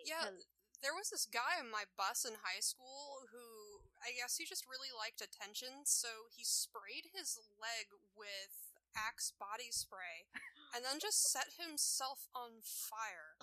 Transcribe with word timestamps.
Wait. 0.00 0.08
Yeah, 0.08 0.24
'Cause- 0.32 0.46
there 0.80 0.94
was 0.94 1.10
this 1.10 1.26
guy 1.26 1.58
on 1.60 1.68
my 1.70 1.84
bus 1.96 2.24
in 2.24 2.36
high 2.40 2.60
school 2.60 3.26
who 3.30 3.84
I 4.02 4.12
guess 4.12 4.36
he 4.40 4.46
just 4.46 4.64
really 4.66 4.88
liked 4.96 5.20
attention, 5.20 5.84
so 5.84 6.28
he 6.32 6.42
sprayed 6.42 7.12
his 7.12 7.36
leg 7.60 7.92
with 8.16 8.72
Axe 8.96 9.30
body 9.38 9.70
spray 9.70 10.26
and 10.74 10.82
then 10.84 10.98
just 10.98 11.30
set 11.30 11.52
himself 11.60 12.26
on 12.34 12.62
fire 12.62 13.36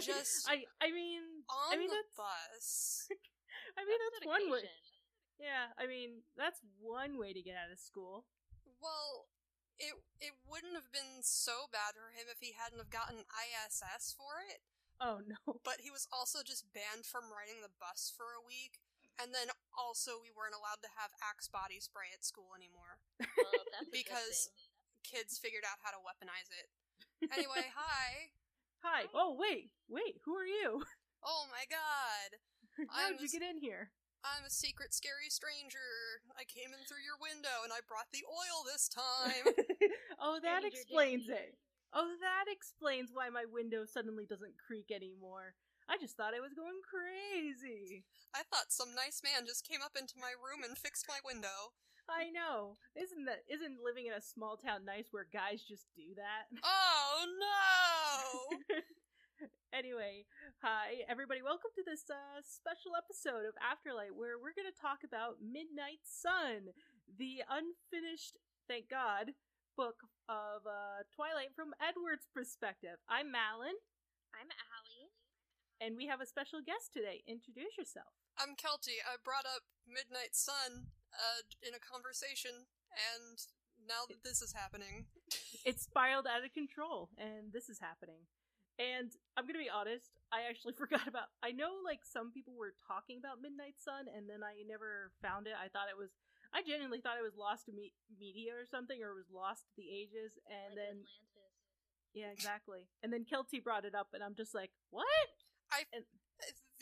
Just- 0.00 0.44
I 0.50 0.66
I 0.80 0.90
mean 0.90 1.44
on 1.48 1.72
I 1.72 1.76
mean 1.78 1.88
the 1.88 1.94
that's 2.02 2.16
bus. 2.16 3.08
I 3.78 3.84
mean 3.86 3.98
that's, 4.12 4.26
one 4.26 4.50
way. 4.50 4.68
Yeah, 5.38 5.72
I 5.78 5.86
mean 5.86 6.24
that's 6.36 6.60
one 6.80 7.16
way 7.18 7.32
to 7.32 7.40
get 7.40 7.56
out 7.56 7.70
of 7.70 7.78
school. 7.78 8.26
Well, 8.80 9.28
it 9.78 9.94
it 10.20 10.34
wouldn't 10.44 10.74
have 10.74 10.90
been 10.92 11.22
so 11.22 11.66
bad 11.70 11.94
for 11.94 12.10
him 12.10 12.26
if 12.28 12.40
he 12.40 12.52
hadn't 12.52 12.78
have 12.78 12.90
gotten 12.90 13.24
ISS 13.30 14.12
for 14.12 14.42
it, 14.50 14.60
Oh 15.04 15.20
no. 15.20 15.60
but 15.68 15.84
he 15.84 15.92
was 15.92 16.08
also 16.08 16.40
just 16.40 16.64
banned 16.72 17.04
from 17.04 17.28
riding 17.28 17.60
the 17.60 17.68
bus 17.76 18.08
for 18.16 18.32
a 18.32 18.40
week. 18.40 18.80
And 19.20 19.30
then 19.36 19.52
also 19.76 20.16
we 20.18 20.32
weren't 20.32 20.56
allowed 20.56 20.80
to 20.80 20.90
have 20.96 21.12
Axe 21.20 21.46
body 21.52 21.76
spray 21.78 22.08
at 22.16 22.24
school 22.24 22.56
anymore. 22.56 22.96
Well, 23.36 23.68
that's 23.76 23.92
Because- 23.92 24.48
Kids 25.04 25.36
figured 25.36 25.68
out 25.68 25.84
how 25.84 25.92
to 25.92 26.00
weaponize 26.00 26.48
it. 26.48 26.72
Anyway, 27.28 27.68
hi. 27.76 28.32
Hi. 28.80 29.04
Oh 29.12 29.36
wait, 29.38 29.68
wait. 29.86 30.16
Who 30.24 30.32
are 30.34 30.48
you? 30.48 30.80
Oh 31.26 31.44
my 31.52 31.64
god. 31.72 32.36
How 32.92 33.08
I'm 33.08 33.16
did 33.16 33.32
you 33.32 33.40
get 33.40 33.48
in 33.48 33.56
here? 33.56 33.88
I'm 34.24 34.44
a 34.44 34.50
secret 34.52 34.92
scary 34.92 35.28
stranger. 35.32 36.20
I 36.36 36.44
came 36.44 36.68
in 36.72 36.80
through 36.84 37.00
your 37.04 37.16
window 37.20 37.64
and 37.64 37.72
I 37.72 37.80
brought 37.88 38.08
the 38.12 38.24
oil 38.28 38.60
this 38.64 38.88
time. 38.92 39.52
oh, 40.20 40.36
that 40.44 40.60
Stranger 40.64 40.68
explains 40.84 41.24
danger. 41.28 41.40
it. 41.48 41.56
Oh, 41.94 42.10
that 42.18 42.50
explains 42.50 43.14
why 43.14 43.30
my 43.30 43.46
window 43.46 43.86
suddenly 43.86 44.26
doesn't 44.26 44.58
creak 44.58 44.90
anymore. 44.90 45.54
I 45.86 45.94
just 45.94 46.18
thought 46.18 46.34
I 46.34 46.42
was 46.42 46.50
going 46.50 46.82
crazy. 46.82 48.02
I 48.34 48.42
thought 48.50 48.74
some 48.74 48.98
nice 48.98 49.22
man 49.22 49.46
just 49.46 49.62
came 49.62 49.78
up 49.78 49.94
into 49.94 50.18
my 50.18 50.34
room 50.34 50.66
and 50.66 50.74
fixed 50.74 51.06
my 51.06 51.22
window. 51.22 51.70
I 52.10 52.34
know. 52.34 52.82
Isn't 52.98 53.30
that 53.30 53.46
isn't 53.46 53.78
living 53.78 54.10
in 54.10 54.18
a 54.18 54.20
small 54.20 54.58
town 54.58 54.82
nice 54.82 55.14
where 55.14 55.30
guys 55.30 55.62
just 55.62 55.86
do 55.94 56.18
that? 56.18 56.50
Oh 56.66 57.24
no! 57.30 58.82
anyway, 59.72 60.26
hi 60.58 61.06
everybody. 61.06 61.46
Welcome 61.46 61.70
to 61.78 61.86
this 61.86 62.10
uh, 62.10 62.42
special 62.42 62.98
episode 62.98 63.46
of 63.46 63.54
Afterlight 63.62 64.18
where 64.18 64.34
we're 64.34 64.56
going 64.58 64.68
to 64.68 64.74
talk 64.74 65.06
about 65.06 65.38
Midnight 65.38 66.02
Sun, 66.02 66.74
the 67.06 67.46
unfinished, 67.46 68.42
thank 68.66 68.90
God, 68.90 69.38
book 69.78 70.02
of 70.28 70.64
uh, 70.64 71.04
Twilight 71.12 71.52
from 71.52 71.76
Edward's 71.76 72.24
perspective. 72.32 72.96
I'm 73.08 73.28
Malin, 73.28 73.76
I'm 74.32 74.48
Allie. 74.48 75.12
and 75.80 75.96
we 76.00 76.08
have 76.08 76.20
a 76.20 76.28
special 76.28 76.64
guest 76.64 76.92
today. 76.96 77.20
Introduce 77.28 77.76
yourself. 77.76 78.16
I'm 78.40 78.56
Kelty. 78.56 79.04
I 79.04 79.20
brought 79.20 79.44
up 79.44 79.68
Midnight 79.84 80.32
Sun 80.34 80.88
uh, 81.12 81.40
in 81.60 81.76
a 81.76 81.82
conversation, 81.82 82.66
and 82.96 83.36
now 83.84 84.08
that 84.08 84.24
this 84.24 84.40
is 84.40 84.52
happening, 84.56 85.06
It 85.64 85.80
spiraled 85.80 86.28
out 86.28 86.44
of 86.44 86.52
control, 86.52 87.08
and 87.16 87.48
this 87.52 87.68
is 87.72 87.80
happening. 87.80 88.28
And 88.76 89.12
I'm 89.36 89.46
gonna 89.46 89.62
be 89.64 89.72
honest, 89.72 90.12
I 90.32 90.44
actually 90.48 90.74
forgot 90.80 91.06
about. 91.08 91.32
I 91.44 91.52
know, 91.52 91.80
like 91.84 92.00
some 92.04 92.32
people 92.32 92.52
were 92.56 92.76
talking 92.84 93.16
about 93.20 93.40
Midnight 93.40 93.76
Sun, 93.80 94.08
and 94.12 94.28
then 94.28 94.44
I 94.44 94.60
never 94.68 95.12
found 95.24 95.46
it. 95.48 95.56
I 95.56 95.68
thought 95.72 95.88
it 95.92 95.96
was. 96.00 96.12
I 96.54 96.62
genuinely 96.62 97.02
thought 97.02 97.18
it 97.18 97.26
was 97.26 97.34
lost 97.36 97.66
to 97.66 97.72
me- 97.74 97.92
media 98.14 98.54
or 98.54 98.64
something, 98.70 99.02
or 99.02 99.10
it 99.12 99.20
was 99.26 99.30
lost 99.34 99.66
to 99.66 99.74
the 99.74 99.90
ages. 99.90 100.38
And 100.46 100.72
like 100.72 100.78
then, 100.78 100.96
Atlantis. 101.02 102.14
yeah, 102.14 102.30
exactly. 102.30 102.86
And 103.02 103.10
then 103.12 103.26
Kelty 103.26 103.58
brought 103.58 103.84
it 103.84 103.94
up, 103.94 104.14
and 104.14 104.22
I'm 104.22 104.38
just 104.38 104.54
like, 104.54 104.70
what? 104.94 105.06
I. 105.74 105.84
And- 105.92 106.06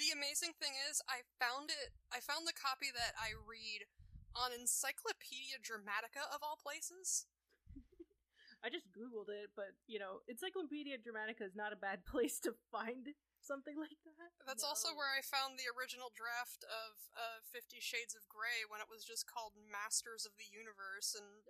The 0.00 0.10
amazing 0.12 0.56
thing 0.60 0.72
is, 0.90 1.00
I 1.08 1.22
found 1.38 1.68
it. 1.70 1.92
I 2.12 2.20
found 2.20 2.44
the 2.48 2.56
copy 2.56 2.88
that 2.92 3.12
I 3.16 3.32
read 3.36 3.86
on 4.34 4.50
Encyclopedia 4.52 5.60
Dramatica 5.60 6.24
of 6.32 6.40
all 6.42 6.56
places. 6.60 7.28
I 8.64 8.68
just 8.72 8.88
googled 8.92 9.28
it, 9.28 9.52
but 9.54 9.76
you 9.86 9.98
know, 10.00 10.20
Encyclopedia 10.28 10.96
Dramatica 10.98 11.44
is 11.46 11.54
not 11.54 11.72
a 11.72 11.76
bad 11.80 12.04
place 12.12 12.40
to 12.40 12.54
find 12.72 13.12
something 13.44 13.74
like 13.84 13.98
that. 14.06 14.30
That's 14.46 14.62
No. 14.64 14.70
also 14.72 14.94
where 14.94 15.10
I 15.10 15.20
found 15.22 15.58
the 15.58 15.68
original 15.70 16.08
draft 16.14 16.62
of 16.64 17.10
uh, 17.14 17.38
Fifty 17.50 17.78
Shades 17.82 18.14
of 18.16 18.24
Grey 18.30 18.64
when 18.70 18.78
it 18.80 18.88
was 18.88 19.02
just 19.04 19.26
called 19.28 19.52
Masters 19.58 20.24
of 20.24 20.34
the 20.40 20.46
Universe, 20.48 21.12
and 21.18 21.44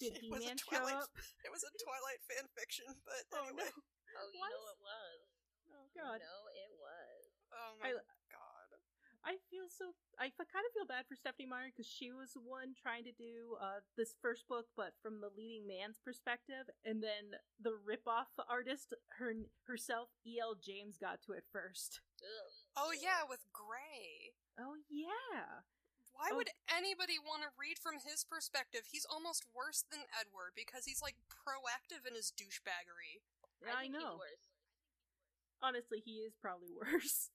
Did 0.00 0.18
it 0.22 0.28
was 0.32 0.46
a 0.46 0.54
Twilight. 0.56 1.02
up? 1.06 1.12
It 1.46 1.50
was 1.52 1.62
a 1.66 1.72
Twilight 1.78 2.22
fan 2.26 2.46
fiction, 2.56 2.86
but 3.04 3.26
Oh 3.34 3.46
anyway. 3.50 3.68
no! 3.68 3.82
Oh, 4.16 4.26
you 4.32 4.40
What? 4.40 4.50
know 4.54 4.66
it 4.72 4.80
was. 4.80 5.18
Oh 5.76 5.86
god! 5.92 6.18
No, 6.22 6.36
it 6.54 6.72
was. 6.78 7.22
Oh 7.52 7.70
my 7.82 7.90
I- 7.90 7.98
god. 8.00 8.06
I 9.26 9.42
feel 9.50 9.66
so. 9.66 9.90
I 10.22 10.30
f- 10.30 10.38
kind 10.46 10.62
of 10.62 10.70
feel 10.70 10.86
bad 10.86 11.02
for 11.10 11.18
Stephenie 11.18 11.50
Meyer 11.50 11.74
because 11.74 11.90
she 11.90 12.14
was 12.14 12.30
the 12.38 12.46
one 12.46 12.78
trying 12.78 13.02
to 13.10 13.14
do 13.18 13.58
uh, 13.58 13.82
this 13.98 14.14
first 14.22 14.46
book, 14.46 14.70
but 14.78 14.94
from 15.02 15.18
the 15.18 15.34
leading 15.34 15.66
man's 15.66 15.98
perspective, 15.98 16.70
and 16.86 17.02
then 17.02 17.34
the 17.58 17.74
ripoff 17.74 18.30
artist 18.46 18.94
her 19.18 19.34
herself, 19.66 20.14
E.L. 20.22 20.54
James, 20.54 20.94
got 20.94 21.18
to 21.26 21.34
it 21.34 21.42
first. 21.50 21.98
Ugh. 22.22 22.54
Oh 22.78 22.92
yeah, 22.94 23.26
with 23.26 23.42
Grey. 23.50 24.30
Oh 24.62 24.78
yeah, 24.86 25.66
Why 26.14 26.30
Oh. 26.32 26.38
would 26.38 26.54
anybody 26.70 27.18
want 27.18 27.42
to 27.42 27.50
read 27.58 27.82
from 27.82 27.98
his 27.98 28.22
perspective? 28.22 28.86
He's 28.94 29.04
almost 29.10 29.42
worse 29.50 29.82
than 29.90 30.06
Edward 30.14 30.54
because 30.54 30.86
he's 30.86 31.02
like 31.02 31.18
proactive 31.28 32.06
in 32.06 32.14
his 32.14 32.30
douchebaggery. 32.30 33.26
yeah 33.60 33.74
I, 33.74 33.90
think 33.90 33.98
know. 33.98 34.22
He's 34.22 34.22
worse. 34.22 34.46
Honestly, 35.60 35.98
he 35.98 36.22
is 36.22 36.32
probably 36.40 36.70
worse. 36.78 37.34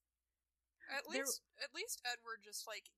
At 0.90 1.04
There- 1.06 1.26
least, 1.26 1.42
at 1.62 1.74
least 1.74 2.02
Edward 2.06 2.44
just 2.44 2.66
like 2.68 2.92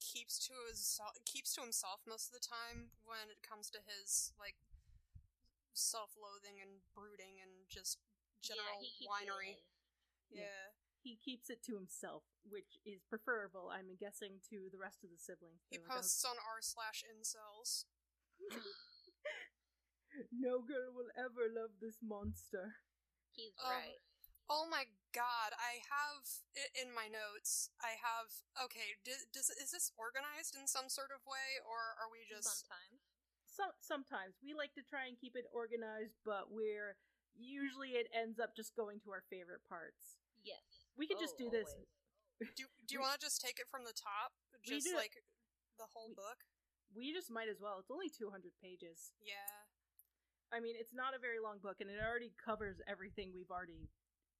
keeps 0.00 0.38
to 0.46 0.54
his 0.70 1.00
keeps 1.26 1.52
to 1.54 1.60
himself 1.60 2.06
most 2.06 2.28
of 2.28 2.34
the 2.40 2.46
time 2.46 2.92
when 3.04 3.30
it 3.30 3.42
comes 3.42 3.68
to 3.70 3.80
his 3.82 4.32
like 4.38 4.56
self-loathing 5.74 6.60
and 6.60 6.82
brooding 6.94 7.40
and 7.42 7.68
just 7.68 7.98
general 8.42 8.78
yeah, 8.78 8.86
he 8.86 8.90
keeps 8.90 9.02
it 9.02 9.08
whinery. 9.10 9.54
Yeah. 10.30 10.42
Yeah. 10.42 10.66
He 11.02 11.16
keeps 11.16 11.48
it 11.48 11.62
to 11.64 11.74
himself, 11.74 12.24
which 12.42 12.78
is 12.84 13.00
preferable, 13.08 13.70
I'm 13.70 13.94
guessing, 13.96 14.40
to 14.50 14.68
the 14.70 14.78
rest 14.78 15.04
of 15.04 15.10
the 15.10 15.16
siblings. 15.18 15.62
He 15.70 15.78
like, 15.78 15.86
posts 15.86 16.24
on 16.24 16.36
r 16.36 16.60
slash 16.60 17.04
incels. 17.06 17.84
no 20.32 20.58
girl 20.60 20.90
will 20.94 21.10
ever 21.16 21.46
love 21.54 21.70
this 21.80 21.98
monster. 22.02 22.74
He's 23.32 23.54
Um, 23.62 23.70
right. 23.70 24.00
Oh 24.50 24.66
my 24.68 24.86
god, 25.14 25.54
I 25.56 25.80
have 25.88 26.24
i- 26.56 26.72
in 26.76 26.92
my 26.94 27.08
notes. 27.08 27.70
I 27.80 27.96
have 28.00 28.28
okay. 28.68 28.96
d- 29.04 29.28
Does 29.32 29.50
is 29.50 29.70
this 29.72 29.90
organized 29.96 30.54
in 30.56 30.66
some 30.68 30.88
sort 30.88 31.10
of 31.14 31.24
way, 31.26 31.58
or 31.64 31.96
are 32.00 32.08
we 32.10 32.24
just 32.28 32.64
Sometimes. 32.66 33.00
some 33.46 33.72
sometimes 33.80 34.36
we 34.42 34.54
like 34.54 34.74
to 34.74 34.82
try 34.84 35.06
and 35.06 35.16
keep 35.18 35.34
it 35.36 35.46
organized, 35.52 36.18
but 36.24 36.50
we're 36.52 36.96
usually 37.34 37.94
it 37.96 38.08
ends 38.12 38.38
up 38.38 38.54
just 38.56 38.74
going 38.74 38.98
to 39.06 39.10
our 39.14 39.22
favorite 39.30 39.62
parts. 39.68 40.18
Yes. 40.42 40.88
We 40.96 41.06
could 41.06 41.18
just 41.20 41.34
Oh, 41.38 41.44
do 41.46 41.50
this. 41.50 41.68
always. 41.70 42.54
do? 42.56 42.66
Do 42.86 42.90
you 42.94 43.00
want 43.00 43.18
to 43.18 43.22
just 43.24 43.40
take 43.40 43.58
it 43.58 43.66
from 43.70 43.84
the 43.84 43.92
top, 43.94 44.32
just 44.64 44.86
do- 44.86 44.94
like 44.96 45.22
the 45.78 45.86
whole 45.94 46.08
we- 46.10 46.14
book? 46.18 46.44
We 46.94 47.12
just 47.12 47.28
might 47.30 47.48
as 47.52 47.60
well. 47.60 47.78
It's 47.78 47.90
only 47.92 48.08
200 48.08 48.56
pages. 48.64 49.12
Yeah. 49.20 49.68
I 50.50 50.58
mean, 50.60 50.72
it's 50.80 50.94
not 50.96 51.12
a 51.12 51.18
very 51.20 51.36
long 51.38 51.58
book 51.60 51.82
and 51.84 51.90
it 51.92 52.00
already 52.00 52.32
covers 52.40 52.80
everything 52.88 53.30
we've 53.36 53.50
already 53.52 53.90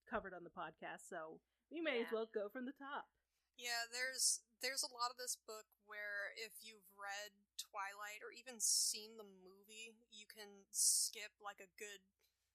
covered 0.08 0.32
on 0.32 0.42
the 0.42 0.52
podcast, 0.52 1.04
so 1.08 1.38
we 1.68 1.80
may 1.84 2.00
as 2.00 2.08
well 2.08 2.26
go 2.32 2.48
from 2.48 2.64
the 2.64 2.76
top. 2.76 3.12
Yeah, 3.60 3.90
there's 3.90 4.40
there's 4.62 4.82
a 4.82 4.94
lot 4.94 5.10
of 5.10 5.18
this 5.20 5.36
book 5.36 5.66
where 5.86 6.34
if 6.34 6.64
you've 6.64 6.86
read 6.96 7.34
Twilight 7.58 8.22
or 8.22 8.34
even 8.34 8.58
seen 8.58 9.18
the 9.18 9.26
movie, 9.26 9.94
you 10.10 10.26
can 10.26 10.66
skip 10.70 11.34
like 11.42 11.58
a 11.58 11.70
good 11.78 12.02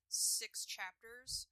six 0.07 0.65
chapters 0.65 1.47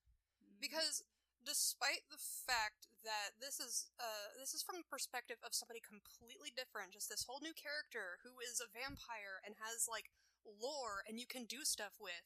because 0.59 1.03
despite 1.41 2.05
the 2.13 2.21
fact 2.21 2.85
that 3.01 3.33
this 3.41 3.57
is 3.57 3.89
uh 3.97 4.37
this 4.37 4.53
is 4.53 4.61
from 4.61 4.77
the 4.77 4.87
perspective 4.91 5.41
of 5.41 5.51
somebody 5.57 5.81
completely 5.83 6.53
different, 6.55 6.95
just 6.95 7.09
this 7.09 7.25
whole 7.27 7.41
new 7.43 7.53
character 7.53 8.21
who 8.23 8.39
is 8.39 8.61
a 8.63 8.71
vampire 8.71 9.41
and 9.43 9.59
has 9.59 9.89
like 9.89 10.13
lore 10.45 11.03
and 11.05 11.19
you 11.19 11.27
can 11.27 11.45
do 11.45 11.67
stuff 11.67 11.97
with. 11.99 12.25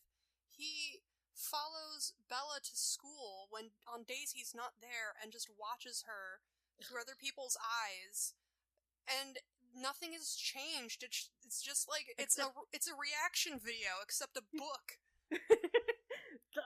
He 0.52 1.04
follows 1.36 2.16
Bella 2.32 2.64
to 2.64 2.76
school 2.76 3.48
when 3.52 3.76
on 3.84 4.08
days 4.08 4.32
he's 4.34 4.56
not 4.56 4.80
there 4.80 5.14
and 5.22 5.32
just 5.32 5.52
watches 5.52 6.08
her 6.08 6.42
through 6.80 7.04
other 7.04 7.20
people's 7.20 7.60
eyes 7.60 8.34
and 9.04 9.40
nothing 9.76 10.16
has 10.16 10.36
changed 10.36 11.04
it's, 11.04 11.30
it's 11.44 11.62
just 11.62 11.88
like 11.92 12.08
it's 12.18 12.40
a 12.40 12.56
it's 12.72 12.88
a 12.88 12.96
reaction 12.96 13.60
video 13.60 14.00
except 14.02 14.40
a 14.40 14.44
book 14.56 15.00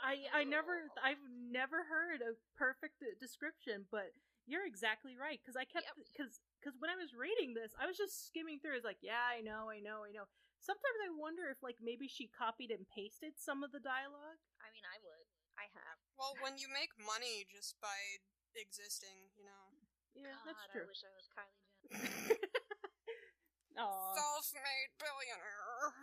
I 0.03 0.29
I 0.33 0.43
never 0.43 0.89
oh. 0.89 1.01
I've 1.01 1.21
never 1.29 1.85
heard 1.89 2.21
a 2.21 2.37
perfect 2.57 3.01
description, 3.19 3.85
but 3.89 4.13
you're 4.45 4.65
exactly 4.65 5.13
right 5.17 5.39
because 5.41 5.57
I 5.57 5.65
kept 5.65 5.85
Yep. 5.85 6.05
because 6.09 6.41
because 6.61 6.75
when 6.79 6.91
I 6.91 6.97
was 6.97 7.15
reading 7.15 7.53
this, 7.53 7.73
I 7.77 7.87
was 7.87 7.97
just 7.97 8.27
skimming 8.27 8.59
through. 8.59 8.77
It's 8.77 8.85
like, 8.87 9.01
yeah, 9.01 9.21
I 9.29 9.41
know, 9.41 9.69
I 9.69 9.79
know, 9.79 10.05
I 10.05 10.11
know. 10.11 10.29
Sometimes 10.59 10.99
I 11.01 11.09
wonder 11.15 11.47
if 11.47 11.61
like 11.63 11.79
maybe 11.81 12.07
she 12.07 12.27
copied 12.29 12.69
and 12.69 12.85
pasted 12.89 13.39
some 13.39 13.63
of 13.63 13.71
the 13.71 13.81
dialogue. 13.81 14.41
I 14.69 14.73
mean, 14.77 14.85
I 14.85 14.97
would. 15.01 15.25
I 15.57 15.65
have. 15.73 15.97
well 16.15 16.37
when 16.39 16.55
you 16.61 16.69
make 16.71 16.93
money 16.95 17.43
just 17.49 17.75
by 17.81 18.21
existing, 18.55 19.33
you 19.35 19.43
know. 19.43 19.65
Yeah, 20.13 20.37
God, 20.45 20.53
that's 20.53 20.63
I 20.71 20.85
wish 20.85 21.01
I 21.01 21.11
was 21.17 21.27
Kylie 21.33 21.57
Jenner. 21.57 22.37
Aw, 23.81 24.13
Self-made 24.13 24.91
billionaire. 25.01 25.93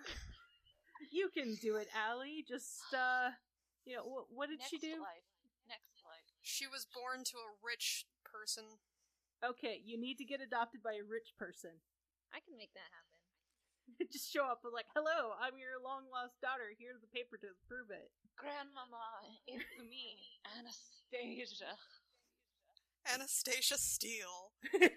you 1.15 1.31
can 1.31 1.55
do 1.63 1.77
it, 1.77 1.89
Allie. 1.95 2.43
Just 2.43 2.91
uh, 2.91 3.33
you 3.87 3.97
know, 3.97 4.05
what, 4.05 4.27
what 4.35 4.47
did 4.51 4.59
Next 4.61 4.71
she 4.75 4.79
do? 4.83 4.99
life. 4.99 5.27
Next 5.71 6.03
life. 6.03 6.27
She 6.43 6.67
was 6.67 6.87
born 6.91 7.23
to 7.33 7.37
a 7.39 7.55
rich 7.63 8.07
person. 8.27 8.83
Okay, 9.45 9.79
you 9.85 9.95
need 10.01 10.17
to 10.19 10.27
get 10.27 10.41
adopted 10.41 10.83
by 10.83 10.97
a 10.99 11.05
rich 11.07 11.37
person. 11.39 11.79
I 12.35 12.41
can 12.43 12.57
make 12.59 12.73
that 12.75 12.91
happen. 12.91 13.21
Just 14.13 14.33
show 14.33 14.49
up 14.49 14.65
with 14.65 14.75
like, 14.75 14.89
"Hello, 14.97 15.37
I'm 15.39 15.61
your 15.61 15.79
long 15.79 16.11
lost 16.11 16.41
daughter. 16.43 16.75
Here's 16.75 17.01
the 17.01 17.13
paper 17.13 17.37
to 17.39 17.55
prove 17.69 17.93
it." 17.95 18.11
Grandmama, 18.37 19.05
it's 19.47 19.65
me, 19.81 20.21
Anastasia. 20.59 21.73
Anastasia 23.13 23.79
Steele. 23.79 24.53
Ew. 24.73 24.91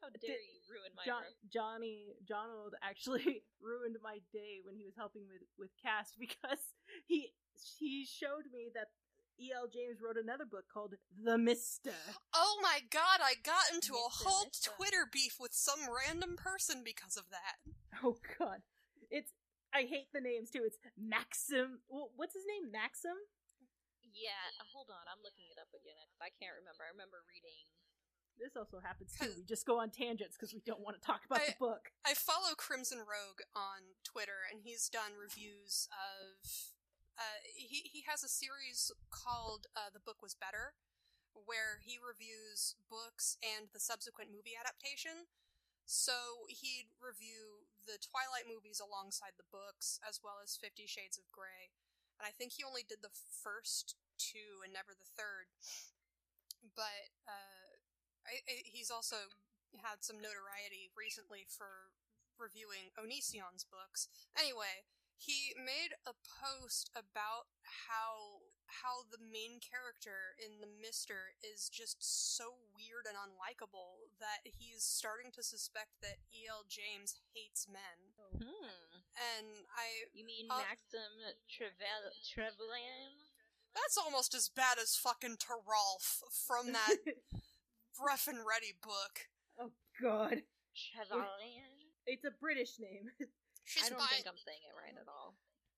How 0.00 0.08
dare 0.22 0.30
you 0.40 0.58
ruin 0.70 0.92
my 0.96 1.02
John, 1.04 1.22
birth- 1.22 1.50
Johnny 1.52 2.14
Johnald 2.28 2.74
actually 2.82 3.42
ruined 3.60 3.96
my 4.02 4.18
day 4.32 4.60
when 4.64 4.74
he 4.76 4.84
was 4.84 4.94
helping 4.96 5.22
with 5.28 5.42
with 5.58 5.70
cast 5.82 6.18
because 6.18 6.62
he 7.06 7.32
he 7.78 8.06
showed 8.06 8.46
me 8.52 8.70
that 8.74 8.88
E.L. 9.40 9.68
James 9.72 9.98
wrote 10.02 10.16
another 10.16 10.44
book 10.46 10.64
called 10.72 10.94
The 11.22 11.38
Mister. 11.38 11.94
Oh 12.34 12.58
my 12.62 12.80
god, 12.90 13.20
I 13.22 13.34
got 13.42 13.70
into 13.74 13.92
a 13.94 14.10
whole 14.10 14.46
Mister. 14.46 14.70
Twitter 14.76 15.06
beef 15.12 15.36
with 15.38 15.52
some 15.52 15.80
random 15.86 16.34
person 16.36 16.82
because 16.84 17.16
of 17.16 17.24
that. 17.30 17.58
Oh 18.02 18.16
God, 18.38 18.62
it's 19.10 19.32
I 19.74 19.84
hate 19.84 20.08
the 20.12 20.20
names 20.20 20.50
too. 20.50 20.64
It's 20.64 20.78
Maxim. 20.96 21.80
Well, 21.88 22.10
what's 22.16 22.34
his 22.34 22.44
name? 22.48 22.72
Maxim. 22.72 23.14
Yeah, 24.02 24.48
hold 24.72 24.88
on. 24.90 25.04
I'm 25.06 25.20
looking 25.22 25.46
it 25.52 25.60
up 25.60 25.70
again. 25.76 26.08
'cause 26.10 26.24
I 26.24 26.30
can't 26.30 26.56
remember. 26.56 26.84
I 26.84 26.88
remember 26.88 27.22
reading. 27.28 27.68
This 28.38 28.56
also 28.56 28.78
happens 28.80 29.12
too. 29.18 29.34
We 29.36 29.44
just 29.44 29.66
go 29.66 29.80
on 29.80 29.90
tangents 29.90 30.36
because 30.36 30.54
we 30.54 30.60
don't 30.60 30.80
want 30.80 30.96
to 30.96 31.02
talk 31.04 31.24
about 31.26 31.44
the 31.44 31.54
book. 31.58 31.92
I 32.04 32.14
follow 32.14 32.54
Crimson 32.54 32.98
Rogue 32.98 33.42
on 33.54 33.96
Twitter, 34.04 34.46
and 34.50 34.62
he's 34.62 34.88
done 34.88 35.14
reviews 35.18 35.88
of. 35.90 36.38
Uh, 37.18 37.42
he 37.44 37.82
he 37.90 38.02
has 38.06 38.22
a 38.22 38.28
series 38.28 38.92
called 39.10 39.66
uh, 39.74 39.90
"The 39.90 39.98
Book 39.98 40.22
Was 40.22 40.34
Better," 40.34 40.76
where 41.34 41.78
he 41.82 41.98
reviews 41.98 42.76
books 42.88 43.36
and 43.42 43.70
the 43.72 43.80
subsequent 43.80 44.30
movie 44.30 44.54
adaptation. 44.54 45.26
So 45.84 46.46
he'd 46.48 46.90
review 47.00 47.66
the 47.88 47.96
Twilight 47.96 48.44
movies 48.44 48.84
alongside 48.84 49.40
the 49.40 49.48
books, 49.48 49.96
as 50.04 50.20
well 50.20 50.44
as 50.44 50.60
Fifty 50.60 50.84
Shades 50.84 51.16
of 51.16 51.24
Grey. 51.32 51.72
And 52.20 52.28
I 52.28 52.36
think 52.36 52.52
he 52.52 52.66
only 52.66 52.84
did 52.84 53.00
the 53.00 53.14
first 53.16 53.96
two 54.20 54.60
and 54.60 54.76
never 54.76 54.92
the 54.92 55.08
third. 55.08 55.48
But 56.76 57.16
uh, 57.24 57.80
I, 58.28 58.44
I, 58.44 58.54
he's 58.68 58.92
also 58.92 59.32
had 59.80 60.04
some 60.04 60.20
notoriety 60.20 60.92
recently 60.92 61.48
for 61.48 61.96
reviewing 62.36 62.92
Onision's 62.98 63.64
books. 63.64 64.12
Anyway, 64.36 64.84
he 65.16 65.54
made 65.58 65.96
a 66.06 66.14
post 66.14 66.90
about 66.94 67.50
how 67.88 68.47
how 68.68 69.08
the 69.08 69.18
main 69.18 69.58
character 69.64 70.36
in 70.36 70.60
the 70.60 70.68
Mister 70.68 71.32
is 71.40 71.68
just 71.72 71.98
so 72.00 72.54
weird 72.76 73.08
and 73.08 73.16
unlikable 73.16 74.12
that 74.20 74.44
he's 74.44 74.84
starting 74.84 75.32
to 75.32 75.42
suspect 75.42 75.98
that 76.04 76.20
E.L. 76.30 76.68
James 76.68 77.16
hates 77.34 77.66
men. 77.66 77.98
Hmm. 78.36 79.00
And 79.34 79.64
I 79.72 80.12
You 80.12 80.24
mean 80.28 80.46
Uh, 80.52 80.60
Maxim 80.60 81.16
Trevel 81.48 82.12
Trevelyan? 82.22 83.32
that's 83.74 83.96
almost 83.96 84.34
as 84.34 84.48
bad 84.48 84.78
as 84.78 84.96
fucking 84.96 85.36
Terralf 85.40 86.22
from 86.46 86.72
that 86.72 86.96
rough 88.00 88.28
and 88.28 88.44
ready 88.46 88.74
book. 88.82 89.28
oh 89.58 89.72
God, 90.00 90.42
Trevelyan? 90.76 91.72
it's 92.06 92.24
a 92.24 92.30
British 92.40 92.78
name. 92.78 93.10
She's 93.64 93.84
I 93.84 93.88
don't 93.90 93.98
by 93.98 94.06
think 94.12 94.26
I'm 94.26 94.38
saying 94.44 94.60
it 94.64 94.76
right 94.76 94.96
at 94.96 95.08
all. 95.08 95.34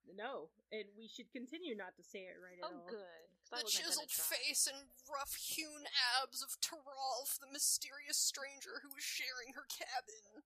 No, 0.08 0.50
and 0.72 0.84
we 0.96 1.08
should 1.08 1.30
continue 1.32 1.74
not 1.76 1.96
to 1.96 2.02
say 2.04 2.26
it 2.30 2.36
right 2.40 2.58
at 2.58 2.64
Oh, 2.70 2.78
all. 2.80 2.86
good. 2.88 3.26
'cause 3.44 3.52
I 3.52 3.62
The 3.62 3.70
chiseled 3.70 4.10
face 4.12 4.66
and 4.66 4.90
rough 5.10 5.34
hewn 5.34 5.86
abs 6.22 6.42
of 6.42 6.60
Terralf, 6.60 7.38
the 7.38 7.46
mysterious 7.50 8.18
stranger 8.18 8.80
who 8.80 8.90
was 8.94 9.02
sharing 9.04 9.54
her 9.54 9.64
cabin. 9.66 10.44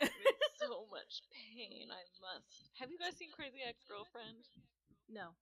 With 0.00 0.10
so 0.62 0.86
much 0.90 1.22
pain, 1.30 1.90
I 1.90 2.04
must. 2.22 2.70
Have 2.78 2.90
you 2.90 2.98
guys 2.98 3.16
seen 3.16 3.32
Crazy 3.32 3.62
Ex 3.66 3.82
Girlfriend? 3.84 4.46
No. 5.08 5.34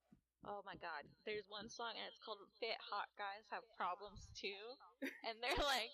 Oh 0.44 0.62
my 0.64 0.76
god. 0.76 1.04
There's 1.24 1.44
one 1.48 1.68
song 1.68 1.92
and 1.96 2.06
it's 2.08 2.18
called 2.24 2.38
Fit 2.60 2.78
Hot 2.90 3.08
Guys 3.18 3.44
Have 3.50 3.64
Problems 3.76 4.28
Too. 4.34 4.78
And 5.24 5.42
they're 5.42 5.58
like, 5.64 5.90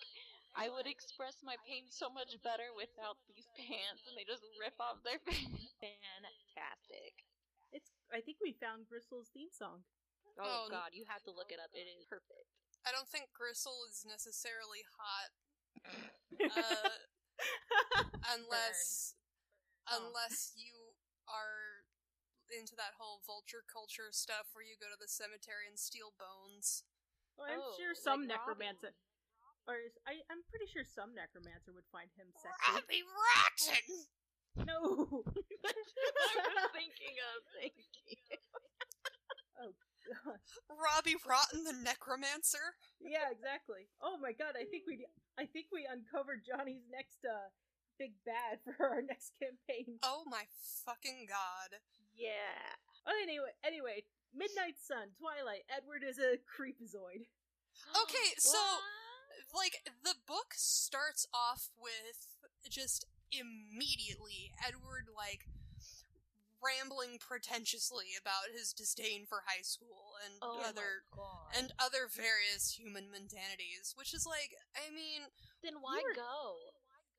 I 0.54 0.68
would 0.68 0.86
express 0.86 1.42
my 1.42 1.56
pain 1.66 1.88
so 1.90 2.10
much 2.10 2.36
better 2.44 2.68
without 2.76 3.16
these 3.26 3.48
pants. 3.56 4.04
And 4.06 4.14
they 4.16 4.24
just 4.28 4.44
rip 4.60 4.76
off 4.78 5.02
their 5.02 5.18
pants. 5.26 6.41
Fantastic. 8.12 8.20
It's. 8.20 8.20
I 8.20 8.20
think 8.20 8.36
we 8.44 8.52
found 8.60 8.88
Bristol's 8.92 9.32
theme 9.32 9.48
song. 9.50 9.82
Oh, 10.36 10.44
Oh, 10.44 10.64
god, 10.70 10.92
you 10.92 11.04
have 11.08 11.24
to 11.24 11.32
look 11.32 11.48
it 11.52 11.58
up. 11.60 11.72
It 11.72 11.88
is 11.88 12.04
perfect. 12.08 12.46
I 12.84 12.92
don't 12.92 13.08
think 13.08 13.32
Gristle 13.32 13.84
is 13.88 14.04
necessarily 14.04 14.84
hot, 15.00 15.30
uh, 16.52 16.90
unless 18.34 19.14
Oh. 19.90 19.98
unless 19.98 20.54
you 20.54 20.94
are 21.26 21.82
into 22.52 22.76
that 22.76 22.94
whole 23.00 23.18
vulture 23.26 23.64
culture 23.66 24.12
stuff 24.14 24.52
where 24.52 24.62
you 24.66 24.76
go 24.78 24.86
to 24.92 24.98
the 25.00 25.08
cemetery 25.10 25.66
and 25.66 25.78
steal 25.78 26.12
bones. 26.20 26.84
Well, 27.38 27.48
I'm 27.50 27.58
Oh, 27.64 27.74
sure 27.80 27.94
some 27.96 28.28
like 28.28 28.36
necromancer, 28.38 28.92
Robbie. 28.92 29.66
or 29.66 29.76
is, 29.88 29.96
I, 30.06 30.20
I'm 30.30 30.44
pretty 30.52 30.66
sure 30.70 30.84
some 30.84 31.14
necromancer 31.16 31.72
would 31.72 31.88
find 31.90 32.10
him 32.14 32.28
sexy. 32.36 32.72
Robbie 32.76 33.04
Rotten! 33.08 34.06
No. 34.56 35.24
I 35.64 36.46
was 36.52 36.70
thinking 36.74 37.14
of 37.22 37.36
thank 37.60 37.74
you. 38.06 38.16
Oh 39.60 39.72
god. 40.08 40.40
Robbie 40.68 41.16
Rotten 41.26 41.64
the 41.64 41.72
Necromancer? 41.72 42.76
yeah, 43.00 43.30
exactly. 43.30 43.88
Oh 44.02 44.18
my 44.20 44.32
god, 44.32 44.54
I 44.58 44.64
think 44.64 44.84
we 44.86 45.06
I 45.38 45.46
think 45.46 45.66
we 45.72 45.86
uncovered 45.88 46.42
Johnny's 46.44 46.84
next 46.90 47.24
uh 47.24 47.48
big 47.98 48.12
bad 48.26 48.58
for 48.64 48.88
our 48.88 49.02
next 49.02 49.32
campaign. 49.38 49.98
Oh 50.02 50.24
my 50.26 50.44
fucking 50.84 51.26
god. 51.28 51.78
Yeah. 52.16 52.76
Oh, 53.06 53.14
anyway, 53.22 53.54
anyway, 53.64 54.04
Midnight 54.34 54.76
Sun, 54.78 55.16
Twilight. 55.18 55.64
Edward 55.70 56.02
is 56.06 56.18
a 56.18 56.38
creepazoid. 56.44 57.26
Okay, 58.04 58.36
so 58.38 58.58
What? 59.52 59.64
like 59.64 59.80
the 60.04 60.14
book 60.26 60.52
starts 60.52 61.26
off 61.32 61.70
with 61.80 62.28
just 62.68 63.06
immediately 63.32 64.52
Edward 64.60 65.08
like 65.16 65.48
rambling 66.62 67.18
pretentiously 67.18 68.14
about 68.14 68.54
his 68.54 68.72
disdain 68.72 69.26
for 69.26 69.42
high 69.50 69.66
school 69.66 70.14
and 70.22 70.38
oh 70.40 70.62
other 70.62 71.02
and 71.58 71.72
other 71.82 72.06
various 72.06 72.78
human 72.78 73.10
mundanities, 73.10 73.94
which 73.98 74.14
is 74.14 74.22
like, 74.26 74.54
I 74.78 74.94
mean, 74.94 75.26
then 75.62 75.82
why 75.82 75.98
were- 76.04 76.14
go? 76.14 76.70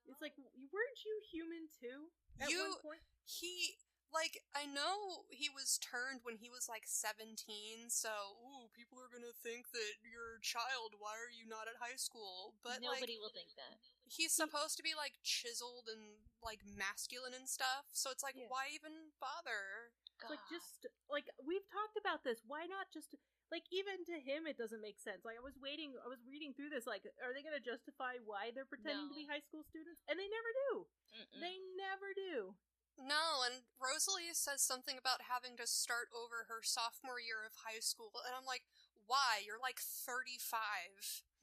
It's 0.08 0.22
like, 0.22 0.36
weren't 0.72 1.00
you 1.04 1.16
human 1.32 1.68
too? 1.80 2.08
At 2.40 2.50
You- 2.50 2.80
one 2.80 2.96
point, 2.96 3.04
he 3.26 3.76
like 4.14 4.46
I 4.54 4.70
know 4.70 5.26
he 5.34 5.50
was 5.50 5.82
turned 5.82 6.22
when 6.24 6.38
he 6.38 6.48
was 6.48 6.70
like 6.70 6.86
17, 6.86 7.90
so 7.90 8.38
ooh, 8.46 8.70
people 8.72 9.02
are 9.02 9.10
going 9.10 9.26
to 9.26 9.34
think 9.42 9.74
that 9.74 10.00
you're 10.06 10.38
a 10.38 10.46
child. 10.46 10.94
Why 11.02 11.18
are 11.18 11.34
you 11.34 11.50
not 11.50 11.66
at 11.66 11.82
high 11.82 11.98
school? 11.98 12.54
But 12.62 12.80
Nobody 12.80 13.18
like 13.18 13.26
will 13.26 13.34
think 13.34 13.58
that. 13.58 13.82
he's 14.06 14.32
supposed 14.34 14.78
to 14.78 14.86
be 14.86 14.94
like 14.94 15.18
chiseled 15.26 15.90
and 15.90 16.22
like 16.46 16.62
masculine 16.64 17.34
and 17.34 17.50
stuff, 17.50 17.90
so 17.92 18.14
it's 18.14 18.24
like 18.24 18.38
Yeah. 18.38 18.48
why 18.48 18.70
even 18.72 19.12
bother? 19.18 19.92
it's 20.22 20.30
like 20.30 20.46
just 20.48 20.86
like 21.12 21.28
we've 21.42 21.66
talked 21.68 21.98
about 22.00 22.24
this. 22.24 22.40
Why 22.48 22.64
not 22.70 22.88
just 22.94 23.12
like 23.52 23.68
even 23.70 24.02
to 24.10 24.18
him 24.18 24.50
it 24.50 24.58
doesn't 24.58 24.82
make 24.82 24.98
sense. 24.98 25.22
Like 25.22 25.38
I 25.38 25.44
was 25.44 25.58
waiting, 25.62 25.94
I 26.02 26.10
was 26.10 26.22
reading 26.26 26.56
through 26.58 26.74
this. 26.74 26.90
Like, 26.90 27.06
are 27.22 27.34
they 27.38 27.46
going 27.46 27.54
to 27.54 27.62
justify 27.62 28.18
why 28.26 28.50
they're 28.50 28.66
pretending 28.70 29.10
to 29.10 29.18
be 29.18 29.30
high 29.30 29.44
school 29.46 29.62
students? 29.68 30.02
And 30.10 30.18
they 30.18 30.26
never 30.26 30.52
do. 30.70 30.70
Mm-mm. 31.14 31.38
They 31.44 31.56
never 31.78 32.10
do. 32.18 32.58
No, 32.98 33.44
and 33.44 33.66
Rosalie 33.82 34.32
says 34.38 34.62
something 34.64 34.96
about 34.98 35.28
having 35.28 35.58
to 35.58 35.66
start 35.68 36.14
over 36.14 36.46
her 36.48 36.62
sophomore 36.64 37.20
year 37.20 37.42
of 37.44 37.66
high 37.66 37.82
school, 37.82 38.14
and 38.24 38.32
I'm 38.38 38.46
like, 38.48 38.64
why? 39.10 39.44
You're 39.44 39.60
like 39.62 39.80
35. 39.82 40.62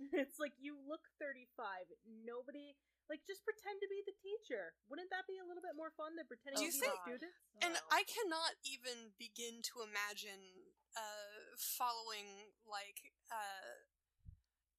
It's 0.17 0.41
like 0.41 0.57
you 0.57 0.81
look 0.81 1.13
35. 1.21 1.93
Nobody 2.25 2.73
like 3.13 3.21
just 3.29 3.45
pretend 3.45 3.77
to 3.85 3.89
be 3.93 4.01
the 4.09 4.17
teacher. 4.25 4.73
Wouldn't 4.89 5.13
that 5.13 5.29
be 5.29 5.37
a 5.37 5.45
little 5.45 5.61
bit 5.61 5.77
more 5.77 5.93
fun 5.93 6.17
than 6.17 6.25
pretending 6.25 6.57
to 6.57 6.73
be 6.73 6.73
think- 6.73 6.97
students? 7.05 7.37
And 7.61 7.77
No. 7.77 7.85
I 7.93 8.09
cannot 8.09 8.57
even 8.65 9.13
begin 9.21 9.61
to 9.69 9.85
imagine 9.85 10.73
uh, 10.97 11.53
following 11.61 12.49
like 12.65 13.13
uh, 13.29 13.85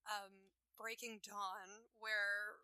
um, 0.10 0.50
Breaking 0.74 1.22
Dawn, 1.22 1.86
where 2.01 2.58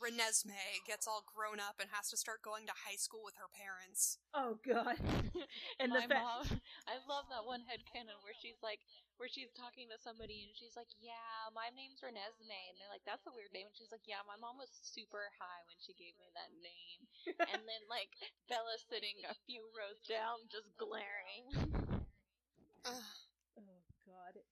Renesmee 0.00 0.80
gets 0.88 1.04
all 1.04 1.20
grown 1.28 1.60
up 1.60 1.76
and 1.76 1.92
has 1.92 2.08
to 2.08 2.16
start 2.16 2.40
going 2.40 2.64
to 2.64 2.72
high 2.88 2.96
school 2.96 3.20
with 3.20 3.36
her 3.36 3.52
parents. 3.52 4.16
Oh 4.32 4.56
god. 4.64 4.96
And 5.80 5.92
my 5.92 6.04
the 6.04 6.12
fa- 6.12 6.20
mom, 6.20 6.44
I 6.88 7.00
love 7.08 7.28
that 7.32 7.44
one 7.44 7.64
head 7.68 7.84
headcanon 7.84 8.20
where 8.24 8.36
she's 8.36 8.60
like, 8.60 8.80
where 9.20 9.28
she's 9.28 9.52
talking 9.52 9.88
to 9.92 10.00
somebody 10.00 10.48
and 10.48 10.52
she's 10.56 10.72
like, 10.76 10.88
"Yeah, 10.96 11.52
my 11.52 11.68
name's 11.76 12.00
Renesmee," 12.00 12.68
and 12.72 12.76
they're 12.80 12.88
like, 12.88 13.04
"That's 13.04 13.28
a 13.28 13.32
weird 13.36 13.52
name," 13.52 13.68
and 13.68 13.76
she's 13.76 13.92
like, 13.92 14.08
"Yeah, 14.08 14.24
my 14.24 14.40
mom 14.40 14.56
was 14.56 14.72
super 14.72 15.28
high 15.36 15.60
when 15.68 15.76
she 15.76 15.92
gave 15.92 16.16
me 16.16 16.32
that 16.32 16.52
name," 16.64 17.04
and 17.52 17.60
then 17.68 17.82
like 17.92 18.16
Bella 18.48 18.80
sitting 18.88 19.20
a 19.28 19.36
few 19.44 19.68
rows 19.76 20.00
down, 20.08 20.48
just 20.48 20.72
glaring. 20.80 21.52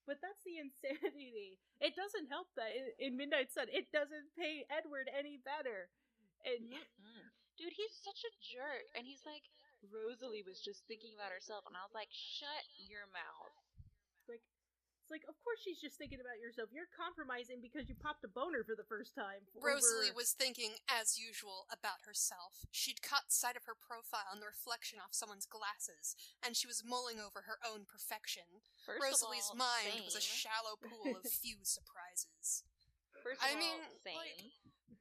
But 0.09 0.25
that's 0.25 0.41
the 0.49 0.57
insanity. 0.65 1.61
It 1.85 1.93
doesn't 1.93 2.33
help 2.33 2.49
that 2.57 2.73
in, 2.73 2.89
in 2.97 3.21
Midnight 3.21 3.53
Sun 3.53 3.69
it 3.69 3.93
doesn't 3.93 4.33
pay 4.35 4.65
Edward 4.73 5.13
any 5.13 5.37
better. 5.45 5.93
And 6.49 6.73
Mm. 6.73 7.29
Dude, 7.59 7.75
he's 7.75 7.91
such 8.07 8.23
a 8.23 8.33
jerk, 8.39 8.87
and 8.95 9.03
he's 9.03 9.27
like, 9.27 9.43
Rosalie 9.83 10.47
was 10.47 10.63
just 10.63 10.87
thinking 10.87 11.19
about 11.19 11.35
herself, 11.35 11.67
and 11.67 11.75
I 11.75 11.83
was 11.83 11.91
like, 11.91 12.07
shut 12.15 12.63
your 12.79 13.11
mouth. 13.11 13.51
Like 15.11 15.25
it's 15.25 15.25
like 15.25 15.29
of 15.33 15.41
course 15.45 15.61
she's 15.65 15.81
just 15.81 15.97
thinking 15.97 16.21
about 16.21 16.37
yourself. 16.41 16.69
You're 16.73 16.89
compromising 16.93 17.65
because 17.65 17.89
you 17.89 17.97
popped 17.97 18.25
a 18.25 18.29
boner 18.29 18.61
for 18.65 18.77
the 18.77 18.85
first 18.85 19.17
time. 19.17 19.49
Rosalie 19.57 20.13
over- 20.13 20.21
was 20.21 20.37
thinking, 20.37 20.77
as 20.89 21.17
usual, 21.17 21.65
about 21.73 22.05
herself. 22.05 22.69
She'd 22.71 23.01
caught 23.01 23.33
sight 23.33 23.57
of 23.57 23.65
her 23.65 23.75
profile 23.77 24.29
in 24.37 24.41
the 24.41 24.49
reflection 24.53 25.01
off 25.01 25.17
someone's 25.17 25.49
glasses, 25.49 26.13
and 26.45 26.53
she 26.57 26.69
was 26.69 26.85
mulling 26.85 27.17
over 27.19 27.49
her 27.49 27.57
own 27.65 27.89
perfection. 27.89 28.61
First 28.85 29.01
Rosalie's 29.25 29.49
of 29.49 29.57
all, 29.57 29.65
mind 29.65 30.05
was 30.05 30.17
a 30.17 30.25
shallow 30.25 30.77
pool 30.85 31.17
of 31.17 31.25
few 31.25 31.65
surprises. 31.65 32.63
First 33.25 33.41
I 33.41 33.53
of 33.53 33.57
all, 33.57 33.61
mean, 33.65 33.81
same. 34.05 34.17
like- 34.17 34.53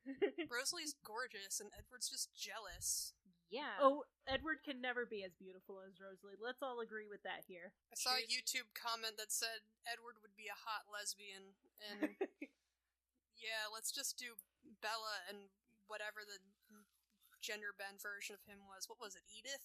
Rosalie's 0.52 0.96
gorgeous, 1.04 1.60
and 1.60 1.70
Edward's 1.76 2.08
just 2.10 2.32
jealous. 2.32 3.12
Yeah. 3.48 3.80
Oh, 3.80 4.04
Edward 4.27 4.63
can 4.63 4.84
never 4.84 5.08
be 5.08 5.24
as 5.24 5.36
beautiful 5.36 5.80
as 5.80 6.00
Rosalie. 6.00 6.36
Let's 6.36 6.60
all 6.60 6.84
agree 6.84 7.08
with 7.08 7.24
that 7.24 7.48
here. 7.48 7.72
I 7.92 7.96
saw 7.96 8.20
a 8.20 8.27
YouTube 8.27 8.75
comment 8.75 9.16
that 9.16 9.32
said 9.32 9.63
Edward 9.88 10.20
would 10.20 10.36
be 10.36 10.51
a 10.51 10.62
hot 10.68 10.92
lesbian, 10.92 11.56
and 11.80 12.16
yeah, 13.39 13.72
let's 13.72 13.92
just 13.92 14.20
do 14.20 14.36
Bella 14.84 15.24
and 15.32 15.48
whatever 15.88 16.27
the 16.27 16.44
gender 17.39 17.72
bend 17.72 18.04
version 18.04 18.36
of 18.36 18.44
him 18.44 18.68
was. 18.68 18.92
What 18.92 19.00
was 19.00 19.16
it? 19.16 19.24
Edith? 19.32 19.63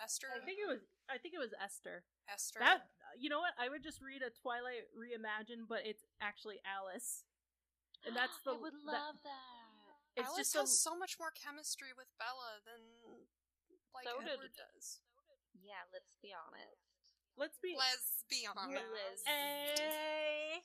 Esther? 0.00 0.32
I 0.32 0.40
think 0.42 0.58
it 0.58 0.66
was 0.66 0.82
I 1.06 1.20
think 1.20 1.36
it 1.36 1.42
was 1.42 1.54
Esther. 1.60 2.02
Esther. 2.26 2.58
That 2.58 2.90
you 3.14 3.28
know 3.28 3.44
what? 3.44 3.54
I 3.60 3.68
would 3.68 3.84
just 3.84 4.00
read 4.00 4.24
a 4.24 4.32
Twilight 4.32 4.88
reimagined, 4.96 5.68
but 5.68 5.84
it's 5.84 6.02
actually 6.18 6.58
Alice. 6.64 7.22
And 8.02 8.16
that's 8.16 8.34
the 8.46 8.56
I 8.56 8.62
would 8.62 8.78
love 8.82 9.20
that. 9.22 10.18
it's 10.18 10.32
Alice 10.32 10.50
just 10.50 10.56
a, 10.56 10.64
has 10.64 10.74
so 10.80 10.96
much 10.96 11.20
more 11.20 11.30
chemistry 11.36 11.92
with 11.92 12.08
Bella 12.18 12.64
than 12.64 12.80
like 13.94 14.04
So 14.08 14.18
did- 14.20 14.52
does. 14.56 15.00
Yeah, 15.62 15.84
let's 15.92 16.16
be 16.24 16.32
honest. 16.34 16.80
let's 17.36 17.58
be 17.62 17.76
Let's 17.78 18.24
be 18.28 18.44
honest. 18.48 19.22
Hey, 19.28 20.64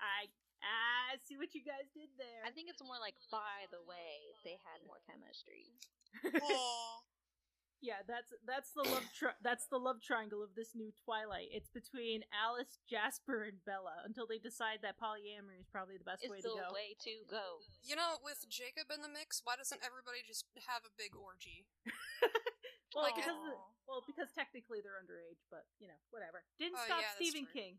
I 0.00 0.30
I 0.62 1.18
see 1.26 1.36
what 1.40 1.50
you 1.56 1.64
guys 1.66 1.88
did 1.96 2.08
there. 2.20 2.44
I 2.46 2.50
think 2.54 2.68
it's 2.70 2.82
more 2.84 3.00
like, 3.00 3.16
by 3.32 3.66
the 3.72 3.80
way, 3.82 4.30
they 4.44 4.56
had 4.62 4.84
more 4.86 5.00
chemistry. 5.08 5.72
Aw. 6.24 6.96
yeah, 7.80 8.04
that's 8.06 8.28
that's 8.46 8.70
the 8.76 8.84
love 8.84 9.08
tri- 9.16 9.40
that's 9.42 9.66
the 9.72 9.80
love 9.80 9.98
triangle 10.04 10.44
of 10.44 10.52
this 10.54 10.76
new 10.76 10.92
Twilight. 11.04 11.48
It's 11.50 11.72
between 11.72 12.22
Alice, 12.30 12.78
Jasper, 12.88 13.48
and 13.48 13.58
Bella 13.64 14.04
until 14.06 14.28
they 14.28 14.38
decide 14.38 14.84
that 14.84 15.00
polyamory 15.00 15.58
is 15.64 15.68
probably 15.72 15.96
the 15.96 16.04
best 16.06 16.22
It's 16.22 16.30
way 16.32 16.40
the 16.44 16.52
to 16.54 16.60
go. 16.68 16.70
way 16.76 16.92
to 17.08 17.14
go. 17.28 17.64
You 17.82 17.96
know, 17.96 18.20
with 18.22 18.44
Jacob 18.52 18.92
in 18.92 19.00
the 19.02 19.10
mix, 19.10 19.40
why 19.44 19.56
doesn't 19.56 19.80
everybody 19.80 20.20
just 20.26 20.44
have 20.68 20.84
a 20.84 20.92
big 20.94 21.16
orgy? 21.16 21.64
Well, 22.94 23.04
Like, 23.06 23.14
because 23.16 23.38
the, 23.38 23.54
well, 23.86 24.02
because 24.06 24.30
technically 24.34 24.80
they're 24.82 24.98
underage, 24.98 25.42
but 25.50 25.66
you 25.78 25.86
know, 25.86 25.98
whatever. 26.10 26.42
Didn't 26.58 26.78
Oh, 26.78 26.84
stop 26.86 27.00
yeah, 27.00 27.14
that's 27.14 27.22
Stephen 27.22 27.46
true. 27.46 27.54
King. 27.54 27.74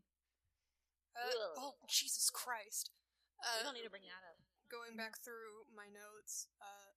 Uh, 1.16 1.28
Ugh. 1.28 1.56
oh, 1.58 1.74
Jesus 1.88 2.30
Christ. 2.30 2.90
we 3.36 3.44
Uh, 3.44 3.62
don't 3.64 3.74
need 3.74 3.84
to 3.84 3.90
bring 3.92 4.06
that 4.08 4.24
up. 4.24 4.38
going 4.72 4.96
back 4.96 5.20
through 5.20 5.68
my 5.68 5.84
notes, 5.92 6.48
uh, 6.62 6.96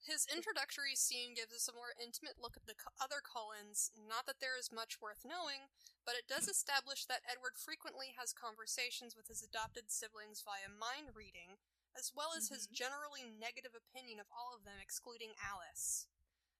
his 0.00 0.24
introductory 0.32 0.96
scene 0.96 1.34
gives 1.36 1.52
us 1.52 1.68
a 1.68 1.76
more 1.76 1.92
intimate 2.00 2.40
look 2.40 2.56
at 2.56 2.64
the 2.64 2.74
co- 2.74 2.90
other 2.98 3.20
Cullens. 3.20 3.92
Not 3.94 4.24
that 4.24 4.40
there 4.40 4.56
is 4.56 4.72
much 4.72 4.96
worth 4.98 5.20
knowing, 5.22 5.68
but 6.08 6.16
it 6.16 6.26
does 6.26 6.48
establish 6.48 7.04
that 7.04 7.20
Edward 7.28 7.58
frequently 7.60 8.16
has 8.16 8.32
conversations 8.32 9.14
with 9.14 9.28
his 9.28 9.42
adopted 9.44 9.92
siblings 9.92 10.40
via 10.40 10.72
mind 10.72 11.14
reading, 11.14 11.60
as 11.94 12.10
well 12.16 12.32
as 12.32 12.48
his 12.48 12.66
Mhm. 12.66 12.72
generally 12.72 13.24
negative 13.28 13.74
opinion 13.76 14.18
of 14.18 14.26
all 14.32 14.54
of 14.56 14.64
them, 14.64 14.80
excluding 14.80 15.36
Alice. 15.38 16.08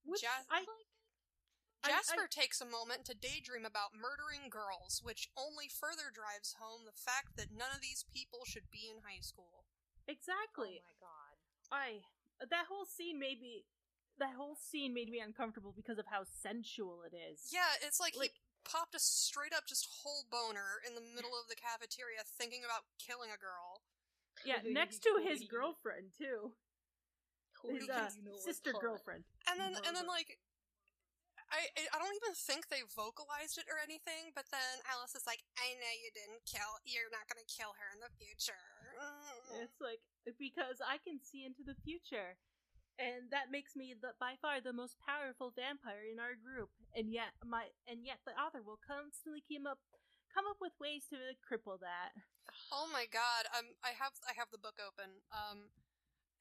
Which 0.04 0.22
Jas- 0.22 0.46
I, 0.50 0.64
I- 1.84 1.88
Jasper 1.88 2.26
takes 2.30 2.60
a 2.60 2.66
moment 2.66 3.04
to 3.06 3.14
daydream 3.14 3.66
about 3.66 3.90
murdering 3.94 4.46
girls, 4.50 5.00
which 5.02 5.30
only 5.34 5.66
further 5.66 6.14
drives 6.14 6.54
home 6.62 6.86
the 6.86 6.94
fact 6.94 7.34
that 7.36 7.50
none 7.50 7.74
of 7.74 7.82
these 7.82 8.04
people 8.06 8.46
should 8.46 8.70
be 8.70 8.86
in 8.90 9.02
high 9.02 9.22
school. 9.22 9.66
exactly. 10.06 10.82
Oh 10.82 10.86
my 10.86 10.98
god. 11.02 11.34
I 11.72 11.88
that 12.50 12.66
whole 12.70 12.86
scene 12.86 13.18
made 13.18 13.40
me 13.40 13.64
that 14.18 14.34
whole 14.36 14.54
scene 14.54 14.92
made 14.94 15.08
me 15.08 15.18
uncomfortable 15.18 15.72
because 15.74 15.98
of 15.98 16.06
how 16.10 16.22
sensual 16.24 17.02
it 17.02 17.14
is. 17.16 17.48
Yeah, 17.50 17.78
it's 17.82 17.98
like, 17.98 18.14
Like- 18.16 18.34
he 18.34 18.40
popped 18.62 18.94
a 18.94 19.00
straight 19.00 19.54
up 19.54 19.66
just 19.66 19.88
whole 20.02 20.22
boner 20.30 20.78
in 20.86 20.94
the 20.94 21.00
middle 21.00 21.32
of 21.34 21.48
the 21.48 21.56
cafeteria 21.56 22.22
thinking 22.22 22.62
about 22.62 22.84
killing 22.98 23.30
a 23.34 23.38
girl. 23.40 23.82
Yeah, 24.44 24.60
next 24.66 25.02
to 25.02 25.18
his 25.24 25.44
girlfriend 25.44 26.12
too. 26.16 26.52
Who 27.62 27.74
His 27.74 27.88
uh, 27.88 28.10
you 28.18 28.26
know 28.26 28.36
sister 28.36 28.74
girlfriend. 28.74 29.24
And 29.46 29.58
then 29.58 29.74
and 29.86 29.94
then 29.94 30.06
like 30.06 30.38
I 31.52 31.68
I 31.78 31.82
I 31.92 31.96
don't 32.00 32.16
even 32.16 32.34
think 32.34 32.66
they 32.72 32.82
vocalized 32.96 33.60
it 33.60 33.68
or 33.68 33.78
anything, 33.78 34.32
but 34.34 34.48
then 34.50 34.82
Alice 34.88 35.14
is 35.14 35.28
like, 35.28 35.44
I 35.60 35.76
know 35.76 35.92
you 36.00 36.10
didn't 36.16 36.42
kill 36.48 36.80
you're 36.88 37.12
not 37.12 37.28
gonna 37.28 37.46
kill 37.46 37.76
her 37.76 37.88
in 37.92 38.00
the 38.00 38.12
future. 38.16 38.58
Mm. 38.96 39.62
It's 39.62 39.78
like 39.78 40.00
because 40.40 40.80
I 40.80 40.98
can 40.98 41.20
see 41.20 41.44
into 41.44 41.62
the 41.62 41.76
future. 41.84 42.40
And 43.00 43.32
that 43.32 43.48
makes 43.48 43.72
me 43.72 43.96
the 43.96 44.12
by 44.20 44.36
far 44.40 44.60
the 44.60 44.76
most 44.76 45.00
powerful 45.00 45.52
vampire 45.52 46.04
in 46.08 46.20
our 46.20 46.36
group. 46.36 46.68
And 46.92 47.08
yet 47.08 47.36
my 47.44 47.72
and 47.88 48.04
yet 48.04 48.20
the 48.24 48.36
author 48.36 48.60
will 48.60 48.80
constantly 48.80 49.44
come 49.48 49.64
up 49.68 49.80
come 50.32 50.48
up 50.48 50.60
with 50.60 50.72
ways 50.80 51.08
to 51.12 51.36
cripple 51.40 51.80
that. 51.80 52.12
Oh 52.72 52.88
my 52.92 53.08
god, 53.08 53.48
um 53.56 53.76
I 53.84 53.96
have 53.96 54.16
I 54.28 54.36
have 54.36 54.52
the 54.52 54.60
book 54.60 54.76
open. 54.80 55.24
Um 55.32 55.72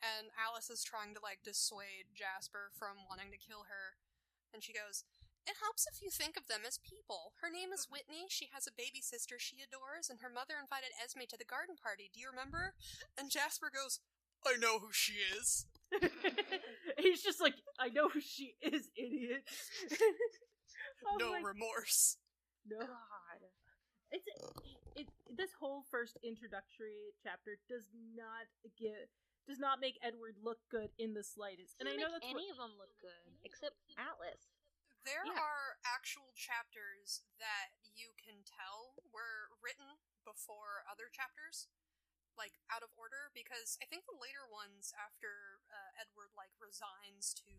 and 0.03 0.33
Alice 0.35 0.69
is 0.69 0.83
trying 0.83 1.13
to 1.15 1.21
like 1.23 1.45
dissuade 1.45 2.11
Jasper 2.17 2.73
from 2.75 3.05
wanting 3.07 3.31
to 3.31 3.39
kill 3.41 3.69
her. 3.69 3.97
And 4.53 4.59
she 4.65 4.73
goes, 4.73 5.05
It 5.47 5.61
helps 5.61 5.87
if 5.87 6.01
you 6.01 6.09
think 6.11 6.35
of 6.35 6.47
them 6.49 6.65
as 6.67 6.81
people. 6.81 7.33
Her 7.41 7.49
name 7.49 7.71
is 7.71 7.87
Whitney, 7.89 8.27
she 8.29 8.49
has 8.53 8.67
a 8.67 8.75
baby 8.75 8.99
sister 9.01 9.37
she 9.39 9.61
adores, 9.63 10.09
and 10.09 10.19
her 10.19 10.29
mother 10.31 10.59
invited 10.59 10.91
Esme 10.97 11.25
to 11.29 11.37
the 11.39 11.47
garden 11.47 11.75
party. 11.79 12.09
Do 12.13 12.19
you 12.19 12.27
remember? 12.29 12.73
And 13.17 13.31
Jasper 13.31 13.71
goes, 13.71 14.01
I 14.45 14.57
know 14.57 14.79
who 14.81 14.89
she 14.91 15.21
is. 15.37 15.65
He's 16.97 17.21
just 17.21 17.41
like, 17.41 17.55
I 17.79 17.89
know 17.89 18.09
who 18.09 18.21
she 18.21 18.55
is, 18.61 18.89
idiot. 18.97 19.45
oh 21.05 21.17
no 21.19 21.31
my- 21.33 21.41
remorse. 21.45 22.17
no. 22.67 22.79
God. 22.79 23.41
It's 24.11 24.27
it, 24.95 25.07
this 25.37 25.51
whole 25.55 25.83
first 25.89 26.17
introductory 26.23 27.15
chapter 27.23 27.55
does 27.69 27.87
not 28.15 28.47
give 28.77 29.07
does 29.47 29.59
not 29.59 29.81
make 29.81 29.97
Edward 30.01 30.37
look 30.41 30.61
good 30.69 30.93
in 30.97 31.13
the 31.13 31.23
slightest. 31.23 31.77
And 31.79 31.89
I 31.89 31.97
know 31.97 32.11
that's 32.11 32.25
any 32.25 32.49
what, 32.49 32.53
of 32.53 32.57
them 32.61 32.73
look 32.77 32.93
good 33.01 33.25
except 33.43 33.77
Atlas. 33.97 34.51
There 35.01 35.25
Yeah. 35.25 35.33
are 35.33 35.81
actual 35.81 36.29
chapters 36.37 37.25
that 37.41 37.73
you 37.81 38.13
can 38.21 38.45
tell 38.45 39.01
were 39.09 39.49
written 39.57 39.97
before 40.21 40.85
other 40.85 41.09
chapters, 41.09 41.67
like 42.37 42.53
out 42.69 42.85
of 42.85 42.93
order, 42.93 43.33
because 43.33 43.81
I 43.81 43.89
think 43.89 44.05
the 44.05 44.17
later 44.21 44.45
ones 44.45 44.93
after 44.93 45.61
uh, 45.73 45.97
Edward 45.97 46.37
like 46.37 46.53
resigns 46.61 47.33
to, 47.41 47.49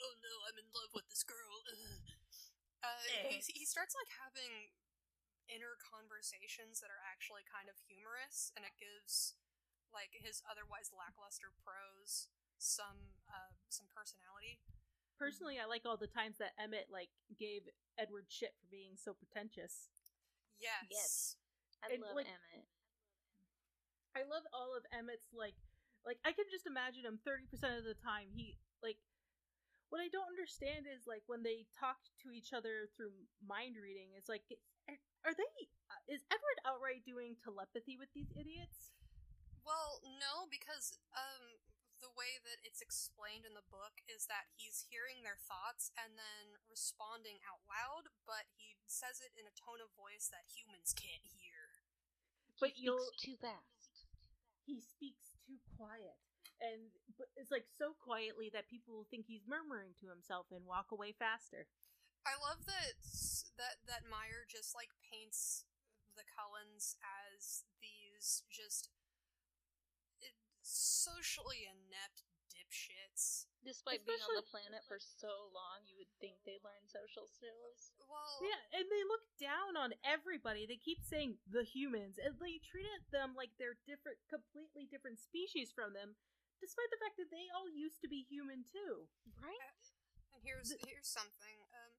oh 0.00 0.14
no, 0.24 0.34
I'm 0.48 0.56
in 0.56 0.72
love 0.72 0.96
with 0.96 1.08
this 1.08 1.22
girl. 1.22 1.62
Uh, 2.84 3.00
he, 3.32 3.40
he 3.40 3.64
starts 3.64 3.96
like 3.96 4.12
having 4.12 4.68
inner 5.48 5.80
conversations 5.80 6.84
that 6.84 6.92
are 6.92 7.00
actually 7.00 7.40
kind 7.48 7.72
of 7.72 7.80
humorous, 7.88 8.52
and 8.52 8.60
it 8.60 8.76
gives 8.76 9.40
like 9.94 10.10
his 10.18 10.42
otherwise 10.50 10.90
lackluster 10.90 11.54
prose 11.62 12.26
some 12.58 13.14
uh, 13.30 13.54
some 13.70 13.86
personality. 13.94 14.60
personally 15.18 15.56
I 15.62 15.66
like 15.70 15.86
all 15.86 15.96
the 15.96 16.10
times 16.10 16.36
that 16.42 16.52
Emmett 16.58 16.90
like 16.90 17.10
gave 17.38 17.70
Edward 17.96 18.26
shit 18.28 18.52
for 18.58 18.66
being 18.70 18.98
so 18.98 19.14
pretentious. 19.14 19.88
Yes. 20.58 20.86
Yes. 20.90 21.14
I 21.82 21.94
And, 21.94 22.02
love 22.02 22.18
like- 22.18 22.26
Emmett. 22.30 22.66
I 24.14 24.22
love 24.26 24.46
all 24.54 24.74
of 24.78 24.86
Emmett's 24.94 25.30
like 25.34 25.58
like 26.06 26.18
I 26.26 26.30
can 26.34 26.46
just 26.50 26.66
imagine 26.66 27.02
him 27.06 27.18
30% 27.26 27.50
of 27.78 27.82
the 27.86 27.98
time 27.98 28.30
he 28.34 28.54
like 28.82 28.98
what 29.90 29.98
I 30.02 30.06
don't 30.10 30.26
understand 30.30 30.86
is 30.90 31.06
like 31.06 31.22
when 31.26 31.42
they 31.42 31.66
talk 31.78 31.98
to 32.22 32.30
each 32.34 32.50
other 32.54 32.90
through 32.94 33.14
mind 33.42 33.74
reading 33.78 34.10
it's 34.18 34.28
like 34.30 34.42
are 35.24 35.34
they 35.34 35.54
uh, 35.90 36.02
is 36.12 36.22
Edward 36.30 36.58
outright 36.68 37.02
doing 37.06 37.34
telepathy 37.42 37.96
with 37.98 38.12
these 38.14 38.28
idiots? 38.38 38.92
Well, 39.64 40.00
no, 40.04 40.44
because 40.52 40.92
um, 41.16 41.58
the 42.04 42.12
way 42.12 42.36
that 42.44 42.60
it's 42.62 42.84
explained 42.84 43.48
in 43.48 43.56
the 43.56 43.64
book 43.72 44.04
is 44.04 44.28
that 44.28 44.52
he's 44.54 44.84
hearing 44.92 45.24
their 45.24 45.40
thoughts 45.40 45.88
and 45.96 46.14
then 46.20 46.60
responding 46.68 47.40
out 47.48 47.64
loud, 47.64 48.12
but 48.28 48.44
he 48.52 48.76
says 48.84 49.24
it 49.24 49.32
in 49.36 49.48
a 49.48 49.56
tone 49.56 49.80
of 49.80 49.88
voice 49.96 50.28
that 50.28 50.44
humans 50.52 50.92
can't 50.92 51.24
hear. 51.24 51.80
But 52.60 52.76
He 52.76 52.84
you'll 52.86 53.00
speaks 53.16 53.24
too 53.24 53.36
fast. 53.40 53.88
he 54.66 54.80
speaks 54.80 55.36
too 55.48 55.58
quiet. 55.76 56.16
And 56.62 56.92
but 57.18 57.28
it's 57.36 57.50
like 57.52 57.66
so 57.76 57.92
quietly 57.98 58.48
that 58.54 58.70
people 58.70 58.94
will 58.94 59.08
think 59.10 59.26
he's 59.26 59.44
murmuring 59.48 59.92
to 60.00 60.08
himself 60.08 60.46
and 60.54 60.64
walk 60.64 60.92
away 60.94 61.12
faster. 61.12 61.66
I 62.24 62.34
love 62.40 62.64
that 62.64 62.96
that 63.60 63.76
that 63.86 64.08
Meyer 64.08 64.48
just 64.48 64.72
like 64.74 64.90
paints 65.04 65.66
the 66.16 66.24
Cullens 66.24 66.96
as 67.04 67.64
these 67.82 68.44
just 68.48 68.88
i- 68.96 69.03
socially 70.64 71.68
inept 71.68 72.24
dipshits. 72.48 73.46
Despite 73.64 74.04
being 74.04 74.20
on 74.20 74.36
the 74.36 74.44
planet 74.44 74.84
for 74.84 75.00
so 75.00 75.48
long, 75.52 75.84
you 75.88 75.96
would 75.96 76.12
think 76.20 76.36
they 76.44 76.60
learn 76.60 76.84
social 76.84 77.24
skills. 77.24 77.96
Well, 77.96 78.44
Yeah, 78.44 78.60
and 78.76 78.84
they 78.88 79.04
look 79.08 79.24
down 79.40 79.80
on 79.80 79.96
everybody. 80.04 80.68
They 80.68 80.76
keep 80.76 81.00
saying 81.00 81.40
the 81.48 81.64
humans, 81.64 82.20
and 82.20 82.36
they 82.36 82.60
treated 82.60 83.08
them 83.08 83.32
like 83.32 83.56
they're 83.56 83.80
different, 83.88 84.20
completely 84.28 84.84
different 84.84 85.16
species 85.16 85.72
from 85.72 85.96
them, 85.96 86.12
despite 86.60 86.92
the 86.92 87.00
fact 87.00 87.16
that 87.16 87.32
they 87.32 87.48
all 87.56 87.68
used 87.72 88.04
to 88.04 88.08
be 88.08 88.28
human 88.28 88.68
too. 88.68 89.08
Right? 89.40 89.60
And 90.36 90.44
here's 90.44 90.76
here's 90.84 91.08
something. 91.08 91.64
Um, 91.72 91.92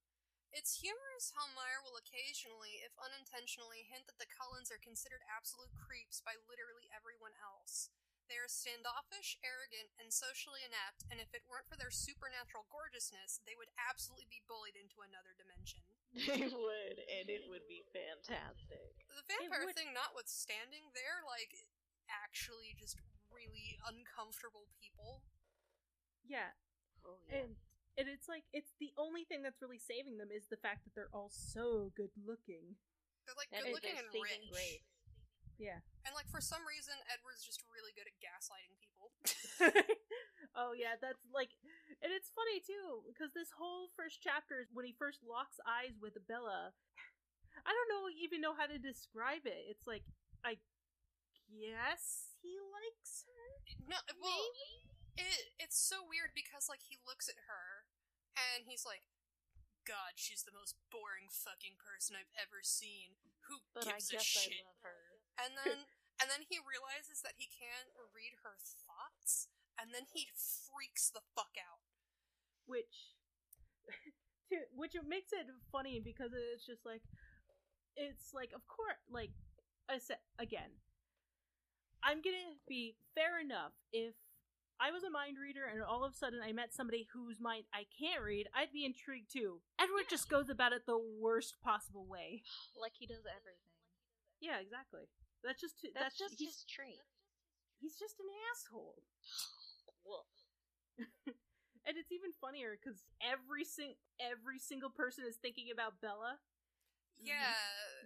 it's 0.53 0.77
humorous 0.79 1.33
how 1.33 1.49
Meyer 1.51 1.81
will 1.81 1.97
occasionally, 1.97 2.79
if 2.85 2.93
unintentionally, 2.95 3.89
hint 3.89 4.05
that 4.05 4.21
the 4.21 4.29
Cullens 4.29 4.69
are 4.69 4.79
considered 4.79 5.25
absolute 5.27 5.73
creeps 5.73 6.21
by 6.21 6.37
literally 6.45 6.87
everyone 6.93 7.33
else. 7.41 7.89
They 8.25 8.41
are 8.41 8.49
standoffish, 8.49 9.37
arrogant, 9.45 9.93
and 10.01 10.09
socially 10.09 10.65
inept, 10.65 11.05
and 11.09 11.21
if 11.21 11.29
it 11.33 11.45
weren't 11.45 11.69
for 11.69 11.77
their 11.77 11.93
supernatural 11.93 12.65
gorgeousness, 12.73 13.41
they 13.45 13.53
would 13.53 13.69
absolutely 13.77 14.25
be 14.29 14.41
bullied 14.49 14.73
into 14.77 15.01
another 15.05 15.33
dimension. 15.37 15.85
They 16.15 16.47
would, 16.47 16.97
and 17.11 17.27
it 17.27 17.43
would 17.51 17.67
be 17.67 17.83
fantastic. 17.91 18.95
The 19.11 19.27
vampire 19.27 19.67
thing 19.75 19.91
notwithstanding, 19.91 20.89
they're 20.95 21.21
like 21.27 21.67
actually 22.07 22.71
just 22.79 22.95
really 23.27 23.75
uncomfortable 23.83 24.71
people. 24.79 25.27
Yeah, 26.23 26.55
Oh, 27.05 27.21
and 27.29 27.53
and 27.95 28.09
it's 28.09 28.25
like 28.27 28.43
it's 28.51 28.73
the 28.81 28.91
only 28.97 29.23
thing 29.23 29.45
that's 29.45 29.61
really 29.61 29.79
saving 29.79 30.17
them 30.17 30.33
is 30.33 30.49
the 30.49 30.57
fact 30.59 30.83
that 30.83 30.97
they're 30.97 31.13
all 31.13 31.29
so 31.29 31.93
good 31.95 32.11
looking. 32.25 32.75
They're 33.29 33.37
like 33.37 33.53
good 33.53 33.71
looking 33.71 33.93
their 33.93 34.05
and 34.09 34.13
rich. 34.17 34.49
grace. 34.49 34.94
Yeah. 35.57 35.79
And 36.03 36.11
like 36.13 36.27
for 36.27 36.43
some 36.43 36.61
reason, 36.67 36.93
Edward's 37.09 37.43
just 37.45 37.63
really 37.71 37.95
good 37.95 38.05
at 38.09 38.17
gaslighting 38.19 38.75
people. 38.77 39.07
oh 40.59 40.75
yeah, 40.75 40.99
that's 40.99 41.23
like, 41.31 41.55
and 42.03 42.11
it's 42.11 42.29
funny 42.35 42.59
too 42.59 43.07
because 43.07 43.31
this 43.33 43.55
whole 43.55 43.89
first 43.95 44.19
chapter 44.21 44.59
is 44.59 44.69
when 44.75 44.85
he 44.85 44.93
first 44.93 45.23
locks 45.23 45.57
eyes 45.65 45.95
with 45.97 46.19
Bella. 46.27 46.75
I 47.65 47.71
don't 47.71 47.89
know 47.89 48.11
even 48.13 48.43
know 48.43 48.53
how 48.53 48.67
to 48.67 48.77
describe 48.77 49.47
it. 49.47 49.65
It's 49.71 49.87
like 49.87 50.03
I 50.43 50.59
guess 51.49 52.35
he 52.43 52.59
likes 52.59 53.25
her. 53.25 53.49
no, 53.87 53.97
well, 54.19 54.45
it 55.17 55.55
it's 55.57 55.79
so 55.79 56.03
weird 56.05 56.35
because 56.35 56.67
like 56.67 56.83
he 56.85 56.99
looks 57.07 57.25
at 57.31 57.47
her 57.47 57.87
and 58.35 58.67
he's 58.67 58.83
like, 58.85 59.07
"God, 59.87 60.19
she's 60.19 60.43
the 60.43 60.53
most 60.53 60.75
boring 60.91 61.31
fucking 61.31 61.79
person 61.79 62.19
I've 62.19 62.33
ever 62.35 62.59
seen. 62.61 63.15
Who 63.47 63.63
But 63.73 63.87
I 63.87 63.97
gives 64.03 64.11
a 64.11 64.19
guess 64.19 64.35
I 64.35 64.45
shit?" 64.51 64.65
love 64.67 64.81
her. 64.83 65.14
And 65.39 65.53
then 65.59 65.87
and 66.21 66.31
then 66.31 66.47
he 66.47 66.63
realizes 66.63 67.19
that 67.27 67.35
he 67.35 67.51
can't 67.51 67.91
read 68.15 68.39
her 68.47 68.55
thoughts, 68.87 69.51
and 69.75 69.91
then 69.91 70.07
he 70.07 70.31
freaks 70.31 71.11
the 71.11 71.23
fuck 71.35 71.59
out. 71.59 71.83
which 72.65 73.13
to, 74.49 74.57
which 74.73 74.95
it 74.95 75.07
makes 75.07 75.31
it 75.33 75.47
funny 75.71 75.99
because 76.03 76.31
it's 76.33 76.65
just 76.65 76.85
like 76.85 77.01
it's 77.95 78.33
like 78.33 78.51
of 78.55 78.65
course 78.67 78.97
like 79.09 79.31
I 79.89 79.99
said 79.99 80.17
again 80.39 80.81
I'm 82.03 82.21
gonna 82.21 82.57
be 82.67 82.95
fair 83.15 83.39
enough. 83.41 83.73
If 83.91 84.13
I 84.79 84.91
was 84.91 85.03
a 85.03 85.09
mind 85.09 85.37
reader 85.41 85.65
and 85.65 85.81
all 85.81 86.03
of 86.03 86.13
a 86.13 86.17
sudden 86.17 86.39
I 86.43 86.51
met 86.51 86.73
somebody 86.73 87.07
whose 87.13 87.39
mind 87.39 87.65
I 87.73 87.85
can't 87.97 88.21
read 88.23 88.47
I'd 88.53 88.73
be 88.73 88.85
intrigued 88.85 89.31
too. 89.31 89.61
Edward 89.79 90.05
just 90.09 90.29
goes 90.29 90.49
about 90.49 90.73
it 90.73 90.85
the 90.85 90.99
worst 91.21 91.55
possible 91.63 92.05
way. 92.05 92.43
Like 92.79 92.93
he 92.99 93.05
does 93.07 93.25
everything. 93.25 93.71
yeah 94.41 94.59
exactly 94.61 95.07
that's 95.45 95.61
just 95.61 95.77
That's, 95.93 96.17
that's, 96.17 96.17
just 96.17 96.37
his 96.41 96.65
trait. 96.67 97.01
he's 97.79 97.95
just 97.95 98.17
an 98.19 98.29
asshole 98.51 98.99
Woof. 100.07 100.29
and 101.87 101.93
it's 101.97 102.11
even 102.11 102.31
funnier 102.39 102.77
because 102.77 103.03
every 103.21 103.65
sing- 103.65 103.99
every 104.21 104.57
single 104.59 104.89
person 104.93 105.25
is 105.27 105.37
thinking 105.37 105.69
about 105.73 105.99
Bella 106.01 106.39
Yeah, 107.19 107.57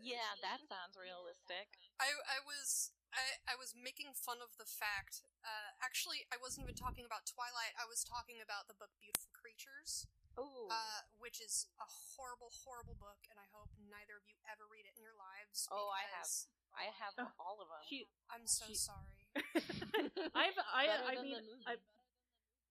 Yeah, 0.01 0.37
that 0.45 0.63
sounds 0.69 0.95
realistic. 0.95 1.75
I 1.99 2.13
I 2.29 2.39
was 2.45 2.93
I, 3.09 3.41
I 3.49 3.55
was 3.57 3.73
making 3.73 4.13
fun 4.13 4.37
of 4.37 4.53
the 4.61 4.69
fact. 4.69 5.25
Uh, 5.41 5.73
actually, 5.81 6.29
I 6.29 6.37
wasn't 6.37 6.69
even 6.69 6.77
talking 6.77 7.09
about 7.09 7.25
Twilight. 7.25 7.73
I 7.73 7.89
was 7.89 8.05
talking 8.05 8.37
about 8.37 8.69
the 8.69 8.77
book 8.77 8.93
Beautiful 9.01 9.33
Creatures, 9.33 10.05
Oh. 10.37 10.69
uh, 10.69 11.09
which 11.17 11.41
is 11.41 11.65
a 11.81 11.89
horrible, 11.89 12.53
horrible 12.53 12.93
book, 13.01 13.25
and 13.33 13.41
I 13.41 13.49
hope 13.49 13.73
neither 13.81 14.13
of 14.21 14.29
you 14.29 14.37
ever 14.45 14.69
read 14.69 14.85
it 14.85 14.93
in 14.93 15.01
your 15.01 15.17
lives. 15.17 15.65
Oh, 15.73 15.89
I 15.89 16.05
have. 16.13 16.29
Because 16.69 16.79
I 16.79 16.85
have 17.01 17.13
Oh, 17.17 17.33
all 17.41 17.57
of 17.61 17.67
them. 17.69 17.81
she 17.89 18.05
I'm 18.29 18.45
so 18.45 18.65
She- 18.69 18.77
sorry. 18.77 19.17
I've 20.37 20.57
I 20.73 20.83
I 21.05 21.21
mean. 21.21 21.41
I've 21.65 21.81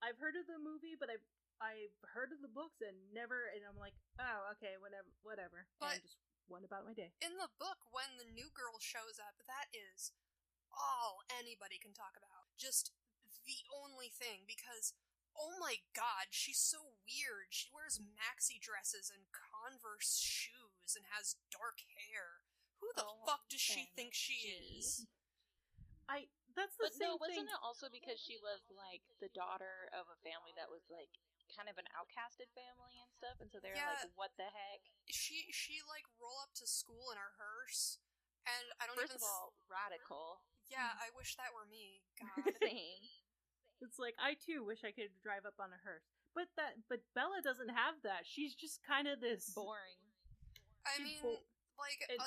I've 0.02 0.18
heard 0.22 0.38
of 0.38 0.46
the 0.46 0.58
movie, 0.62 0.94
but 0.98 1.10
I've 1.10 1.24
I've 1.58 1.94
heard 2.14 2.30
of 2.30 2.38
the 2.38 2.50
books 2.50 2.78
and 2.82 2.94
never 3.10 3.50
and 3.50 3.66
I'm 3.66 3.78
like, 3.78 3.94
oh 4.22 4.54
okay, 4.58 4.78
whatever 4.78 5.10
whatever. 5.26 5.66
But- 5.82 5.98
and 5.98 6.02
just 6.06 6.18
went 6.48 6.64
about 6.64 6.86
my 6.88 6.94
day. 6.96 7.12
In 7.20 7.36
the 7.36 7.50
book, 7.60 7.76
when 7.92 8.16
the 8.16 8.24
new 8.30 8.48
girl 8.56 8.80
shows 8.80 9.20
up, 9.20 9.36
that 9.50 9.68
is 9.74 10.16
all 10.72 11.20
anybody 11.28 11.76
can 11.76 11.92
talk 11.92 12.16
about. 12.16 12.48
Just 12.56 12.94
the 13.44 13.60
only 13.68 14.08
thing, 14.08 14.48
because 14.48 14.94
oh 15.36 15.54
my 15.60 15.78
god, 15.94 16.32
she's 16.34 16.58
so 16.58 16.96
weird. 17.06 17.52
She 17.52 17.68
wears 17.70 18.00
maxi 18.00 18.56
dresses 18.58 19.12
and 19.12 19.28
Converse 19.30 20.18
shoes 20.18 20.96
and 20.96 21.04
has 21.12 21.36
dark 21.52 21.84
hair. 22.08 22.47
Who 22.80 22.88
the 22.96 23.04
Oh, 23.04 23.22
fuck 23.26 23.48
does 23.48 23.60
she 23.60 23.86
think 23.96 24.14
she 24.14 24.34
she- 24.34 24.48
is? 24.78 25.06
I 26.08 26.28
that's 26.56 26.74
the 26.80 26.90
But 26.90 26.94
same 26.98 27.08
no, 27.14 27.16
wasn't 27.22 27.46
thing. 27.46 27.54
it 27.54 27.60
also 27.62 27.86
because 27.92 28.18
she 28.18 28.34
was 28.42 28.64
like 28.72 29.02
the 29.20 29.28
daughter 29.30 29.86
of 29.94 30.08
a 30.10 30.16
family 30.26 30.50
that 30.58 30.66
was 30.72 30.82
like 30.90 31.10
kind 31.54 31.68
of 31.70 31.78
an 31.78 31.86
outcasted 31.94 32.50
family 32.56 32.98
and 32.98 33.10
stuff, 33.14 33.38
and 33.40 33.48
so 33.52 33.60
they're 33.60 33.76
Yeah. 33.76 33.94
like, 34.02 34.10
"What 34.16 34.34
the 34.36 34.48
heck?" 34.50 34.80
She 35.06 35.52
she 35.52 35.82
like 35.86 36.04
roll 36.18 36.40
up 36.40 36.52
to 36.58 36.66
school 36.66 37.10
in 37.12 37.18
her 37.18 37.32
hearse, 37.38 38.00
and 38.46 38.72
I 38.80 38.86
don't 38.86 38.96
First 38.96 39.12
even. 39.14 39.22
of 39.22 39.22
s- 39.22 39.28
all, 39.28 39.54
radical. 39.68 40.42
yeah, 40.68 40.96
I 40.98 41.10
wish 41.14 41.36
that 41.36 41.52
were 41.54 41.66
me. 41.66 42.02
God. 42.20 42.54
Same. 42.62 43.04
It's 43.80 43.98
like 44.00 44.16
I 44.18 44.34
too 44.34 44.64
wish 44.64 44.82
I 44.82 44.90
could 44.92 45.14
drive 45.22 45.46
up 45.46 45.60
on 45.60 45.72
a 45.72 45.78
hearse. 45.84 46.04
But 46.34 46.48
that 46.56 46.88
but 46.88 47.00
Bella 47.14 47.40
doesn't 47.42 47.70
have 47.70 48.02
that. 48.02 48.26
She's 48.26 48.54
just 48.54 48.82
kind 48.82 49.06
of 49.06 49.20
this 49.20 49.50
Boring. 49.54 50.00
I 50.84 50.98
mean, 51.02 51.20
bo- 51.22 51.44
like, 51.78 52.02
uh, 52.10 52.24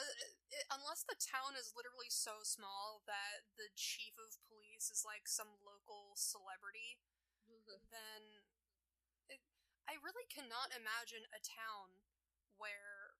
it, 0.52 0.66
unless 0.70 1.04
the 1.08 1.18
town 1.18 1.56
is 1.56 1.72
literally 1.76 2.12
so 2.12 2.44
small 2.44 3.02
that 3.08 3.48
the 3.56 3.72
chief 3.76 4.16
of 4.20 4.36
police 4.48 4.92
is 4.92 5.04
like 5.08 5.26
some 5.28 5.50
local 5.64 6.14
celebrity, 6.20 7.00
then 7.96 8.22
it, 9.32 9.42
I 9.88 9.98
really 10.04 10.28
cannot 10.30 10.76
imagine 10.76 11.26
a 11.32 11.42
town 11.42 12.00
where, 12.60 13.16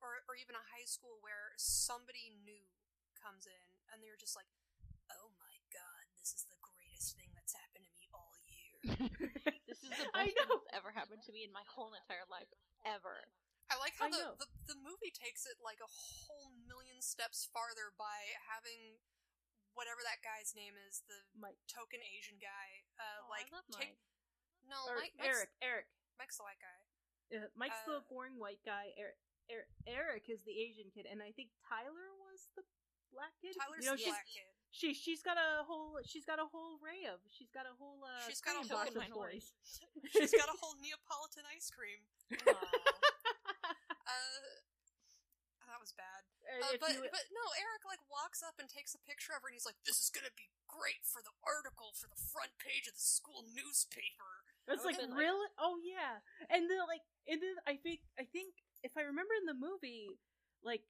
or 0.00 0.22
or 0.30 0.34
even 0.38 0.54
a 0.54 0.70
high 0.74 0.86
school 0.86 1.18
where 1.24 1.56
somebody 1.58 2.30
new 2.44 2.64
comes 3.18 3.48
in 3.48 3.66
and 3.90 4.00
they're 4.04 4.20
just 4.20 4.36
like, 4.38 4.48
"Oh 5.10 5.34
my 5.40 5.56
god, 5.72 6.04
this 6.20 6.32
is 6.36 6.46
the 6.46 6.60
greatest 6.62 7.16
thing 7.18 7.30
that's 7.34 7.56
happened 7.56 7.86
to 7.88 7.94
me 7.98 8.06
all 8.14 8.36
year." 8.46 8.76
This 9.68 9.84
is 9.84 9.92
the 9.92 10.08
best 10.08 10.16
I 10.16 10.32
thing 10.32 10.48
that's 10.48 10.72
ever 10.72 10.90
happened 10.96 11.22
to 11.28 11.32
me 11.32 11.44
in 11.44 11.52
my 11.52 11.64
whole 11.68 11.92
entire 11.92 12.24
life, 12.32 12.48
ever. 12.84 13.28
I 13.68 13.76
like 13.76 13.94
how 14.00 14.08
I 14.08 14.12
the, 14.12 14.32
the 14.40 14.48
the 14.72 14.78
movie 14.80 15.12
takes 15.12 15.44
it 15.44 15.60
like 15.60 15.78
a 15.84 15.90
whole 15.90 16.52
million 16.64 17.04
steps 17.04 17.44
farther 17.52 17.92
by 18.00 18.32
having 18.48 18.96
whatever 19.76 20.00
that 20.02 20.24
guy's 20.24 20.56
name 20.56 20.74
is, 20.88 21.04
the 21.06 21.20
Mike 21.36 21.60
token 21.68 22.00
Asian 22.02 22.40
guy. 22.40 22.82
Uh, 22.98 23.22
Oh, 23.24 23.30
like 23.30 23.52
I 23.52 23.60
love 23.60 23.68
take 23.76 23.94
Mike. 23.94 24.72
no, 24.72 24.78
or 24.88 24.96
Mike, 24.98 25.14
Mike's, 25.20 25.28
Eric 25.28 25.50
Eric. 25.60 25.86
Mike's 26.18 26.36
the 26.40 26.46
white 26.48 26.58
guy. 26.60 26.78
Uh, 27.28 27.48
Mike's 27.54 27.82
the 27.84 28.00
Uh, 28.00 28.08
boring 28.08 28.40
white 28.40 28.64
guy. 28.64 28.90
Eric, 28.96 29.20
Eric 29.52 29.68
Eric 29.86 30.24
is 30.32 30.42
the 30.48 30.56
Asian 30.56 30.88
kid, 30.88 31.04
and 31.04 31.20
I 31.20 31.30
think 31.36 31.52
Tyler 31.60 32.16
was 32.16 32.48
the 32.56 32.64
black 33.12 33.36
kid. 33.40 33.52
Tyler's 33.54 33.84
you 33.84 33.92
know, 33.92 33.96
the 34.00 34.08
black 34.08 34.24
kid. 34.26 34.48
She 34.72 34.92
she's 34.92 35.20
got 35.24 35.36
a 35.40 35.64
whole 35.64 35.96
she's 36.04 36.24
got 36.28 36.36
a 36.40 36.44
whole 36.44 36.76
array 36.80 37.08
of 37.08 37.20
she's 37.28 37.48
got 37.52 37.64
a 37.64 37.72
whole 37.80 38.00
uh 38.04 38.20
She's 38.28 38.40
got 38.44 38.56
a 38.56 38.64
whole 38.64 38.84
box 38.84 38.92
of 38.96 39.04
toys. 39.08 39.52
She's 40.12 40.32
got 40.36 40.48
a 40.52 40.56
whole 40.60 40.76
Neapolitan 40.76 41.44
ice 41.48 41.72
cream. 41.72 42.04
Aw. 42.48 42.52
Uh, 44.08 44.44
that 45.68 45.77
was 45.88 45.96
bad. 45.96 46.22
Uh, 46.44 46.60
Uh, 46.60 46.76
but 46.80 46.92
you- 46.92 47.08
but 47.08 47.24
no, 47.32 47.44
Eric 47.56 47.84
like 47.88 48.00
walks 48.12 48.42
up 48.44 48.58
and 48.60 48.68
takes 48.68 48.92
a 48.94 49.00
picture 49.08 49.32
of 49.32 49.40
her, 49.40 49.48
and 49.48 49.54
he's 49.56 49.64
like, 49.64 49.80
"This 49.88 50.00
is 50.00 50.10
gonna 50.12 50.32
be 50.36 50.50
great 50.68 51.04
for 51.08 51.22
the 51.24 51.32
article 51.44 51.94
for 51.96 52.08
the 52.08 52.16
front 52.16 52.52
page 52.58 52.86
of 52.88 52.94
the 52.94 53.00
school 53.00 53.42
newspaper." 53.48 54.44
It's 54.68 54.82
I 54.84 54.92
like 54.92 54.96
would've 55.00 55.10
like- 55.16 55.18
really, 55.24 55.48
oh 55.56 55.78
yeah, 55.80 56.20
and 56.52 56.68
then 56.70 56.78
like, 56.86 57.02
and 57.26 57.40
then 57.42 57.56
I 57.66 57.76
think 57.80 58.02
I 58.20 58.24
think 58.28 58.52
if 58.82 58.96
I 58.96 59.02
remember 59.02 59.32
in 59.34 59.46
the 59.46 59.54
movie, 59.56 60.20
like 60.62 60.84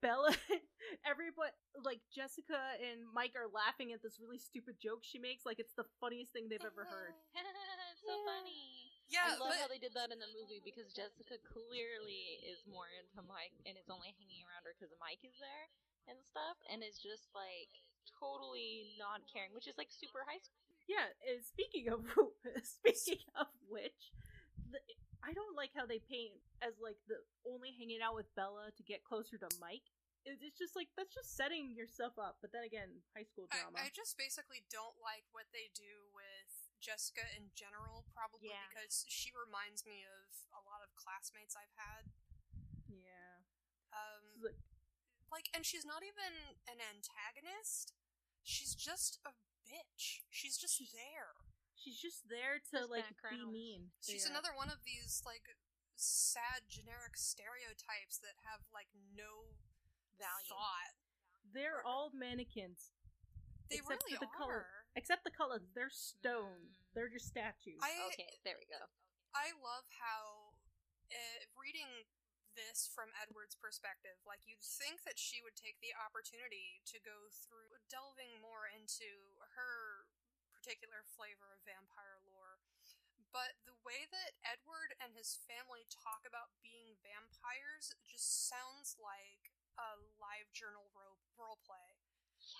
Bella, 0.00 0.36
everybody 1.04 1.52
like 1.80 2.02
Jessica 2.12 2.76
and 2.82 3.06
Mike 3.12 3.34
are 3.36 3.48
laughing 3.48 3.92
at 3.92 4.02
this 4.02 4.18
really 4.20 4.38
stupid 4.38 4.76
joke 4.80 5.00
she 5.04 5.18
makes, 5.18 5.46
like 5.46 5.58
it's 5.60 5.74
the 5.74 5.86
funniest 6.00 6.32
thing 6.32 6.48
they've 6.48 6.64
ever 6.64 6.84
heard. 6.84 7.14
so 8.04 8.10
Yeah. 8.10 8.24
funny. 8.26 8.81
Yeah, 9.12 9.36
I 9.36 9.36
love 9.36 9.52
but 9.52 9.60
how 9.60 9.68
they 9.68 9.76
did 9.76 9.92
that 9.92 10.08
in 10.08 10.18
the 10.18 10.32
movie 10.32 10.64
because 10.64 10.88
Jessica 10.96 11.36
clearly 11.44 12.40
is 12.48 12.64
more 12.64 12.88
into 12.96 13.20
Mike 13.28 13.52
and 13.68 13.76
is 13.76 13.92
only 13.92 14.16
hanging 14.16 14.40
around 14.48 14.64
her 14.64 14.72
because 14.72 14.90
Mike 14.96 15.20
is 15.20 15.36
there 15.36 15.68
and 16.08 16.18
stuff, 16.24 16.58
and 16.72 16.82
is 16.82 16.98
just 16.98 17.30
like 17.36 17.70
totally 18.08 18.96
not 18.98 19.22
caring, 19.28 19.54
which 19.54 19.68
is 19.70 19.78
like 19.78 19.92
super 19.92 20.24
high 20.26 20.40
school. 20.42 20.74
Yeah, 20.90 21.12
and 21.22 21.44
speaking 21.44 21.92
of 21.92 22.02
speaking 22.64 23.22
of 23.38 23.52
which, 23.70 24.10
the, 24.58 24.82
I 25.22 25.30
don't 25.30 25.54
like 25.54 25.70
how 25.76 25.86
they 25.86 26.02
paint 26.02 26.34
as 26.58 26.74
like 26.82 26.98
the 27.06 27.22
only 27.46 27.70
hanging 27.76 28.02
out 28.02 28.18
with 28.18 28.30
Bella 28.34 28.74
to 28.74 28.82
get 28.82 29.06
closer 29.06 29.38
to 29.38 29.50
Mike. 29.62 29.86
It's 30.22 30.54
just 30.54 30.78
like 30.78 30.86
that's 30.94 31.14
just 31.14 31.34
setting 31.34 31.74
yourself 31.74 32.14
up. 32.18 32.38
But 32.42 32.54
then 32.54 32.62
again, 32.62 33.02
high 33.14 33.26
school 33.26 33.50
drama. 33.50 33.74
I, 33.78 33.90
I 33.90 33.94
just 33.94 34.14
basically 34.14 34.62
don't 34.70 34.98
like 35.02 35.26
what 35.34 35.50
they 35.50 35.70
do 35.74 36.10
with 36.14 36.61
Jessica 36.82 37.22
in 37.38 37.54
general, 37.54 38.04
probably 38.12 38.50
Yeah. 38.50 38.66
because 38.68 39.06
she 39.08 39.30
reminds 39.32 39.86
me 39.86 40.02
of 40.02 40.26
a 40.52 40.60
lot 40.66 40.82
of 40.82 40.90
classmates 40.98 41.54
I've 41.54 41.72
had. 41.78 42.10
yeah, 42.90 43.42
Um, 43.94 44.42
like, 44.42 44.58
like, 45.30 45.48
and 45.54 45.64
she's 45.64 45.84
not 45.86 46.02
even 46.02 46.58
an 46.66 46.80
antagonist. 46.82 47.94
She's 48.42 48.74
just 48.74 49.20
a 49.24 49.32
bitch. 49.64 50.20
She's 50.28 50.58
just 50.58 50.76
She's- 50.76 50.92
there. 50.92 51.36
she's 51.74 51.98
just 52.00 52.28
there 52.28 52.58
to 52.58 52.78
Just 52.78 52.90
like 52.90 53.06
be 53.30 53.46
mean. 53.46 53.92
She's 54.02 54.24
Yeah. 54.24 54.30
another 54.32 54.52
one 54.52 54.68
of 54.70 54.82
these 54.84 55.22
like 55.24 55.56
sad 55.94 56.68
generic 56.68 57.16
stereotypes 57.16 58.18
that 58.18 58.36
have 58.42 58.66
like 58.72 58.88
no 58.94 59.56
Value. 60.18 60.48
thought. 60.48 60.94
They're 61.44 61.82
all 61.84 62.10
mannequins, 62.10 62.90
They 63.68 63.76
Except 63.78 64.02
really 64.04 64.14
for 64.16 64.20
the 64.20 64.26
are. 64.32 64.36
color. 64.36 64.81
Except 64.94 65.24
the 65.24 65.34
colors. 65.34 65.64
They're 65.74 65.92
stone. 65.92 66.72
Mm. 66.72 66.94
They're 66.94 67.12
just 67.12 67.28
statues. 67.28 67.80
I 67.80 68.12
Okay, 68.12 68.30
there 68.44 68.58
we 68.60 68.68
go. 68.68 68.82
I 69.32 69.56
love 69.64 69.88
how 69.96 70.52
uh, 71.08 71.40
reading 71.56 72.04
this 72.52 72.84
from 72.84 73.12
Edward's 73.16 73.56
perspective, 73.56 74.20
like 74.28 74.44
you'd 74.44 74.60
think 74.60 75.04
that 75.08 75.16
she 75.16 75.40
would 75.40 75.56
take 75.56 75.80
the 75.80 75.96
opportunity 75.96 76.84
to 76.84 77.00
go 77.00 77.32
through 77.32 77.80
delving 77.88 78.36
more 78.44 78.68
into 78.68 79.40
her 79.56 80.04
particular 80.52 81.00
flavor 81.16 81.56
of 81.56 81.64
vampire 81.64 82.20
lore. 82.28 82.60
But 83.32 83.56
the 83.64 83.76
way 83.80 84.04
that 84.12 84.36
Edward 84.44 84.92
and 85.00 85.16
his 85.16 85.40
family 85.48 85.88
talk 85.88 86.28
about 86.28 86.52
being 86.60 87.00
vampires 87.00 87.96
just 88.04 88.44
sounds 88.44 89.00
like 89.00 89.56
a 89.80 89.96
live 90.20 90.52
journal 90.52 90.92
ro- 90.92 91.24
role 91.40 91.56
play. 91.64 91.96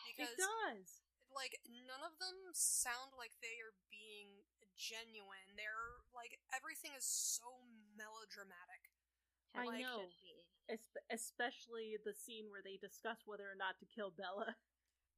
Because 0.09 0.33
it 0.33 0.41
does. 0.41 1.05
Like 1.35 1.61
none 1.69 2.05
of 2.05 2.17
them 2.21 2.53
sound 2.55 3.17
like 3.19 3.37
they 3.41 3.59
are 3.65 3.75
being 3.91 4.45
genuine. 4.79 5.57
They're 5.57 6.01
like 6.17 6.39
everything 6.55 6.93
is 6.97 7.05
so 7.07 7.67
melodramatic. 7.97 8.89
I 9.53 9.69
Like, 9.69 9.85
know. 9.85 10.09
should 10.09 10.81
especially 11.13 11.99
the 12.01 12.17
scene 12.17 12.49
where 12.49 12.65
they 12.65 12.81
discuss 12.81 13.21
whether 13.29 13.45
or 13.45 13.59
not 13.59 13.77
to 13.83 13.87
kill 13.89 14.09
Bella. 14.15 14.57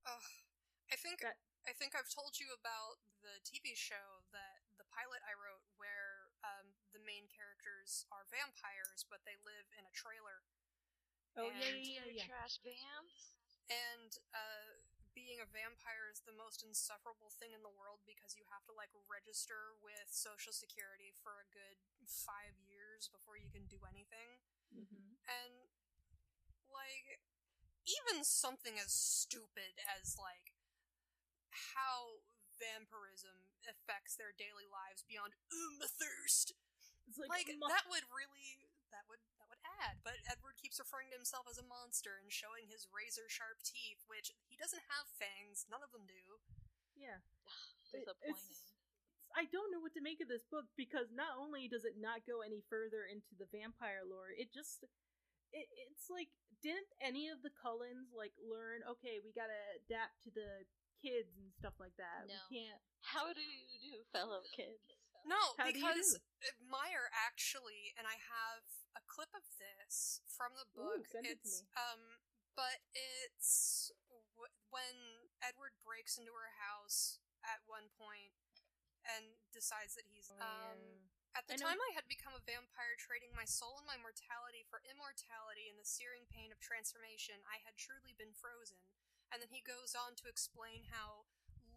Ugh. 0.08 0.26
I 0.90 0.96
think 0.96 1.20
That- 1.22 1.38
I 1.64 1.72
think 1.72 1.94
I've 1.96 2.10
told 2.12 2.36
you 2.42 2.52
about 2.52 3.00
the 3.24 3.40
TV 3.40 3.72
show 3.72 4.26
that 4.36 4.60
the 4.76 4.84
pilot 4.84 5.22
I 5.24 5.32
wrote 5.32 5.64
where 5.80 6.28
um, 6.44 6.76
the 6.92 7.00
main 7.00 7.24
characters 7.32 8.04
are 8.12 8.28
vampires 8.28 9.06
but 9.08 9.24
they 9.24 9.36
live 9.48 9.64
in 9.78 9.86
a 9.88 9.94
trailer 9.96 10.44
Oh 11.40 11.48
yeah, 11.48 11.66
And- 11.72 11.80
yeah, 11.86 12.04
yeah, 12.04 12.20
yeah. 12.20 12.26
Trash 12.28 12.60
vamps. 12.60 13.32
and 13.72 14.12
uh, 14.36 14.76
being 15.14 15.38
a 15.40 15.48
vampire 15.48 16.10
is 16.10 16.22
the 16.26 16.34
most 16.34 16.62
insufferable 16.66 17.30
thing 17.30 17.54
in 17.54 17.62
the 17.62 17.72
world 17.72 18.02
because 18.04 18.34
you 18.36 18.44
have 18.50 18.66
to 18.68 18.74
like 18.74 18.90
register 19.06 19.74
with 19.80 20.10
social 20.10 20.52
security 20.52 21.14
for 21.22 21.40
a 21.42 21.48
good 21.54 21.78
5 22.06 22.58
years 22.66 23.08
before 23.08 23.38
you 23.38 23.48
can 23.50 23.66
do 23.70 23.80
anything. 23.88 24.42
hmm 24.74 25.14
and 25.24 25.54
like 26.70 27.22
even 27.86 28.24
something 28.24 28.76
as 28.80 28.92
stupid 28.92 29.76
as 29.84 30.16
like 30.18 30.52
how 31.74 32.24
vampirism 32.58 33.50
affects 33.66 34.14
their 34.16 34.32
daily 34.34 34.66
lives 34.68 35.02
beyond 35.06 35.34
um 35.52 35.80
thirst 35.84 36.54
It's 37.08 37.18
like, 37.20 37.30
like 37.30 37.50
that 37.70 37.86
would 37.90 38.06
really 38.08 38.63
that 38.94 39.04
would 39.10 39.18
that 39.42 39.50
would 39.50 39.58
add 39.82 39.98
but 40.06 40.14
edward 40.30 40.54
keeps 40.54 40.78
referring 40.78 41.10
to 41.10 41.18
himself 41.18 41.44
as 41.50 41.58
a 41.58 41.66
monster 41.66 42.14
and 42.22 42.30
showing 42.30 42.70
his 42.70 42.86
razor 42.94 43.26
sharp 43.26 43.58
teeth 43.66 44.06
which 44.06 44.30
he 44.46 44.54
doesn't 44.54 44.86
have 44.86 45.10
fangs 45.18 45.66
none 45.66 45.82
of 45.82 45.90
them 45.90 46.06
do 46.06 46.38
yeah. 46.94 47.18
Disappointing. 47.90 48.38
it's- 48.38 48.70
I 49.34 49.50
don't 49.50 49.74
know 49.74 49.82
what 49.82 49.90
to 49.98 50.04
make 50.06 50.22
of 50.22 50.30
this 50.30 50.46
book 50.46 50.70
because 50.78 51.10
not 51.10 51.34
only 51.34 51.66
does 51.66 51.82
it 51.82 51.98
not 51.98 52.22
go 52.22 52.38
any 52.46 52.62
further 52.70 53.02
into 53.02 53.34
the 53.34 53.50
vampire 53.50 54.06
lore, 54.06 54.30
it 54.30 54.54
just 54.54 54.86
it, 55.50 55.66
it's 55.74 56.06
like 56.06 56.30
didn't 56.62 56.86
any 57.02 57.26
of 57.26 57.42
the 57.42 57.50
Cullens 57.50 58.14
like 58.14 58.30
learn 58.38 58.86
okay 58.86 59.18
we 59.26 59.34
gotta 59.34 59.58
adapt 59.82 60.22
to 60.22 60.30
the 60.30 60.62
kids 61.02 61.34
and 61.34 61.50
stuff 61.58 61.74
like 61.82 61.98
that 61.98 62.30
No. 62.30 62.38
we 62.46 62.62
can't 62.62 62.78
How 63.02 63.34
do 63.34 63.42
you 63.42 63.66
do, 63.82 64.06
fellow 64.14 64.46
kids? 64.54 64.78
No, 65.24 65.40
How 65.58 65.66
because? 65.66 66.20
Meyer 66.60 67.08
actually, 67.12 67.96
and 67.96 68.04
I 68.04 68.20
have 68.20 68.64
a 68.92 69.02
clip 69.08 69.32
of 69.32 69.44
this 69.56 70.20
from 70.28 70.52
the 70.60 70.68
Ooh, 70.76 71.00
book. 71.00 71.08
send 71.08 71.24
it 71.24 71.40
to 71.40 71.48
it's 71.48 71.64
me. 71.64 71.72
um, 71.80 72.02
but 72.54 72.84
it's 72.92 73.90
w- 74.12 74.52
when 74.68 75.26
Edward 75.40 75.74
breaks 75.82 76.20
into 76.20 76.36
her 76.36 76.52
house 76.60 77.18
at 77.42 77.64
one 77.64 77.88
point 77.96 78.36
and 79.04 79.40
decides 79.52 79.96
that 79.96 80.08
he's 80.08 80.28
um. 80.40 81.08
At 81.34 81.50
the 81.50 81.58
I 81.58 81.66
time, 81.66 81.82
I 81.82 81.90
had 81.98 82.06
become 82.06 82.30
a 82.38 82.46
vampire, 82.46 82.94
trading 82.94 83.34
my 83.34 83.42
soul 83.42 83.82
and 83.82 83.88
my 83.90 83.98
mortality 83.98 84.62
for 84.70 84.78
immortality 84.86 85.66
and 85.66 85.74
the 85.74 85.82
searing 85.82 86.30
pain 86.30 86.54
of 86.54 86.62
transformation. 86.62 87.42
I 87.42 87.58
had 87.66 87.74
truly 87.74 88.14
been 88.14 88.30
frozen. 88.38 88.78
And 89.34 89.42
then 89.42 89.50
he 89.50 89.58
goes 89.58 89.98
on 89.98 90.14
to 90.22 90.30
explain 90.30 90.86
how 90.94 91.26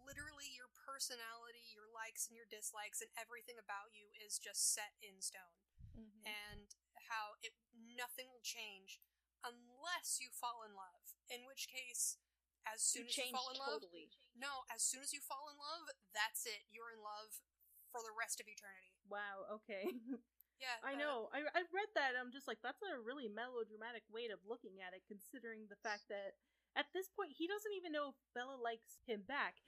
literally 0.08 0.48
your 0.56 0.72
personality, 0.72 1.68
your 1.76 1.92
likes 1.92 2.24
and 2.24 2.34
your 2.34 2.48
dislikes, 2.48 3.04
and 3.04 3.12
everything 3.20 3.60
about 3.60 3.92
you 3.92 4.08
is 4.16 4.40
just 4.40 4.72
set 4.72 4.96
in 5.04 5.20
stone. 5.20 5.60
Mm-hmm. 5.92 6.24
And 6.24 6.68
how 7.12 7.36
it 7.44 7.52
nothing 7.76 8.32
will 8.32 8.44
change 8.44 9.00
unless 9.44 10.18
you 10.24 10.32
fall 10.32 10.64
in 10.64 10.72
love. 10.72 11.12
In 11.28 11.44
which 11.44 11.68
case, 11.68 12.16
as 12.64 12.80
soon 12.80 13.04
you 13.04 13.12
as 13.12 13.16
you 13.20 13.28
fall 13.28 13.52
in 13.52 13.60
love, 13.60 13.84
no, 14.32 14.64
as 14.72 14.80
soon 14.80 15.04
as 15.04 15.12
you 15.12 15.20
fall 15.20 15.52
in 15.52 15.60
love, 15.60 15.92
that's 16.16 16.48
it. 16.48 16.64
You're 16.72 16.90
in 16.90 17.04
love 17.04 17.44
for 17.92 18.00
the 18.00 18.12
rest 18.12 18.40
of 18.40 18.48
eternity. 18.48 18.92
wow 19.08 19.48
okay 19.48 19.88
Yeah, 20.58 20.74
I 20.82 20.98
know. 20.98 21.30
I 21.30 21.46
I 21.54 21.62
read 21.70 21.90
that. 21.94 22.18
I'm 22.18 22.34
just 22.34 22.50
like, 22.50 22.58
that's 22.66 22.82
a 22.82 22.98
really 22.98 23.30
melodramatic 23.30 24.02
way 24.10 24.26
of 24.34 24.42
looking 24.42 24.82
at 24.82 24.90
it, 24.90 25.06
considering 25.06 25.70
the 25.70 25.78
fact 25.86 26.10
that 26.10 26.34
at 26.74 26.90
this 26.90 27.06
point 27.14 27.38
he 27.38 27.46
doesn't 27.46 27.74
even 27.78 27.94
know 27.94 28.10
if 28.10 28.18
Bella 28.34 28.58
likes 28.58 28.98
him 29.06 29.22
back. 29.22 29.62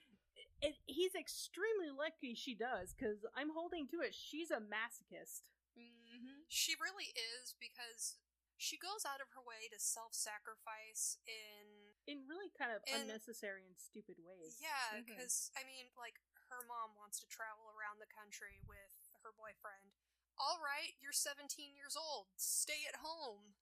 It, 0.61 0.77
he's 0.85 1.17
extremely 1.17 1.89
lucky 1.89 2.37
she 2.37 2.53
does, 2.53 2.93
because 2.93 3.25
I'm 3.33 3.49
holding 3.49 3.89
to 3.89 4.01
it. 4.05 4.13
She's 4.13 4.53
a 4.53 4.61
masochist. 4.61 5.41
Mm-hmm. 5.73 6.45
She 6.47 6.77
really 6.77 7.09
is 7.17 7.57
because 7.57 8.21
she 8.61 8.77
goes 8.77 9.01
out 9.09 9.17
of 9.23 9.33
her 9.33 9.41
way 9.41 9.65
to 9.73 9.79
self-sacrifice 9.81 11.17
in 11.25 11.97
in 12.05 12.25
really 12.29 12.53
kind 12.53 12.69
of 12.73 12.81
And- 12.85 13.09
unnecessary 13.09 13.65
and 13.65 13.73
stupid 13.77 14.21
ways. 14.21 14.61
yeah, 14.61 15.01
because 15.01 15.49
I 15.57 15.65
mean, 15.65 15.89
like 15.97 16.21
her 16.53 16.61
mom 16.67 16.93
wants 16.99 17.17
to 17.23 17.27
travel 17.31 17.71
around 17.73 17.97
the 18.03 18.09
country 18.11 18.61
with 18.67 19.09
her 19.25 19.31
boyfriend. 19.33 19.97
All 20.37 20.57
right, 20.61 20.97
you're 21.01 21.13
17 21.15 21.73
years 21.77 21.93
old. 21.97 22.33
Stay 22.37 22.85
at 22.89 23.01
home. 23.05 23.53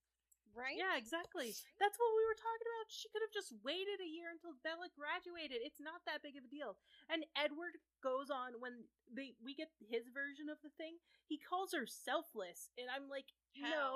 Right? 0.57 0.75
Yeah, 0.75 0.99
exactly. 0.99 1.55
That's 1.79 1.97
what 1.97 2.12
we 2.17 2.23
were 2.25 2.38
talking 2.38 2.67
about. 2.67 2.91
She 2.91 3.07
could 3.09 3.23
have 3.23 3.33
just 3.33 3.55
waited 3.63 4.01
a 4.01 4.09
year 4.09 4.33
until 4.33 4.57
Bella 4.65 4.91
graduated. 4.91 5.62
It's 5.63 5.79
not 5.79 6.03
that 6.03 6.25
big 6.25 6.35
of 6.35 6.43
a 6.43 6.51
deal. 6.51 6.75
And 7.07 7.23
Edward 7.38 7.79
goes 8.03 8.27
on 8.33 8.59
when 8.59 8.89
they 9.07 9.38
we 9.39 9.55
get 9.55 9.71
his 9.79 10.09
version 10.12 10.49
of 10.51 10.59
the 10.65 10.73
thing. 10.75 10.99
He 11.29 11.38
calls 11.38 11.71
her 11.77 11.85
selfless, 11.85 12.73
and 12.75 12.89
I'm 12.89 13.07
like, 13.07 13.31
How? 13.57 13.69
no. 13.69 13.93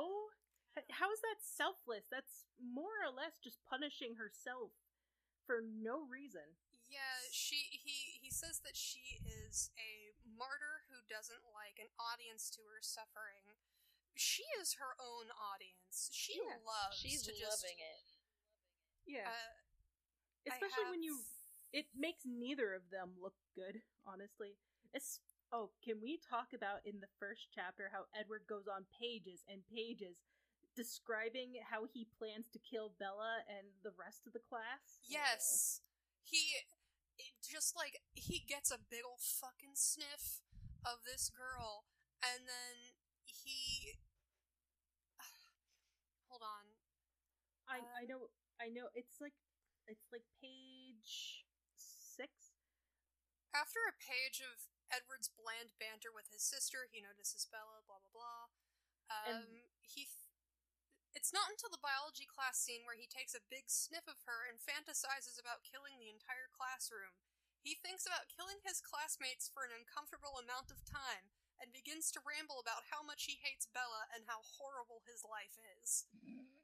How 0.89 1.13
is 1.13 1.21
that 1.21 1.37
selfless? 1.37 2.09
That's 2.09 2.49
more 2.57 2.97
or 3.05 3.13
less 3.13 3.37
just 3.37 3.61
punishing 3.61 4.17
herself 4.17 4.73
for 5.45 5.61
no 5.61 6.01
reason. 6.09 6.57
Yeah, 6.89 7.29
she 7.33 7.81
he 7.81 8.21
he 8.21 8.29
says 8.29 8.61
that 8.65 8.77
she 8.77 9.21
is 9.25 9.69
a 9.77 10.13
martyr 10.29 10.85
who 10.89 11.01
doesn't 11.09 11.41
like 11.53 11.81
an 11.81 11.89
audience 11.97 12.49
to 12.53 12.61
her 12.69 12.81
suffering. 12.81 13.57
She 14.15 14.43
is 14.61 14.75
her 14.75 14.95
own 14.99 15.31
audience. 15.31 16.09
She 16.11 16.37
Yeah. 16.37 16.57
loves 16.65 16.97
She's 16.97 17.23
to 17.23 17.31
just 17.33 17.63
loving 17.63 17.79
it. 17.79 18.05
Yeah, 19.05 19.27
uh, 19.27 19.53
I 20.49 20.55
especially 20.55 20.89
when 20.89 21.03
you. 21.03 21.25
It 21.73 21.87
makes 21.95 22.23
neither 22.23 22.73
of 22.73 22.89
them 22.91 23.19
look 23.19 23.35
good, 23.55 23.81
honestly. 24.05 24.57
It's 24.93 25.19
oh, 25.51 25.71
can 25.83 26.01
we 26.01 26.17
talk 26.17 26.53
about 26.53 26.85
in 26.85 26.99
the 26.99 27.09
first 27.19 27.49
chapter 27.53 27.89
how 27.89 28.05
Edward 28.13 28.45
goes 28.47 28.67
on 28.67 28.85
pages 28.99 29.43
and 29.49 29.65
pages 29.67 30.17
describing 30.75 31.53
how 31.69 31.85
he 31.85 32.05
plans 32.17 32.49
to 32.49 32.59
kill 32.59 32.89
Bella 32.97 33.43
and 33.49 33.67
the 33.83 33.91
rest 33.97 34.25
of 34.27 34.33
the 34.33 34.39
class? 34.39 35.01
Yes. 35.03 35.81
He 36.23 36.55
it 37.17 37.33
just 37.41 37.75
like 37.75 38.01
he 38.13 38.39
gets 38.39 38.71
a 38.71 38.77
big 38.77 39.03
ol' 39.05 39.17
fucking 39.19 39.75
sniff 39.75 40.41
of 40.85 41.03
this 41.05 41.29
girl 41.29 41.85
and 42.21 42.47
then 42.47 42.97
he 43.25 43.97
Hold 46.33 46.41
on. 46.41 46.65
I 48.03 48.05
know 48.05 48.27
I 48.59 48.67
know 48.67 48.91
it's 48.91 49.23
like 49.23 49.39
it's 49.87 50.11
like 50.11 50.27
page 50.43 51.47
six. 51.79 52.51
After 53.55 53.79
a 53.87 53.95
page 53.95 54.43
of 54.43 54.67
Edward's 54.91 55.31
bland 55.31 55.71
banter 55.79 56.11
with 56.11 56.27
his 56.27 56.43
sister, 56.43 56.91
he 56.91 56.99
notices 56.99 57.47
Bella, 57.47 57.79
blah 57.87 58.03
blah 58.03 58.11
blah. 58.11 58.43
Um 59.07 59.47
And- 59.47 59.71
he 59.87 60.03
f- 60.03 60.27
it's 61.15 61.31
not 61.31 61.47
until 61.47 61.69
the 61.71 61.79
biology 61.79 62.25
class 62.27 62.59
scene 62.59 62.83
where 62.83 62.97
he 62.99 63.07
takes 63.07 63.31
a 63.37 63.39
big 63.47 63.69
sniff 63.71 64.07
of 64.09 64.25
her 64.27 64.49
and 64.49 64.59
fantasizes 64.59 65.39
about 65.39 65.63
killing 65.63 65.95
the 66.01 66.09
entire 66.11 66.49
classroom. 66.51 67.15
He 67.61 67.75
thinks 67.79 68.03
about 68.09 68.27
killing 68.27 68.59
his 68.65 68.81
classmates 68.83 69.47
for 69.47 69.63
an 69.63 69.71
uncomfortable 69.71 70.35
amount 70.41 70.71
of 70.73 70.83
time 70.83 71.31
and 71.61 71.71
begins 71.71 72.11
to 72.11 72.19
ramble 72.25 72.59
about 72.59 72.89
how 72.91 72.99
much 73.05 73.23
he 73.29 73.37
hates 73.39 73.69
Bella 73.69 74.09
and 74.11 74.25
how 74.27 74.41
horrible 74.43 75.03
his 75.05 75.23
life 75.23 75.55
is. 75.79 76.09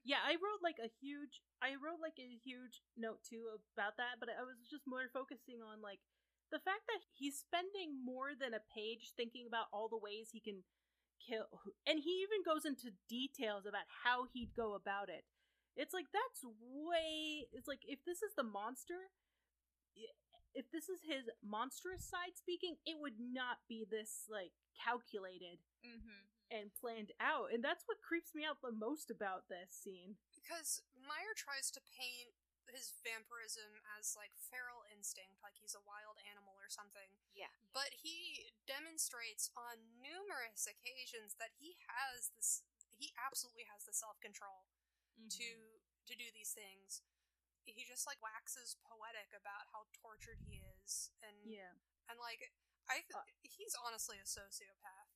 Yeah, 0.03 0.23
I 0.23 0.39
wrote 0.39 0.63
like 0.63 0.79
a 0.79 0.89
huge 1.01 1.43
I 1.61 1.75
wrote 1.75 1.99
like 2.01 2.17
a 2.17 2.39
huge 2.43 2.81
note 2.95 3.19
too 3.27 3.51
about 3.75 3.99
that, 3.99 4.17
but 4.19 4.29
I 4.31 4.43
was 4.47 4.63
just 4.69 4.87
more 4.87 5.05
focusing 5.11 5.59
on 5.59 5.83
like 5.83 5.99
the 6.51 6.59
fact 6.63 6.87
that 6.89 7.03
he's 7.13 7.37
spending 7.37 7.99
more 8.01 8.33
than 8.33 8.55
a 8.57 8.63
page 8.73 9.13
thinking 9.13 9.45
about 9.45 9.69
all 9.71 9.87
the 9.91 9.99
ways 9.99 10.31
he 10.31 10.39
can 10.41 10.63
kill 11.19 11.51
and 11.87 11.99
he 11.99 12.23
even 12.23 12.41
goes 12.47 12.63
into 12.65 12.95
details 13.11 13.67
about 13.67 13.85
how 14.03 14.25
he'd 14.31 14.55
go 14.55 14.73
about 14.73 15.09
it. 15.11 15.27
It's 15.75 15.93
like 15.93 16.07
that's 16.11 16.43
way 16.43 17.47
it's 17.51 17.67
like 17.67 17.83
if 17.85 17.99
this 18.07 18.23
is 18.23 18.33
the 18.35 18.43
monster 18.47 19.11
if 20.53 20.65
this 20.71 20.89
is 20.89 20.99
his 21.05 21.29
monstrous 21.45 22.03
side 22.09 22.33
speaking, 22.35 22.75
it 22.85 22.97
would 22.99 23.19
not 23.19 23.61
be 23.67 23.85
this 23.89 24.25
like 24.29 24.51
calculated 24.73 25.59
Mm-hmm. 25.79 26.28
And 26.49 26.73
planned 26.75 27.13
out. 27.21 27.53
And 27.53 27.61
that's 27.63 27.85
what 27.85 28.01
creeps 28.01 28.33
me 28.33 28.43
out 28.45 28.61
the 28.61 28.73
most 28.73 29.09
about 29.09 29.47
this 29.49 29.69
scene. 29.73 30.17
Because 30.33 30.81
Meyer 30.97 31.33
tries 31.37 31.69
to 31.77 31.81
paint 31.93 32.33
his 32.69 32.93
vampirism 33.01 33.81
as 33.97 34.13
like 34.13 34.29
feral 34.37 34.85
instinct, 34.93 35.41
like 35.41 35.57
he's 35.57 35.73
a 35.73 35.81
wild 35.89 36.21
animal 36.29 36.53
or 36.61 36.69
something. 36.69 37.09
Yeah. 37.33 37.49
But 37.73 37.97
he 37.97 38.53
demonstrates 38.69 39.49
on 39.57 39.81
numerous 39.97 40.69
occasions 40.69 41.33
that 41.41 41.57
he 41.57 41.77
has 41.89 42.29
this 42.33 42.61
he 42.93 43.15
absolutely 43.15 43.63
has 43.71 43.87
the 43.87 43.95
self-control 43.95 44.67
to 45.39 45.49
to 46.05 46.13
do 46.13 46.29
these 46.35 46.53
things. 46.53 47.01
He 47.65 47.85
just 47.89 48.05
like 48.05 48.21
waxes 48.21 48.77
poetic 48.85 49.33
about 49.33 49.69
how 49.73 49.89
tortured 49.93 50.41
he 50.45 50.61
is 50.85 51.09
and 51.25 51.37
Yeah. 51.45 51.73
and 52.09 52.21
like 52.21 52.53
I 52.89 53.01
th- 53.05 53.13
Uh, 53.17 53.25
he's 53.41 53.73
honestly 53.77 54.17
a 54.21 54.25
sociopath. 54.29 55.09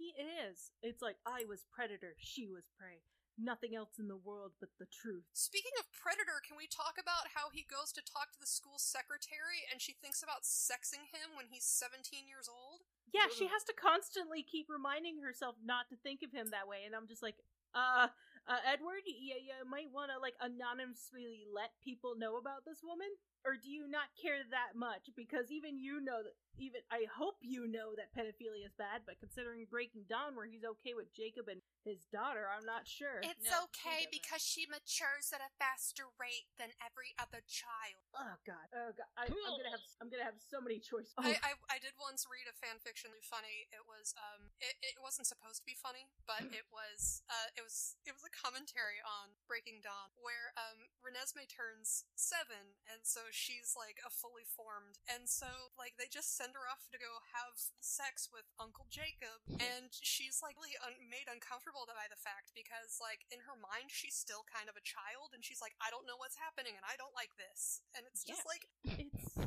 He 0.00 0.16
is. 0.16 0.72
It's 0.80 1.04
like 1.04 1.20
I 1.28 1.44
was 1.44 1.68
predator, 1.68 2.16
she 2.16 2.48
was 2.48 2.64
prey. 2.80 3.04
Nothing 3.36 3.76
else 3.76 4.00
in 4.00 4.08
the 4.08 4.16
world 4.16 4.56
but 4.56 4.72
the 4.80 4.88
truth. 4.88 5.28
Speaking 5.36 5.76
of 5.76 5.92
Predator, 5.92 6.40
can 6.40 6.56
we 6.56 6.68
talk 6.68 6.96
about 6.96 7.36
how 7.36 7.52
he 7.52 7.68
goes 7.68 7.92
to 7.96 8.04
talk 8.04 8.32
to 8.32 8.40
the 8.40 8.48
school 8.48 8.80
secretary 8.80 9.64
and 9.68 9.80
she 9.80 9.96
thinks 9.96 10.24
about 10.24 10.48
sexing 10.48 11.08
him 11.12 11.36
when 11.36 11.52
he's 11.52 11.68
17 11.68 12.24
years 12.24 12.48
old? 12.48 12.88
Yeah, 13.12 13.28
she 13.28 13.48
has 13.48 13.64
to 13.68 13.76
constantly 13.76 14.40
keep 14.40 14.72
reminding 14.72 15.20
herself 15.20 15.60
not 15.60 15.92
to 15.92 16.00
think 16.00 16.24
of 16.24 16.32
him 16.32 16.48
that 16.52 16.68
way, 16.68 16.88
and 16.88 16.96
I'm 16.96 17.08
just 17.08 17.24
like, 17.24 17.36
uh, 17.76 18.08
uh 18.50 18.58
Edward, 18.66 19.06
you, 19.06 19.38
you 19.38 19.54
might 19.70 19.94
want 19.94 20.10
to 20.10 20.18
like 20.18 20.34
anonymously 20.42 21.46
let 21.54 21.70
people 21.78 22.18
know 22.18 22.34
about 22.34 22.66
this 22.66 22.82
woman, 22.82 23.06
or 23.46 23.54
do 23.54 23.70
you 23.70 23.86
not 23.86 24.10
care 24.18 24.42
that 24.50 24.74
much? 24.74 25.06
Because 25.14 25.54
even 25.54 25.78
you 25.78 26.02
know 26.02 26.26
that. 26.26 26.34
Even 26.60 26.84
I 26.92 27.08
hope 27.08 27.40
you 27.40 27.64
know 27.64 27.96
that 27.96 28.12
pedophilia 28.12 28.68
is 28.68 28.76
bad, 28.76 29.08
but 29.08 29.16
considering 29.16 29.64
Breaking 29.64 30.04
Dawn, 30.10 30.36
where 30.36 30.44
he's 30.44 30.66
okay 30.76 30.92
with 30.92 31.08
Jacob 31.16 31.48
and 31.48 31.64
his 31.84 32.04
daughter, 32.12 32.44
I'm 32.50 32.64
not 32.66 32.84
sure. 32.84 33.24
It's 33.24 33.48
No, 33.48 33.64
okay 33.72 34.04
because 34.12 34.44
she 34.44 34.68
matures 34.68 35.32
at 35.32 35.40
a 35.40 35.48
faster 35.56 36.08
rate 36.20 36.48
than 36.60 36.76
every 36.84 37.16
other 37.16 37.40
child. 37.48 38.04
oh 38.16 38.36
God, 38.44 38.66
oh 38.76 38.92
God, 38.92 39.10
I, 39.16 39.28
I'm 39.28 39.56
gonna 39.56 39.72
have 39.72 39.86
I'm 40.00 40.08
gonna 40.12 40.28
have 40.28 40.40
so 40.40 40.60
many 40.60 40.76
choices. 40.76 41.16
Oh, 41.16 41.24
I, 41.24 41.40
I 41.40 41.52
I 41.72 41.78
did 41.80 41.96
once 41.96 42.28
read 42.28 42.44
a 42.50 42.56
fan 42.56 42.76
fiction 42.84 43.12
funny. 43.24 43.70
It 43.72 43.84
was 43.88 44.12
um 44.18 44.52
it, 44.60 44.76
it 44.82 44.98
wasn't 45.00 45.26
supposed 45.30 45.64
to 45.64 45.66
be 45.68 45.76
funny, 45.78 46.10
but 46.28 46.44
it 46.52 46.68
was 46.68 47.24
uh 47.32 47.48
it 47.56 47.64
was 47.64 47.96
it 48.04 48.12
was 48.12 48.24
a 48.26 48.32
commentary 48.32 49.00
on 49.00 49.32
Breaking 49.48 49.80
Dawn 49.80 50.12
where 50.20 50.52
um 50.60 50.92
Renesmee 51.00 51.48
turns 51.48 52.04
seven 52.18 52.76
and 52.90 53.06
so 53.06 53.32
she's 53.32 53.72
like 53.72 53.96
a 54.04 54.10
fully 54.12 54.44
formed 54.44 55.00
and 55.08 55.24
so 55.30 55.72
like 55.80 55.96
they 55.96 56.10
just 56.10 56.36
send 56.36 56.52
her 56.58 56.68
off 56.68 56.84
to 56.92 56.98
go 57.00 57.24
have 57.32 57.56
sex 57.80 58.28
with 58.28 58.44
Uncle 58.60 58.84
Jacob 58.92 59.40
and 59.56 59.88
she's 60.02 60.42
like 60.44 60.58
really 60.60 60.76
un- 60.84 61.08
made 61.08 61.30
uncomfortable 61.30 61.69
by 61.70 62.10
the 62.10 62.18
fact 62.18 62.50
because 62.52 62.98
like 62.98 63.26
in 63.30 63.38
her 63.46 63.54
mind 63.54 63.94
she's 63.94 64.18
still 64.18 64.42
kind 64.50 64.66
of 64.66 64.74
a 64.74 64.84
child 64.84 65.30
and 65.32 65.46
she's 65.46 65.62
like 65.62 65.78
I 65.78 65.88
don't 65.94 66.04
know 66.04 66.18
what's 66.18 66.38
happening 66.38 66.74
and 66.74 66.84
I 66.84 66.98
don't 66.98 67.14
like 67.14 67.34
this. 67.38 67.82
And 67.94 68.02
it's 68.10 68.26
just 68.26 68.42
like 68.42 68.66
it's 68.98 69.38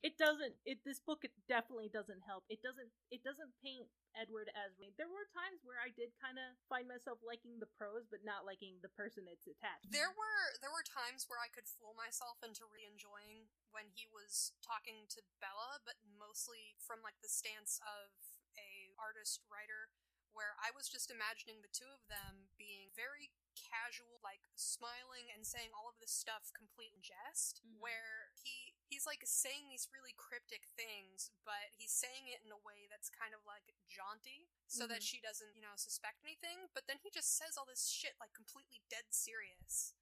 it 0.00 0.16
doesn't 0.16 0.56
it 0.68 0.80
this 0.84 1.00
book 1.00 1.24
it 1.24 1.32
definitely 1.48 1.88
doesn't 1.88 2.20
help. 2.28 2.44
It 2.52 2.60
doesn't 2.60 2.92
it 3.08 3.24
doesn't 3.24 3.52
paint 3.64 3.88
edward 4.18 4.50
as 4.58 4.74
there 4.98 5.06
were 5.06 5.22
times 5.30 5.62
where 5.62 5.78
i 5.78 5.86
did 5.94 6.10
kind 6.18 6.34
of 6.34 6.58
find 6.66 6.82
myself 6.90 7.22
liking 7.22 7.62
the 7.62 7.70
prose 7.78 8.10
but 8.10 8.26
not 8.26 8.42
liking 8.42 8.74
the 8.82 8.90
person 8.98 9.22
it's 9.30 9.46
attached 9.46 9.86
There 9.86 10.10
were 10.10 10.58
there 10.58 10.74
were 10.74 10.82
times 10.82 11.30
where 11.30 11.38
I 11.38 11.46
could 11.46 11.70
fool 11.70 11.94
myself 11.94 12.42
into 12.42 12.66
re 12.66 12.82
enjoying 12.82 13.46
when 13.70 13.94
he 13.94 14.10
was 14.10 14.50
talking 14.58 15.06
to 15.14 15.22
Bella, 15.38 15.78
but 15.86 16.02
mostly 16.18 16.74
from 16.82 17.06
like 17.06 17.22
the 17.22 17.30
stance 17.30 17.78
of 17.86 18.10
a 18.58 18.92
artist 18.98 19.46
writer 19.46 19.94
where 20.32 20.54
I 20.62 20.70
was 20.74 20.88
just 20.88 21.10
imagining 21.10 21.60
the 21.62 21.72
two 21.72 21.88
of 21.90 22.02
them 22.08 22.48
being 22.56 22.90
very 22.94 23.30
casual, 23.58 24.22
like 24.22 24.40
smiling 24.54 25.28
and 25.34 25.42
saying 25.44 25.74
all 25.74 25.90
of 25.90 25.98
this 25.98 26.14
stuff 26.14 26.50
complete 26.54 26.94
in 26.94 27.02
jest, 27.02 27.60
Mhm. 27.66 27.78
where 27.82 28.30
he 28.38 28.74
he's 28.90 29.06
like 29.06 29.22
saying 29.26 29.68
these 29.70 29.86
really 29.94 30.12
cryptic 30.14 30.66
things, 30.74 31.30
but 31.46 31.70
he's 31.78 31.92
saying 31.94 32.26
it 32.26 32.42
in 32.42 32.50
a 32.50 32.58
way 32.58 32.86
that's 32.90 33.06
kind 33.10 33.34
of 33.34 33.44
like 33.46 33.70
jaunty, 33.86 34.50
so 34.66 34.86
that 34.86 35.02
Mhm. 35.02 35.08
she 35.14 35.18
doesn't, 35.20 35.54
you 35.54 35.62
know, 35.62 35.76
suspect 35.76 36.22
anything. 36.24 36.68
But 36.74 36.86
then 36.86 36.98
he 36.98 37.10
just 37.10 37.36
says 37.38 37.56
all 37.56 37.64
this 37.66 37.86
shit 37.90 38.18
like 38.18 38.32
completely 38.34 38.82
dead 38.90 39.14
serious. 39.14 39.94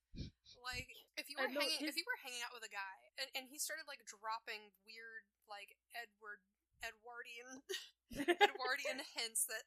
Like 0.56 0.90
if 1.16 1.28
you 1.30 1.36
were 1.36 1.48
know 1.48 1.60
hanging 1.60 1.78
his- 1.86 1.90
if 1.90 1.96
you 1.96 2.04
were 2.06 2.16
hanging 2.16 2.42
out 2.42 2.52
with 2.52 2.64
a 2.64 2.68
guy 2.72 3.12
and, 3.18 3.30
and 3.34 3.48
he 3.48 3.58
started 3.58 3.86
like 3.86 4.04
dropping 4.04 4.72
weird 4.84 5.24
like 5.46 5.76
Edward 5.94 6.40
Edwardian 6.82 7.62
Edwardian 8.16 9.04
hints 9.14 9.44
that 9.46 9.64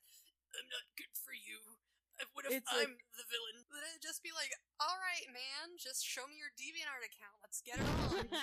I'm 0.57 0.69
not 0.69 0.85
good 0.97 1.13
for 1.15 1.33
you. 1.35 1.59
What 2.37 2.45
if 2.45 2.61
It's 2.61 2.69
I'm 2.69 3.01
the 3.17 3.25
villain? 3.25 3.65
Then 3.65 3.81
it'd 3.89 4.05
just 4.05 4.21
be 4.21 4.29
like, 4.29 4.53
all 4.77 4.93
right, 5.01 5.25
man, 5.33 5.73
just 5.81 6.05
show 6.05 6.29
me 6.29 6.37
your 6.37 6.53
DeviantArt 6.53 7.01
account. 7.01 7.33
Let's 7.41 7.65
get 7.65 7.81
it 7.81 7.89
on. 8.13 8.29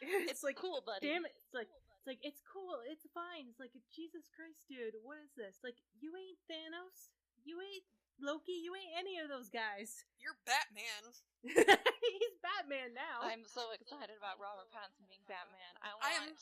it's 0.32 0.40
like 0.40 0.56
cool, 0.56 0.80
buddy. 0.80 1.12
damn 1.12 1.28
it 1.28 1.36
it's 1.36 1.52
like 1.52 1.68
it's 1.68 2.08
like 2.08 2.20
it's 2.24 2.40
cool 2.48 2.80
it's 2.88 3.04
fine 3.12 3.44
it's 3.52 3.60
like 3.60 3.72
jesus 3.92 4.32
christ 4.32 4.64
dude 4.64 4.96
what 5.04 5.20
is 5.20 5.28
this 5.36 5.60
like 5.60 5.76
you 6.00 6.08
ain't 6.16 6.40
thanos 6.48 7.12
you 7.44 7.60
ain't 7.60 7.84
loki 8.16 8.56
you 8.64 8.72
ain't 8.72 8.96
any 8.96 9.20
of 9.20 9.28
those 9.28 9.52
guys 9.52 10.08
You're 10.24 10.36
Batman. 10.48 11.12
he's 11.44 12.36
batman 12.40 12.96
now 12.96 13.20
I'm 13.20 13.44
so 13.44 13.76
excited 13.76 14.16
about 14.16 14.40
Robert 14.40 14.72
Pattinson 14.72 15.04
being 15.08 15.24
Batman. 15.28 15.72
I 15.84 15.92
want. 15.96 16.04
I 16.04 16.12
am. 16.16 16.32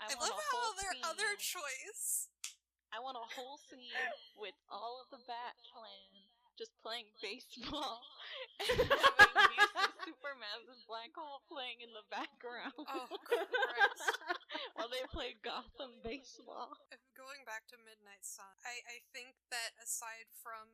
I, 0.00 0.08
I, 0.08 0.16
want 0.16 0.32
love 0.32 0.40
a 0.40 0.48
how 0.56 0.72
their 0.80 0.96
scene. 0.96 1.04
other 1.04 1.30
choice. 1.36 2.31
I 2.92 3.00
want 3.00 3.16
a 3.16 3.24
whole 3.34 3.56
scene 3.72 3.88
with 4.36 4.54
all 4.68 5.00
of 5.00 5.08
the 5.08 5.20
Bat 5.24 5.56
Clan 5.72 6.12
just 6.60 6.76
playing 6.84 7.08
baseball 7.24 8.04
and 8.60 8.76
having 9.16 9.48
music 9.56 9.72
of 9.80 9.96
Supermassive 10.04 10.80
Black 10.84 11.08
Hole 11.16 11.40
playing 11.48 11.80
in 11.80 11.88
the 11.96 12.04
background 12.12 12.76
Oh, 12.76 13.08
Christ. 13.28 14.20
while 14.76 14.92
they 14.92 15.00
play 15.08 15.32
Gotham 15.40 15.96
baseball. 16.04 16.76
If- 16.92 17.00
Going 17.16 17.44
back 17.46 17.64
to 17.70 17.78
Midnight 17.86 18.24
Sun, 18.26 18.50
I, 18.66 18.82
I 18.88 18.98
think 19.14 19.30
that 19.54 19.72
aside 19.78 20.26
from 20.42 20.66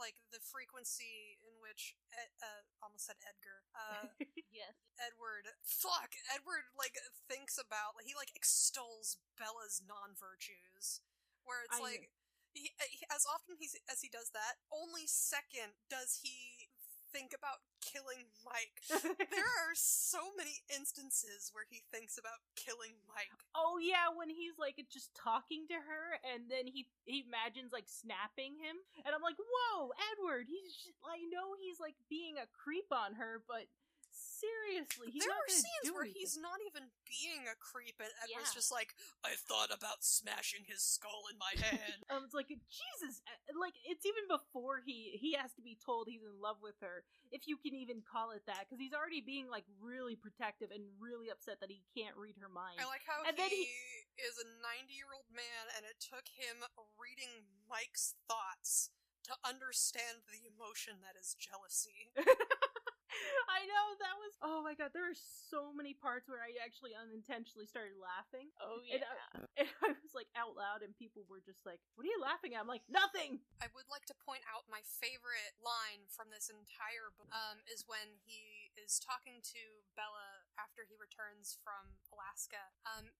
like 0.00 0.18
the 0.34 0.42
frequency 0.42 1.38
in 1.44 1.54
which 1.62 1.94
Ed, 2.14 2.30
uh, 2.42 2.62
almost 2.82 3.06
said 3.06 3.18
Edgar, 3.24 3.64
uh, 3.74 4.10
Yes. 4.54 4.74
Edward, 5.02 5.50
fuck, 5.66 6.14
Edward 6.30 6.70
like 6.78 6.94
thinks 7.26 7.58
about 7.58 7.98
like 7.98 8.06
he 8.06 8.14
like 8.14 8.30
extols 8.38 9.18
Bella's 9.34 9.82
non 9.82 10.14
virtues, 10.14 11.02
where 11.42 11.66
it's 11.66 11.74
I 11.78 11.82
like 11.82 12.10
he, 12.54 12.70
he- 12.78 13.06
as 13.10 13.26
often 13.26 13.58
he's, 13.58 13.74
as 13.90 13.98
he 14.02 14.10
does 14.10 14.30
that, 14.30 14.62
only 14.70 15.10
second 15.10 15.74
does 15.90 16.22
he 16.22 16.53
think 17.14 17.30
about 17.30 17.62
killing 17.78 18.26
Mike. 18.42 18.82
there 19.30 19.54
are 19.62 19.78
so 19.78 20.34
many 20.34 20.66
instances 20.66 21.54
where 21.54 21.62
he 21.70 21.86
thinks 21.94 22.18
about 22.18 22.42
killing 22.58 22.98
Mike. 23.06 23.30
oh 23.54 23.78
yeah, 23.78 24.10
when 24.10 24.26
he's 24.26 24.58
like 24.58 24.82
just 24.90 25.14
talking 25.14 25.70
to 25.70 25.78
her, 25.78 26.18
and 26.26 26.50
then 26.50 26.66
he 26.66 26.90
he 27.06 27.22
imagines 27.22 27.70
like 27.70 27.86
snapping 27.86 28.58
him, 28.58 28.82
and 29.06 29.14
I'm 29.14 29.22
like, 29.22 29.38
whoa, 29.38 29.94
Edward, 30.10 30.50
he's 30.50 30.74
just, 30.74 30.98
I 31.06 31.22
know 31.30 31.54
he's 31.54 31.78
like 31.78 31.94
being 32.10 32.34
a 32.42 32.50
creep 32.50 32.90
on 32.90 33.14
her, 33.22 33.38
but 33.46 33.70
seriously, 34.44 35.08
he's 35.10 35.24
there 35.24 35.32
are 35.32 35.48
scenes 35.48 35.88
where 35.94 36.04
anything. 36.04 36.20
he's 36.20 36.36
not 36.36 36.60
even 36.68 36.92
being 37.08 37.48
a 37.48 37.56
creep, 37.56 37.96
and 38.00 38.12
Edward's 38.20 38.52
Yeah. 38.52 38.60
just 38.60 38.68
like, 38.72 38.92
I 39.24 39.34
thought 39.38 39.72
about 39.72 40.04
smashing 40.04 40.68
his 40.68 40.84
skull 40.84 41.24
in 41.32 41.36
my 41.40 41.52
hand. 41.56 42.04
Um, 42.12 42.24
it's 42.28 42.36
like 42.36 42.48
Jesus, 42.52 43.22
uh, 43.24 43.56
like 43.58 43.74
it's 43.88 44.04
even 44.04 44.28
before 44.28 44.82
he 44.84 45.16
he 45.16 45.32
has 45.40 45.52
to 45.56 45.62
be 45.64 45.78
told 45.80 46.06
he's 46.10 46.22
in 46.26 46.36
love 46.40 46.60
with 46.60 46.76
her, 46.84 47.02
if 47.32 47.48
you 47.48 47.56
can 47.56 47.72
even 47.74 48.02
call 48.04 48.30
it 48.36 48.44
that, 48.46 48.66
because 48.68 48.78
he's 48.82 48.92
already 48.94 49.20
being 49.24 49.48
like 49.48 49.64
really 49.80 50.14
protective 50.16 50.68
and 50.70 50.84
really 51.00 51.30
upset 51.32 51.58
that 51.64 51.70
he 51.72 51.82
can't 51.96 52.14
read 52.18 52.36
her 52.40 52.48
mind. 52.52 52.76
I 52.78 52.86
like 52.86 53.02
how 53.08 53.24
And 53.24 53.36
then 53.36 53.48
he, 53.50 53.64
he- 53.66 54.22
is 54.22 54.38
a 54.38 54.46
90 54.62 54.94
year 54.94 55.10
old 55.10 55.26
man, 55.34 55.64
and 55.74 55.82
it 55.88 55.98
took 55.98 56.28
him 56.30 56.62
reading 57.00 57.48
Mike's 57.66 58.14
thoughts 58.30 58.90
to 59.24 59.32
understand 59.42 60.20
the 60.28 60.44
emotion 60.44 61.00
that 61.00 61.16
is 61.18 61.32
jealousy. 61.34 62.12
I 63.56 63.60
know 63.66 63.86
that 64.02 64.16
was. 64.18 64.32
Oh 64.44 64.60
my 64.60 64.74
god, 64.74 64.90
there 64.92 65.06
are 65.06 65.16
so 65.48 65.72
many 65.72 65.94
parts 65.94 66.26
where 66.26 66.42
I 66.42 66.56
actually 66.60 66.92
unintentionally 66.96 67.64
started 67.66 67.96
laughing, 67.96 68.50
Oh 68.60 68.82
and, 68.90 69.00
yeah. 69.00 69.18
I, 69.32 69.46
and 69.64 69.70
I 69.84 69.94
was 69.98 70.12
like 70.12 70.28
out 70.34 70.58
loud, 70.58 70.82
and 70.82 70.92
people 70.96 71.24
were 71.30 71.42
just 71.44 71.62
like, 71.64 71.78
"What 71.94 72.04
are 72.04 72.12
you 72.12 72.20
laughing 72.20 72.52
at?" 72.54 72.62
I'm 72.62 72.70
like, 72.70 72.86
"Nothing." 72.90 73.40
I 73.62 73.70
would 73.72 73.88
like 73.88 74.04
to 74.10 74.16
point 74.26 74.44
out 74.50 74.66
my 74.68 74.82
favorite 74.84 75.54
line 75.62 76.10
from 76.10 76.28
this 76.34 76.50
entire 76.50 77.14
book 77.14 77.30
um, 77.32 77.62
is 77.70 77.86
when 77.86 78.20
he 78.26 78.72
is 78.76 78.98
talking 78.98 79.40
to 79.54 79.62
Bella 79.94 80.44
after 80.58 80.84
he 80.84 80.98
returns 80.98 81.56
from 81.62 81.98
Alaska. 82.10 82.74
Um, 82.84 83.14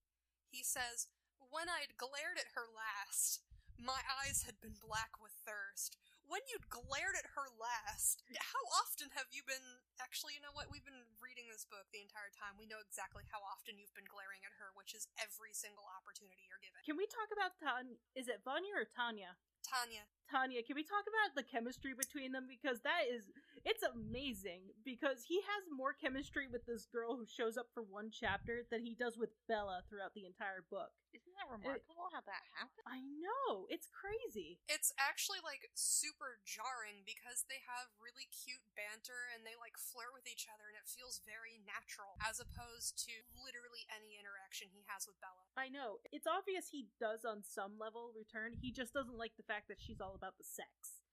he 0.51 0.63
says, 0.63 1.11
When 1.39 1.67
I'd 1.71 1.99
glared 1.99 2.39
at 2.39 2.55
her 2.55 2.67
last, 2.71 3.43
my 3.79 4.03
eyes 4.07 4.47
had 4.47 4.61
been 4.63 4.79
black 4.79 5.19
with 5.19 5.35
thirst. 5.43 5.99
When 6.25 6.41
you'd 6.49 6.73
glared 6.73 7.17
at 7.21 7.37
her 7.37 7.49
last, 7.61 8.25
how 8.33 8.65
often 8.81 9.13
have 9.13 9.29
you 9.31 9.45
been. 9.45 9.85
Actually, 10.01 10.35
you 10.35 10.43
know 10.43 10.53
what? 10.57 10.73
We've 10.73 10.85
been 10.85 11.07
reading 11.21 11.47
this 11.53 11.69
book 11.69 11.87
the 11.93 12.03
entire 12.03 12.33
time. 12.35 12.57
We 12.59 12.67
know 12.67 12.81
exactly 12.81 13.29
how 13.29 13.45
often 13.45 13.77
you've 13.77 13.95
been 13.95 14.09
glaring 14.09 14.43
at 14.43 14.57
her, 14.59 14.73
which 14.75 14.97
is 14.97 15.07
every 15.21 15.53
single 15.55 15.87
opportunity 15.87 16.49
you're 16.49 16.63
given. 16.65 16.81
Can 16.83 16.97
we 16.97 17.07
talk 17.07 17.29
about 17.31 17.55
Tanya? 17.61 18.01
Is 18.17 18.27
it 18.27 18.43
Vanya 18.43 18.75
or 18.75 18.89
Tanya? 18.89 19.37
Tanya, 19.65 20.05
Tanya, 20.29 20.61
can 20.61 20.77
we 20.77 20.85
talk 20.85 21.09
about 21.09 21.33
the 21.33 21.47
chemistry 21.47 21.97
between 21.97 22.37
them? 22.37 22.45
Because 22.45 22.85
that 22.85 23.09
is, 23.09 23.25
it's 23.63 23.87
amazing. 23.87 24.75
Because 24.83 25.25
he 25.25 25.39
has 25.47 25.63
more 25.71 25.95
chemistry 25.95 26.51
with 26.51 26.67
this 26.67 26.85
girl 26.91 27.15
who 27.17 27.25
shows 27.25 27.57
up 27.57 27.71
for 27.73 27.83
one 27.87 28.11
chapter 28.11 28.67
than 28.69 28.83
he 28.83 28.99
does 28.99 29.17
with 29.17 29.31
Bella 29.47 29.87
throughout 29.87 30.13
the 30.19 30.27
entire 30.27 30.67
book. 30.67 30.91
Isn't 31.15 31.35
that 31.39 31.47
remarkable 31.47 32.11
how 32.11 32.27
that 32.27 32.43
happened? 32.59 32.87
I 32.91 32.99
know, 33.07 33.71
it's 33.71 33.87
crazy. 33.87 34.59
it's 34.67 34.91
actually 34.99 35.39
like 35.47 35.71
super 35.79 36.43
jarring 36.43 37.07
because 37.07 37.47
they 37.47 37.63
have 37.71 37.95
really 38.03 38.27
cute 38.35 38.63
banter 38.75 39.31
and 39.31 39.47
they 39.47 39.55
like 39.55 39.79
flirt 39.79 40.11
with 40.11 40.27
each 40.27 40.51
other 40.51 40.67
and 40.67 40.75
it 40.75 40.91
feels 40.91 41.23
very 41.23 41.63
natural 41.63 42.19
as 42.19 42.43
opposed 42.43 42.99
to 43.07 43.15
literally 43.31 43.87
any 43.95 44.19
interaction 44.19 44.75
he 44.75 44.83
has 44.91 45.07
with 45.07 45.15
Bella. 45.23 45.47
I 45.55 45.71
know. 45.71 46.03
It's 46.11 46.27
obvious 46.27 46.75
he 46.75 46.91
does 46.99 47.23
on 47.23 47.47
some 47.47 47.79
level 47.79 48.11
return. 48.11 48.59
He 48.59 48.75
just 48.75 48.91
doesn't 48.91 49.15
like 49.19 49.39
the 49.39 49.47
fact 49.47 49.71
that 49.71 49.79
she's 49.79 50.03
all 50.03 50.19
about 50.19 50.35
the 50.35 50.47
sex. 50.47 51.04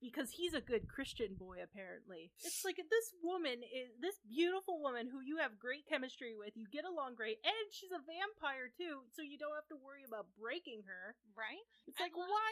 Because 0.00 0.32
he's 0.32 0.56
a 0.56 0.64
good 0.64 0.88
Christian 0.88 1.36
boy, 1.36 1.60
apparently. 1.60 2.32
It's 2.40 2.64
like 2.64 2.80
this 2.80 3.08
woman 3.20 3.60
is 3.60 3.92
this 4.00 4.16
beautiful 4.24 4.80
woman 4.80 5.12
who 5.12 5.20
you 5.20 5.36
have 5.44 5.60
great 5.60 5.84
chemistry 5.84 6.32
with, 6.32 6.56
you 6.56 6.64
get 6.72 6.88
along 6.88 7.20
great, 7.20 7.36
and 7.44 7.68
she's 7.68 7.92
a 7.92 8.00
vampire 8.00 8.72
too, 8.72 9.04
so 9.12 9.20
you 9.20 9.36
don't 9.36 9.52
have 9.52 9.68
to 9.68 9.76
worry 9.76 10.08
about 10.08 10.32
breaking 10.40 10.88
her. 10.88 11.20
Right? 11.36 11.60
It's 11.84 12.00
like 12.00 12.16
why 12.16 12.50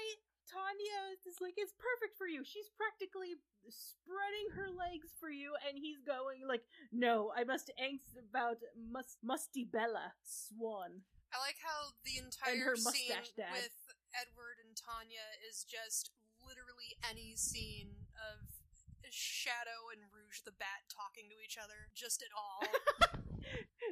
Tanya 0.48 1.16
is 1.28 1.40
like 1.40 1.56
it's 1.60 1.76
perfect 1.76 2.16
for 2.16 2.24
you. 2.28 2.40
She's 2.44 2.72
practically 2.72 3.36
spreading 3.68 4.48
her 4.56 4.72
legs 4.72 5.12
for 5.20 5.28
you, 5.28 5.52
and 5.64 5.76
he's 5.76 6.00
going 6.04 6.44
like, 6.48 6.64
no, 6.92 7.32
I 7.36 7.44
must 7.44 7.72
angst 7.76 8.16
about 8.16 8.60
must 8.76 9.20
musty 9.24 9.68
Bella 9.68 10.16
Swan. 10.24 11.04
I 11.28 11.36
like 11.44 11.60
how 11.60 11.92
the 12.08 12.16
entire 12.16 12.76
scene 12.76 13.12
with 13.12 13.76
Edward 14.16 14.56
and 14.64 14.72
Tanya 14.72 15.28
is 15.44 15.68
just 15.68 16.16
any 17.04 17.34
scene 17.36 18.08
of 18.14 18.46
Shadow 19.10 19.88
and 19.92 20.04
Rouge 20.12 20.44
the 20.44 20.52
Bat 20.52 20.88
talking 20.92 21.32
to 21.32 21.38
each 21.40 21.56
other, 21.56 21.88
just 21.96 22.20
at 22.20 22.32
all. 22.36 22.62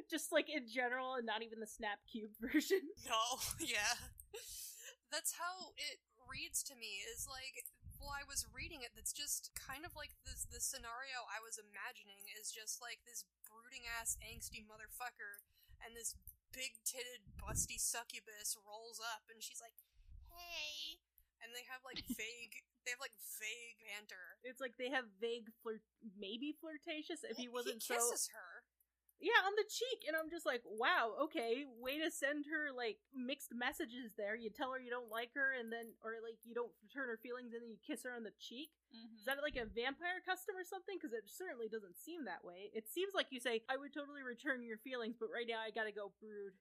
Just 0.05 0.29
like 0.29 0.47
in 0.47 0.69
general, 0.69 1.17
and 1.17 1.25
not 1.25 1.41
even 1.41 1.59
the 1.59 1.67
Snap 1.67 1.99
Cube 2.05 2.31
version. 2.43 2.83
No, 3.09 3.41
yeah. 3.59 3.97
That's 5.09 5.35
how 5.35 5.73
it 5.75 5.99
reads 6.29 6.61
to 6.69 6.77
me. 6.77 7.01
Is 7.11 7.25
like 7.25 7.65
while 7.97 8.13
I 8.13 8.23
was 8.27 8.45
reading 8.53 8.85
it, 8.85 8.93
that's 8.93 9.15
just 9.15 9.51
kind 9.57 9.83
of 9.83 9.97
like 9.97 10.13
this 10.23 10.45
the 10.47 10.61
scenario 10.61 11.25
I 11.25 11.41
was 11.41 11.57
imagining 11.57 12.29
is 12.37 12.53
just 12.53 12.77
like 12.77 13.01
this 13.03 13.25
brooding 13.49 13.89
ass 13.97 14.19
angsty 14.21 14.61
motherfucker 14.61 15.41
and 15.81 15.97
this 15.97 16.13
big 16.53 16.77
titted 16.85 17.25
busty 17.41 17.81
succubus 17.81 18.53
rolls 18.61 19.01
up 19.01 19.27
and 19.33 19.41
she's 19.41 19.59
like, 19.59 19.75
Hey 20.29 21.01
and 21.41 21.53
they 21.53 21.65
have 21.67 21.81
like 21.85 22.03
vague 22.05 22.61
they 22.87 22.95
have 22.95 23.03
like 23.03 23.19
vague 23.35 23.79
banter. 23.83 24.39
It's 24.47 24.63
like 24.63 24.79
they 24.79 24.87
have 24.87 25.11
vague 25.19 25.51
flirt, 25.59 25.83
maybe 26.15 26.55
flirtatious. 26.55 27.27
If 27.27 27.35
he 27.35 27.51
wasn't 27.51 27.83
he 27.83 27.91
so, 27.91 27.99
her. 27.99 28.63
yeah, 29.19 29.43
on 29.43 29.51
the 29.59 29.67
cheek, 29.67 30.07
and 30.07 30.15
I'm 30.15 30.31
just 30.31 30.47
like, 30.47 30.63
wow, 30.63 31.19
okay, 31.27 31.67
way 31.67 31.99
to 31.99 32.07
send 32.07 32.47
her 32.47 32.71
like 32.71 33.03
mixed 33.11 33.51
messages 33.51 34.15
there. 34.15 34.39
You 34.39 34.47
tell 34.47 34.71
her 34.71 34.79
you 34.79 34.87
don't 34.87 35.11
like 35.11 35.35
her, 35.35 35.51
and 35.51 35.67
then, 35.67 35.99
or 35.99 36.23
like 36.23 36.39
you 36.47 36.55
don't 36.55 36.71
return 36.79 37.11
her 37.11 37.19
feelings, 37.19 37.51
and 37.51 37.59
then 37.59 37.75
you 37.75 37.83
kiss 37.83 38.07
her 38.07 38.15
on 38.15 38.23
the 38.23 38.31
cheek. 38.39 38.71
Mm-hmm. 38.95 39.19
Is 39.19 39.27
that 39.27 39.43
like 39.43 39.59
a 39.59 39.67
vampire 39.67 40.23
custom 40.23 40.55
or 40.55 40.63
something? 40.63 40.95
Because 40.95 41.11
it 41.11 41.27
certainly 41.27 41.67
doesn't 41.67 41.99
seem 41.99 42.23
that 42.23 42.47
way. 42.47 42.71
It 42.71 42.87
seems 42.87 43.11
like 43.11 43.35
you 43.35 43.43
say, 43.43 43.67
I 43.67 43.75
would 43.75 43.91
totally 43.91 44.23
return 44.23 44.63
your 44.63 44.79
feelings, 44.79 45.19
but 45.19 45.27
right 45.27 45.47
now 45.47 45.59
I 45.59 45.75
gotta 45.75 45.91
go 45.91 46.15
brood. 46.23 46.55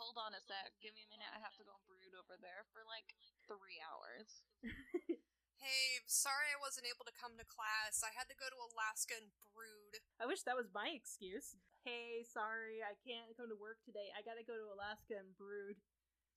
Hold 0.00 0.16
on 0.16 0.32
a 0.32 0.40
sec. 0.40 0.72
Give 0.80 0.92
me 0.96 1.04
a 1.04 1.10
minute. 1.12 1.28
I 1.32 1.40
have 1.40 1.56
to 1.56 1.64
go 1.64 1.76
brood 1.88 2.12
over 2.16 2.36
there 2.40 2.68
for 2.72 2.84
like 2.88 3.16
three 3.48 3.80
hours. 3.80 4.44
Hey, 5.56 6.04
sorry 6.04 6.52
I 6.52 6.60
wasn't 6.60 6.86
able 6.86 7.08
to 7.08 7.16
come 7.16 7.34
to 7.40 7.46
class. 7.48 8.04
I 8.04 8.12
had 8.12 8.28
to 8.28 8.36
go 8.36 8.46
to 8.48 8.58
Alaska 8.70 9.16
and 9.16 9.32
brood. 9.56 10.04
I 10.20 10.28
wish 10.28 10.44
that 10.44 10.56
was 10.58 10.68
my 10.72 10.92
excuse. 10.92 11.56
Hey, 11.82 12.26
sorry, 12.28 12.84
I 12.84 12.94
can't 13.00 13.32
come 13.38 13.48
to 13.48 13.58
work 13.58 13.80
today. 13.86 14.12
I 14.12 14.20
gotta 14.20 14.44
go 14.44 14.58
to 14.58 14.74
Alaska 14.74 15.16
and 15.16 15.32
brood. 15.38 15.80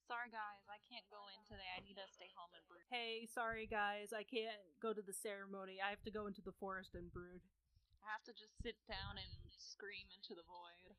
Sorry 0.08 0.32
guys, 0.32 0.66
I 0.66 0.80
can't 0.90 1.06
go 1.12 1.22
in 1.30 1.38
today. 1.46 1.68
I 1.70 1.84
need 1.84 1.94
to 2.00 2.06
stay 2.10 2.32
home 2.34 2.50
and 2.56 2.64
brood. 2.66 2.82
Hey, 2.90 3.28
sorry 3.30 3.68
guys, 3.68 4.10
I 4.10 4.26
can't 4.26 4.58
go 4.82 4.90
to 4.90 5.04
the 5.04 5.14
ceremony. 5.14 5.78
I 5.78 5.92
have 5.92 6.02
to 6.08 6.14
go 6.14 6.26
into 6.26 6.42
the 6.42 6.56
forest 6.56 6.98
and 6.98 7.12
brood. 7.12 7.44
I 8.02 8.10
have 8.10 8.24
to 8.26 8.34
just 8.34 8.58
sit 8.58 8.80
down 8.88 9.20
and 9.20 9.30
scream 9.54 10.08
into 10.10 10.34
the 10.34 10.46
void. 10.48 10.96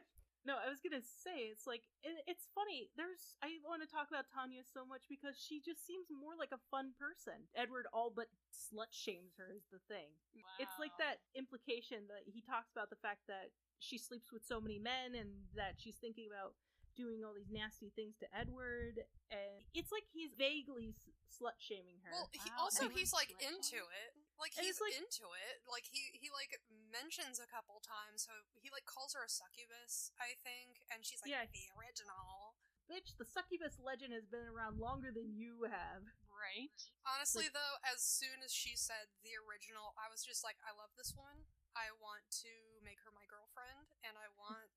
no, 0.44 0.60
I 0.60 0.68
was 0.68 0.80
gonna 0.84 1.00
say 1.00 1.48
it's 1.48 1.64
like 1.66 1.82
it, 2.04 2.20
it's 2.28 2.48
funny. 2.52 2.92
There's 2.96 3.34
I 3.40 3.56
want 3.64 3.80
to 3.80 3.88
talk 3.88 4.12
about 4.12 4.28
Tanya 4.28 4.60
so 4.64 4.84
much 4.84 5.08
because 5.08 5.40
she 5.40 5.64
just 5.64 5.84
seems 5.88 6.06
more 6.12 6.36
like 6.36 6.52
a 6.52 6.60
fun 6.70 6.92
person. 7.00 7.48
Edward 7.56 7.88
all 7.96 8.12
but 8.12 8.28
slut 8.52 8.92
shames 8.92 9.34
her 9.40 9.48
is 9.52 9.64
the 9.72 9.80
thing. 9.88 10.12
Wow. 10.36 10.44
It's 10.60 10.76
like 10.76 10.92
that 11.00 11.24
implication 11.32 12.06
that 12.12 12.28
he 12.28 12.44
talks 12.44 12.70
about 12.76 12.92
the 12.92 13.00
fact 13.00 13.24
that 13.28 13.50
she 13.80 13.96
sleeps 13.96 14.32
with 14.32 14.44
so 14.44 14.60
many 14.60 14.78
men 14.78 15.16
and 15.16 15.28
that 15.56 15.76
she's 15.80 15.96
thinking 15.96 16.28
about 16.28 16.54
doing 16.94 17.26
all 17.26 17.34
these 17.34 17.50
nasty 17.50 17.90
things 17.98 18.14
to 18.22 18.26
Edward, 18.30 19.02
and 19.34 19.66
it's 19.74 19.90
like 19.90 20.06
he's 20.14 20.30
vaguely 20.38 20.94
s- 20.94 21.10
slut 21.26 21.58
shaming 21.58 21.98
her. 22.06 22.14
Well, 22.14 22.30
he, 22.30 22.38
Wow, 22.54 22.70
also 22.70 22.86
Edward 22.86 22.98
he's 23.02 23.12
like 23.12 23.34
into 23.42 23.82
it. 23.82 24.12
Like 24.44 24.52
And 24.60 24.68
he's 24.68 24.76
like- 24.76 24.92
into 24.92 25.24
it. 25.32 25.64
Like 25.64 25.88
he 25.88 26.12
he 26.20 26.28
like 26.28 26.52
mentions 26.92 27.40
a 27.40 27.48
couple 27.48 27.80
times 27.80 28.28
how 28.28 28.44
he 28.60 28.68
like 28.68 28.84
calls 28.84 29.16
her 29.16 29.24
a 29.24 29.30
succubus, 29.32 30.12
I 30.20 30.36
think, 30.44 30.84
and 30.92 31.00
she's 31.00 31.24
like 31.24 31.32
Yeah. 31.32 31.48
the 31.48 31.64
original. 31.80 32.60
Bitch, 32.84 33.16
the 33.16 33.24
succubus 33.24 33.80
legend 33.80 34.12
has 34.12 34.28
been 34.28 34.44
around 34.44 34.76
longer 34.76 35.08
than 35.08 35.32
you 35.32 35.64
have. 35.72 36.04
right. 36.28 36.68
Honestly, 37.08 37.48
though, 37.48 37.80
as 37.80 38.04
soon 38.04 38.44
as 38.44 38.52
she 38.52 38.76
said 38.76 39.08
the 39.24 39.32
original, 39.40 39.96
I 39.96 40.12
was 40.12 40.20
just 40.20 40.44
like, 40.44 40.60
I 40.60 40.76
love 40.76 40.92
this 40.92 41.16
woman. 41.16 41.48
I 41.72 41.88
want 42.04 42.28
to 42.44 42.52
make 42.84 43.00
her 43.00 43.10
my 43.16 43.24
girlfriend, 43.24 43.88
and 44.04 44.20
I 44.20 44.28
want 44.36 44.60
her 44.60 44.68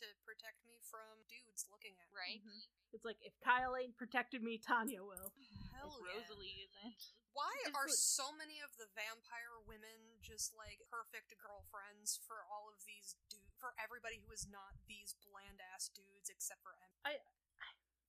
to 0.00 0.06
protect 0.24 0.64
me 0.64 0.80
from 0.88 1.24
dudes 1.28 1.68
looking 1.68 1.92
at 2.00 2.08
me. 2.10 2.16
Right. 2.16 2.40
Mhm. 2.40 2.64
It's 2.92 3.04
like 3.04 3.20
if 3.24 3.32
Kyle 3.40 3.76
ain't 3.76 3.96
protected 3.96 4.40
me, 4.44 4.56
Tanya 4.60 5.04
will. 5.04 5.32
Hell 5.76 5.96
if 5.96 6.04
yeah. 6.04 6.12
Rosalie 6.20 6.56
isn't. 6.68 7.00
Why 7.32 7.52
It's 7.64 7.72
are 7.76 7.88
like- 7.88 7.96
so 7.96 8.28
many 8.36 8.60
of 8.60 8.76
the 8.76 8.88
vampire 8.92 9.56
women 9.64 10.20
just 10.20 10.52
like 10.52 10.84
perfect 10.92 11.32
girlfriends 11.40 12.20
for 12.28 12.44
all 12.52 12.68
of 12.68 12.84
these 12.84 13.16
dudes? 13.32 13.56
For 13.56 13.72
everybody 13.80 14.20
who 14.20 14.28
is 14.32 14.44
not 14.48 14.76
these 14.84 15.16
bland 15.24 15.60
ass 15.72 15.88
dudes, 15.88 16.28
except 16.28 16.60
for 16.60 16.76
Em. 16.76 16.92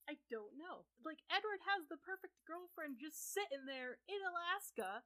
I 0.03 0.19
don't 0.29 0.59
know. 0.59 0.83
Like 1.07 1.23
Edward 1.31 1.63
has 1.63 1.87
the 1.87 1.95
perfect 1.95 2.35
girlfriend 2.43 2.99
just 2.99 3.31
sitting 3.31 3.63
there 3.65 4.03
in 4.11 4.19
Alaska, 4.19 4.99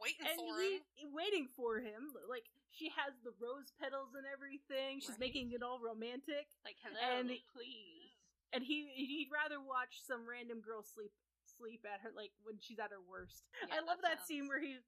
Waiting 0.00 0.26
and 0.26 0.38
for 0.40 0.60
he 0.60 0.74
him. 0.76 1.12
waiting 1.12 1.48
for 1.56 1.78
him. 1.80 2.12
Like 2.28 2.48
she 2.70 2.88
has 2.96 3.12
the 3.22 3.32
rose 3.38 3.72
petals 3.80 4.14
and 4.16 4.24
everything. 4.32 5.00
She's 5.00 5.10
Right. 5.20 5.20
making 5.30 5.52
it 5.52 5.62
all 5.62 5.78
romantic, 5.80 6.48
Like, 6.64 6.76
hello, 6.82 6.98
And- 7.00 7.28
please. 7.52 8.12
and 8.52 8.64
he 8.64 8.88
he'd 8.94 9.30
rather 9.30 9.60
watch 9.60 10.00
some 10.02 10.26
random 10.28 10.60
girl 10.60 10.82
sleep 10.82 11.12
sleep 11.44 11.84
at 11.84 12.00
her 12.00 12.12
like 12.12 12.32
when 12.42 12.58
she's 12.60 12.78
at 12.78 12.90
her 12.90 13.00
worst. 13.00 13.44
Yeah, 13.68 13.74
I 13.76 13.80
love 13.80 14.00
that, 14.02 14.18
sounds 14.18 14.28
scene 14.28 14.48
where 14.48 14.60
he 14.60 14.80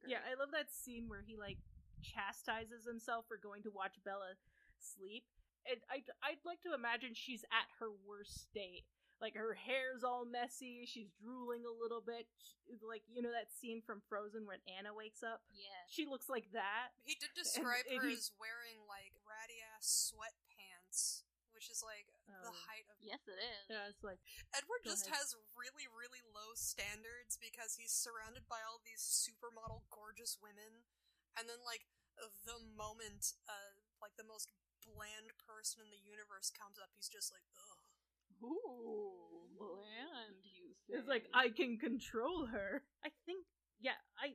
great. 0.00 0.10
yeah, 0.10 0.24
I 0.28 0.34
love 0.34 0.50
that 0.52 0.72
scene 0.72 1.08
where 1.08 1.22
he 1.22 1.36
like 1.36 1.58
chastises 2.02 2.84
himself 2.86 3.26
for 3.28 3.36
going 3.36 3.62
to 3.62 3.70
watch 3.70 4.02
Bella 4.04 4.34
sleep. 4.78 5.24
And 5.66 5.80
I 5.90 6.02
I'd 6.22 6.44
like 6.44 6.60
to 6.62 6.72
imagine 6.74 7.14
she's 7.14 7.44
at 7.52 7.68
her 7.78 7.90
worst 7.92 8.40
state. 8.48 8.86
Like 9.18 9.34
her 9.34 9.54
hair's 9.58 10.06
all 10.06 10.22
messy, 10.22 10.86
she's 10.86 11.10
drooling 11.18 11.66
a 11.66 11.74
little 11.74 11.98
bit. 12.00 12.30
Sh- 12.38 12.54
Like 12.86 13.02
you 13.10 13.18
know 13.18 13.34
that 13.34 13.50
scene 13.50 13.82
from 13.82 13.98
Frozen 14.06 14.46
when 14.46 14.62
Anna 14.70 14.94
wakes 14.94 15.26
up. 15.26 15.42
Yeah. 15.50 15.82
She 15.90 16.06
looks 16.06 16.30
like 16.30 16.52
that. 16.54 16.94
He 17.02 17.18
did 17.18 17.34
describe 17.34 17.82
and 17.90 17.98
her 17.98 18.06
he- 18.06 18.14
as 18.14 18.30
wearing 18.38 18.78
like 18.86 19.10
ratty 19.26 19.58
ass 19.74 20.14
sweatpants, 20.14 21.26
which 21.50 21.66
is 21.70 21.82
like 21.82 22.06
the 22.28 22.54
Oh. 22.54 22.62
height 22.70 22.86
of. 22.86 23.02
Yes, 23.02 23.18
it 23.26 23.40
is. 23.42 23.64
Yeah, 23.66 23.90
it's 23.90 24.04
like 24.06 24.22
Edward 24.54 24.86
just 24.86 25.10
ahead. 25.10 25.18
has 25.18 25.34
really, 25.58 25.90
really 25.90 26.22
low 26.30 26.54
standards 26.54 27.34
because 27.42 27.74
he's 27.74 27.90
surrounded 27.90 28.46
by 28.46 28.62
all 28.62 28.78
these 28.84 29.02
supermodel, 29.02 29.82
gorgeous 29.90 30.38
women, 30.38 30.86
and 31.34 31.48
then 31.50 31.58
like 31.66 31.82
the 32.46 32.58
moment, 32.78 33.34
uh, 33.50 33.74
like 33.98 34.14
the 34.14 34.26
most 34.26 34.50
bland 34.86 35.34
person 35.42 35.82
in 35.82 35.90
the 35.90 35.98
universe 36.02 36.50
comes 36.54 36.78
up, 36.78 36.90
he's 36.94 37.08
just 37.10 37.30
like, 37.34 37.46
ugh. 37.58 37.87
Ooh, 38.42 39.10
bland, 39.58 40.38
you 40.44 40.72
say. 40.86 40.98
it's 40.98 41.08
like 41.08 41.26
I 41.34 41.48
can 41.50 41.78
control 41.78 42.46
her. 42.46 42.82
I 43.04 43.10
think 43.26 43.44
yeah, 43.80 43.98
I 44.18 44.34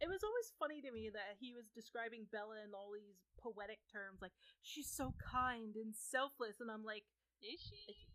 it 0.00 0.08
was 0.08 0.22
always 0.22 0.52
funny 0.58 0.80
to 0.82 0.92
me 0.92 1.10
that 1.12 1.36
he 1.40 1.52
was 1.52 1.66
describing 1.74 2.26
Bella 2.30 2.62
in 2.62 2.72
all 2.74 2.90
these 2.94 3.18
poetic 3.38 3.78
terms 3.90 4.18
like 4.22 4.32
she's 4.62 4.90
so 4.90 5.14
kind 5.18 5.74
and 5.76 5.94
selfless 5.94 6.60
and 6.60 6.70
I'm 6.70 6.84
like 6.84 7.04
Is 7.42 7.60
she? 7.60 8.08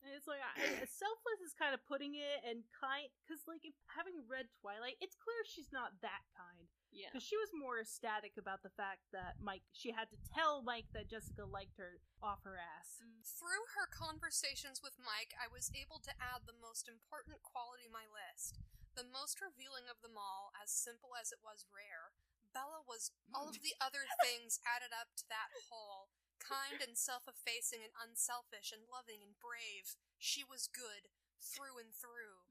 And 0.00 0.16
it's 0.16 0.24
like 0.24 0.40
I, 0.40 0.56
selfless 0.88 1.40
is 1.44 1.52
kind 1.52 1.76
of 1.76 1.84
putting 1.84 2.16
it, 2.16 2.40
and 2.44 2.64
kind 2.72 3.08
because 3.24 3.44
like 3.44 3.64
if 3.68 3.76
having 3.92 4.16
read 4.24 4.48
Twilight, 4.60 4.96
it's 5.04 5.16
clear 5.16 5.36
she's 5.44 5.68
not 5.70 6.00
that 6.00 6.24
kind 6.32 6.68
Yeah. 6.88 7.12
because 7.12 7.24
she 7.24 7.36
was 7.36 7.52
more 7.52 7.78
ecstatic 7.78 8.40
about 8.40 8.64
the 8.64 8.72
fact 8.72 9.04
that 9.12 9.38
Mike 9.38 9.64
she 9.76 9.92
had 9.92 10.08
to 10.10 10.18
tell 10.32 10.64
Mike 10.64 10.88
that 10.96 11.12
Jessica 11.12 11.44
liked 11.44 11.76
her 11.76 12.00
off 12.24 12.44
her 12.48 12.56
ass. 12.56 13.04
Mm. 13.04 13.20
Through 13.24 13.64
her 13.76 13.86
conversations 13.92 14.80
with 14.80 14.96
Mike, 14.96 15.36
I 15.36 15.52
was 15.52 15.68
able 15.76 16.00
to 16.04 16.12
add 16.16 16.48
the 16.48 16.56
most 16.56 16.88
important 16.88 17.44
quality 17.44 17.84
to 17.88 17.92
my 17.92 18.08
list. 18.08 18.60
The 18.96 19.06
most 19.06 19.38
revealing 19.38 19.86
of 19.86 20.02
them 20.02 20.18
all, 20.18 20.50
as 20.58 20.72
simple 20.72 21.14
as 21.14 21.30
it 21.30 21.44
was 21.44 21.68
rare, 21.70 22.16
Bella 22.50 22.82
was 22.82 23.14
hmm. 23.28 23.36
all 23.36 23.48
of 23.48 23.62
the 23.62 23.76
other 23.78 24.08
things 24.24 24.58
added 24.66 24.90
up 24.90 25.14
to 25.20 25.24
that 25.30 25.52
whole. 25.70 26.10
Kind 26.40 26.82
and 26.82 26.96
self 26.98 27.28
effacing 27.30 27.84
and 27.84 27.94
unselfish 27.96 28.72
and 28.74 28.82
loving 28.90 29.22
and 29.22 29.38
brave. 29.38 29.94
She 30.18 30.42
was 30.42 30.66
good, 30.66 31.08
through 31.40 31.78
and 31.80 31.92
through. 31.94 32.48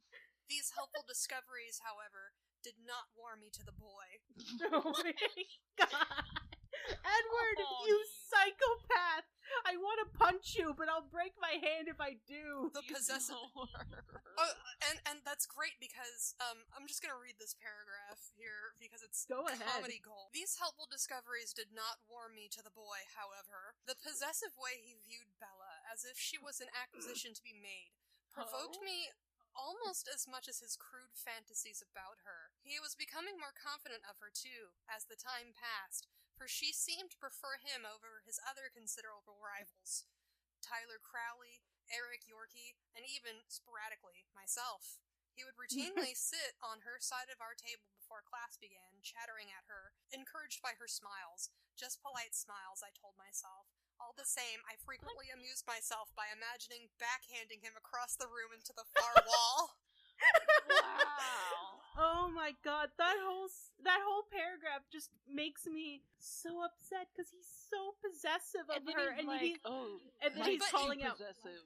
These 0.49 0.73
helpful 0.73 1.05
discoveries, 1.05 1.81
however, 1.85 2.33
did 2.63 2.79
not 2.81 3.13
warm 3.13 3.41
me 3.45 3.49
to 3.53 3.63
the 3.65 3.75
boy. 3.75 4.21
oh 4.73 4.93
my 5.03 5.13
god, 5.77 6.25
Edward, 7.05 7.57
Oh, 7.61 7.85
you 7.85 7.95
you- 8.01 8.05
psychopath! 8.29 9.28
I 9.66 9.78
want 9.78 10.00
to 10.04 10.08
punch 10.18 10.56
you, 10.58 10.74
but 10.78 10.89
I'll 10.89 11.06
break 11.08 11.34
my 11.41 11.58
hand 11.62 11.88
if 11.89 12.00
I 12.02 12.18
do. 12.28 12.72
The 12.74 12.84
possessive. 12.86 13.36
Oh, 14.39 14.56
and 14.88 15.04
and 15.04 15.20
that's 15.28 15.43
great 15.43 15.76
because 15.84 16.32
um 16.39 16.64
I'm 16.72 16.88
just 16.88 17.04
gonna 17.04 17.20
read 17.20 17.36
this 17.43 17.60
paragraph 17.60 18.24
here 18.39 18.72
because 18.80 19.04
it's 19.04 19.28
Go 19.28 19.43
ahead. 19.52 19.60
comedy 19.68 20.00
gold. 20.00 20.32
These 20.32 20.56
helpful 20.56 20.88
discoveries 20.88 21.52
did 21.52 21.76
not 21.76 22.00
warm 22.08 22.39
me 22.39 22.47
to 22.56 22.64
the 22.64 22.72
boy, 22.72 23.04
however. 23.20 23.76
The 23.84 24.00
possessive 24.00 24.56
way 24.56 24.80
he 24.80 24.95
viewed 25.04 25.36
Bella, 25.43 25.84
as 25.91 26.08
if 26.08 26.16
she 26.16 26.39
was 26.39 26.64
an 26.64 26.72
acquisition 26.72 27.36
to 27.36 27.43
be 27.43 27.52
made, 27.52 27.91
provoked 28.32 28.80
Oh. 28.80 28.88
me 28.88 29.12
almost 29.52 30.08
as 30.08 30.24
much 30.24 30.47
as 30.47 30.64
his 30.64 30.80
crude 30.80 31.20
fantasies 31.20 31.84
about 31.84 32.24
her. 32.24 32.56
He 32.64 32.80
was 32.80 32.95
becoming 32.95 33.36
more 33.36 33.52
confident 33.52 34.08
of 34.08 34.24
her 34.24 34.32
too, 34.32 34.72
as 34.88 35.04
the 35.12 35.20
time 35.20 35.52
passed, 35.52 36.08
for 36.39 36.47
she 36.47 36.71
seemed 36.71 37.11
to 37.11 37.19
prefer 37.19 37.59
him 37.59 37.83
over 37.83 38.23
his 38.23 38.39
other 38.47 38.71
considerable 38.71 39.35
rivals. 39.43 40.07
Tyler 40.63 41.03
Crowley, 41.03 41.67
Eric 41.91 42.23
Yorkie, 42.23 42.79
and 42.95 43.03
even, 43.03 43.43
sporadically, 43.51 44.31
myself. 44.31 45.03
He 45.35 45.43
would 45.43 45.59
routinely 45.59 46.15
sit 46.31 46.55
on 46.63 46.87
her 46.87 47.03
side 47.03 47.27
of 47.27 47.43
our 47.43 47.59
table 47.59 47.91
before 47.91 48.23
class 48.23 48.55
began, 48.55 49.03
chattering 49.03 49.51
at 49.51 49.67
her, 49.67 49.91
encouraged 50.15 50.63
by 50.63 50.79
her 50.79 50.87
smiles. 50.87 51.51
Just 51.75 51.99
polite 51.99 52.31
smiles, 52.31 52.79
I 52.79 52.95
told 52.95 53.19
myself. 53.19 53.67
All 53.99 54.15
the 54.15 54.23
same, 54.27 54.63
I 54.63 54.79
frequently 54.79 55.27
amused 55.27 55.67
myself 55.67 56.15
by 56.15 56.31
imagining 56.31 56.87
backhanding 57.03 57.59
him 57.59 57.75
across 57.75 58.15
the 58.15 58.31
room 58.31 58.55
into 58.55 58.71
the 58.71 58.87
far 58.95 59.11
wall. 59.27 59.75
Wow. 60.71 61.68
Oh 62.00 62.32
my 62.32 62.56
god, 62.64 62.95
that 62.95 63.20
whole 63.20 63.52
that 63.84 64.00
whole 64.08 64.24
paragraph 64.32 64.88
just 64.88 65.12
makes 65.28 65.68
me 65.68 66.00
so 66.16 66.64
upset 66.64 67.12
because 67.12 67.28
he's 67.28 67.52
so 67.68 67.91
possessive 68.00 68.64
of 68.72 68.80
And 68.80 68.88
her, 68.95 69.12
he's 69.12 69.20
and 69.20 69.28
like, 69.28 69.43
he 69.43 69.52
oh, 69.68 70.00
and 70.24 70.32
then 70.32 70.47
he's 70.47 70.64
Mike's 70.64 70.72
calling 70.72 71.04
out- 71.04 71.20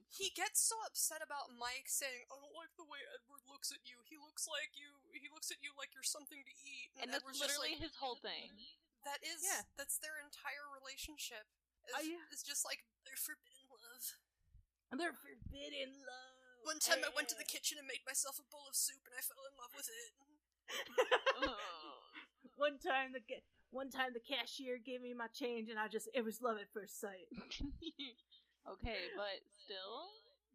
He 0.09 0.33
gets 0.33 0.57
so 0.65 0.73
upset 0.89 1.21
about 1.21 1.53
Mike 1.53 1.85
saying, 1.85 2.25
"I 2.33 2.35
don't 2.41 2.57
like 2.57 2.73
the 2.81 2.89
way 2.89 2.97
Edward 3.13 3.45
looks 3.45 3.69
at 3.69 3.85
you. 3.85 4.01
He 4.09 4.17
looks 4.17 4.49
like 4.49 4.73
you. 4.73 4.89
He 5.13 5.29
looks 5.29 5.53
at 5.53 5.61
you 5.61 5.69
like 5.77 5.93
you're 5.93 6.01
something 6.05 6.41
to 6.41 6.53
eat." 6.65 6.89
And 6.97 7.13
that's 7.13 7.21
Edward's 7.21 7.37
literally 7.37 7.77
like, 7.77 7.85
his 7.85 7.95
whole 8.01 8.17
thing. 8.17 8.57
That 9.05 9.21
is, 9.21 9.45
Yeah. 9.45 9.69
that's 9.77 10.01
their 10.01 10.17
entire 10.17 10.65
relationship. 10.73 11.45
Is, 11.85 11.93
oh, 11.93 12.01
I- 12.01 12.33
is 12.33 12.41
just 12.41 12.65
like 12.65 12.81
their 13.05 13.19
forbidden 13.21 13.69
love. 13.69 14.17
they're 14.97 15.13
forbidden 15.13 15.93
love. 16.01 16.41
One 16.63 16.79
time 16.79 17.03
I 17.03 17.09
went 17.11 17.27
to 17.27 17.35
the 17.35 17.43
kitchen 17.43 17.77
and 17.77 17.85
made 17.85 18.05
myself 18.07 18.39
a 18.39 18.43
bowl 18.47 18.69
of 18.71 18.75
soup, 18.75 19.03
and 19.05 19.11
I 19.13 19.21
fell 19.21 19.43
in 19.43 19.51
love 19.59 19.75
with 19.75 19.89
it. 19.91 20.15
Ugh. 22.85 22.91
one 22.91 22.93
time 22.93 23.09
the 23.13 23.23
ca- 23.23 23.45
one 23.71 23.89
time 23.89 24.11
the 24.13 24.21
cashier 24.21 24.77
gave 24.77 25.01
me 25.01 25.13
my 25.13 25.27
change, 25.33 25.69
and 25.69 25.79
I 25.79 25.87
just 25.87 26.09
it 26.13 26.23
was 26.23 26.41
love 26.41 26.57
at 26.61 26.69
first 26.73 26.99
sight. 27.01 27.25
okay, 28.73 29.01
but 29.17 29.41
still, 29.49 30.11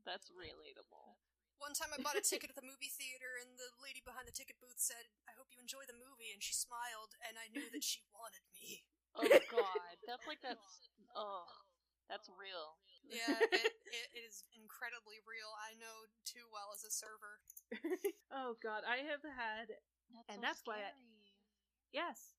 that's 0.06 0.30
relatable. 0.30 1.18
One 1.58 1.74
time 1.74 1.90
I 1.90 1.98
bought 1.98 2.14
a 2.14 2.22
ticket 2.24 2.50
at 2.54 2.56
the 2.58 2.62
movie 2.66 2.92
theater, 2.94 3.34
and 3.42 3.58
the 3.58 3.74
lady 3.82 3.98
behind 4.04 4.30
the 4.30 4.34
ticket 4.36 4.56
booth 4.62 4.78
said, 4.78 5.10
"I 5.26 5.34
hope 5.34 5.50
you 5.50 5.58
enjoy 5.58 5.82
the 5.90 5.98
movie," 5.98 6.30
and 6.30 6.38
she 6.42 6.54
smiled, 6.54 7.18
and 7.26 7.34
I 7.40 7.50
knew 7.50 7.66
that 7.74 7.82
she 7.82 8.06
wanted 8.14 8.44
me. 8.54 8.86
Oh 9.18 9.26
god, 9.50 9.94
that's 10.06 10.22
like 10.30 10.38
that's 10.44 10.86
oh, 11.18 11.48
that's 12.06 12.30
real. 12.30 12.78
Yeah, 13.02 13.34
it, 13.50 13.72
it, 13.98 14.06
it 14.14 14.22
is 14.22 14.46
incredibly 14.54 15.18
real. 15.26 15.50
I 15.58 15.74
know 15.80 16.06
too 16.22 16.46
well 16.54 16.70
as 16.70 16.86
a 16.86 16.92
server. 16.94 17.42
oh 18.30 18.54
god, 18.62 18.86
I 18.86 19.02
have 19.10 19.24
had 19.26 19.74
That's 20.14 20.28
And 20.30 20.38
so 20.38 20.44
that's 20.46 20.62
why 20.62 20.86
I- 20.86 20.94
scary. 20.94 21.17
Yes, 21.92 22.34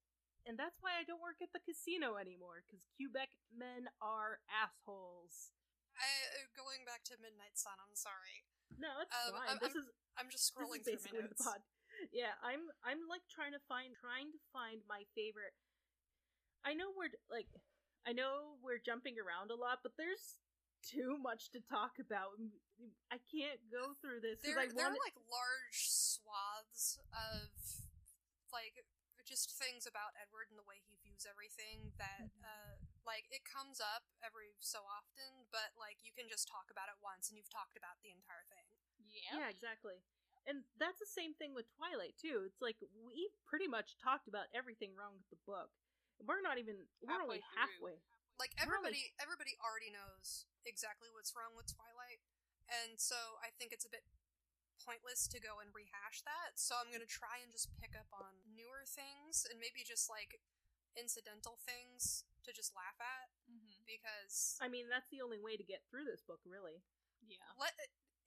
and 0.45 0.57
that's 0.57 0.77
why 0.81 0.95
I 0.99 1.03
don't 1.03 1.21
work 1.21 1.41
at 1.41 1.51
the 1.53 1.59
casino 1.63 2.15
anymore 2.17 2.63
because 2.65 2.83
Quebec 2.97 3.29
men 3.53 3.89
are 4.01 4.39
assholes. 4.49 5.51
I, 5.99 6.07
uh, 6.39 6.47
going 6.55 6.85
back 6.87 7.03
to 7.11 7.19
Midnight 7.19 7.59
Sun, 7.59 7.75
I'm 7.81 7.95
sorry. 7.97 8.47
No, 8.79 9.01
it's 9.03 9.11
Um, 9.11 9.33
fine. 9.35 9.49
I'm- 9.49 9.59
this 9.61 9.75
is 9.75 9.89
I'm 10.15 10.29
just 10.29 10.47
this 10.47 10.55
scrolling 10.55 10.79
is 10.81 10.85
through 10.87 10.95
basically 10.95 11.27
the 11.27 11.35
pod. 11.43 11.63
Yeah, 12.11 12.35
I'm 12.41 12.71
I'm 12.83 13.07
like 13.09 13.27
trying 13.27 13.51
to 13.51 13.59
find 13.67 13.95
trying 13.99 14.31
to 14.31 14.39
find 14.53 14.85
my 14.87 15.03
favorite. 15.15 15.55
I 16.63 16.73
know 16.73 16.91
we're 16.95 17.11
like 17.29 17.47
I 18.07 18.13
know 18.13 18.55
we're 18.63 18.79
jumping 18.79 19.19
around 19.19 19.51
a 19.51 19.55
lot, 19.59 19.79
but 19.83 19.97
there's 19.97 20.37
too 20.83 21.17
much 21.19 21.51
to 21.51 21.59
talk 21.59 21.99
about. 21.99 22.39
I 23.11 23.19
can't 23.27 23.59
go 23.69 23.95
through 23.99 24.21
this 24.21 24.39
There, 24.41 24.57
I 24.57 24.67
there 24.67 24.75
want 24.87 24.95
are 24.95 25.03
like 25.03 25.17
large 25.27 25.75
swaths 25.91 26.99
of 27.11 27.51
like 28.53 28.85
just 29.29 29.53
things 29.61 29.85
about 29.85 30.17
Edward 30.17 30.49
and 30.49 30.57
the 30.57 30.65
way 30.65 30.81
he 30.81 30.97
views 31.05 31.29
everything 31.29 31.93
that 32.01 32.33
Mm-hmm. 32.33 32.41
uh 32.49 32.73
like 33.07 33.29
it 33.33 33.41
comes 33.45 33.77
up 33.81 34.05
every 34.25 34.53
so 34.61 34.81
often, 34.85 35.45
but 35.53 35.73
like 35.77 36.01
you 36.05 36.13
can 36.13 36.25
just 36.29 36.45
talk 36.49 36.69
about 36.69 36.89
it 36.89 36.97
once 37.01 37.29
and 37.29 37.37
you've 37.37 37.49
talked 37.49 37.73
about 37.77 37.97
the 38.05 38.09
entire 38.13 38.45
thing. 38.49 38.65
Yeah. 39.01 39.45
Yeah, 39.45 39.49
exactly. 39.49 39.97
And 40.45 40.65
that's 40.77 40.97
the 41.01 41.09
same 41.09 41.33
thing 41.37 41.53
with 41.57 41.65
Twilight 41.73 42.17
too. 42.21 42.45
It's 42.45 42.61
like 42.61 42.77
we 43.01 43.29
pretty 43.49 43.65
much 43.69 43.97
talked 44.01 44.25
about 44.29 44.49
everything 44.53 44.93
wrong 44.97 45.17
with 45.17 45.29
the 45.33 45.41
book. 45.45 45.73
We're 46.21 46.41
not 46.45 46.57
even 46.61 46.85
we're 47.01 47.17
only 47.17 47.41
Halfway 47.55 47.97
through. 47.97 47.97
halfway. 47.97 48.37
Like 48.37 48.51
Really? 48.57 48.65
everybody 48.67 49.03
everybody 49.17 49.53
already 49.63 49.89
knows 49.89 50.45
exactly 50.67 51.09
what's 51.09 51.33
wrong 51.33 51.53
with 51.57 51.69
Twilight. 51.71 52.21
And 52.69 53.01
so 53.01 53.17
I 53.41 53.49
think 53.57 53.73
it's 53.73 53.87
a 53.87 53.91
bit 53.91 54.05
pointless 54.79 55.27
to 55.29 55.43
go 55.43 55.59
and 55.59 55.69
rehash 55.75 56.23
that. 56.23 56.55
So 56.55 56.79
I'm 56.79 56.89
going 56.89 57.03
to 57.03 57.09
try 57.09 57.43
and 57.43 57.51
just 57.51 57.71
pick 57.77 57.93
up 57.93 58.09
on 58.15 58.47
newer 58.47 58.87
things 58.87 59.45
and 59.45 59.59
maybe 59.59 59.83
just 59.83 60.07
like 60.07 60.39
incidental 60.97 61.59
things 61.61 62.25
to 62.43 62.51
just 62.55 62.73
laugh 62.73 62.97
at 62.97 63.29
hmm 63.45 63.79
because 63.89 64.53
I 64.61 64.69
mean, 64.69 64.85
that's 64.85 65.09
the 65.09 65.25
only 65.25 65.41
way 65.41 65.57
to 65.57 65.65
get 65.65 65.81
through 65.89 66.05
this 66.05 66.21
book, 66.21 66.45
really. 66.45 66.85
Yeah. 67.25 67.41
let 67.57 67.73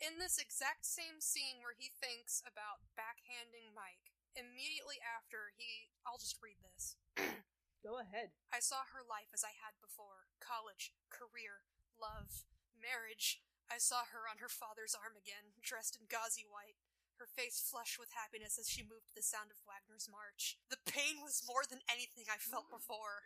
In 0.03 0.18
this 0.18 0.34
exact 0.42 0.82
same 0.82 1.22
scene 1.22 1.62
where 1.62 1.78
he 1.78 1.94
thinks 1.94 2.42
about 2.42 2.82
backhanding 2.98 3.70
Mike, 3.70 4.11
immediately 4.34 4.98
after 4.98 5.55
he. 5.55 5.94
I'll 6.03 6.18
just 6.18 6.42
read 6.42 6.59
this. 6.66 6.98
Go 7.86 8.03
ahead. 8.03 8.34
I 8.50 8.59
saw 8.59 8.82
her 8.90 9.03
life 9.07 9.30
as 9.30 9.46
I 9.46 9.55
had 9.55 9.78
before 9.78 10.30
college, 10.42 10.94
career, 11.11 11.66
love, 11.94 12.46
marriage. 12.74 13.42
I 13.73 13.81
saw 13.81 14.05
her 14.12 14.29
on 14.29 14.37
her 14.45 14.53
father's 14.53 14.93
arm 14.93 15.16
again, 15.16 15.57
dressed 15.64 15.97
in 15.97 16.05
gauzy 16.12 16.45
white, 16.45 16.77
her 17.16 17.25
face 17.25 17.57
flushed 17.57 17.97
with 17.97 18.12
happiness 18.12 18.61
as 18.61 18.68
she 18.68 18.85
moved 18.85 19.09
to 19.09 19.16
the 19.16 19.25
sound 19.25 19.49
of 19.49 19.57
Wagner's 19.64 20.12
march. 20.12 20.61
The 20.68 20.81
pain 20.85 21.25
was 21.25 21.41
more 21.49 21.64
than 21.64 21.81
anything 21.89 22.29
I 22.29 22.37
felt 22.37 22.68
before. 22.68 23.25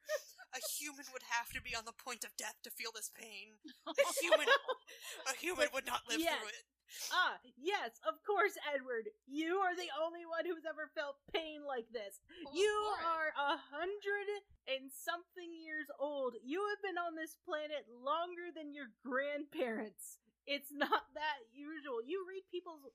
A 0.54 0.62
human 0.78 1.10
would 1.10 1.26
have 1.34 1.50
to 1.56 1.60
be 1.64 1.74
on 1.74 1.82
the 1.88 1.96
point 1.96 2.22
of 2.22 2.36
death 2.38 2.62
to 2.62 2.70
feel 2.70 2.94
this 2.94 3.10
pain. 3.10 3.58
A 3.90 3.94
human, 4.22 4.46
a 5.26 5.34
human 5.34 5.66
would 5.74 5.88
not 5.88 6.06
live 6.06 6.22
Yes. 6.22 6.38
through 6.38 6.54
it. 6.54 6.62
Ah, 7.10 7.42
yes, 7.58 7.98
of 8.06 8.22
course, 8.22 8.54
Edward. 8.62 9.10
You 9.26 9.58
are 9.58 9.74
the 9.74 9.90
only 9.98 10.22
one 10.22 10.46
who's 10.46 10.62
ever 10.62 10.86
felt 10.94 11.18
pain 11.34 11.66
like 11.66 11.90
this. 11.90 12.22
Well, 12.46 12.54
you 12.54 12.70
are 13.02 13.34
a 13.34 13.58
hundred 13.58 14.46
and 14.70 14.86
something 14.94 15.50
years 15.50 15.90
old. 15.98 16.38
You 16.46 16.62
have 16.70 16.78
been 16.86 16.94
on 16.94 17.18
this 17.18 17.34
planet 17.42 17.90
longer 17.90 18.54
than 18.54 18.70
your 18.70 18.94
grandparents. 19.02 20.22
It's 20.46 20.70
not 20.72 21.10
that 21.18 21.46
usual. 21.52 22.00
You 22.02 22.22
read 22.26 22.46
people's 22.50 22.86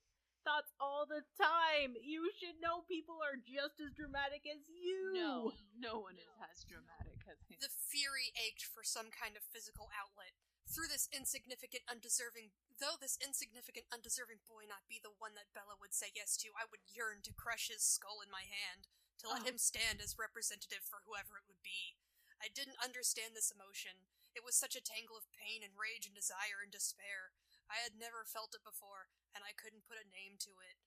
thoughts 0.42 0.74
all 0.82 1.06
the 1.06 1.22
time. 1.38 1.94
You 2.02 2.32
should 2.34 2.58
know 2.58 2.82
people 2.90 3.22
are 3.22 3.38
just 3.38 3.78
as 3.78 3.94
dramatic 3.94 4.42
as 4.50 4.66
you. 4.72 5.14
No, 5.14 5.54
no 5.78 6.02
one 6.02 6.18
is 6.18 6.34
as 6.50 6.66
dramatic 6.66 7.22
as 7.30 7.38
him. 7.46 7.62
The 7.62 7.70
fury 7.70 8.34
ached 8.34 8.66
for 8.66 8.82
some 8.82 9.14
kind 9.14 9.38
of 9.38 9.46
physical 9.46 9.92
outlet. 9.94 10.34
Through 10.66 10.88
this 10.90 11.12
insignificant, 11.12 11.84
undeserving, 11.92 12.56
though 12.80 12.96
this 12.96 13.20
insignificant, 13.20 13.92
undeserving 13.92 14.40
boy 14.48 14.64
not 14.66 14.88
be 14.88 15.04
the 15.04 15.12
one 15.20 15.36
that 15.36 15.52
Bella 15.52 15.76
would 15.84 15.92
say 15.92 16.10
yes 16.16 16.40
to, 16.42 16.56
I 16.56 16.64
would 16.72 16.88
yearn 16.88 17.20
to 17.28 17.36
crush 17.36 17.68
his 17.68 17.84
skull 17.84 18.24
in 18.24 18.32
my 18.32 18.48
hand, 18.48 18.88
to 19.20 19.28
let 19.28 19.44
Oh. 19.44 19.50
him 19.52 19.60
stand 19.60 20.00
as 20.00 20.16
representative 20.18 20.82
for 20.88 21.04
whoever 21.04 21.36
it 21.38 21.46
would 21.52 21.60
be. 21.62 22.00
I 22.40 22.48
didn't 22.48 22.80
understand 22.82 23.36
this 23.36 23.52
emotion. 23.52 24.08
It 24.34 24.46
was 24.48 24.56
such 24.56 24.76
a 24.76 24.84
tangle 24.84 25.20
of 25.20 25.28
pain 25.36 25.62
and 25.62 25.76
rage 25.76 26.08
and 26.08 26.16
desire 26.16 26.64
and 26.64 26.72
despair. 26.72 27.36
I 27.68 27.80
had 27.84 27.96
never 27.96 28.28
felt 28.28 28.56
it 28.56 28.64
before, 28.68 29.12
and 29.32 29.44
I 29.44 29.56
couldn't 29.56 29.88
put 29.88 30.00
a 30.00 30.08
name 30.08 30.36
to 30.44 30.52
it. 30.60 30.80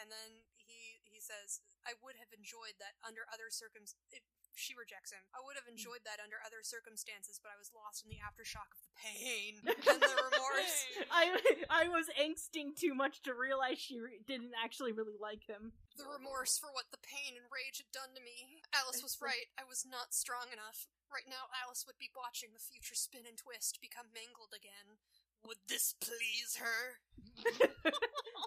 And 0.00 0.08
then 0.08 0.48
he 0.56 1.04
he 1.04 1.20
says, 1.20 1.60
"I 1.84 1.92
would 2.00 2.16
have 2.16 2.32
enjoyed 2.32 2.80
that 2.80 2.96
under 3.04 3.28
other 3.28 3.52
circum." 3.52 3.84
It, 4.08 4.24
she 4.56 4.76
rejects 4.76 5.12
him. 5.12 5.24
I 5.32 5.40
would 5.44 5.56
have 5.56 5.68
enjoyed 5.68 6.04
that 6.04 6.20
under 6.20 6.40
other 6.44 6.60
circumstances, 6.64 7.40
but 7.40 7.52
I 7.52 7.60
was 7.60 7.72
lost 7.72 8.04
in 8.04 8.08
the 8.12 8.20
aftershock 8.20 8.68
of 8.72 8.80
the 8.84 8.92
pain 8.96 9.60
and 9.64 10.00
the 10.00 10.16
remorse. 10.32 10.76
I 11.12 11.24
I 11.68 11.84
was 11.88 12.08
angsting 12.16 12.72
too 12.76 12.96
much 12.96 13.20
to 13.28 13.36
realize 13.36 13.80
she 13.80 14.00
re- 14.00 14.20
didn't 14.24 14.56
actually 14.56 14.92
really 14.92 15.16
like 15.20 15.44
him. 15.44 15.72
The 15.96 16.08
remorse 16.08 16.56
for 16.56 16.72
what 16.72 16.88
the 16.92 17.00
pain 17.00 17.36
and 17.36 17.48
rage 17.52 17.80
had 17.80 17.92
done 17.92 18.16
to 18.16 18.22
me. 18.24 18.64
Alice 18.72 19.04
was 19.04 19.20
right. 19.24 19.52
I 19.60 19.64
was 19.68 19.84
not 19.84 20.16
strong 20.16 20.48
enough. 20.52 20.88
Right 21.12 21.28
now, 21.28 21.52
Alice 21.52 21.84
would 21.84 22.00
be 22.00 22.08
watching 22.16 22.56
the 22.56 22.64
future 22.64 22.96
spin 22.96 23.28
and 23.28 23.36
twist, 23.36 23.84
become 23.84 24.08
mangled 24.16 24.56
again. 24.56 24.96
Would 25.44 25.60
this 25.68 25.92
please 26.00 26.56
her? 26.56 27.02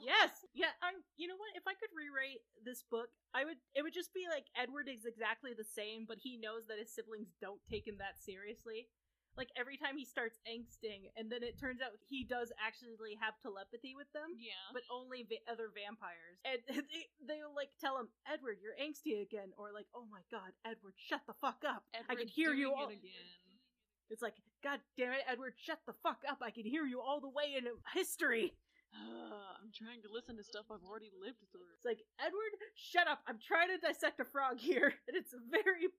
yes, 0.01 0.41
yeah. 0.57 0.73
I'm. 0.81 1.03
You 1.19 1.29
know 1.29 1.37
what? 1.37 1.53
If 1.53 1.67
I 1.69 1.77
could 1.77 1.93
rewrite 1.93 2.41
this 2.63 2.81
book, 2.87 3.13
I 3.35 3.45
would. 3.45 3.59
It 3.77 3.83
would 3.83 3.93
just 3.93 4.15
be 4.15 4.25
like 4.31 4.47
Edward 4.57 4.89
is 4.89 5.05
exactly 5.05 5.51
the 5.53 5.67
same, 5.67 6.07
but 6.07 6.17
he 6.23 6.41
knows 6.41 6.65
that 6.71 6.79
his 6.81 6.89
siblings 6.89 7.35
don't 7.37 7.61
take 7.69 7.85
him 7.85 7.99
that 7.99 8.17
seriously. 8.17 8.89
Like 9.37 9.51
every 9.59 9.75
time 9.75 9.97
he 9.99 10.05
starts 10.05 10.39
angsting, 10.47 11.11
and 11.19 11.27
then 11.31 11.43
it 11.43 11.59
turns 11.59 11.83
out 11.83 11.91
he 12.07 12.23
does 12.23 12.55
actually 12.55 13.19
have 13.19 13.35
telepathy 13.43 13.91
with 13.95 14.07
them. 14.15 14.31
Yeah. 14.39 14.55
But 14.71 14.87
only 14.87 15.27
va- 15.27 15.43
other 15.51 15.71
vampires, 15.75 16.39
and 16.47 16.63
they, 16.87 17.11
they'll 17.27 17.51
like 17.53 17.75
tell 17.79 17.99
him, 17.99 18.07
"Edward, 18.23 18.63
you're 18.63 18.79
angsty 18.79 19.19
again," 19.19 19.51
or 19.59 19.75
like, 19.75 19.87
"Oh 19.91 20.07
my 20.07 20.23
God, 20.31 20.55
Edward, 20.63 20.95
shut 20.95 21.21
the 21.27 21.35
fuck 21.43 21.67
up! 21.67 21.83
I 22.07 22.15
can 22.15 22.27
hear 22.31 22.53
you 22.55 22.71
all." 22.71 22.87
again. 22.87 23.27
It's 24.09 24.21
like, 24.21 24.37
God 24.63 24.79
damn 24.97 25.11
it, 25.13 25.25
Edward, 25.27 25.53
shut 25.57 25.79
the 25.87 25.97
fuck 26.03 26.21
up! 26.29 26.39
I 26.41 26.51
can 26.51 26.63
hear 26.63 26.85
you 26.85 27.01
all 27.01 27.19
the 27.19 27.29
way 27.29 27.57
in 27.57 27.65
history. 27.93 28.53
I'm 28.95 29.71
trying 29.73 30.01
to 30.03 30.09
listen 30.13 30.37
to 30.37 30.43
stuff 30.43 30.65
I've 30.71 30.85
already 30.87 31.11
lived 31.19 31.41
through. 31.51 31.67
It's 31.75 31.85
like, 31.85 31.99
Edward, 32.19 32.53
shut 32.75 33.07
up. 33.07 33.19
I'm 33.27 33.39
trying 33.41 33.69
to 33.69 33.77
dissect 33.77 34.19
a 34.19 34.25
frog 34.25 34.59
here. 34.59 34.93
And 35.07 35.17
it's 35.17 35.33
a 35.33 35.41
very 35.51 35.89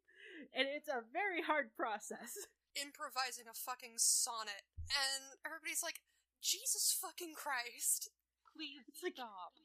and 0.54 0.68
it's 0.68 0.88
a 0.88 1.02
very 1.12 1.42
hard 1.42 1.74
process. 1.76 2.46
Improvising 2.80 3.46
a 3.50 3.54
fucking 3.56 3.96
sonnet. 3.96 4.62
And 4.92 5.34
everybody's 5.44 5.82
like, 5.82 6.00
Jesus 6.42 6.92
fucking 6.92 7.34
Christ. 7.34 8.10
Please 8.54 8.84
It's 8.88 9.02
like- 9.02 9.14
stop. 9.16 9.56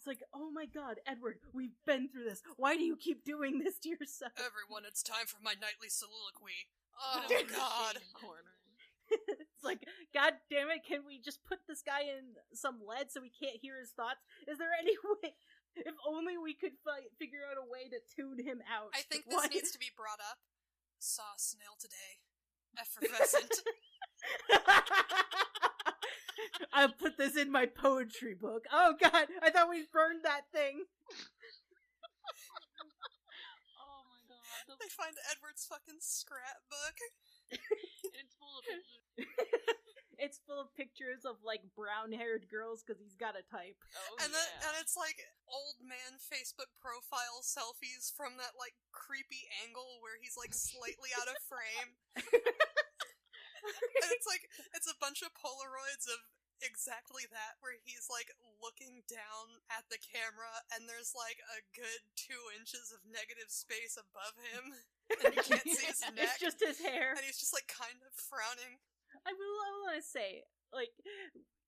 It's 0.00 0.06
like, 0.08 0.24
oh 0.32 0.48
my 0.50 0.64
god, 0.64 0.96
Edward, 1.06 1.44
we've 1.52 1.76
been 1.84 2.08
through 2.08 2.24
this. 2.24 2.40
Why 2.56 2.72
do 2.74 2.82
you 2.82 2.96
keep 2.96 3.20
doing 3.22 3.60
this 3.60 3.76
to 3.84 3.90
yourself? 3.92 4.32
Everyone, 4.40 4.88
it's 4.88 5.02
time 5.04 5.28
for 5.28 5.36
my 5.44 5.52
nightly 5.60 5.92
soliloquy. 5.92 6.72
Oh 6.96 7.20
him 7.28 7.44
god. 7.52 8.00
it's 9.28 9.60
like, 9.64 9.84
god 10.16 10.40
damn 10.48 10.70
it, 10.72 10.88
can 10.88 11.04
we 11.04 11.20
just 11.20 11.44
put 11.44 11.58
this 11.68 11.82
guy 11.84 12.08
in 12.08 12.40
some 12.56 12.80
lead 12.80 13.12
so 13.12 13.20
we 13.20 13.28
can't 13.28 13.60
hear 13.60 13.76
his 13.76 13.92
thoughts? 13.92 14.24
Is 14.48 14.56
there 14.56 14.72
any 14.72 14.96
way? 15.20 15.36
If 15.76 15.94
only 16.08 16.38
we 16.40 16.54
could 16.56 16.80
fi- 16.80 17.12
figure 17.20 17.44
out 17.44 17.60
a 17.60 17.68
way 17.68 17.92
to 17.92 18.00
tune 18.16 18.40
him 18.40 18.64
out. 18.72 18.96
I 18.96 19.04
think 19.04 19.24
this 19.28 19.36
Why- 19.36 19.52
needs 19.52 19.70
to 19.72 19.78
be 19.78 19.92
brought 19.92 20.20
up. 20.24 20.40
Saw 20.98 21.36
a 21.36 21.40
snail 21.40 21.76
today. 21.80 22.24
Effervescent. 22.78 23.62
I'll 26.72 26.92
put 26.92 27.18
this 27.18 27.36
in 27.36 27.50
my 27.50 27.66
poetry 27.66 28.34
book. 28.34 28.64
Oh 28.72 28.94
god, 29.00 29.26
I 29.42 29.50
thought 29.50 29.68
we 29.68 29.84
burned 29.92 30.24
that 30.24 30.42
thing. 30.52 30.84
Oh 33.80 34.02
my 34.08 34.20
god. 34.28 34.38
The, 34.68 34.74
they 34.80 34.88
find 34.88 35.14
Edward's 35.30 35.66
fucking 35.66 36.00
scrapbook. 36.00 36.96
it's 37.50 38.34
full 38.38 38.58
of 38.58 38.64
pictures. 38.64 39.26
it's 40.20 40.38
full 40.44 40.60
of 40.60 40.68
pictures 40.76 41.24
of 41.24 41.40
like 41.40 41.64
brown-haired 41.72 42.46
girls 42.52 42.84
because 42.84 43.00
he's 43.00 43.16
got 43.16 43.34
a 43.34 43.44
type. 43.48 43.80
Oh, 43.96 44.20
and 44.20 44.30
then 44.30 44.48
yeah. 44.60 44.68
and 44.68 44.74
it's 44.78 44.94
like 44.94 45.16
old 45.48 45.80
man 45.80 46.20
Facebook 46.20 46.70
profile 46.76 47.40
selfies 47.40 48.12
from 48.12 48.36
that 48.36 48.54
like 48.60 48.76
creepy 48.92 49.48
angle 49.64 49.98
where 50.04 50.20
he's 50.20 50.36
like 50.36 50.52
slightly 50.52 51.10
out 51.16 51.26
of 51.32 51.40
frame. 51.48 51.90
and 54.04 54.10
it's 54.12 54.28
like 54.28 54.44
it's 54.76 54.88
a 54.88 54.96
bunch 55.00 55.20
of 55.24 55.32
Polaroids 55.36 56.08
of 56.08 56.20
exactly 56.60 57.24
that 57.32 57.56
where 57.64 57.72
he's 57.88 58.04
like 58.12 58.28
looking 58.60 59.00
down 59.08 59.64
at 59.72 59.88
the 59.88 59.96
camera 59.96 60.60
and 60.76 60.84
there's 60.84 61.16
like 61.16 61.40
a 61.56 61.64
good 61.72 62.04
two 62.20 62.52
inches 62.52 62.92
of 62.92 63.00
negative 63.08 63.48
space 63.48 63.96
above 63.96 64.36
him 64.52 64.76
and 65.24 65.32
you 65.32 65.40
can't 65.40 65.64
see 65.64 65.88
his 65.88 66.04
neck 66.12 66.36
It's 66.36 66.36
just 66.36 66.60
his 66.60 66.76
hair. 66.84 67.16
and 67.16 67.24
he's 67.24 67.40
just 67.40 67.56
like 67.56 67.64
kind 67.64 67.96
of 68.04 68.12
frowning. 68.12 68.76
I 69.26 69.32
will. 69.32 69.56
I 69.60 69.70
want 69.84 69.96
to 70.02 70.06
say, 70.08 70.42
like, 70.72 70.90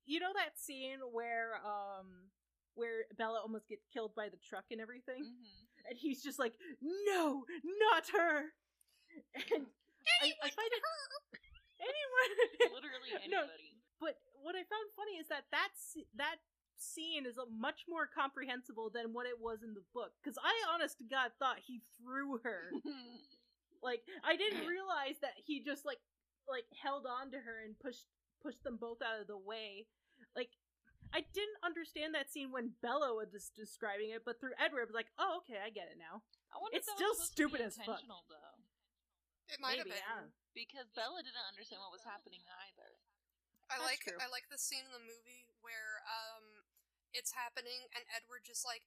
you 0.07 0.21
know 0.21 0.33
that 0.35 0.59
scene 0.59 0.99
where 1.13 1.57
um 1.65 2.31
where 2.75 3.05
Bella 3.19 3.41
almost 3.43 3.69
gets 3.69 3.85
killed 3.93 4.15
by 4.17 4.29
the 4.29 4.41
truck 4.41 4.65
and 4.71 4.81
everything, 4.81 5.23
Mhm. 5.25 5.89
and 5.91 5.99
he's 5.99 6.23
just 6.23 6.39
like, 6.39 6.55
"No, 6.81 7.45
not 7.65 8.09
her." 8.17 8.53
And 9.35 9.67
I, 10.23 10.33
I 10.43 10.49
find 10.51 10.73
it 10.73 10.83
anyone. 11.81 12.31
Literally 12.75 13.11
No, 13.31 13.45
anybody. 13.45 13.77
But 14.01 14.17
what 14.43 14.55
I 14.57 14.65
found 14.67 14.89
funny 14.97 15.19
is 15.21 15.29
that 15.29 15.45
that 15.53 15.71
that 16.17 16.37
scene 16.79 17.27
is 17.27 17.39
a 17.39 17.47
much 17.47 17.85
more 17.89 18.09
comprehensible 18.09 18.91
than 18.91 19.13
what 19.13 19.27
it 19.27 19.39
was 19.39 19.63
in 19.63 19.75
the 19.75 19.85
book. 19.95 20.11
Because 20.23 20.39
I, 20.43 20.51
honest 20.75 20.99
to 20.99 21.05
God, 21.05 21.31
thought 21.39 21.59
he 21.63 21.83
threw 22.01 22.39
her. 22.43 22.73
like 23.83 24.03
I 24.25 24.37
didn't 24.37 24.67
realize 24.67 25.19
that 25.23 25.35
he 25.45 25.61
just 25.63 25.85
like 25.85 25.99
like 26.49 26.67
held 26.75 27.07
on 27.07 27.31
to 27.33 27.39
her 27.41 27.63
and 27.63 27.79
pushed 27.79 28.07
pushed 28.43 28.63
them 28.65 28.77
both 28.77 28.99
out 29.03 29.21
of 29.23 29.27
the 29.31 29.39
way. 29.39 29.87
Like 30.35 30.51
I 31.13 31.23
didn't 31.35 31.61
understand 31.63 32.15
that 32.17 32.33
scene 32.33 32.51
when 32.51 32.75
Bella 32.81 33.13
was 33.15 33.31
just 33.31 33.55
describing 33.55 34.11
it, 34.17 34.25
but 34.25 34.41
through 34.41 34.57
Edward, 34.57 34.89
I 34.89 34.91
was 34.91 34.97
like, 34.99 35.13
oh 35.21 35.43
okay, 35.45 35.61
I 35.61 35.69
get 35.71 35.93
it 35.93 35.99
now. 36.01 36.25
I 36.53 36.59
wonder 36.61 36.77
It's 36.77 36.89
if 36.89 36.97
still 36.97 37.13
was 37.15 37.29
supposed 37.29 37.37
to 37.37 37.49
be 37.49 37.57
stupid 37.57 37.61
as 37.65 37.75
fuck. 37.81 38.03
though. 38.29 38.57
It 39.51 39.61
might 39.61 39.77
Maybe, 39.81 39.93
have 39.93 40.01
been. 40.01 40.31
yeah. 40.31 40.57
Because 40.57 40.89
Bella 40.97 41.21
didn't 41.25 41.45
understand 41.49 41.81
what 41.85 41.93
was 41.93 42.05
happening 42.05 42.41
either. 42.69 42.97
I 43.69 43.81
That's 43.81 43.89
like 43.89 44.03
true. 44.05 44.21
I 44.21 44.29
like 44.29 44.49
the 44.53 44.61
scene 44.61 44.85
in 44.85 44.93
the 44.93 45.01
movie 45.01 45.49
where 45.65 46.05
um 46.09 46.65
it's 47.13 47.33
happening 47.37 47.89
and 47.93 48.05
Edward 48.13 48.45
just 48.45 48.65
like 48.65 48.85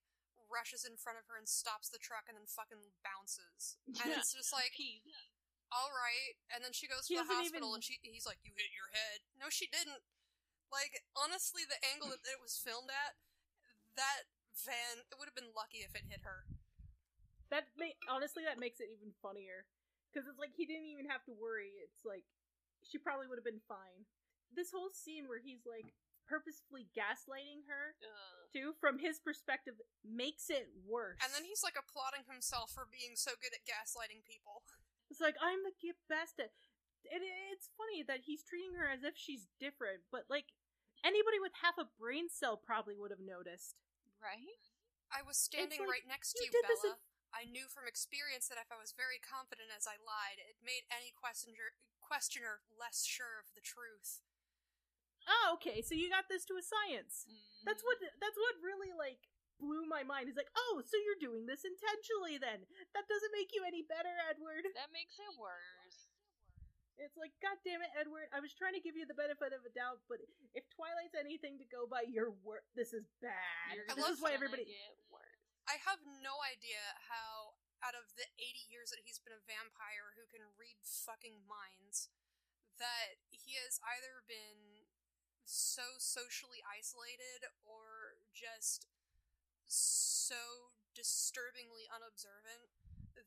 rushes 0.49 0.85
in 0.85 0.93
front 0.97 1.17
of 1.17 1.25
her 1.29 1.37
and 1.37 1.49
stops 1.49 1.89
the 1.89 1.97
truck 2.01 2.25
and 2.29 2.37
then 2.37 2.45
fucking 2.49 2.93
bounces. 3.05 3.77
And 3.85 3.97
Yeah. 4.13 4.21
it's 4.21 4.33
just 4.33 4.53
like, 4.53 4.73
Peace. 4.77 5.05
All 5.75 5.91
right. 5.91 6.39
And 6.47 6.63
then 6.63 6.71
she 6.71 6.87
goes 6.87 7.11
He 7.11 7.19
to 7.19 7.27
the 7.27 7.27
hospital 7.27 7.75
even- 7.75 7.83
and 7.83 7.83
she 7.83 7.99
he's 8.01 8.23
like, 8.23 8.39
you 8.47 8.55
hit 8.55 8.71
your 8.71 8.87
head. 8.95 9.27
No, 9.35 9.51
she 9.51 9.67
didn't. 9.67 9.99
Like 10.71 11.03
honestly, 11.19 11.67
the 11.67 11.77
angle 11.83 12.09
that 12.15 12.23
it 12.25 12.39
was 12.39 12.55
filmed 12.55 12.89
at, 12.89 13.19
that 13.99 14.31
van, 14.55 15.03
it 15.11 15.19
would 15.19 15.27
have 15.27 15.35
been 15.37 15.51
lucky 15.51 15.83
if 15.83 15.91
it 15.93 16.07
hit 16.07 16.23
her. 16.23 16.47
That 17.53 17.69
may 17.77 17.93
honestly 18.09 18.41
that 18.47 18.57
makes 18.57 18.79
it 18.81 18.89
even 18.89 19.13
funnier 19.21 19.67
because 20.09 20.25
it's 20.25 20.39
like 20.41 20.55
he 20.57 20.65
didn't 20.65 20.89
even 20.89 21.05
have 21.11 21.21
to 21.29 21.33
worry. 21.35 21.75
It's 21.83 22.01
like 22.07 22.25
she 22.81 22.97
probably 22.97 23.27
would 23.29 23.37
have 23.37 23.45
been 23.45 23.61
fine. 23.69 24.07
This 24.55 24.71
whole 24.73 24.89
scene 24.89 25.27
where 25.29 25.39
he's 25.43 25.61
like 25.67 25.93
purposefully 26.25 26.89
gaslighting 26.97 27.69
her 27.69 27.93
Ugh. 28.01 28.49
too 28.49 28.73
from 28.81 28.97
his 28.97 29.21
perspective 29.21 29.77
makes 30.01 30.49
it 30.49 30.73
worse. 30.81 31.21
And 31.21 31.29
then 31.37 31.45
he's 31.45 31.61
like 31.61 31.77
applauding 31.77 32.25
himself 32.25 32.73
for 32.73 32.89
being 32.89 33.13
so 33.13 33.37
good 33.37 33.53
at 33.53 33.61
gaslighting 33.69 34.25
people. 34.25 34.65
It's 35.09 35.21
like 35.21 35.35
I'm 35.41 35.61
the 35.63 35.75
best 36.09 36.39
at. 36.39 36.51
It, 37.05 37.21
it's 37.53 37.69
funny 37.77 38.01
that 38.01 38.25
he's 38.25 38.41
treating 38.41 38.73
her 38.81 38.89
as 38.89 39.05
if 39.05 39.13
she's 39.13 39.45
different, 39.61 40.01
but 40.09 40.25
like 40.25 40.57
anybody 41.05 41.37
with 41.37 41.53
half 41.61 41.77
a 41.77 41.85
brain 42.01 42.33
cell 42.33 42.57
probably 42.57 42.97
would 42.97 43.13
have 43.13 43.21
noticed. 43.21 43.77
Right? 44.17 44.65
I 45.13 45.21
was 45.21 45.37
standing 45.37 45.85
like, 45.85 46.01
right 46.01 46.07
next 46.09 46.33
to 46.33 46.41
you 46.41 46.49
you, 46.49 46.57
did 46.57 46.65
this 46.65 46.81
Bella. 46.81 46.97
I 47.35 47.45
knew 47.45 47.69
from 47.69 47.85
experience 47.85 48.49
that 48.49 48.57
if 48.57 48.73
I 48.73 48.81
was 48.81 48.97
very 48.97 49.21
confident 49.21 49.69
as 49.69 49.85
I 49.85 50.01
lied, 50.01 50.41
it 50.41 50.57
made 50.65 50.89
any 50.89 51.13
questioner 51.13 51.77
questioner 52.01 52.65
less 52.73 53.05
sure 53.05 53.41
of 53.41 53.53
the 53.53 53.61
truth. 53.65 54.25
Oh, 55.25 55.57
okay, 55.57 55.81
so 55.81 55.97
you 55.97 56.09
got 56.09 56.29
this 56.29 56.45
to 56.45 56.57
a 56.57 56.61
science. 56.61 57.25
That's 57.65 57.81
Mhm. 57.81 57.89
what 57.89 57.97
that's 58.21 58.37
what 58.37 58.61
really 58.61 58.93
like 58.93 59.29
blew 59.59 59.87
my 59.87 60.03
mind. 60.03 60.27
Is 60.27 60.39
like, 60.39 60.51
oh, 60.53 60.83
so 60.83 60.95
you're 60.99 61.19
doing 61.19 61.47
this 61.47 61.63
intentionally 61.63 62.37
then? 62.39 62.63
That 62.93 63.07
doesn't 63.07 63.33
make 63.35 63.51
you 63.55 63.63
any 63.63 63.83
better, 63.83 64.11
Edward. 64.29 64.67
That 64.75 64.93
makes 64.93 65.15
it 65.17 65.33
worse. 65.39 66.11
It's 66.95 67.19
like, 67.19 67.35
god 67.43 67.59
damn 67.67 67.83
it, 67.83 67.91
Edward. 67.99 68.31
I 68.31 68.39
was 68.39 68.55
trying 68.55 68.71
to 68.71 68.83
give 68.83 68.95
you 68.95 69.03
the 69.03 69.17
benefit 69.17 69.51
of 69.51 69.67
a 69.67 69.71
doubt, 69.75 69.99
but 70.07 70.23
if 70.55 70.63
Twilight's 70.71 71.15
anything 71.15 71.59
to 71.59 71.67
go 71.67 71.83
by, 71.83 72.07
your 72.07 72.31
work, 72.39 72.63
This 72.71 72.95
is 72.95 73.03
bad. 73.19 73.75
You're 73.75 73.87
this 73.91 73.99
love 73.99 74.15
is 74.15 74.23
why 74.23 74.31
everybody. 74.31 74.63
I 75.67 75.81
have 75.83 75.99
no 76.23 76.39
idea 76.45 76.79
how, 77.11 77.59
out 77.83 77.97
of 77.97 78.15
the 78.15 78.29
80 78.39 78.71
years 78.71 78.95
that 78.95 79.03
he's 79.03 79.19
been 79.19 79.35
a 79.35 79.43
vampire 79.43 80.15
who 80.15 80.23
can 80.29 80.45
read 80.55 80.79
fucking 80.85 81.43
minds, 81.49 82.13
that 82.79 83.19
he 83.27 83.59
has 83.59 83.81
either 83.83 84.23
been 84.23 84.87
so 85.43 85.99
socially 85.99 86.63
isolated 86.63 87.49
or 87.67 88.17
just 88.31 88.87
so 89.67 90.71
disturbingly 90.95 91.85
unobservant 91.91 92.71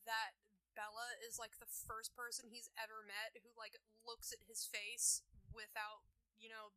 that 0.06 0.38
Bella 0.72 1.18
is 1.26 1.36
like 1.36 1.58
the 1.58 1.68
first 1.68 2.14
person 2.14 2.48
he's 2.48 2.70
ever 2.78 3.02
met 3.04 3.34
who 3.42 3.50
like 3.58 3.76
looks 4.06 4.30
at 4.30 4.40
his 4.46 4.64
face 4.64 5.20
without, 5.50 6.06
you 6.38 6.48
know, 6.48 6.72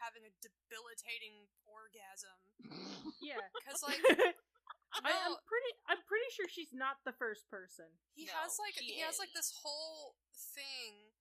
having 0.00 0.24
a 0.24 0.32
debilitating 0.40 1.48
orgasm. 1.68 2.38
Yeah. 3.20 3.42
Cuz 3.68 3.84
like 3.84 4.00
I, 5.04 5.12
I'm 5.12 5.36
pretty. 5.44 5.72
I'm 5.86 6.02
pretty 6.08 6.26
sure 6.32 6.48
she's 6.48 6.72
not 6.72 7.04
the 7.04 7.12
first 7.12 7.46
person. 7.52 7.86
he 8.16 8.24
No, 8.24 8.32
has 8.40 8.56
like 8.58 8.74
he 8.80 8.98
he, 8.98 9.04
has 9.04 9.20
like 9.20 9.36
this 9.36 9.60
whole 9.62 10.16
thing 10.32 11.12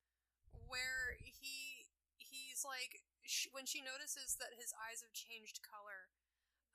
where 0.72 1.20
he 1.20 1.92
he's 2.16 2.64
like 2.64 3.04
sh- 3.28 3.52
when 3.52 3.68
she 3.68 3.84
notices 3.84 4.40
that 4.40 4.56
his 4.56 4.72
eyes 4.88 5.04
have 5.04 5.12
changed 5.12 5.60
color 5.62 6.10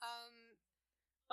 um 0.04 0.51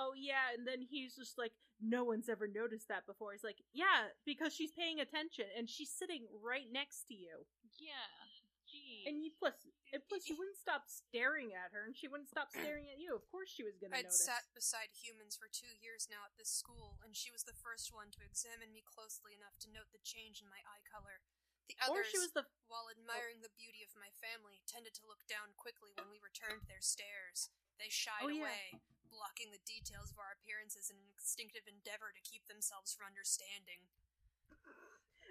Oh 0.00 0.16
yeah, 0.16 0.56
and 0.56 0.64
then 0.64 0.80
he's 0.80 1.12
just 1.12 1.36
like, 1.36 1.52
no 1.76 2.08
one's 2.08 2.32
ever 2.32 2.48
noticed 2.48 2.88
that 2.88 3.04
before. 3.04 3.36
He's 3.36 3.44
like, 3.44 3.60
yeah, 3.76 4.08
because 4.24 4.56
she's 4.56 4.72
paying 4.72 4.96
attention 4.96 5.44
and 5.52 5.68
she's 5.68 5.92
sitting 5.92 6.24
right 6.40 6.64
next 6.72 7.04
to 7.12 7.14
you. 7.14 7.44
Yeah. 7.76 8.08
Gee. 8.64 9.02
And 9.04 9.18
you 9.20 9.34
plus, 9.34 9.58
and 9.90 9.98
plus, 10.06 10.30
you 10.30 10.38
wouldn't 10.38 10.56
stop 10.56 10.86
staring 10.86 11.50
at 11.58 11.74
her, 11.74 11.82
and 11.82 11.90
she 11.90 12.06
wouldn't 12.06 12.30
stop 12.30 12.54
staring 12.54 12.86
at 12.86 13.02
you. 13.02 13.18
Of 13.18 13.26
course, 13.26 13.50
she 13.50 13.66
was 13.66 13.74
gonna 13.82 13.98
i'd 13.98 14.06
notice. 14.06 14.22
sat 14.22 14.46
beside 14.54 14.94
humans 14.94 15.34
for 15.34 15.50
two 15.50 15.74
years 15.82 16.06
now 16.06 16.22
at 16.22 16.38
this 16.38 16.54
school 16.54 17.02
and 17.02 17.18
she 17.18 17.34
was 17.34 17.42
the 17.42 17.56
first 17.58 17.90
one 17.90 18.14
to 18.14 18.22
examine 18.22 18.70
me 18.70 18.86
closely 18.86 19.34
enough 19.34 19.58
to 19.58 19.68
note 19.74 19.90
the 19.90 19.98
change 20.06 20.38
in 20.38 20.46
my 20.46 20.62
eye 20.62 20.86
color 20.86 21.18
the 21.70 21.78
or 21.86 22.02
others 22.02 22.10
she 22.10 22.18
was 22.18 22.34
the 22.34 22.50
while 22.66 22.90
oh. 22.90 22.94
admiring 22.98 23.46
the 23.46 23.54
beauty 23.54 23.86
of 23.86 23.94
my 23.94 24.10
family 24.18 24.66
tended 24.66 24.90
to 24.98 25.06
look 25.06 25.22
down 25.30 25.54
quickly 25.54 25.94
when 25.94 26.10
we 26.10 26.18
returned 26.18 26.66
their 26.66 26.82
stares. 26.82 27.54
They 27.78 27.88
shied 27.88 28.26
Oh, 28.26 28.32
yeah. 28.34 28.50
away 28.50 28.82
blocking 29.10 29.50
the 29.50 29.62
details 29.66 30.14
of 30.14 30.22
our 30.22 30.30
appearances 30.34 30.86
in 30.86 30.98
an 30.98 31.10
instinctive 31.14 31.66
endeavor 31.66 32.14
to 32.14 32.22
keep 32.22 32.46
themselves 32.46 32.94
from 32.94 33.10
understanding. 33.10 33.90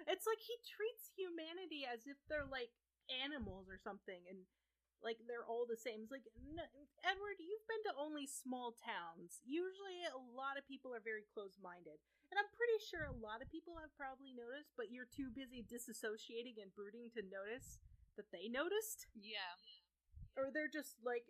It's 0.08 0.24
like 0.24 0.40
he 0.40 0.56
treats 0.64 1.12
humanity 1.12 1.84
as 1.84 2.08
if 2.08 2.16
they're 2.28 2.48
like 2.48 2.72
animals 3.08 3.68
or 3.68 3.76
something, 3.76 4.24
and 4.28 4.48
like 5.00 5.20
they're 5.24 5.46
all 5.46 5.64
the 5.64 5.80
same. 5.80 6.04
It's 6.04 6.12
like, 6.12 6.28
n- 6.36 6.72
Edward, 7.04 7.40
you've 7.40 7.64
been 7.68 7.84
to 7.88 7.94
only 7.96 8.28
small 8.28 8.76
towns. 8.76 9.40
Usually, 9.44 10.04
a 10.08 10.20
lot 10.36 10.60
of 10.60 10.68
people 10.68 10.92
are 10.92 11.02
very 11.02 11.24
close-minded, 11.24 11.96
and 12.28 12.36
I'm 12.36 12.50
pretty 12.52 12.78
sure 12.84 13.08
a 13.08 13.16
lot 13.16 13.40
of 13.40 13.48
people 13.48 13.80
have 13.80 13.92
probably 13.96 14.36
noticed, 14.36 14.76
but 14.76 14.92
you're 14.92 15.08
too 15.08 15.32
busy 15.32 15.64
disassociating 15.64 16.60
and 16.60 16.72
brooding 16.76 17.08
to 17.16 17.24
notice 17.24 17.80
that 18.20 18.28
they 18.30 18.48
noticed, 18.52 19.08
yeah. 19.16 19.56
or 20.36 20.52
they're 20.52 20.70
just 20.70 21.00
like, 21.00 21.24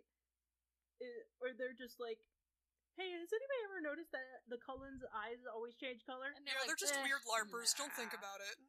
eh, 0.99 1.23
or 1.39 1.55
they're 1.55 1.77
just 1.77 1.99
like. 1.99 2.19
Hey, 2.99 3.07
has 3.07 3.31
anybody 3.31 3.61
ever 3.71 3.79
noticed 3.79 4.11
that 4.11 4.43
the 4.51 4.59
Cullens' 4.59 4.99
eyes 5.15 5.39
always 5.47 5.79
change 5.79 6.03
color? 6.03 6.35
And 6.35 6.43
yeah 6.43 6.59
like, 6.59 6.67
they're 6.67 6.75
just 6.75 6.91
"Eh, 6.91 7.07
weird 7.07 7.23
larpers 7.23 7.71
don't 7.71 7.95
think 7.95 8.11
about 8.11 8.43
it 8.51 8.59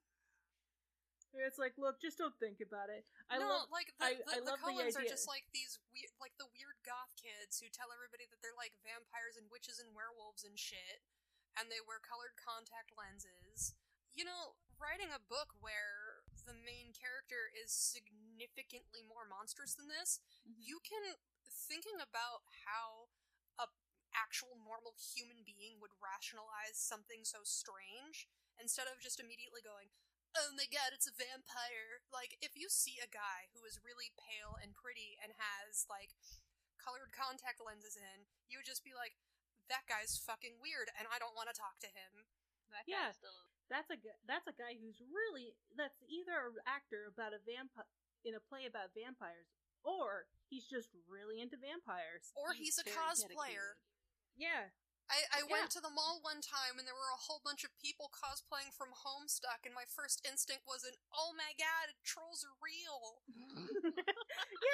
It's 1.33 1.57
like, 1.57 1.75
look, 1.81 1.97
just 2.01 2.21
don't 2.21 2.37
think 2.37 2.61
about 2.61 2.93
it. 2.93 3.09
I 3.33 3.41
no, 3.41 3.49
love 3.49 3.73
like 3.73 3.89
the, 3.97 4.05
I- 4.05 4.21
the, 4.21 4.37
I 4.37 4.39
the 4.45 4.53
love 4.53 4.61
the 4.61 4.77
are 5.01 5.09
just 5.09 5.25
like 5.25 5.49
these 5.57 5.81
weird, 5.89 6.13
like 6.21 6.37
the 6.37 6.49
weird 6.53 6.77
goth 6.85 7.17
kids 7.17 7.57
who 7.57 7.73
tell 7.73 7.89
everybody 7.89 8.29
that 8.29 8.45
they're 8.45 8.57
like 8.57 8.77
vampires 8.85 9.41
and 9.41 9.49
witches 9.49 9.81
and 9.81 9.97
werewolves 9.97 10.45
and 10.45 10.61
shit, 10.61 11.01
and 11.57 11.73
they 11.73 11.81
wear 11.81 12.01
colored 12.05 12.37
contact 12.37 12.93
lenses. 12.93 13.73
You 14.13 14.29
know, 14.29 14.61
writing 14.77 15.09
a 15.09 15.21
book 15.25 15.57
where 15.65 16.21
the 16.45 16.53
main 16.53 16.93
character 16.93 17.49
is 17.57 17.73
significantly 17.73 19.01
more 19.01 19.25
monstrous 19.25 19.73
than 19.73 19.89
this, 19.89 20.21
Mhm. 20.45 20.61
you 20.61 20.81
can 20.85 21.17
thinking 21.49 21.97
about 22.01 22.45
how 22.69 23.09
a 23.57 23.69
actual 24.13 24.57
normal 24.61 24.93
human 25.01 25.41
being 25.45 25.81
would 25.81 25.93
rationalize 26.03 26.77
something 26.77 27.25
so 27.25 27.41
strange 27.45 28.29
instead 28.61 28.85
of 28.89 29.01
just 29.01 29.21
immediately 29.21 29.63
going 29.65 29.89
oh 30.39 30.51
my 30.57 30.65
god 30.73 30.91
it's 30.97 31.09
a 31.09 31.15
vampire 31.15 32.01
like 32.09 32.37
if 32.41 32.57
you 32.57 32.69
see 32.73 32.97
a 33.03 33.09
guy 33.11 33.53
who 33.53 33.61
is 33.69 33.81
really 33.85 34.13
pale 34.17 34.57
and 34.61 34.73
pretty 34.77 35.17
and 35.21 35.37
has 35.37 35.85
like 35.93 36.15
colored 36.81 37.13
contact 37.13 37.61
lenses 37.63 37.95
in 37.99 38.25
you 38.49 38.57
would 38.59 38.67
just 38.69 38.83
be 38.83 38.97
like 38.97 39.15
that 39.71 39.85
guy's 39.87 40.17
fucking 40.19 40.57
weird 40.59 40.89
and 40.99 41.07
i 41.13 41.21
don't 41.21 41.37
want 41.37 41.47
to 41.53 41.57
talk 41.57 41.77
to 41.79 41.91
him 41.93 42.27
That 42.73 42.89
Yeah. 42.89 43.13
still. 43.13 43.45
that's 43.69 43.89
a 43.93 43.99
that's 44.27 44.49
a 44.49 44.57
guy 44.57 44.75
who's 44.81 44.99
really 45.05 45.53
that's 45.77 46.01
either 46.09 46.57
an 46.57 46.65
actor 46.65 47.07
about 47.13 47.37
a 47.37 47.41
vampire 47.45 47.87
in 48.25 48.33
a 48.39 48.41
play 48.41 48.65
about 48.71 48.95
vampires, 48.95 49.51
or 49.83 50.31
he's 50.47 50.63
just 50.71 50.95
really 51.11 51.43
into 51.43 51.59
vampires. 51.59 52.31
or 52.39 52.55
he's, 52.55 52.79
a 52.79 52.87
cosplayer 52.87 53.75
dedicated. 53.75 54.39
Yeah, 54.39 54.63
I, 55.13 55.29
I 55.29 55.41
Yeah. 55.45 55.53
went 55.53 55.69
to 55.77 55.83
the 55.85 55.93
mall 55.93 56.25
one 56.25 56.41
time 56.41 56.81
and 56.81 56.89
there 56.89 56.97
were 56.97 57.13
a 57.13 57.21
whole 57.29 57.45
bunch 57.45 57.63
of 57.69 57.77
people 57.77 58.09
cosplaying 58.09 58.73
from 58.73 58.97
Homestuck, 58.97 59.69
and 59.69 59.77
my 59.77 59.85
first 59.85 60.25
instinct 60.25 60.65
was 60.65 60.83
an 60.89 60.97
"Oh 61.13 61.37
my 61.37 61.53
god, 61.61 61.93
trolls 62.03 62.41
are 62.49 62.57
real." 62.65 63.21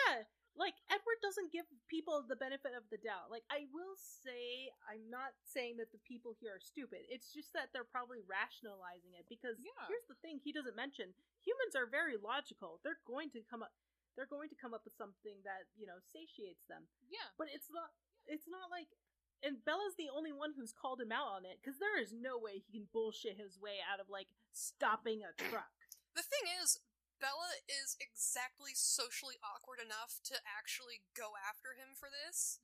yeah. 0.06 0.22
Like 0.58 0.74
Edward 0.90 1.22
doesn't 1.22 1.54
give 1.54 1.66
people 1.86 2.22
the 2.26 2.34
benefit 2.38 2.74
of 2.74 2.82
the 2.90 2.98
doubt. 2.98 3.30
Like 3.30 3.46
I 3.50 3.70
will 3.70 3.94
say, 3.98 4.70
I'm 4.90 5.06
not 5.06 5.34
saying 5.46 5.78
that 5.78 5.94
the 5.94 6.02
people 6.02 6.34
here 6.38 6.58
are 6.58 6.62
stupid. 6.62 7.06
It's 7.06 7.30
just 7.30 7.54
that 7.54 7.70
they're 7.70 7.86
probably 7.86 8.22
rationalizing 8.26 9.14
it 9.14 9.26
because 9.30 9.58
Yeah. 9.62 9.86
here's 9.86 10.06
the 10.10 10.18
thing: 10.22 10.38
he 10.42 10.50
doesn't 10.54 10.74
mention 10.78 11.14
humans 11.46 11.78
are 11.78 11.86
very 11.86 12.18
logical. 12.18 12.78
They're 12.82 13.02
going 13.06 13.30
to 13.38 13.42
come 13.46 13.62
up. 13.62 13.70
They're 14.18 14.30
going 14.30 14.50
to 14.50 14.58
come 14.58 14.74
up 14.74 14.82
with 14.82 14.98
something 14.98 15.38
that 15.46 15.70
you 15.78 15.86
know 15.86 15.98
satiates 16.10 16.66
them. 16.66 16.86
Yeah. 17.06 17.26
But 17.38 17.50
it's 17.54 17.70
not. 17.70 17.90
It's 18.26 18.46
not 18.50 18.70
like. 18.70 18.90
And 19.38 19.62
Bella's 19.62 19.94
the 19.94 20.10
only 20.10 20.34
one 20.34 20.54
who's 20.58 20.74
called 20.74 20.98
him 20.98 21.14
out 21.14 21.30
on 21.30 21.46
it 21.46 21.62
because 21.62 21.78
there 21.78 21.94
is 22.00 22.10
no 22.10 22.34
way 22.38 22.58
he 22.58 22.70
can 22.74 22.90
bullshit 22.90 23.38
his 23.38 23.54
way 23.58 23.78
out 23.86 24.02
of 24.02 24.10
like 24.10 24.26
stopping 24.52 25.22
a 25.22 25.30
truck. 25.36 25.70
The 26.18 26.26
thing 26.26 26.50
is, 26.58 26.82
Bella 27.22 27.62
is 27.70 27.94
exactly 28.02 28.74
socially 28.74 29.38
awkward 29.38 29.78
enough 29.78 30.18
to 30.26 30.42
actually 30.42 31.06
go 31.14 31.38
after 31.38 31.78
him 31.78 31.94
for 31.94 32.10
this, 32.10 32.58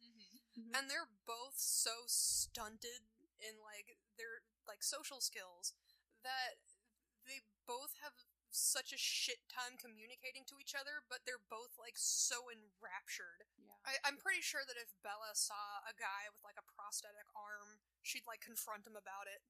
Mm-hmm. 0.54 0.70
and 0.74 0.86
they're 0.86 1.10
both 1.26 1.58
so 1.58 2.06
stunted 2.06 3.10
in 3.42 3.58
like 3.62 3.98
their 4.18 4.46
like 4.66 4.82
social 4.86 5.18
skills 5.18 5.74
that 6.22 6.62
they 7.26 7.42
both 7.66 7.98
have 8.02 8.14
such 8.54 8.94
a 8.94 9.00
shit 9.00 9.42
time 9.50 9.74
communicating 9.74 10.46
to 10.46 10.62
each 10.62 10.78
other, 10.78 11.02
but 11.10 11.26
they're 11.26 11.42
both 11.50 11.74
like 11.74 11.98
so 11.98 12.46
enraptured. 12.46 13.50
Yeah. 13.58 13.74
I, 13.82 13.98
I'm 14.06 14.16
pretty 14.16 14.40
sure 14.46 14.62
that 14.62 14.78
if 14.78 14.94
Bella 15.02 15.34
saw 15.34 15.82
a 15.82 15.94
guy 15.98 16.30
with 16.30 16.46
like 16.46 16.56
a 16.56 16.70
prosthetic 16.70 17.26
arm, 17.34 17.82
she'd 18.06 18.30
like 18.30 18.40
confront 18.40 18.86
him 18.86 18.94
about 18.94 19.26
it. 19.26 19.42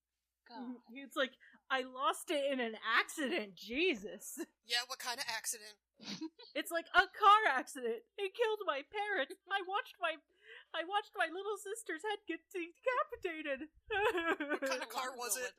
God. 0.48 0.80
It's 1.04 1.16
like 1.20 1.36
I 1.68 1.84
lost 1.84 2.32
it 2.32 2.48
in 2.48 2.60
an 2.60 2.80
accident. 2.80 3.54
Jesus. 3.54 4.40
Yeah, 4.64 4.80
what 4.88 4.96
kind 4.96 5.20
of 5.20 5.28
accident? 5.28 5.76
It's 6.56 6.72
like 6.72 6.88
a 6.96 7.04
car 7.04 7.42
accident. 7.52 8.00
It 8.16 8.32
killed 8.32 8.64
my 8.64 8.80
parents. 8.88 9.36
I 9.52 9.60
watched 9.68 10.00
my 10.00 10.16
I 10.72 10.88
watched 10.88 11.12
my 11.12 11.28
little 11.28 11.60
sister's 11.60 12.00
head 12.00 12.24
get 12.24 12.40
decapitated. 12.48 13.68
What 14.48 14.64
kind 14.64 14.80
of 14.80 14.88
car 14.88 15.12
was 15.12 15.36
ago 15.36 15.44
it? 15.44 15.52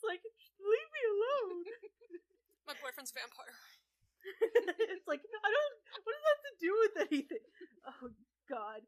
It's 0.00 0.06
like 0.08 0.24
leave 0.62 0.90
me 0.92 1.02
alone. 1.10 1.58
My 2.68 2.74
boyfriend's 2.78 3.10
vampire. 3.10 3.56
it's 4.92 5.08
like 5.08 5.24
I 5.24 5.48
don't. 5.48 5.74
What 6.04 6.12
does 6.12 6.24
that 6.24 6.36
have 6.36 6.44
to 6.44 6.54
do 6.60 6.72
with 6.76 6.94
anything. 7.08 7.44
Oh 7.88 8.12
God, 8.46 8.84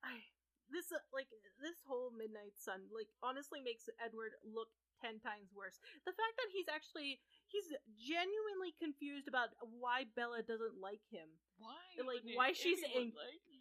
I 0.00 0.24
this 0.72 0.88
uh, 0.94 1.02
like 1.12 1.28
this 1.60 1.82
whole 1.84 2.14
Midnight 2.14 2.56
Sun 2.56 2.88
like 2.94 3.10
honestly 3.20 3.60
makes 3.60 3.90
Edward 4.00 4.38
look 4.46 4.72
ten 5.02 5.20
times 5.20 5.52
worse. 5.52 5.76
The 6.08 6.14
fact 6.16 6.34
that 6.40 6.48
he's 6.54 6.70
actually 6.70 7.20
he's 7.50 7.68
genuinely 7.98 8.72
confused 8.78 9.28
about 9.28 9.52
why 9.60 10.08
Bella 10.16 10.40
doesn't 10.40 10.80
like 10.80 11.04
him. 11.10 11.28
Why? 11.60 11.76
Like, 12.00 12.24
wouldn't 12.24 12.38
why 12.38 12.56
she's 12.56 12.80
anyone 12.80 13.12
ang- 13.12 13.20
like 13.20 13.44
me? 13.52 13.60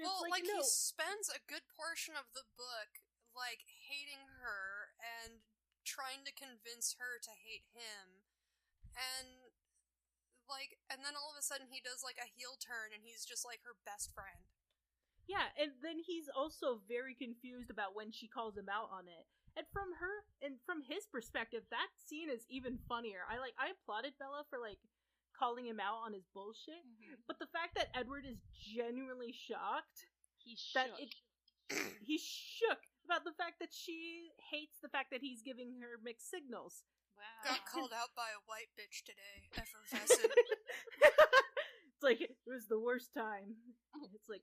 It's 0.00 0.08
well, 0.08 0.24
like, 0.32 0.48
no. 0.48 0.56
he 0.56 0.64
spends 0.64 1.28
a 1.28 1.38
good 1.46 1.62
portion 1.76 2.16
of 2.16 2.24
the 2.32 2.48
book 2.56 2.90
like 3.36 3.60
hating 3.88 4.24
her 4.40 4.92
and 5.20 5.44
trying 5.92 6.24
to 6.24 6.32
convince 6.32 6.96
her 6.96 7.20
to 7.20 7.32
hate 7.44 7.68
him, 7.76 8.24
and 8.96 9.52
like, 10.48 10.80
and 10.88 11.04
then 11.04 11.16
all 11.16 11.32
of 11.32 11.38
a 11.38 11.44
sudden 11.44 11.68
he 11.68 11.84
does 11.84 12.00
like 12.00 12.20
a 12.20 12.28
heel 12.28 12.60
turn 12.60 12.92
and 12.92 13.00
he's 13.00 13.24
just 13.24 13.44
like 13.44 13.64
her 13.64 13.76
best 13.84 14.12
friend. 14.12 14.52
Yeah, 15.24 15.48
and 15.54 15.72
then 15.80 16.02
he's 16.02 16.26
also 16.28 16.82
very 16.90 17.14
confused 17.14 17.70
about 17.70 17.94
when 17.94 18.10
she 18.10 18.26
calls 18.26 18.58
him 18.58 18.68
out 18.68 18.90
on 18.90 19.06
it. 19.06 19.24
And 19.54 19.68
from 19.70 19.92
her 20.00 20.26
and 20.40 20.56
from 20.64 20.80
his 20.82 21.04
perspective, 21.12 21.62
that 21.68 21.92
scene 22.00 22.32
is 22.32 22.48
even 22.48 22.80
funnier. 22.88 23.22
I 23.28 23.36
like 23.38 23.54
I 23.60 23.70
applauded 23.70 24.16
Bella 24.16 24.48
for 24.48 24.58
like 24.58 24.80
calling 25.36 25.68
him 25.68 25.80
out 25.80 26.04
on 26.04 26.12
his 26.16 26.24
bullshit, 26.32 26.80
mm-hmm. 26.84 27.20
but 27.28 27.38
the 27.38 27.52
fact 27.52 27.76
that 27.76 27.92
Edward 27.92 28.24
is 28.24 28.40
genuinely 28.52 29.32
shocked 29.32 30.08
He 30.40 30.56
that 30.74 30.88
shook. 30.88 31.00
it 31.00 31.12
he's 32.04 32.24
shook 32.24 32.80
about 33.04 33.24
the 33.24 33.34
fact 33.36 33.58
that 33.60 33.72
she 33.72 34.30
hates 34.50 34.78
the 34.82 34.88
fact 34.88 35.10
that 35.10 35.20
he's 35.20 35.42
giving 35.42 35.80
her 35.80 35.98
mixed 36.02 36.30
signals. 36.30 36.82
wow. 37.16 37.50
Got 37.50 37.66
called 37.72 37.92
out 37.94 38.14
by 38.16 38.30
a 38.34 38.42
white 38.46 38.70
bitch 38.78 39.02
today, 39.04 39.50
effervescent. 39.56 40.32
it's 41.02 42.02
like 42.02 42.20
it 42.20 42.36
was 42.46 42.66
the 42.66 42.80
worst 42.80 43.12
time. 43.14 43.56
It's 44.14 44.28
like, 44.28 44.42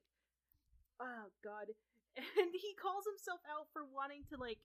oh 1.00 1.28
god, 1.42 1.72
and 2.16 2.50
he 2.54 2.72
calls 2.78 3.04
himself 3.04 3.40
out 3.50 3.66
for 3.72 3.82
wanting 3.84 4.22
to 4.32 4.36
like 4.38 4.60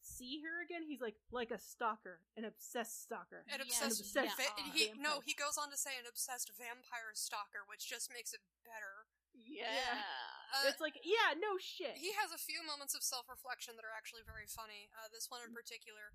see 0.00 0.40
her 0.42 0.62
again. 0.64 0.82
He's 0.86 1.00
like 1.04 1.16
like 1.30 1.50
a 1.50 1.58
stalker, 1.60 2.20
an 2.36 2.44
obsessed 2.44 3.02
stalker. 3.04 3.44
An 3.52 3.60
Yeah, 3.62 3.86
obsessed 3.86 4.14
yeah, 4.16 4.32
va- 4.36 4.56
he 4.72 4.90
no, 4.98 5.20
he 5.24 5.34
goes 5.36 5.54
on 5.60 5.70
to 5.70 5.76
say 5.78 5.94
an 6.00 6.06
obsessed 6.08 6.50
vampire 6.56 7.12
stalker, 7.14 7.62
which 7.68 7.84
just 7.88 8.10
makes 8.12 8.32
it 8.32 8.40
better. 8.64 9.06
Yeah. 9.54 10.02
Uh, 10.54 10.70
it's 10.70 10.82
like, 10.82 10.98
yeah, 11.02 11.34
no 11.38 11.58
shit. 11.58 11.98
He 11.98 12.14
has 12.18 12.30
a 12.30 12.38
few 12.38 12.62
moments 12.62 12.94
of 12.94 13.02
self 13.02 13.26
reflection 13.26 13.74
that 13.78 13.86
are 13.86 13.94
actually 13.94 14.22
very 14.26 14.46
funny. 14.46 14.90
Uh, 14.94 15.10
this 15.10 15.30
one 15.30 15.42
in 15.46 15.54
particular. 15.54 16.14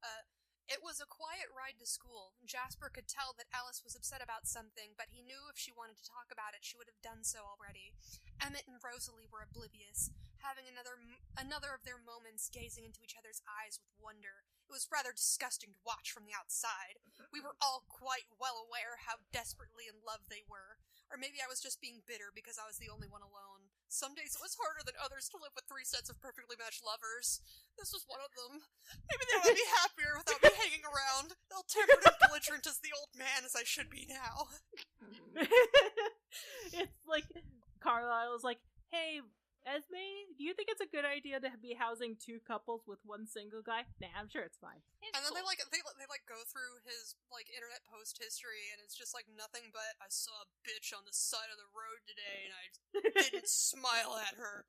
Uh, 0.00 0.24
it 0.64 0.80
was 0.80 0.96
a 1.00 1.08
quiet 1.08 1.52
ride 1.52 1.76
to 1.80 1.88
school. 1.88 2.32
Jasper 2.48 2.88
could 2.88 3.04
tell 3.04 3.36
that 3.36 3.52
Alice 3.52 3.84
was 3.84 3.92
upset 3.92 4.24
about 4.24 4.48
something, 4.48 4.96
but 4.96 5.12
he 5.12 5.20
knew 5.20 5.52
if 5.52 5.60
she 5.60 5.74
wanted 5.74 6.00
to 6.00 6.08
talk 6.08 6.32
about 6.32 6.56
it, 6.56 6.64
she 6.64 6.76
would 6.80 6.88
have 6.88 7.04
done 7.04 7.20
so 7.20 7.44
already. 7.44 7.92
Emmett 8.40 8.64
and 8.64 8.80
Rosalie 8.80 9.28
were 9.28 9.44
oblivious, 9.44 10.08
having 10.40 10.64
another 10.64 10.96
another 11.36 11.76
of 11.76 11.84
their 11.84 12.00
moments 12.00 12.48
gazing 12.48 12.88
into 12.88 13.04
each 13.04 13.16
other's 13.16 13.44
eyes 13.44 13.76
with 13.76 13.92
wonder. 14.00 14.48
It 14.64 14.72
was 14.72 14.88
rather 14.88 15.12
disgusting 15.12 15.76
to 15.76 15.86
watch 15.86 16.08
from 16.08 16.24
the 16.24 16.34
outside. 16.34 16.96
We 17.28 17.44
were 17.44 17.60
all 17.60 17.84
quite 17.84 18.32
well 18.40 18.64
aware 18.64 19.04
how 19.04 19.20
desperately 19.30 19.84
in 19.86 20.00
love 20.00 20.26
they 20.32 20.48
were. 20.48 20.80
Or 21.12 21.20
maybe 21.20 21.44
I 21.44 21.50
was 21.50 21.60
just 21.60 21.84
being 21.84 22.02
bitter 22.08 22.32
because 22.32 22.58
I 22.58 22.66
was 22.66 22.80
the 22.80 22.90
only 22.90 23.06
one 23.06 23.22
alone. 23.22 23.53
Some 23.94 24.18
days 24.18 24.34
it 24.34 24.42
was 24.42 24.58
harder 24.58 24.82
than 24.82 24.98
others 24.98 25.30
to 25.30 25.38
live 25.38 25.54
with 25.54 25.70
three 25.70 25.86
sets 25.86 26.10
of 26.10 26.18
perfectly 26.18 26.58
matched 26.58 26.82
lovers. 26.82 27.38
This 27.78 27.94
was 27.94 28.02
one 28.10 28.18
of 28.18 28.34
them. 28.34 28.66
Maybe 29.06 29.22
they 29.22 29.38
would 29.38 29.54
be 29.54 29.70
happier 29.78 30.18
without 30.18 30.42
me 30.42 30.50
hanging 30.50 30.82
around, 30.82 31.38
ill 31.54 31.62
tempered 31.70 32.02
and 32.02 32.18
belligerent 32.18 32.66
as 32.66 32.82
the 32.82 32.90
old 32.90 33.14
man 33.14 33.46
as 33.46 33.54
I 33.54 33.62
should 33.62 33.86
be 33.86 34.02
now. 34.10 34.50
it's 36.74 37.06
like 37.06 37.22
Carlisle's 37.78 38.42
like, 38.42 38.58
hey, 38.90 39.22
Esme, 39.64 40.36
do 40.36 40.44
you 40.44 40.52
think 40.52 40.68
it's 40.68 40.84
a 40.84 40.90
good 40.92 41.08
idea 41.08 41.40
to 41.40 41.48
be 41.56 41.72
housing 41.72 42.20
two 42.20 42.36
couples 42.44 42.84
with 42.84 43.00
one 43.00 43.24
single 43.24 43.64
guy? 43.64 43.88
Nah, 43.96 44.12
I'm 44.12 44.28
sure 44.28 44.44
it's 44.44 44.60
fine. 44.60 44.84
It's 45.00 45.16
And 45.16 45.24
then 45.24 45.32
they 45.32 45.44
like 45.44 45.64
they 45.72 45.80
they 45.96 46.08
like 46.08 46.28
go 46.28 46.36
through 46.44 46.84
his 46.84 47.16
like 47.32 47.48
internet 47.48 47.80
post 47.88 48.20
history, 48.20 48.68
and 48.76 48.84
it's 48.84 48.92
just 48.92 49.16
like 49.16 49.24
nothing 49.32 49.72
but 49.72 49.96
I 50.04 50.12
saw 50.12 50.36
a 50.44 50.48
bitch 50.68 50.92
on 50.92 51.08
the 51.08 51.16
side 51.16 51.48
of 51.48 51.56
the 51.56 51.70
road 51.72 52.00
today, 52.04 52.44
and 52.44 52.52
I 52.52 52.64
didn't 53.24 53.48
smile 53.48 54.20
at 54.20 54.36
her. 54.36 54.68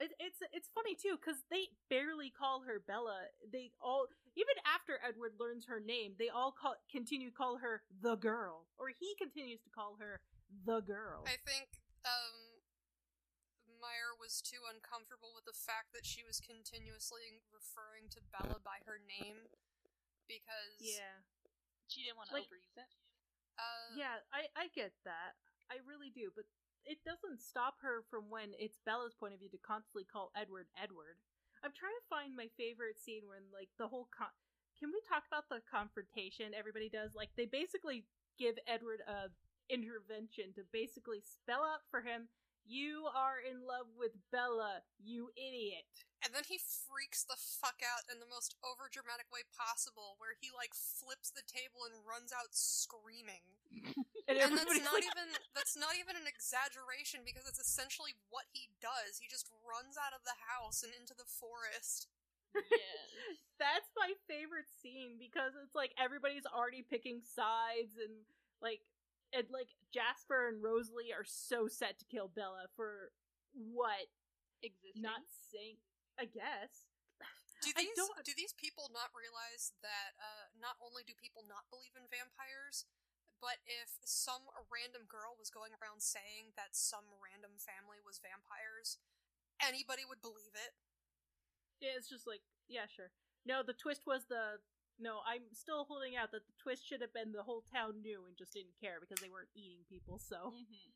It, 0.00 0.16
it's 0.16 0.40
it's 0.56 0.72
funny 0.72 0.96
too 0.96 1.20
because 1.20 1.44
they 1.52 1.76
barely 1.92 2.32
call 2.32 2.64
her 2.64 2.80
Bella. 2.80 3.28
They 3.44 3.76
all 3.76 4.08
even 4.32 4.56
after 4.64 4.96
Edward 5.04 5.36
learns 5.36 5.68
her 5.68 5.84
name, 5.84 6.16
they 6.16 6.32
all 6.32 6.56
call 6.56 6.80
continue 6.88 7.28
to 7.28 7.36
call 7.36 7.60
her 7.60 7.84
the 8.00 8.16
girl, 8.16 8.64
or 8.80 8.88
he 8.88 9.12
continues 9.20 9.60
to 9.68 9.70
call 9.70 10.00
her 10.00 10.16
the 10.64 10.80
girl. 10.80 11.28
I 11.28 11.36
think 11.44 11.68
Meyer 13.80 14.12
was 14.16 14.44
too 14.44 14.62
uncomfortable 14.68 15.32
with 15.34 15.48
the 15.48 15.56
fact 15.56 15.90
that 15.96 16.04
she 16.04 16.22
was 16.22 16.38
continuously 16.38 17.40
referring 17.50 18.12
to 18.12 18.20
Bella 18.30 18.60
by 18.60 18.84
her 18.84 19.00
name 19.00 19.48
because 20.28 20.76
yeah, 20.78 21.24
she 21.88 22.04
didn't 22.04 22.20
want 22.20 22.28
to 22.30 22.36
like- 22.38 22.46
overuse 22.46 22.76
it. 22.76 22.90
uh, 23.58 23.96
yeah, 23.96 24.20
I 24.30 24.46
I 24.54 24.68
get 24.76 24.92
that. 25.08 25.40
I 25.72 25.80
really 25.86 26.10
do, 26.12 26.30
but 26.34 26.44
it 26.84 27.00
doesn't 27.04 27.40
stop 27.40 27.80
her 27.84 28.04
from 28.08 28.30
when 28.30 28.52
it's 28.58 28.78
Bella's 28.84 29.14
point 29.16 29.34
of 29.34 29.40
view 29.40 29.50
to 29.52 29.60
constantly 29.60 30.04
call 30.04 30.30
Edward 30.36 30.68
Edward. 30.76 31.18
I'm 31.60 31.76
trying 31.76 31.96
to 31.96 32.08
find 32.08 32.32
my 32.32 32.48
favorite 32.56 32.96
scene 32.96 33.28
when 33.28 33.48
like 33.52 33.68
the 33.76 33.88
whole 33.88 34.08
con- 34.12 34.32
Can 34.80 34.88
we 34.92 35.00
talk 35.04 35.28
about 35.28 35.48
the 35.52 35.60
confrontation 35.68 36.56
everybody 36.56 36.88
does? 36.88 37.12
Like 37.16 37.32
they 37.36 37.44
basically 37.44 38.08
give 38.38 38.56
Edward 38.64 39.04
a 39.04 39.28
intervention 39.68 40.50
to 40.56 40.64
basically 40.72 41.20
spell 41.22 41.62
out 41.62 41.84
for 41.92 42.00
him 42.02 42.26
you 42.66 43.08
are 43.10 43.40
in 43.40 43.66
love 43.66 43.92
with 43.96 44.14
Bella, 44.30 44.84
you 45.00 45.30
idiot. 45.36 45.88
And 46.20 46.36
then 46.36 46.44
he 46.44 46.60
freaks 46.60 47.24
the 47.24 47.40
fuck 47.40 47.80
out 47.80 48.04
in 48.12 48.20
the 48.20 48.28
most 48.28 48.52
overdramatic 48.60 49.32
way 49.32 49.40
possible, 49.48 50.20
where 50.20 50.36
he 50.36 50.52
like 50.52 50.76
flips 50.76 51.32
the 51.32 51.46
table 51.48 51.88
and 51.88 52.04
runs 52.04 52.30
out 52.32 52.52
screaming. 52.52 53.44
And, 54.30 54.38
And 54.38 54.54
that's 54.54 54.78
not 54.78 54.94
like, 54.94 55.10
even 55.10 55.26
that's 55.58 55.74
not 55.74 55.98
even 55.98 56.14
an 56.14 56.30
exaggeration 56.30 57.26
because 57.26 57.50
it's 57.50 57.58
essentially 57.58 58.14
what 58.30 58.46
he 58.54 58.70
does. 58.78 59.18
He 59.18 59.26
just 59.26 59.50
runs 59.66 59.98
out 59.98 60.14
of 60.14 60.22
the 60.22 60.38
house 60.46 60.86
and 60.86 60.94
into 60.94 61.18
the 61.18 61.26
forest. 61.26 62.06
yes. 62.54 63.10
that's 63.58 63.90
my 63.98 64.14
favorite 64.30 64.70
scene 64.70 65.18
because 65.18 65.58
it's 65.58 65.74
like 65.74 65.90
everybody's 65.98 66.46
already 66.46 66.86
picking 66.86 67.18
sides 67.26 67.98
and 67.98 68.22
like 68.62 68.86
and 69.34 69.46
like 69.50 69.70
Jasper 69.94 70.48
and 70.50 70.62
Rosalie 70.62 71.14
are 71.14 71.26
so 71.26 71.66
set 71.68 71.98
to 71.98 72.06
kill 72.10 72.28
Bella 72.30 72.66
for 72.74 73.12
what? 73.54 74.10
Existing. 74.62 75.02
Not 75.02 75.24
saying 75.52 75.80
I 76.20 76.28
guess. 76.28 76.90
Do 77.60 77.72
I 77.76 77.84
these 77.84 77.92
don't- 77.96 78.24
do 78.24 78.32
these 78.36 78.56
people 78.56 78.88
not 78.88 79.12
realize 79.12 79.76
that 79.84 80.16
uh, 80.16 80.48
not 80.56 80.80
only 80.80 81.04
do 81.04 81.12
people 81.12 81.44
not 81.44 81.68
believe 81.68 81.92
in 81.92 82.08
vampires, 82.08 82.88
but 83.40 83.60
if 83.68 84.00
some 84.04 84.48
random 84.72 85.04
girl 85.04 85.36
was 85.36 85.52
going 85.52 85.72
around 85.76 86.00
saying 86.00 86.56
that 86.56 86.72
some 86.72 87.04
random 87.20 87.60
family 87.60 88.00
was 88.00 88.16
vampires, 88.20 88.96
anybody 89.60 90.04
would 90.08 90.24
believe 90.24 90.56
it. 90.56 90.72
Yeah, 91.80 91.96
it's 92.00 92.08
just 92.08 92.24
like 92.26 92.40
yeah, 92.68 92.88
sure. 92.88 93.12
No, 93.44 93.60
the 93.64 93.76
twist 93.76 94.04
was 94.08 94.24
the 94.28 94.60
no. 95.00 95.24
I'm 95.26 95.48
still 95.56 95.84
holding 95.88 96.14
out 96.14 96.30
that 96.36 96.44
the 96.46 96.56
twist 96.62 96.84
should 96.86 97.00
have 97.00 97.12
been 97.16 97.32
the 97.32 97.42
whole 97.42 97.64
town 97.72 98.04
knew 98.04 98.22
and 98.28 98.36
just 98.36 98.52
didn't 98.54 98.76
care 98.78 99.00
because 99.00 99.18
they 99.18 99.32
weren't 99.32 99.50
eating 99.56 99.82
people. 99.88 100.20
So 100.20 100.52
hmm 100.54 100.90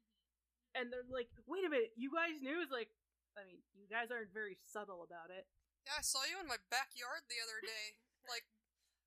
and 0.74 0.90
they're 0.90 1.06
like, 1.06 1.30
wait 1.46 1.62
a 1.62 1.70
minute, 1.70 1.94
you 1.94 2.10
guys 2.10 2.42
knew? 2.42 2.58
It's 2.58 2.74
like, 2.74 2.90
I 3.38 3.46
mean, 3.46 3.62
you 3.78 3.86
guys 3.86 4.10
aren't 4.10 4.34
very 4.34 4.58
subtle 4.66 5.06
about 5.06 5.30
it. 5.30 5.46
Yeah, 5.86 5.98
I 5.98 6.02
saw 6.02 6.26
you 6.26 6.34
in 6.42 6.50
my 6.50 6.58
backyard 6.66 7.22
the 7.30 7.38
other 7.38 7.62
day, 7.62 7.94
like 8.34 8.42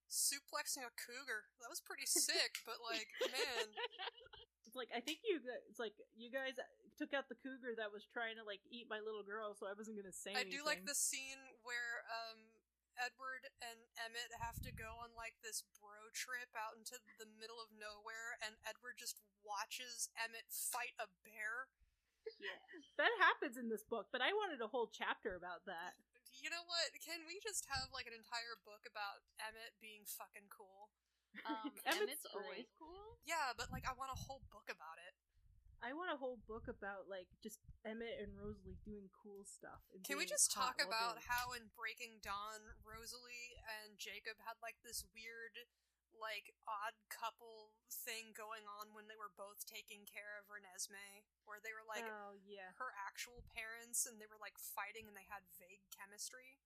suplexing 0.08 0.88
a 0.88 0.94
cougar. 0.96 1.52
That 1.60 1.68
was 1.68 1.84
pretty 1.84 2.08
sick, 2.08 2.64
but 2.64 2.80
like, 2.88 3.12
man, 3.28 3.68
It's 4.64 4.76
like 4.80 4.92
I 4.96 5.00
think 5.04 5.24
you. 5.28 5.40
gu- 5.44 5.64
It's 5.68 5.80
like 5.80 5.96
you 6.16 6.32
guys 6.32 6.56
took 6.96 7.12
out 7.12 7.28
the 7.28 7.40
cougar 7.40 7.76
that 7.80 7.92
was 7.92 8.04
trying 8.08 8.36
to 8.40 8.44
like 8.48 8.64
eat 8.72 8.88
my 8.88 9.00
little 9.04 9.24
girl, 9.24 9.52
so 9.56 9.68
I 9.68 9.76
wasn't 9.76 10.00
gonna 10.00 10.16
say. 10.16 10.36
I 10.36 10.44
do 10.48 10.64
like 10.64 10.84
the 10.88 10.96
scene 10.96 11.40
where 11.68 12.04
um 12.08 12.40
Edward 12.98 13.48
and 13.62 13.80
Emmett 14.02 14.34
have 14.42 14.60
to 14.66 14.74
go 14.74 14.98
on 15.00 15.14
like 15.14 15.38
this 15.46 15.64
bro 15.78 16.10
trip 16.12 16.52
out 16.58 16.76
into 16.76 16.98
the 17.22 17.30
middle 17.30 17.62
of 17.62 17.70
nowhere, 17.74 18.38
and 18.42 18.58
Edward 18.66 18.98
just 18.98 19.22
watches 19.46 20.10
Emmett 20.18 20.50
fight 20.50 20.98
a 20.98 21.08
bear. 21.24 21.72
Yeah. 22.42 22.60
That 23.00 23.14
happens 23.24 23.56
in 23.56 23.72
this 23.72 23.88
book, 23.88 24.12
but 24.12 24.20
I 24.20 24.36
wanted 24.36 24.60
a 24.60 24.68
whole 24.68 24.92
chapter 24.92 25.40
about 25.40 25.64
that. 25.64 25.96
You 26.44 26.52
know 26.52 26.66
what? 26.68 26.92
Can 27.00 27.24
we 27.24 27.40
just 27.40 27.66
have 27.72 27.88
like 27.96 28.06
an 28.06 28.14
entire 28.18 28.60
book 28.68 28.84
about 28.84 29.24
Emmett 29.40 29.80
being 29.80 30.04
fucking 30.06 30.52
cool? 30.52 30.92
Um, 31.46 31.70
Emmett's 31.86 32.02
Emmett's 32.02 32.28
always 32.34 32.66
cool. 32.82 33.22
Yeah, 33.30 33.54
but 33.54 33.70
like 33.70 33.86
I 33.86 33.94
want 33.94 34.10
a 34.10 34.18
whole 34.18 34.42
book 34.50 34.66
about 34.74 34.98
it. 34.98 35.14
I 35.82 35.94
want 35.94 36.10
a 36.10 36.18
whole 36.18 36.42
book 36.50 36.66
about 36.66 37.06
like 37.06 37.30
just 37.40 37.62
Emmett 37.86 38.18
and 38.18 38.34
Rosalie 38.34 38.82
doing 38.82 39.14
cool 39.14 39.46
stuff. 39.46 39.86
Can 40.02 40.18
we 40.18 40.26
just 40.26 40.50
talk 40.50 40.82
about 40.82 41.22
how 41.30 41.54
in 41.54 41.70
Breaking 41.78 42.18
Dawn, 42.20 42.76
Rosalie 42.82 43.58
and 43.62 43.96
Jacob 44.02 44.42
had 44.42 44.58
like 44.60 44.82
this 44.82 45.06
weird 45.14 45.70
like 46.18 46.58
odd 46.66 46.98
couple 47.14 47.78
thing 47.86 48.34
going 48.34 48.66
on 48.66 48.90
when 48.98 49.06
they 49.06 49.18
were 49.18 49.30
both 49.38 49.70
taking 49.70 50.02
care 50.10 50.42
of 50.42 50.50
Renesmee, 50.50 51.30
where 51.46 51.62
they 51.62 51.72
were 51.72 51.86
like 51.86 52.06
oh 52.10 52.42
yeah. 52.42 52.74
her 52.82 52.90
actual 52.98 53.46
parents 53.54 54.10
and 54.10 54.18
they 54.18 54.26
were 54.26 54.42
like 54.42 54.58
fighting 54.58 55.06
and 55.06 55.14
they 55.14 55.30
had 55.30 55.46
vague 55.62 55.86
chemistry. 55.94 56.58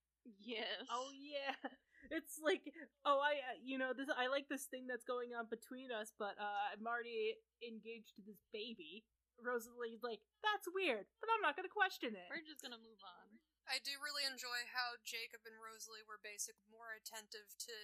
Yes. 0.42 0.86
Oh 0.90 1.10
yeah. 1.14 1.56
It's 2.12 2.42
like 2.44 2.66
oh 3.08 3.22
I 3.24 3.40
uh, 3.40 3.56
you 3.62 3.78
know 3.80 3.94
this 3.96 4.10
I 4.12 4.28
like 4.28 4.50
this 4.52 4.68
thing 4.68 4.84
that's 4.90 5.06
going 5.08 5.32
on 5.32 5.48
between 5.48 5.94
us, 5.96 6.12
but 6.18 6.36
uh, 6.36 6.74
I'm 6.74 6.84
already 6.84 7.40
engaged 7.64 8.18
to 8.20 8.22
this 8.26 8.42
baby. 8.52 9.06
Rosalie's 9.40 10.04
like 10.04 10.20
that's 10.44 10.68
weird, 10.76 11.08
but 11.24 11.30
I'm 11.32 11.40
not 11.40 11.56
gonna 11.56 11.72
question 11.72 12.12
it. 12.18 12.28
We're 12.28 12.44
just 12.44 12.60
gonna 12.60 12.82
move 12.82 13.00
on. 13.06 13.40
I 13.70 13.80
do 13.80 13.96
really 14.02 14.28
enjoy 14.28 14.66
how 14.76 15.00
Jacob 15.08 15.46
and 15.48 15.56
Rosalie 15.56 16.04
were 16.04 16.20
basic 16.20 16.58
more 16.68 16.92
attentive 16.98 17.54
to 17.70 17.76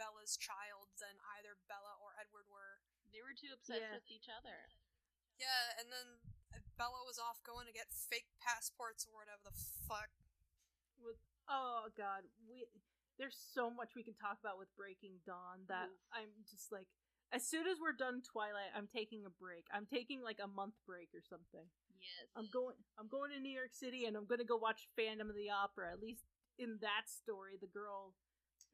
Bella's 0.00 0.34
child 0.40 0.90
than 0.98 1.14
either 1.38 1.54
Bella 1.70 1.94
or 2.02 2.16
Edward 2.18 2.48
were. 2.50 2.82
They 3.14 3.22
were 3.22 3.36
too 3.36 3.52
obsessed 3.54 3.84
Yeah. 3.84 3.94
with 3.94 4.08
each 4.10 4.26
other. 4.26 4.72
Yeah, 5.38 5.76
and 5.78 5.92
then 5.92 6.18
Bella 6.80 7.04
was 7.06 7.20
off 7.20 7.44
going 7.46 7.68
to 7.68 7.74
get 7.76 7.92
fake 7.94 8.32
passports 8.40 9.04
or 9.06 9.12
whatever 9.14 9.44
the 9.46 9.54
fuck. 9.54 10.10
With 10.98 11.20
oh 11.48 11.88
god, 11.96 12.22
we 12.48 12.66
there's 13.18 13.36
so 13.36 13.70
much 13.70 13.94
we 13.94 14.02
can 14.02 14.14
talk 14.16 14.40
about 14.40 14.58
with 14.58 14.72
Breaking 14.76 15.20
Dawn 15.26 15.68
that 15.68 15.90
Oof. 15.90 16.16
I'm 16.16 16.32
just 16.48 16.72
like 16.72 16.88
as 17.32 17.40
soon 17.40 17.64
as 17.64 17.80
we're 17.80 17.96
done 17.96 18.20
Twilight, 18.20 18.76
I'm 18.76 18.92
taking 18.92 19.24
a 19.24 19.32
break. 19.32 19.64
I'm 19.72 19.88
taking 19.88 20.20
like 20.20 20.36
a 20.36 20.46
month 20.46 20.76
break 20.84 21.08
or 21.16 21.24
something. 21.24 21.64
Yes. 21.96 22.28
I'm 22.36 22.52
going 22.52 22.76
I'm 23.00 23.08
going 23.08 23.32
to 23.32 23.40
New 23.40 23.52
York 23.52 23.72
City 23.72 24.04
and 24.04 24.16
I'm 24.16 24.28
going 24.28 24.42
to 24.42 24.48
go 24.48 24.60
watch 24.60 24.90
Phantom 24.98 25.32
of 25.32 25.36
the 25.36 25.48
Opera. 25.48 25.92
At 25.96 26.04
least 26.04 26.28
in 26.60 26.76
that 26.84 27.08
story, 27.08 27.56
the 27.56 27.72
girl 27.72 28.12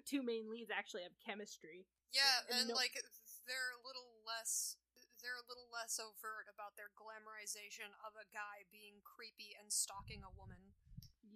two 0.06 0.26
main 0.26 0.50
leads 0.50 0.74
actually 0.74 1.06
have 1.06 1.14
chemistry. 1.22 1.86
Yeah, 2.10 2.46
And 2.50 2.66
and 2.66 2.68
no- 2.72 2.78
like 2.78 2.98
they're 3.46 3.72
a 3.78 3.82
little 3.86 4.24
less 4.26 4.76
they're 5.22 5.38
a 5.38 5.48
little 5.50 5.66
less 5.70 5.98
overt 5.98 6.46
about 6.46 6.78
their 6.78 6.94
glamorization 6.94 7.90
of 8.06 8.14
a 8.14 8.26
guy 8.30 8.66
being 8.70 9.02
creepy 9.02 9.54
and 9.58 9.70
stalking 9.70 10.22
a 10.22 10.30
woman. 10.30 10.78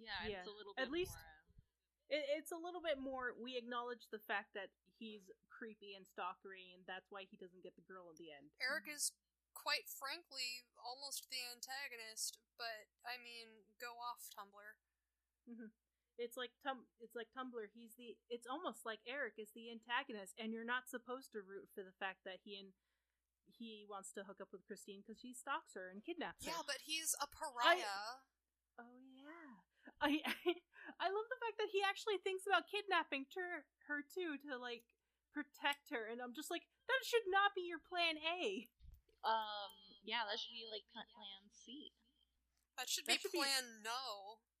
Yeah, 0.03 0.27
Yeah. 0.27 0.39
it's 0.43 0.47
a 0.47 0.51
little 0.51 0.73
At 0.77 0.91
least- 0.91 1.15
more. 1.15 1.21
uh, 1.23 2.15
It, 2.15 2.25
it's 2.37 2.51
a 2.51 2.57
little 2.59 2.81
bit 2.81 2.99
more. 2.99 3.33
We 3.39 3.55
acknowledge 3.57 4.09
the 4.11 4.19
fact 4.19 4.53
that 4.53 4.69
he's 4.99 5.31
creepy 5.49 5.95
and 5.95 6.05
stalkery, 6.05 6.73
and 6.75 6.85
that's 6.85 7.09
why 7.09 7.23
he 7.25 7.37
doesn't 7.37 7.63
get 7.63 7.75
the 7.75 7.81
girl 7.87 8.09
in 8.11 8.17
the 8.17 8.31
end. 8.31 8.51
Eric 8.61 8.87
is 8.87 9.13
quite 9.55 9.87
frankly 9.87 10.67
almost 10.77 11.29
the 11.31 11.41
antagonist, 11.49 12.37
but 12.57 12.89
I 13.07 13.17
mean, 13.17 13.63
go 13.79 13.97
off 13.97 14.29
Tumblr. 14.29 15.71
It's 16.17 16.37
like 16.37 16.51
Tum. 16.61 16.85
It's 17.01 17.15
like 17.15 17.31
Tumblr. 17.33 17.65
He's 17.73 17.95
the. 17.95 18.15
It's 18.29 18.45
almost 18.45 18.85
like 18.85 18.99
Eric 19.07 19.33
is 19.39 19.49
the 19.55 19.71
antagonist, 19.71 20.35
and 20.37 20.53
you're 20.53 20.63
not 20.67 20.87
supposed 20.89 21.31
to 21.33 21.41
root 21.41 21.69
for 21.73 21.81
the 21.81 21.91
fact 21.97 22.23
that 22.25 22.41
he 22.45 22.59
and 22.59 22.73
he 23.49 23.85
wants 23.89 24.11
to 24.13 24.23
hook 24.23 24.37
up 24.39 24.49
with 24.53 24.65
Christine 24.65 25.01
because 25.01 25.21
he 25.21 25.33
stalks 25.33 25.73
her 25.73 25.89
and 25.89 26.03
kidnaps 26.05 26.45
her. 26.45 26.51
Yeah, 26.51 26.61
but 26.67 26.81
he's 26.85 27.15
a 27.19 27.25
pariah. 27.27 27.81
Oh 27.81 27.81
yeah. 27.81 28.13
I, 30.03 30.19
I 30.99 31.07
love 31.07 31.27
the 31.31 31.39
fact 31.39 31.57
that 31.63 31.71
he 31.71 31.79
actually 31.81 32.19
thinks 32.21 32.43
about 32.45 32.67
kidnapping 32.67 33.25
her, 33.39 33.63
her 33.87 34.03
too 34.03 34.35
to 34.47 34.59
like 34.59 34.83
protect 35.31 35.89
her, 35.95 36.05
and 36.11 36.19
I'm 36.21 36.35
just 36.35 36.51
like 36.51 36.67
that 36.91 37.01
should 37.07 37.25
not 37.31 37.55
be 37.55 37.63
your 37.65 37.79
plan 37.81 38.19
A. 38.21 38.67
Um, 39.23 39.71
yeah, 40.03 40.27
that 40.27 40.37
should 40.37 40.51
be 40.53 40.67
like 40.67 40.83
plan 40.91 41.47
C. 41.55 41.95
That 42.77 42.89
should 42.89 43.05
That 43.07 43.17
be 43.17 43.21
should 43.23 43.31
be- 43.31 43.39
plan 43.39 43.65
no. 43.85 44.03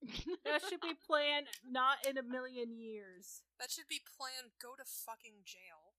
That 0.45 0.61
should 0.67 0.81
be 0.81 0.93
plan 0.95 1.47
not 1.63 2.03
in 2.07 2.17
a 2.17 2.23
million 2.23 2.75
years. 2.75 3.41
That 3.59 3.71
should 3.71 3.87
be 3.87 4.01
plan 4.03 4.51
go 4.61 4.75
to 4.75 4.83
fucking 4.85 5.43
jail. 5.47 5.95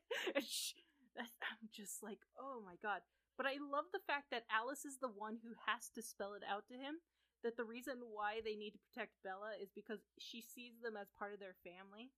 I'm 1.19 1.67
just 1.71 2.03
like, 2.03 2.19
oh 2.39 2.61
my 2.63 2.75
god. 2.81 3.01
But 3.37 3.45
I 3.47 3.55
love 3.59 3.85
the 3.93 4.03
fact 4.05 4.31
that 4.31 4.43
Alice 4.51 4.83
is 4.83 4.99
the 4.99 5.07
one 5.11 5.39
who 5.43 5.55
has 5.65 5.89
to 5.95 6.01
spell 6.03 6.33
it 6.35 6.43
out 6.43 6.67
to 6.67 6.75
him. 6.75 6.99
That 7.43 7.55
the 7.55 7.63
reason 7.63 8.03
why 8.11 8.43
they 8.43 8.55
need 8.59 8.75
to 8.75 8.83
protect 8.91 9.15
Bella 9.23 9.55
is 9.55 9.71
because 9.71 10.03
she 10.19 10.43
sees 10.43 10.83
them 10.83 10.99
as 10.99 11.07
part 11.15 11.31
of 11.31 11.39
their 11.39 11.55
family. 11.63 12.11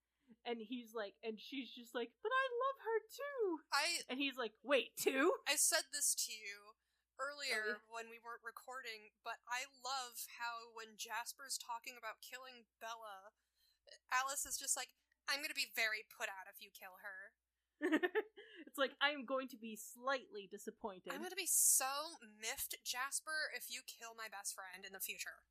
And 0.48 0.58
he's 0.58 0.96
like, 0.96 1.14
and 1.22 1.38
she's 1.38 1.70
just 1.70 1.94
like, 1.94 2.10
but 2.24 2.32
I 2.34 2.46
love 2.66 2.78
her 2.82 2.98
too. 3.06 3.44
I 3.70 3.86
And 4.10 4.18
he's 4.18 4.40
like, 4.40 4.56
wait, 4.66 4.96
too. 4.98 5.38
I 5.46 5.60
said 5.60 5.92
this 5.94 6.16
to 6.26 6.34
you 6.34 6.74
earlier 7.22 7.78
Oh, 7.78 7.94
when 7.94 8.10
we 8.10 8.18
weren't 8.18 8.42
recording, 8.42 9.14
but 9.22 9.44
I 9.46 9.70
love 9.86 10.26
how 10.42 10.74
when 10.74 10.98
Jasper's 10.98 11.60
talking 11.62 11.94
about 12.00 12.24
killing 12.26 12.66
Bella, 12.82 13.36
Alice 14.12 14.46
is 14.46 14.58
just 14.58 14.76
like, 14.78 14.90
I'm 15.30 15.42
gonna 15.46 15.58
be 15.58 15.72
very 15.76 16.04
put 16.10 16.28
out 16.28 16.50
if 16.50 16.60
you 16.60 16.70
kill 16.74 16.98
her. 17.06 17.20
it's 18.72 18.80
like, 18.80 18.96
I'm 19.04 19.28
going 19.28 19.52
to 19.52 19.60
be 19.60 19.76
slightly 19.76 20.48
disappointed. 20.48 21.12
I'm 21.12 21.20
gonna 21.20 21.36
be 21.36 21.50
so 21.52 22.16
miffed, 22.40 22.80
Jasper, 22.88 23.52
if 23.52 23.68
you 23.68 23.84
kill 23.84 24.16
my 24.16 24.32
best 24.32 24.56
friend 24.56 24.88
in 24.88 24.96
the 24.96 25.04
future. 25.04 25.44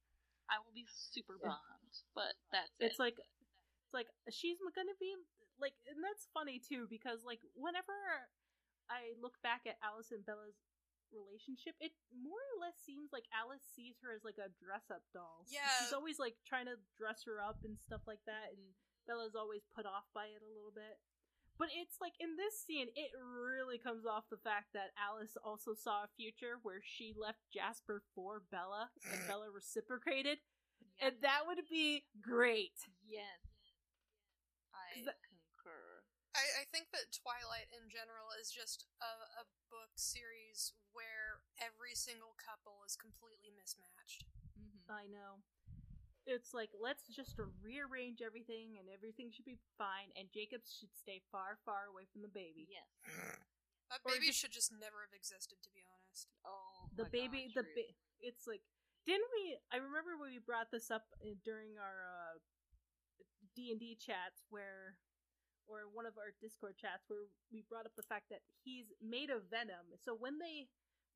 I 0.49 0.57
will 0.59 0.73
be 0.73 0.89
super 0.89 1.37
Yeah. 1.39 1.55
bummed, 1.61 1.95
but 2.17 2.35
that's 2.51 2.73
it's 2.81 2.97
it. 2.97 3.03
like 3.03 3.21
it's 3.21 3.93
like 3.95 4.09
she's 4.33 4.59
gonna 4.75 4.97
be 4.99 5.15
like 5.61 5.77
and 5.87 6.01
that's 6.03 6.27
funny 6.33 6.57
too 6.59 6.89
because 6.89 7.21
like 7.23 7.45
whenever 7.53 7.93
i 8.89 9.13
look 9.21 9.37
back 9.45 9.67
at 9.69 9.77
alice 9.85 10.09
and 10.11 10.25
bella's 10.25 10.57
relationship 11.13 11.75
it 11.85 11.93
more 12.15 12.39
or 12.39 12.57
less 12.63 12.79
seems 12.81 13.13
like 13.13 13.27
alice 13.35 13.61
sees 13.77 13.99
her 14.01 14.15
as 14.15 14.23
like 14.25 14.39
a 14.41 14.49
dress 14.63 14.89
up 14.95 15.03
doll 15.13 15.45
Yeah. 15.53 15.67
she's 15.83 15.93
always 15.93 16.17
like 16.23 16.39
trying 16.49 16.67
to 16.71 16.79
dress 16.97 17.27
her 17.29 17.43
up 17.43 17.61
and 17.67 17.77
stuff 17.83 18.07
like 18.09 18.23
that 18.25 18.55
and 18.57 18.63
bella's 19.11 19.35
always 19.37 19.67
put 19.75 19.85
off 19.85 20.07
by 20.17 20.31
it 20.33 20.41
a 20.41 20.49
little 20.49 20.73
bit 20.73 20.97
but 21.61 21.69
it's 21.77 22.01
like 22.01 22.17
in 22.19 22.35
this 22.41 22.57
scene 22.57 22.89
it 22.97 23.13
really 23.21 23.77
comes 23.77 24.09
off 24.09 24.25
the 24.33 24.41
fact 24.41 24.73
that 24.73 24.97
alice 24.97 25.37
also 25.45 25.77
saw 25.77 26.09
a 26.09 26.15
future 26.17 26.57
where 26.65 26.81
she 26.81 27.13
left 27.13 27.45
jasper 27.53 28.01
for 28.17 28.41
bella 28.51 28.89
and 29.13 29.21
bella 29.29 29.47
reciprocated 29.55 30.41
Yeah. 30.81 31.13
and 31.13 31.15
that 31.21 31.45
would 31.45 31.69
be 31.69 32.09
great 32.25 32.75
yes, 33.05 33.45
I 34.73 34.97
'Cause 34.97 35.05
that- 35.13 35.21
concur. 35.29 36.03
I, 36.33 36.63
I 36.63 36.65
think 36.71 36.95
that 36.95 37.11
Twilight 37.11 37.69
in 37.75 37.91
general 37.91 38.31
is 38.39 38.55
just 38.55 38.87
a, 39.03 39.13
a 39.43 39.45
book 39.67 39.91
series 39.99 40.73
where 40.95 41.43
every 41.59 41.93
single 41.99 42.39
couple 42.39 42.87
is 42.87 42.95
completely 42.95 43.51
mismatched. 43.51 44.31
Mm-hmm. 44.55 44.87
I 44.95 45.11
know. 45.11 45.43
It's 46.29 46.53
like 46.55 46.71
let's 46.77 47.09
just 47.09 47.35
rearrange 47.65 48.21
everything, 48.23 48.77
and 48.79 48.87
everything 48.93 49.33
should 49.33 49.49
be 49.49 49.59
fine. 49.79 50.13
And 50.15 50.29
Jacob 50.33 50.63
should 50.69 50.93
stay 50.95 51.23
far, 51.33 51.59
far 51.65 51.89
away 51.91 52.05
from 52.13 52.23
the 52.23 52.31
baby. 52.31 52.69
Yes. 52.71 52.87
That 53.91 54.05
baby 54.07 54.31
just- 54.31 54.39
should 54.39 54.53
just 54.55 54.71
never 54.71 55.03
have 55.03 55.17
existed, 55.17 55.59
to 55.65 55.71
be 55.75 55.83
honest. 55.83 56.29
Oh, 56.47 56.87
the 56.95 57.05
my 57.05 57.11
baby, 57.11 57.51
gosh, 57.51 57.55
the 57.59 57.65
ba- 57.75 57.95
It's 58.21 58.47
like, 58.47 58.63
didn't 59.07 59.27
we? 59.35 59.59
I 59.73 59.77
remember 59.83 60.15
when 60.21 60.31
we 60.31 60.39
brought 60.39 60.71
this 60.71 60.91
up 60.93 61.09
uh, 61.25 61.35
during 61.43 61.75
our 61.81 62.07
uh, 62.07 62.39
D 63.57 63.71
and 63.71 63.81
D 63.81 63.97
chats, 63.99 64.45
where, 64.51 64.97
or 65.67 65.89
one 65.93 66.07
of 66.07 66.15
our 66.19 66.31
Discord 66.41 66.77
chats, 66.79 67.09
where 67.09 67.27
we 67.53 67.63
brought 67.69 67.87
up 67.87 67.97
the 67.97 68.07
fact 68.07 68.29
that 68.31 68.43
he's 68.63 68.93
made 69.03 69.31
of 69.31 69.51
venom. 69.51 69.91
So 69.99 70.15
when 70.15 70.39
they, 70.39 70.69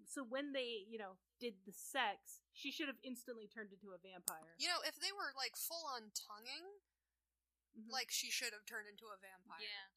so 0.07 0.23
when 0.27 0.53
they, 0.53 0.85
you 0.89 0.99
know, 0.99 1.17
did 1.41 1.55
the 1.67 1.73
sex, 1.73 2.43
she 2.53 2.71
should 2.71 2.87
have 2.89 3.01
instantly 3.03 3.47
turned 3.51 3.71
into 3.73 3.95
a 3.95 3.99
vampire. 4.03 4.55
You 4.59 4.69
know, 4.69 4.83
if 4.87 4.99
they 5.01 5.11
were 5.15 5.31
like 5.39 5.55
full 5.57 5.85
on 5.95 6.11
tonguing, 6.15 6.67
Mhm. 7.75 7.91
like 7.91 8.11
she 8.11 8.31
should 8.31 8.53
have 8.55 8.63
turned 8.67 8.87
into 8.87 9.07
a 9.11 9.19
vampire. 9.19 9.59
Yeah. 9.63 9.91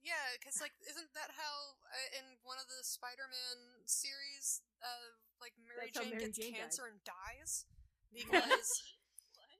Yeah, 0.00 0.26
because 0.38 0.60
like, 0.62 0.72
isn't 0.86 1.12
that 1.18 1.34
how 1.34 1.76
uh, 1.90 2.18
in 2.22 2.38
one 2.46 2.56
of 2.62 2.68
the 2.70 2.80
Spider-Man 2.86 3.84
series, 3.90 4.62
uh, 4.80 5.18
like 5.42 5.52
Mary 5.58 5.90
That's 5.90 5.98
Jane 5.98 6.10
Mary 6.14 6.24
gets 6.30 6.38
Jane 6.38 6.52
died. 6.54 6.60
cancer 6.62 6.86
and 6.86 7.02
dies 7.04 7.66
because 8.14 8.70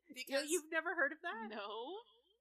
You 0.07 0.15
because 0.15 0.47
you've 0.49 0.71
never 0.71 0.95
heard 0.95 1.11
of 1.13 1.21
that? 1.27 1.51
No. 1.51 1.99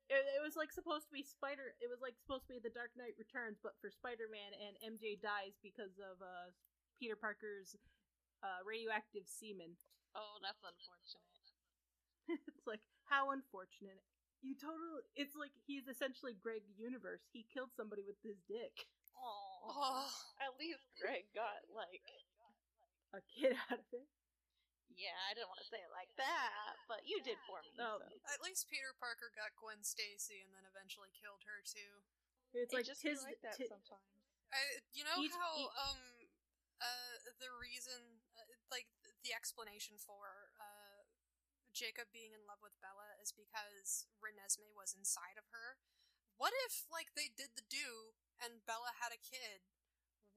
It, 0.08 0.22
it 0.38 0.42
was 0.46 0.54
like 0.56 0.70
supposed 0.72 1.10
to 1.10 1.14
be 1.18 1.24
Spider. 1.26 1.74
It 1.82 1.90
was 1.90 1.98
like 2.00 2.14
supposed 2.22 2.46
to 2.46 2.54
be 2.54 2.62
The 2.62 2.70
Dark 2.70 2.94
Knight 2.96 3.18
Returns, 3.18 3.58
but 3.58 3.74
for 3.82 3.90
Spider 3.90 4.30
Man, 4.30 4.54
and 4.54 4.78
MJ 4.96 5.18
dies 5.20 5.58
because 5.66 5.98
of 5.98 6.22
uh, 6.22 6.54
Peter 7.00 7.16
Parker's 7.16 7.76
uh, 8.44 8.62
radioactive 8.66 9.28
semen. 9.28 9.76
Oh, 10.16 10.40
that's 10.44 10.64
unfortunate. 10.64 11.46
it's 12.50 12.66
like 12.66 12.84
how 13.12 13.30
unfortunate. 13.36 14.02
You 14.46 14.54
totally. 14.56 15.02
It's 15.18 15.34
like 15.34 15.54
he's 15.66 15.90
essentially 15.90 16.38
Greg 16.38 16.62
Universe. 16.78 17.26
He 17.34 17.46
killed 17.50 17.74
somebody 17.74 18.06
with 18.06 18.18
his 18.22 18.38
dick. 18.46 18.86
Oh. 19.18 20.06
oh, 20.06 20.10
At 20.44 20.54
least 20.62 20.86
Greg 21.02 21.26
got 21.34 21.66
like. 21.74 22.06
A 23.16 23.24
kid 23.32 23.56
out 23.72 23.80
of 23.80 23.88
it. 23.96 24.06
Yeah, 24.92 25.16
I 25.28 25.36
didn't 25.36 25.52
want 25.52 25.60
to 25.64 25.68
say 25.72 25.80
it 25.80 25.92
like 25.92 26.12
that, 26.20 26.76
but 26.88 27.04
you 27.04 27.20
did 27.24 27.36
for 27.48 27.60
me. 27.64 27.76
Oh. 27.80 28.00
so. 28.00 28.08
at 28.32 28.40
least 28.44 28.68
Peter 28.72 28.92
Parker 28.96 29.28
got 29.36 29.52
Gwen 29.60 29.84
Stacy 29.84 30.40
and 30.44 30.52
then 30.56 30.64
eventually 30.68 31.12
killed 31.16 31.44
her 31.48 31.60
too. 31.68 32.00
It's 32.56 32.72
It 32.72 32.76
like 32.80 32.88
just 32.88 33.04
tis, 33.04 33.20
like 33.28 33.40
that 33.44 33.60
ti- 33.60 33.68
sometimes. 33.68 34.08
I, 34.56 34.60
you 34.96 35.04
know 35.04 35.20
Each- 35.20 35.36
how 35.36 35.52
each- 35.60 35.76
um 35.84 36.00
uh 36.82 37.16
the 37.40 37.52
reason 37.56 38.22
uh, 38.36 38.48
like 38.72 38.88
the 39.24 39.32
explanation 39.34 39.96
for 40.00 40.52
uh 40.60 41.04
Jacob 41.76 42.08
being 42.16 42.32
in 42.32 42.44
love 42.48 42.64
with 42.64 42.72
Bella 42.80 43.20
is 43.20 43.36
because 43.36 44.08
Renesmee 44.24 44.72
was 44.72 44.96
inside 44.96 45.36
of 45.36 45.44
her. 45.52 45.76
what 46.40 46.56
if 46.68 46.88
like 46.92 47.12
they 47.16 47.28
did 47.36 47.52
the 47.60 47.68
do 47.68 48.16
and 48.40 48.64
Bella 48.68 48.96
had 49.00 49.12
a 49.12 49.20
kid? 49.20 49.64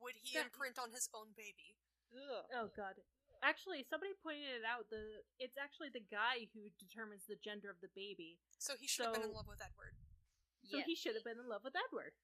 Would 0.02 0.18
he 0.22 0.34
That- 0.38 0.50
imprint 0.50 0.78
on 0.78 0.90
his 0.94 1.06
own 1.14 1.34
baby? 1.38 1.78
Ugh. 2.14 2.46
Oh 2.54 2.68
god. 2.74 3.02
Actually, 3.42 3.86
somebody 3.86 4.14
pointed 4.18 4.50
it 4.50 4.66
out. 4.66 4.90
The 4.90 5.22
it's 5.38 5.54
actually 5.58 5.90
the 5.94 6.02
guy 6.02 6.50
who 6.54 6.70
determines 6.74 7.26
the 7.30 7.38
gender 7.38 7.70
of 7.70 7.78
the 7.78 7.90
baby. 7.94 8.38
So 8.58 8.74
he 8.74 8.86
should 8.90 9.06
have 9.06 9.14
been 9.14 9.30
in 9.30 9.34
love 9.34 9.46
with 9.46 9.62
Edward. 9.62 9.94
So 10.66 10.78
Yes. 10.82 10.86
he 10.90 10.94
should 10.98 11.14
have 11.14 11.22
been 11.22 11.38
in 11.38 11.46
love 11.46 11.62
with 11.62 11.76
Edward. 11.78 12.14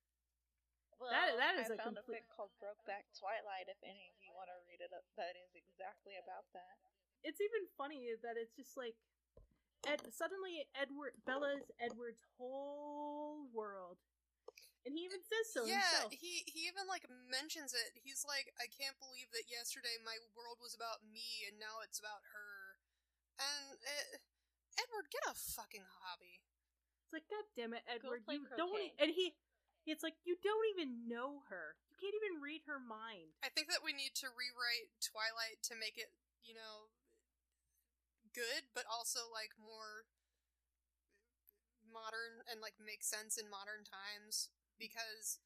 Well, 1.00 1.10
that- 1.10 1.36
that 1.36 1.54
is 1.60 1.70
I 1.70 1.74
a 1.74 1.78
found 1.78 1.96
complete- 1.96 2.22
a 2.22 2.26
fic 2.26 2.34
called 2.34 2.52
Brokeback 2.62 3.04
Twilight. 3.18 3.68
If 3.68 3.80
any 3.82 4.08
of 4.08 4.16
you 4.22 4.32
want 4.34 4.48
to 4.48 4.58
read 4.68 4.80
it, 4.80 4.92
up, 4.92 5.04
that 5.16 5.36
is 5.36 5.52
exactly 5.54 6.16
about 6.16 6.46
that. 6.52 6.78
It's 7.22 7.40
even 7.40 7.66
funny 7.76 8.12
that 8.22 8.36
it's 8.36 8.54
just 8.54 8.76
like 8.76 8.96
Ed, 9.86 10.00
suddenly 10.12 10.68
Edward 10.74 11.16
Bella's 11.24 11.68
Edward's 11.78 12.24
whole 12.40 13.48
world, 13.52 13.98
and 14.84 14.96
he 14.96 15.04
even 15.04 15.20
says 15.24 15.52
so 15.52 15.64
yeah, 15.68 15.80
himself. 16.04 16.12
he 16.12 16.44
he 16.48 16.64
even 16.68 16.86
like 16.88 17.04
mentions 17.28 17.72
it. 17.76 17.92
He's 18.00 18.24
like, 18.24 18.52
I 18.60 18.66
can't 18.68 18.96
believe 19.00 19.28
that 19.32 19.48
yesterday 19.48 19.96
my 20.04 20.16
world 20.36 20.56
was 20.60 20.72
about 20.74 21.04
me 21.04 21.44
and 21.48 21.58
now 21.60 21.80
it's 21.84 21.98
about 22.00 22.24
her. 22.32 22.80
And 23.40 23.76
uh, 23.76 24.18
Edward, 24.80 25.08
get 25.12 25.24
a 25.28 25.34
fucking 25.36 25.84
hobby. 26.00 26.40
It's 27.04 27.12
like, 27.12 27.28
God 27.28 27.44
damn 27.56 27.74
it, 27.76 27.84
Edward, 27.88 28.24
play 28.24 28.36
you 28.40 28.48
don't. 28.56 28.72
croquet. 28.72 28.92
And 29.00 29.10
he, 29.12 29.36
it's 29.86 30.02
like 30.02 30.16
you 30.24 30.36
don't 30.42 30.68
even 30.76 31.08
know 31.08 31.44
her. 31.50 31.76
You 31.90 31.96
can't 32.00 32.16
even 32.16 32.40
read 32.42 32.64
her 32.66 32.80
mind. 32.80 33.36
I 33.44 33.50
think 33.52 33.68
that 33.68 33.84
we 33.84 33.92
need 33.92 34.14
to 34.24 34.32
rewrite 34.32 34.90
Twilight 35.04 35.60
to 35.70 35.74
make 35.76 35.96
it, 36.00 36.12
you 36.44 36.54
know, 36.54 36.90
good, 38.34 38.68
but 38.74 38.84
also 38.90 39.20
like 39.32 39.52
more 39.60 40.04
modern 41.86 42.42
and 42.50 42.58
like 42.58 42.74
make 42.80 43.04
sense 43.04 43.36
in 43.38 43.46
modern 43.50 43.84
times. 43.86 44.50
Because, 44.80 45.38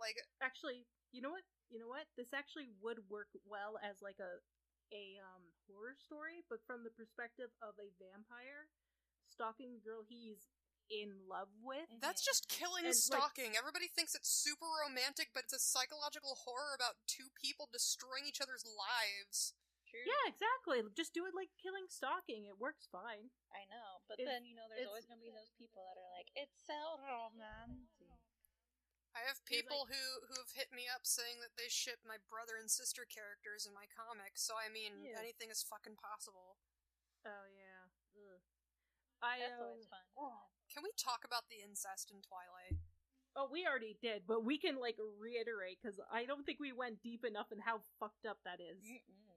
like, 0.00 0.16
Actually, 0.40 0.88
you 1.12 1.20
know 1.20 1.32
what? 1.34 1.44
You 1.68 1.78
know 1.78 1.90
what? 1.90 2.08
This 2.16 2.32
actually 2.34 2.70
would 2.82 2.98
work 3.10 3.30
well 3.46 3.76
as 3.82 4.00
like 4.02 4.18
a 4.18 4.40
a 4.90 5.20
um 5.22 5.44
horror 5.70 5.94
story, 5.98 6.42
but 6.50 6.64
from 6.66 6.82
the 6.82 6.94
perspective 6.94 7.52
of 7.62 7.76
a 7.78 7.92
vampire 8.00 8.66
stalking 9.30 9.72
the 9.74 9.82
girl 9.84 10.02
he's 10.06 10.50
in 10.90 11.14
love 11.30 11.48
with. 11.62 11.86
that's 12.02 12.20
just 12.20 12.50
killing 12.50 12.82
And, 12.84 12.92
like- 12.92 12.98
stalking. 12.98 13.54
Everybody 13.56 13.86
thinks 13.88 14.14
it's 14.18 14.28
super 14.28 14.66
romantic, 14.82 15.30
but 15.32 15.44
it's 15.46 15.54
a 15.54 15.62
psychological 15.62 16.34
horror 16.44 16.74
about 16.74 16.98
two 17.06 17.30
people 17.38 17.70
destroying 17.72 18.26
each 18.26 18.42
other's 18.42 18.66
lives. 18.66 19.54
True. 19.86 20.02
Yeah, 20.06 20.30
exactly. 20.30 20.82
Just 20.94 21.14
do 21.14 21.26
it 21.26 21.34
like 21.34 21.50
killing 21.58 21.86
stalking. 21.90 22.46
It 22.46 22.58
works 22.62 22.86
fine. 22.90 23.30
I 23.50 23.66
know, 23.66 24.02
but 24.06 24.18
It's- 24.22 24.26
then 24.30 24.46
you 24.46 24.54
know, 24.54 24.66
there's 24.70 24.86
always 24.86 25.06
gonna 25.06 25.22
be 25.22 25.30
those 25.34 25.50
people 25.58 25.82
that 25.86 25.98
are 25.98 26.10
like, 26.14 26.30
"It's 26.34 26.62
so 26.66 26.98
romantic." 27.02 28.22
I 29.12 29.26
have 29.26 29.42
You're 29.50 29.62
people 29.66 29.86
who 29.86 30.26
who 30.30 30.34
have 30.38 30.52
hit 30.54 30.70
me 30.70 30.86
up 30.86 31.02
saying 31.04 31.40
that 31.40 31.56
they 31.58 31.68
ship 31.68 31.98
my 32.04 32.18
brother 32.30 32.54
and 32.56 32.70
sister 32.70 33.04
characters 33.04 33.66
in 33.66 33.74
my 33.74 33.86
comics. 33.90 34.42
So 34.46 34.54
I 34.54 34.68
mean, 34.68 35.02
Yeah. 35.02 35.18
anything 35.18 35.50
is 35.50 35.64
fucking 35.64 35.96
possible. 35.96 36.58
Oh 37.26 37.46
yeah. 37.50 37.90
Ugh. 38.14 38.40
I 39.20 39.38
That's 39.40 39.58
um, 39.60 39.66
always 39.66 39.86
fun. 39.88 40.06
Can 40.70 40.86
we 40.86 40.94
talk 40.94 41.26
about 41.26 41.50
the 41.50 41.58
incest 41.58 42.14
in 42.14 42.22
Twilight? 42.22 42.78
Oh, 43.34 43.46
we 43.50 43.66
already 43.66 43.94
did, 44.02 44.26
but 44.26 44.42
we 44.42 44.58
can 44.58 44.78
like 44.78 44.98
reiterate 45.18 45.78
because 45.78 45.98
I 46.10 46.26
don't 46.26 46.42
think 46.46 46.58
we 46.58 46.74
went 46.74 47.02
deep 47.02 47.22
enough 47.26 47.50
in 47.54 47.58
how 47.62 47.82
fucked 47.98 48.26
up 48.26 48.38
that 48.46 48.58
is. 48.58 48.82
Mm-mm. 48.82 49.34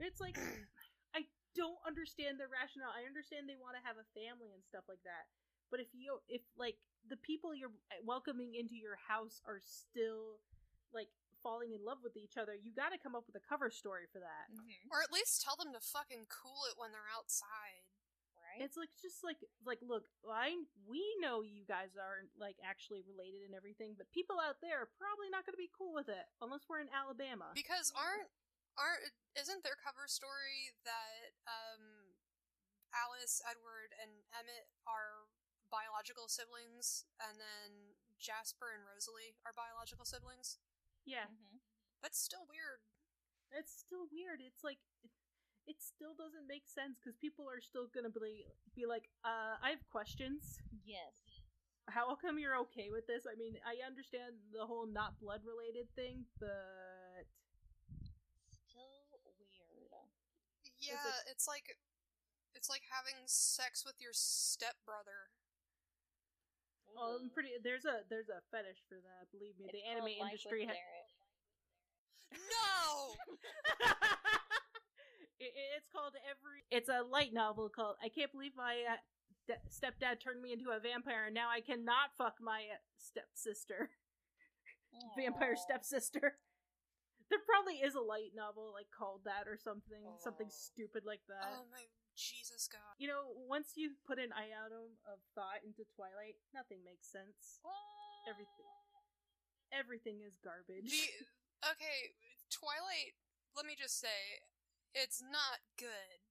It's 0.00 0.20
like 0.20 0.36
I 1.16 1.28
don't 1.56 1.80
understand 1.84 2.40
the 2.40 2.48
rationale. 2.48 2.92
I 2.92 3.04
understand 3.04 3.44
they 3.48 3.60
want 3.60 3.76
to 3.76 3.84
have 3.84 4.00
a 4.00 4.08
family 4.16 4.52
and 4.52 4.64
stuff 4.64 4.88
like 4.88 5.04
that, 5.04 5.28
but 5.68 5.80
if 5.80 5.92
you 5.92 6.20
if 6.28 6.40
like 6.56 6.80
the 7.08 7.20
people 7.20 7.52
you're 7.52 7.72
welcoming 8.04 8.56
into 8.56 8.76
your 8.76 8.96
house 8.96 9.44
are 9.44 9.60
still 9.60 10.40
like 10.96 11.12
falling 11.44 11.76
in 11.76 11.84
love 11.84 12.00
with 12.00 12.16
each 12.16 12.40
other, 12.40 12.56
you 12.56 12.72
got 12.72 12.96
to 12.96 12.98
come 13.00 13.12
up 13.12 13.28
with 13.28 13.36
a 13.36 13.44
cover 13.44 13.68
story 13.68 14.08
for 14.08 14.20
that. 14.24 14.48
Mhm. 14.48 14.88
Or 14.88 15.04
at 15.04 15.12
least 15.12 15.44
tell 15.44 15.56
them 15.60 15.76
to 15.76 15.80
fucking 15.80 16.24
cool 16.32 16.64
it 16.72 16.80
when 16.80 16.92
they're 16.92 17.12
outside. 17.12 17.84
Right? 18.54 18.62
It's 18.62 18.78
like 18.78 18.94
just 19.02 19.26
like 19.26 19.42
like 19.66 19.82
look, 19.82 20.06
I 20.22 20.54
we 20.86 21.02
know 21.18 21.42
you 21.42 21.66
guys 21.66 21.98
aren't 21.98 22.30
like 22.38 22.56
actually 22.62 23.02
related 23.02 23.42
and 23.42 23.54
everything, 23.54 23.98
but 23.98 24.06
people 24.14 24.38
out 24.38 24.62
there 24.62 24.86
are 24.86 24.90
probably 24.94 25.26
not 25.28 25.42
going 25.42 25.58
to 25.58 25.60
be 25.60 25.70
cool 25.74 25.90
with 25.90 26.06
it 26.06 26.26
unless 26.38 26.64
we're 26.70 26.78
in 26.80 26.90
Alabama. 26.94 27.50
Because 27.54 27.90
aren't 27.98 28.30
aren't 28.78 29.10
isn't 29.34 29.66
their 29.66 29.74
cover 29.78 30.06
story 30.06 30.70
that 30.86 31.34
um 31.50 32.14
Alice, 32.94 33.42
Edward, 33.42 33.90
and 33.98 34.22
Emmett 34.30 34.70
are 34.86 35.26
biological 35.66 36.30
siblings, 36.30 37.02
and 37.18 37.42
then 37.42 37.98
Jasper 38.22 38.70
and 38.70 38.86
Rosalie 38.86 39.34
are 39.42 39.50
biological 39.50 40.06
siblings? 40.06 40.62
yeah, 41.02 41.26
Mhm. 41.26 41.58
That's 42.00 42.22
still 42.22 42.46
weird. 42.46 42.80
it's 43.50 43.74
still 43.74 44.06
weird. 44.10 44.40
It's 44.40 44.62
like 44.62 44.78
it, 45.66 45.76
it 45.76 45.78
still 45.82 46.12
doesn't 46.16 46.46
make 46.48 46.68
sense 46.68 47.00
because 47.00 47.16
people 47.16 47.48
are 47.48 47.60
still 47.60 47.88
going 47.92 48.04
to 48.04 48.12
be 48.12 48.44
be 48.76 48.84
like, 48.86 49.08
uh, 49.24 49.56
I 49.62 49.70
have 49.70 49.82
questions. 49.88 50.60
Yes. 50.84 51.40
How 51.88 52.16
come 52.16 52.38
you're 52.40 52.56
okay 52.72 52.88
with 52.88 53.04
this? 53.06 53.28
I 53.28 53.36
mean, 53.36 53.60
I 53.60 53.84
understand 53.84 54.40
the 54.56 54.64
whole 54.64 54.88
not 54.88 55.20
blood 55.20 55.44
related 55.44 55.84
thing, 55.92 56.24
but 56.40 57.28
Still 58.48 58.88
weird. 58.88 59.92
Yeah, 60.80 60.96
it's 61.32 61.48
like 61.48 61.76
it's 62.54 62.68
like 62.68 62.82
having 62.88 63.20
sex 63.26 63.84
with 63.84 63.96
your 64.00 64.12
stepbrother. 64.12 65.32
oh, 66.96 67.20
I'm 67.20 67.28
pretty. 67.30 67.56
There's 67.62 67.84
a 67.84 68.04
there's 68.08 68.28
a 68.28 68.40
fetish 68.52 68.80
for 68.88 68.96
that. 69.00 69.28
Believe 69.32 69.56
me, 69.60 69.68
It's 69.68 69.76
the 69.76 69.84
anime 69.84 70.12
industry. 70.24 70.64
Ha- 70.68 70.76
No. 72.32 73.14
It- 75.44 75.76
it's 75.76 75.88
called 75.92 76.14
every. 76.24 76.64
It's 76.70 76.88
a 76.88 77.02
light 77.04 77.32
novel 77.32 77.68
called. 77.68 77.96
I 78.02 78.08
can't 78.08 78.32
believe 78.32 78.56
my 78.56 78.84
uh, 78.88 79.54
stepdad 79.68 80.20
turned 80.20 80.40
me 80.40 80.52
into 80.52 80.70
a 80.70 80.80
vampire, 80.80 81.26
and 81.26 81.34
now 81.34 81.50
I 81.50 81.60
cannot 81.60 82.16
fuck 82.16 82.40
my 82.40 82.64
uh, 82.72 82.80
stepsister, 82.96 83.90
vampire 85.18 85.56
stepsister. 85.56 86.38
There 87.32 87.40
probably 87.48 87.80
is 87.80 87.94
a 87.96 88.04
light 88.04 88.36
novel 88.36 88.70
like 88.76 88.92
called 88.92 89.24
that 89.24 89.48
or 89.48 89.56
something, 89.56 90.00
something 90.20 90.48
Oh. 90.48 90.54
stupid 90.68 91.04
like 91.08 91.24
that. 91.28 91.56
oh 91.56 91.64
my 91.72 91.84
Jesus 92.14 92.68
God. 92.70 92.94
You 93.00 93.08
know, 93.08 93.32
once 93.48 93.74
you 93.74 93.96
put 94.06 94.20
an 94.22 94.30
iota 94.30 94.86
of 95.08 95.18
thought 95.34 95.64
into 95.66 95.82
Twilight, 95.96 96.36
nothing 96.54 96.84
makes 96.84 97.10
sense. 97.10 97.58
What? 97.64 97.74
Everything. 98.30 98.70
Everything 99.74 100.22
is 100.22 100.36
garbage. 100.38 100.86
The 100.92 101.10
okay, 101.74 102.14
Twilight. 102.54 103.18
Let 103.56 103.66
me 103.66 103.74
just 103.74 103.98
say, 103.98 104.44
it's 104.94 105.22
not 105.22 105.60
good. 105.78 106.22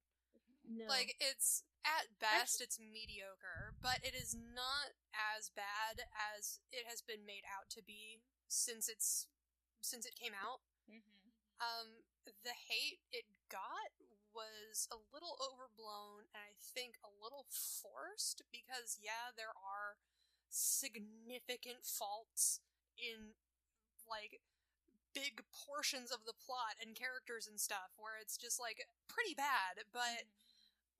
no. 0.68 0.86
Like 0.88 1.16
it's 1.20 1.64
at 1.84 2.08
best 2.20 2.62
it's 2.62 2.80
mediocre, 2.80 3.76
but 3.82 4.00
it 4.04 4.16
is 4.16 4.36
not 4.36 4.96
as 5.14 5.52
bad 5.52 6.08
as 6.16 6.60
it 6.72 6.88
has 6.88 7.02
been 7.04 7.26
made 7.28 7.44
out 7.48 7.70
to 7.76 7.84
be 7.84 8.24
since 8.48 8.88
it's 8.88 9.28
since 9.82 10.06
it 10.06 10.16
came 10.16 10.34
out. 10.34 10.62
Mhm. 10.90 11.32
Um, 11.60 12.04
the 12.44 12.56
hate 12.56 13.00
it 13.12 13.26
got 13.50 13.92
was 14.34 14.88
a 14.92 14.98
little 15.14 15.38
overblown 15.40 16.26
and 16.34 16.42
I 16.42 16.56
think 16.60 16.98
a 17.04 17.12
little 17.22 17.46
forced 17.52 18.42
because 18.52 18.98
yeah, 19.02 19.32
there 19.36 19.54
are 19.54 19.98
significant 20.50 21.86
faults 21.86 22.62
in 22.98 23.36
like 24.08 24.42
big 25.14 25.46
portions 25.54 26.10
of 26.12 26.26
the 26.26 26.34
plot 26.36 26.76
and 26.82 26.98
characters 26.98 27.46
and 27.48 27.62
stuff 27.62 27.94
where 27.98 28.18
it's 28.20 28.38
just 28.38 28.60
like 28.60 28.82
pretty 29.08 29.34
bad, 29.38 29.86
but 29.94 30.28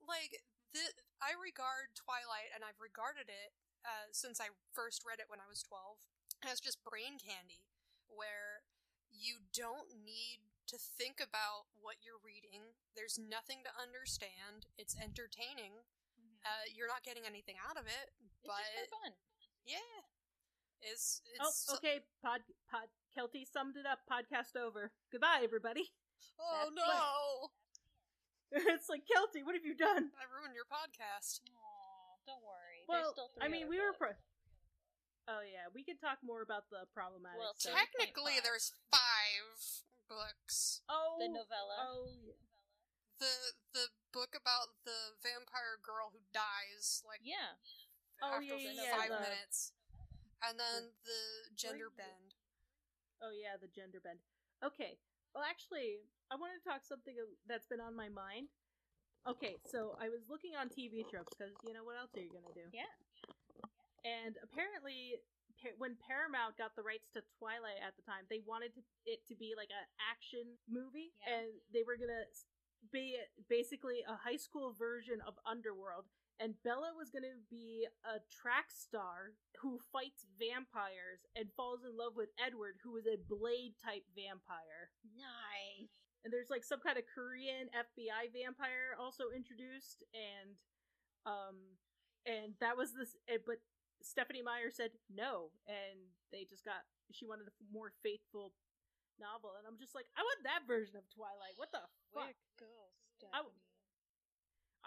like 0.06 0.42
the 0.72 0.94
I 1.22 1.34
regard 1.34 1.94
Twilight 1.94 2.50
and 2.54 2.62
I've 2.66 2.80
regarded 2.82 3.30
it 3.30 3.54
uh, 3.84 4.10
since 4.10 4.40
I 4.40 4.54
first 4.72 5.04
read 5.06 5.18
it 5.20 5.30
when 5.30 5.42
I 5.42 5.50
was 5.50 5.62
12 5.62 5.98
as 6.46 6.60
just 6.60 6.82
brain 6.82 7.16
candy 7.20 7.66
where 8.10 8.62
you 9.10 9.46
don't 9.54 9.90
need 9.94 10.46
to 10.66 10.76
think 10.80 11.20
about 11.20 11.68
what 11.76 12.00
you're 12.02 12.20
reading. 12.22 12.74
There's 12.96 13.20
nothing 13.20 13.62
to 13.68 13.72
understand. 13.76 14.66
It's 14.80 14.96
entertaining. 14.96 15.84
Mhm. 16.18 16.40
Uh, 16.42 16.64
you're 16.72 16.88
not 16.88 17.04
getting 17.04 17.26
anything 17.26 17.56
out 17.60 17.76
of 17.76 17.86
it, 17.86 18.12
but 18.42 18.88
fun. 18.90 19.14
yeah, 19.64 20.08
it's 20.82 21.22
oh, 21.40 21.76
okay. 21.76 22.00
Pod, 22.22 22.40
pod, 22.70 22.88
Kelty 23.16 23.44
summed 23.50 23.76
it 23.76 23.86
up. 23.86 24.00
Podcast 24.10 24.58
over. 24.58 24.90
Goodbye, 25.12 25.40
everybody. 25.42 25.90
oh 26.40 26.70
That's 26.74 26.76
no, 26.76 28.68
it's 28.74 28.88
like 28.88 29.02
Kelty, 29.06 29.44
what 29.44 29.54
have 29.54 29.64
you 29.64 29.74
done? 29.74 30.10
I 30.14 30.24
ruined 30.30 30.54
your 30.54 30.68
podcast. 30.68 31.40
Aw, 31.46 32.12
don't 32.26 32.42
worry. 32.44 32.84
There's 32.88 33.02
Well, 33.02 33.12
still 33.12 33.30
three 33.34 33.44
I 33.44 33.48
mean, 33.50 33.66
other 33.66 33.70
we 33.70 33.78
were. 33.80 33.94
Pro- 33.96 34.18
oh 35.28 35.42
yeah, 35.44 35.70
we 35.74 35.82
can 35.84 35.96
talk 35.96 36.18
more 36.22 36.42
about 36.42 36.68
the 36.70 36.86
problematic. 36.92 37.38
Well, 37.40 37.54
stuff. 37.56 37.74
Technically, 37.74 38.38
3.5. 38.40 38.44
there's 38.44 38.68
five 38.92 39.56
books. 40.08 40.82
oh, 40.88 41.16
the 41.18 41.28
novella. 41.28 41.76
Oh, 41.80 42.08
yeah. 42.22 42.36
The 43.22 43.34
the 43.72 43.86
book 44.12 44.34
about 44.34 44.74
the 44.84 45.14
vampire 45.22 45.78
girl 45.80 46.10
who 46.12 46.20
dies 46.34 47.02
like 47.06 47.22
Yeah. 47.22 47.56
Oh, 48.22 48.38
yeah, 48.40 48.54
yeah, 48.58 48.94
five 48.94 49.10
yeah, 49.10 49.16
the- 49.16 49.22
minutes. 49.22 49.72
And 50.42 50.58
then 50.58 50.90
the 51.06 51.20
gender 51.54 51.88
bend. 51.94 52.34
Oh 53.22 53.32
yeah, 53.32 53.56
the 53.60 53.70
gender 53.70 54.00
bend. 54.02 54.18
Okay. 54.64 54.98
Well, 55.34 55.44
actually, 55.46 56.04
I 56.30 56.36
wanted 56.36 56.62
to 56.62 56.66
talk 56.66 56.84
something 56.86 57.14
that's 57.48 57.66
been 57.66 57.80
on 57.82 57.96
my 57.96 58.08
mind. 58.08 58.48
Okay, 59.26 59.56
so 59.64 59.96
I 59.96 60.12
was 60.12 60.28
looking 60.28 60.52
on 60.54 60.68
TV 60.68 61.00
tropes 61.08 61.32
because 61.32 61.56
you 61.64 61.72
know 61.72 61.82
what 61.84 61.96
else 61.96 62.12
are 62.14 62.20
you 62.20 62.28
gonna 62.30 62.52
do? 62.52 62.68
Yeah. 62.72 62.90
And 64.04 64.36
apparently, 64.44 65.16
when 65.80 65.96
Paramount 65.96 66.60
got 66.60 66.76
the 66.76 66.84
rights 66.84 67.08
to 67.16 67.24
Twilight 67.40 67.80
at 67.80 67.96
the 67.96 68.04
time, 68.04 68.28
they 68.28 68.44
wanted 68.44 68.76
to, 68.76 68.82
it 69.08 69.24
to 69.32 69.34
be 69.34 69.56
like 69.56 69.72
an 69.72 69.86
action 69.96 70.60
movie, 70.68 71.16
Yeah. 71.24 71.40
and 71.40 71.46
they 71.72 71.82
were 71.88 71.96
gonna 71.96 72.28
be 72.92 73.16
basically 73.48 74.04
a 74.04 74.16
high 74.20 74.36
school 74.36 74.72
version 74.76 75.24
of 75.24 75.40
Underworld. 75.48 76.04
And 76.40 76.58
Bella 76.66 76.90
was 76.98 77.10
gonna 77.10 77.38
be 77.48 77.86
a 78.04 78.18
track 78.30 78.70
star 78.74 79.32
who 79.62 79.78
fights 79.92 80.26
vampires 80.38 81.22
and 81.38 81.48
falls 81.56 81.84
in 81.86 81.96
love 81.96 82.16
with 82.16 82.30
Edward, 82.38 82.76
who 82.82 82.96
is 82.98 83.06
a 83.06 83.16
blade 83.30 83.78
type 83.78 84.04
vampire. 84.18 84.90
Nice. 85.14 85.94
And 86.24 86.32
there's 86.32 86.50
like 86.50 86.64
some 86.64 86.80
kind 86.80 86.98
of 86.98 87.04
Korean 87.06 87.68
FBI 87.70 88.32
vampire 88.32 88.96
also 88.98 89.28
introduced, 89.30 90.02
and 90.16 90.56
um, 91.28 91.78
and 92.26 92.56
that 92.60 92.76
was 92.76 92.92
this. 92.96 93.14
eh, 93.28 93.38
But 93.44 93.60
Stephenie 94.00 94.42
Meyer 94.42 94.72
said 94.72 94.96
no, 95.12 95.52
and 95.68 96.00
they 96.32 96.44
just 96.48 96.64
got 96.64 96.82
she 97.12 97.28
wanted 97.28 97.46
a 97.48 97.54
more 97.68 97.92
faithful 98.02 98.56
novel, 99.20 99.52
and 99.60 99.68
I'm 99.68 99.76
just 99.78 99.94
like, 99.94 100.08
I 100.16 100.24
want 100.24 100.42
that 100.48 100.64
version 100.66 100.96
of 100.96 101.04
Twilight. 101.12 101.54
What 101.60 101.70
the 101.70 101.84
fuck? 102.12 102.32
to 102.32 102.64
go, 102.64 102.72
Stephenie. 103.20 103.36
I 103.36 103.40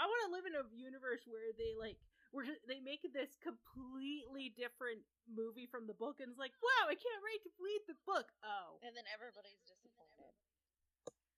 want 0.06 0.22
to 0.30 0.32
live 0.36 0.45
in 0.45 0.54
a 0.54 0.64
universe 0.78 1.26
where 1.26 1.50
they 1.58 1.74
like 1.74 1.98
where 2.30 2.45
they 2.70 2.78
make 2.84 3.02
this 3.16 3.34
completely 3.41 4.54
different 4.54 5.02
movie 5.26 5.66
from 5.66 5.88
the 5.89 5.98
book, 5.98 6.22
and 6.22 6.30
it's 6.30 6.38
like, 6.41 6.54
wow, 6.62 6.86
I 6.91 6.93
can't 6.93 7.24
wait 7.26 7.41
to 7.48 7.52
read 7.58 7.82
the 7.89 7.98
book. 8.06 8.30
Oh, 8.45 8.78
And 8.86 8.93
then 8.93 9.08
everybody's 9.10 9.64
disappointed. 9.66 10.36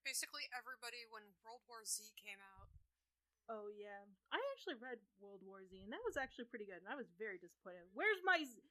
Basically, 0.04 0.50
everybody 0.52 1.06
when 1.14 1.24
World 1.46 1.62
War 1.70 1.86
Z 1.86 2.02
came 2.18 2.42
out. 2.42 2.74
Oh 3.50 3.70
yeah, 3.74 4.06
I 4.30 4.38
actually 4.54 4.78
read 4.78 5.02
World 5.18 5.42
War 5.42 5.62
Z, 5.66 5.74
and 5.82 5.90
that 5.94 6.02
was 6.06 6.18
actually 6.18 6.46
pretty 6.50 6.66
good. 6.70 6.82
And 6.86 6.90
I 6.90 6.98
was 6.98 7.10
very 7.18 7.38
disappointed. 7.42 7.90
Where's 7.98 8.22
my 8.22 8.46
z- 8.46 8.62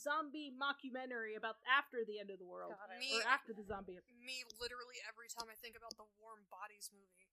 zombie 0.00 0.48
mockumentary 0.52 1.36
about 1.36 1.60
after 1.68 2.04
the 2.08 2.16
end 2.20 2.32
of 2.32 2.40
the 2.40 2.48
world, 2.48 2.72
God, 2.72 2.88
Me- 2.96 3.12
or 3.16 3.24
after 3.28 3.52
the 3.52 3.64
zombie? 3.64 4.00
Me, 4.20 4.44
literally 4.60 4.96
every 5.08 5.28
time 5.28 5.48
I 5.52 5.56
think 5.60 5.76
about 5.76 5.92
the 6.00 6.08
Warm 6.20 6.44
Bodies 6.48 6.88
movie. 6.92 7.28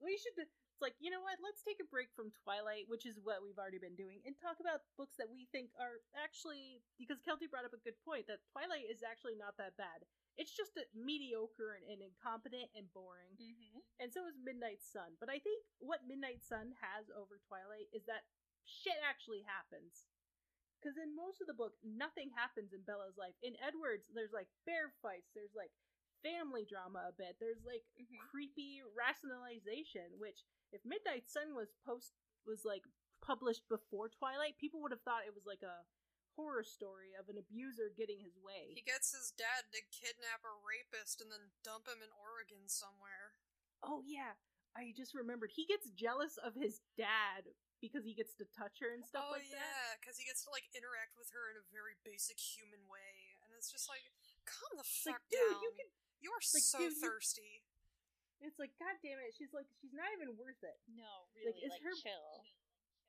We 0.00 0.16
should. 0.16 0.36
It's 0.78 0.86
like 0.94 1.02
you 1.02 1.10
know 1.10 1.18
what? 1.26 1.42
Let's 1.42 1.66
take 1.66 1.82
a 1.82 1.90
break 1.90 2.14
from 2.14 2.30
Twilight, 2.46 2.86
which 2.86 3.02
is 3.02 3.18
what 3.18 3.42
we've 3.42 3.58
already 3.58 3.82
been 3.82 3.98
doing, 3.98 4.22
and 4.22 4.38
talk 4.38 4.62
about 4.62 4.86
books 4.94 5.18
that 5.18 5.26
we 5.26 5.50
think 5.50 5.74
are 5.74 5.98
actually 6.14 6.86
because 7.02 7.18
Kelty 7.18 7.50
brought 7.50 7.66
up 7.66 7.74
a 7.74 7.82
good 7.82 7.98
point 8.06 8.30
that 8.30 8.46
Twilight 8.54 8.86
is 8.86 9.02
actually 9.02 9.34
not 9.34 9.58
that 9.58 9.74
bad. 9.74 10.06
It's 10.38 10.54
just 10.54 10.78
a 10.78 10.86
mediocre 10.94 11.74
and, 11.82 11.82
and 11.90 11.98
incompetent 11.98 12.70
and 12.78 12.86
boring. 12.94 13.34
Mm-hmm. 13.42 13.82
and 13.98 14.14
so 14.14 14.22
is 14.30 14.38
Midnight 14.38 14.78
Sun. 14.78 15.18
But 15.18 15.34
I 15.34 15.42
think 15.42 15.66
what 15.82 16.06
Midnight 16.06 16.46
Sun 16.46 16.78
has 16.78 17.10
over 17.10 17.42
Twilight 17.50 17.90
is 17.90 18.06
that 18.06 18.22
shit 18.62 19.02
actually 19.02 19.42
happens. 19.42 20.06
Because 20.78 20.94
in 20.94 21.10
most 21.18 21.42
of 21.42 21.50
the 21.50 21.58
book, 21.58 21.74
nothing 21.82 22.30
happens 22.38 22.70
in 22.70 22.86
Bella's 22.86 23.18
life. 23.18 23.34
In 23.42 23.58
Edward's, 23.58 24.06
there's 24.14 24.30
like 24.30 24.46
bear 24.62 24.94
fights, 25.02 25.34
there's 25.34 25.58
like 25.58 25.74
family 26.22 26.64
drama 26.68 27.06
a 27.08 27.12
bit, 27.12 27.36
there's 27.40 27.64
like 27.64 27.84
Mhm. 27.98 28.18
creepy 28.30 28.82
rationalization. 28.96 30.18
Which, 30.18 30.44
if 30.72 30.84
Midnight 30.84 31.28
Sun 31.28 31.54
was 31.54 31.68
post 31.84 32.12
was 32.46 32.64
like 32.64 32.84
published 33.20 33.68
before 33.68 34.08
Twilight, 34.08 34.58
people 34.58 34.80
would 34.82 34.92
have 34.92 35.02
thought 35.02 35.26
it 35.26 35.34
was 35.34 35.46
like 35.46 35.62
a 35.62 35.84
horror 36.36 36.62
story 36.62 37.14
of 37.18 37.28
an 37.28 37.36
abuser 37.38 37.90
getting 37.90 38.20
his 38.20 38.38
way. 38.38 38.70
He 38.74 38.82
gets 38.82 39.10
his 39.10 39.32
dad 39.34 39.66
to 39.74 39.82
kidnap 39.90 40.44
a 40.46 40.54
rapist 40.62 41.20
and 41.20 41.32
then 41.32 41.50
dump 41.66 41.88
him 41.88 41.98
in 42.02 42.10
Oregon 42.14 42.68
somewhere. 42.68 43.34
Oh 43.82 44.02
yeah, 44.06 44.38
I 44.76 44.92
just 44.94 45.14
remembered. 45.14 45.50
He 45.50 45.66
gets 45.66 45.90
jealous 45.90 46.36
of 46.38 46.54
his 46.54 46.80
dad 46.96 47.54
because 47.82 48.02
he 48.06 48.14
gets 48.14 48.34
to 48.34 48.46
touch 48.54 48.78
her 48.82 48.90
and 48.94 49.02
stuff 49.06 49.26
oh 49.26 49.32
like 49.34 49.46
that. 49.50 49.58
yeah, 49.58 49.90
because 49.98 50.18
he 50.18 50.26
gets 50.26 50.42
to 50.46 50.50
like 50.50 50.66
interact 50.74 51.14
with 51.18 51.30
her 51.34 51.50
in 51.50 51.58
a 51.58 51.66
very 51.74 51.94
basic 52.06 52.38
human 52.38 52.82
way, 52.90 53.34
and 53.46 53.50
it's 53.58 53.70
just 53.70 53.88
like, 53.90 54.02
calm 54.46 54.78
the 54.78 54.86
It's 54.86 55.06
like, 55.06 55.14
fuck 55.18 55.26
dude, 55.30 55.42
down. 55.42 55.62
you 55.62 55.72
can. 55.74 55.90
You 56.20 56.30
are 56.34 56.42
like, 56.42 56.64
so 56.66 56.78
dude, 56.78 56.94
you- 56.98 57.02
thirsty. 57.02 57.62
It's 58.38 58.54
like, 58.62 58.70
god 58.78 58.94
damn 59.02 59.18
it. 59.18 59.34
She's 59.34 59.50
like, 59.50 59.66
she's 59.82 59.90
not 59.90 60.06
even 60.14 60.38
worth 60.38 60.62
it. 60.62 60.78
No, 60.86 61.26
really, 61.34 61.58
is 61.58 61.74
like, 61.74 61.82
her- 61.82 61.98
chill. 61.98 62.46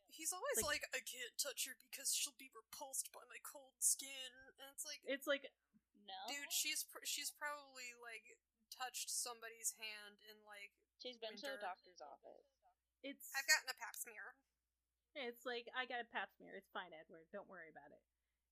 He's 0.10 0.34
always 0.34 0.58
like- 0.66 0.82
like, 0.82 0.86
I 0.98 1.02
can't 1.06 1.38
touch 1.38 1.70
her 1.70 1.78
because 1.78 2.10
she'll 2.18 2.38
be 2.42 2.50
repulsed 2.50 3.14
by 3.14 3.22
my 3.30 3.38
cold 3.46 3.78
skin, 3.78 4.34
and 4.58 4.66
it's 4.74 4.82
like, 4.86 5.02
It's 5.06 5.30
like, 5.30 5.46
No, 6.02 6.18
dude, 6.34 6.50
she's 6.50 6.82
pr- 6.82 7.06
she's 7.06 7.30
probably 7.30 7.94
like 8.02 8.26
touched 8.74 9.10
somebody's 9.14 9.78
hand 9.78 10.18
in 10.26 10.42
like 10.50 10.74
she's 10.98 11.18
been 11.22 11.38
to 11.38 11.46
the 11.54 11.62
doctor's 11.62 12.02
office. 12.02 12.50
it's. 13.06 13.30
I've 13.38 13.46
gotten 13.46 13.70
a 13.70 13.78
pap 13.78 13.94
smear. 13.94 14.34
It's 15.14 15.46
like 15.46 15.70
I 15.78 15.86
got 15.86 16.02
a 16.02 16.10
pap 16.10 16.34
smear. 16.34 16.58
It's 16.58 16.70
fine, 16.74 16.90
Edward. 16.90 17.30
Don't 17.30 17.46
worry 17.50 17.70
about 17.70 17.94
it. 17.94 18.02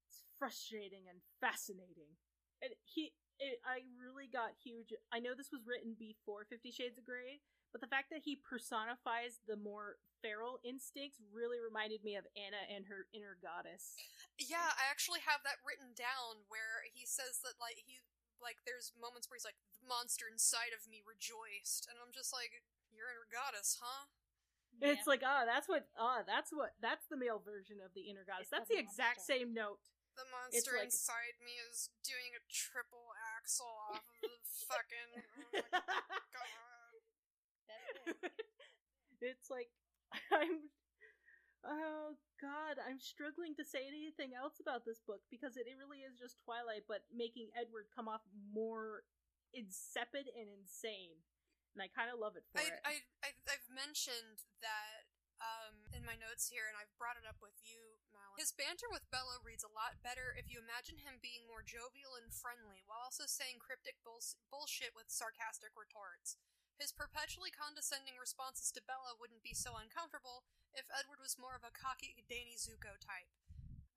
It's 0.05 0.21
frustrating 0.37 1.09
and 1.09 1.21
fascinating. 1.41 2.17
And 2.61 2.73
he, 2.85 3.13
it, 3.39 3.61
I 3.65 3.85
really 3.97 4.27
got 4.27 4.57
huge. 4.57 4.93
I 5.13 5.19
know 5.19 5.37
this 5.37 5.53
was 5.53 5.65
written 5.65 5.95
before 5.97 6.45
Fifty 6.49 6.71
Shades 6.71 6.97
of 6.97 7.05
Grey, 7.05 7.41
but 7.71 7.81
the 7.81 7.89
fact 7.89 8.09
that 8.09 8.25
he 8.25 8.37
personifies 8.37 9.41
the 9.45 9.57
more 9.57 10.01
feral 10.21 10.57
instincts 10.65 11.21
really 11.29 11.61
reminded 11.61 12.01
me 12.01 12.17
of 12.17 12.25
Anna 12.33 12.65
and 12.65 12.89
her 12.89 13.05
inner 13.13 13.37
goddess. 13.37 13.93
Yeah, 14.41 14.73
I 14.73 14.89
actually 14.89 15.21
have 15.25 15.45
that 15.45 15.61
written 15.61 15.93
down 15.93 16.45
where 16.49 16.81
he 16.89 17.05
says 17.05 17.41
that 17.45 17.61
like 17.61 17.77
he 17.85 18.01
like 18.41 18.61
there's 18.65 18.93
moments 18.97 19.29
where 19.29 19.37
he's 19.37 19.47
like 19.47 19.57
the 19.77 19.85
monster 19.85 20.29
inside 20.29 20.73
of 20.73 20.85
me 20.89 21.01
rejoiced, 21.05 21.89
and 21.89 21.97
I'm 22.01 22.13
just 22.13 22.33
like, 22.33 22.65
you're 22.93 23.09
inner 23.09 23.29
goddess, 23.29 23.77
huh? 23.81 24.09
It's 24.77 25.07
like, 25.09 25.23
ah, 25.25 25.41
that's 25.45 25.65
what, 25.65 25.89
ah, 25.97 26.21
that's 26.21 26.53
what, 26.53 26.77
that's 26.81 27.07
the 27.09 27.17
male 27.17 27.41
version 27.41 27.77
of 27.81 27.93
the 27.97 28.13
inner 28.13 28.21
goddess. 28.27 28.49
It's 28.49 28.53
That's 28.53 28.69
the 28.69 28.77
the 28.77 28.85
exact 28.85 29.21
same 29.25 29.53
note. 29.53 29.81
The 30.17 30.25
monster 30.33 30.73
like- 30.81 30.89
inside 30.89 31.37
me 31.45 31.61
is 31.69 31.93
doing 32.01 32.33
a 32.33 32.41
triple 32.49 33.13
axel 33.37 33.69
off 33.69 34.01
of 34.01 34.17
the 34.25 34.33
fucking. 34.65 35.11
Oh 35.53 35.61
god. 36.33 36.93
It. 38.25 38.33
it's 39.21 39.49
like 39.53 39.69
I'm 40.33 40.73
oh 41.61 42.17
god, 42.41 42.81
I'm 42.81 42.97
struggling 42.97 43.53
to 43.61 43.65
say 43.65 43.85
anything 43.85 44.33
else 44.33 44.57
about 44.57 44.85
this 44.85 45.01
book 45.05 45.21
because 45.29 45.53
it, 45.57 45.69
it 45.69 45.77
really 45.77 46.01
is 46.01 46.17
just 46.17 46.41
Twilight, 46.41 46.89
but 46.89 47.05
making 47.13 47.53
Edward 47.53 47.93
come 47.93 48.07
off 48.09 48.25
more 48.49 49.05
insipid 49.53 50.31
and 50.33 50.49
insane. 50.49 51.21
And 51.77 51.85
I 51.85 51.93
kind 51.93 52.09
of 52.09 52.17
love 52.17 52.33
it 52.33 52.45
for 52.49 52.57
I, 52.57 52.73
it. 52.73 52.81
I, 52.81 52.93
I, 53.21 53.29
I've 53.53 53.69
mentioned 53.69 54.41
that 54.65 54.96
in 55.95 56.03
my 56.07 56.15
notes 56.19 56.47
here, 56.51 56.67
and 56.67 56.75
I've 56.75 56.91
brought 56.99 57.19
it 57.19 57.27
up 57.27 57.39
with 57.39 57.55
you, 57.63 57.99
Malin. 58.11 58.39
His 58.39 58.53
banter 58.55 58.87
with 58.91 59.07
Bella 59.09 59.39
reads 59.43 59.63
a 59.63 59.71
lot 59.71 59.99
better 60.03 60.35
if 60.35 60.47
you 60.51 60.59
imagine 60.59 61.01
him 61.01 61.19
being 61.19 61.47
more 61.47 61.63
jovial 61.65 62.15
and 62.15 62.31
friendly, 62.31 62.83
while 62.85 63.03
also 63.03 63.25
saying 63.25 63.59
cryptic 63.63 63.99
bulls- 64.03 64.37
bullshit 64.51 64.93
with 64.95 65.09
sarcastic 65.11 65.73
retorts. 65.75 66.37
His 66.77 66.93
perpetually 66.93 67.49
condescending 67.49 68.21
responses 68.21 68.69
to 68.77 68.85
Bella 68.85 69.17
wouldn't 69.17 69.41
be 69.41 69.57
so 69.57 69.73
uncomfortable 69.81 70.45
if 70.77 70.85
Edward 70.93 71.17
was 71.17 71.41
more 71.41 71.57
of 71.57 71.65
a 71.65 71.73
cocky 71.73 72.21
Danny 72.29 72.53
Zuko 72.53 73.01
type. 73.01 73.33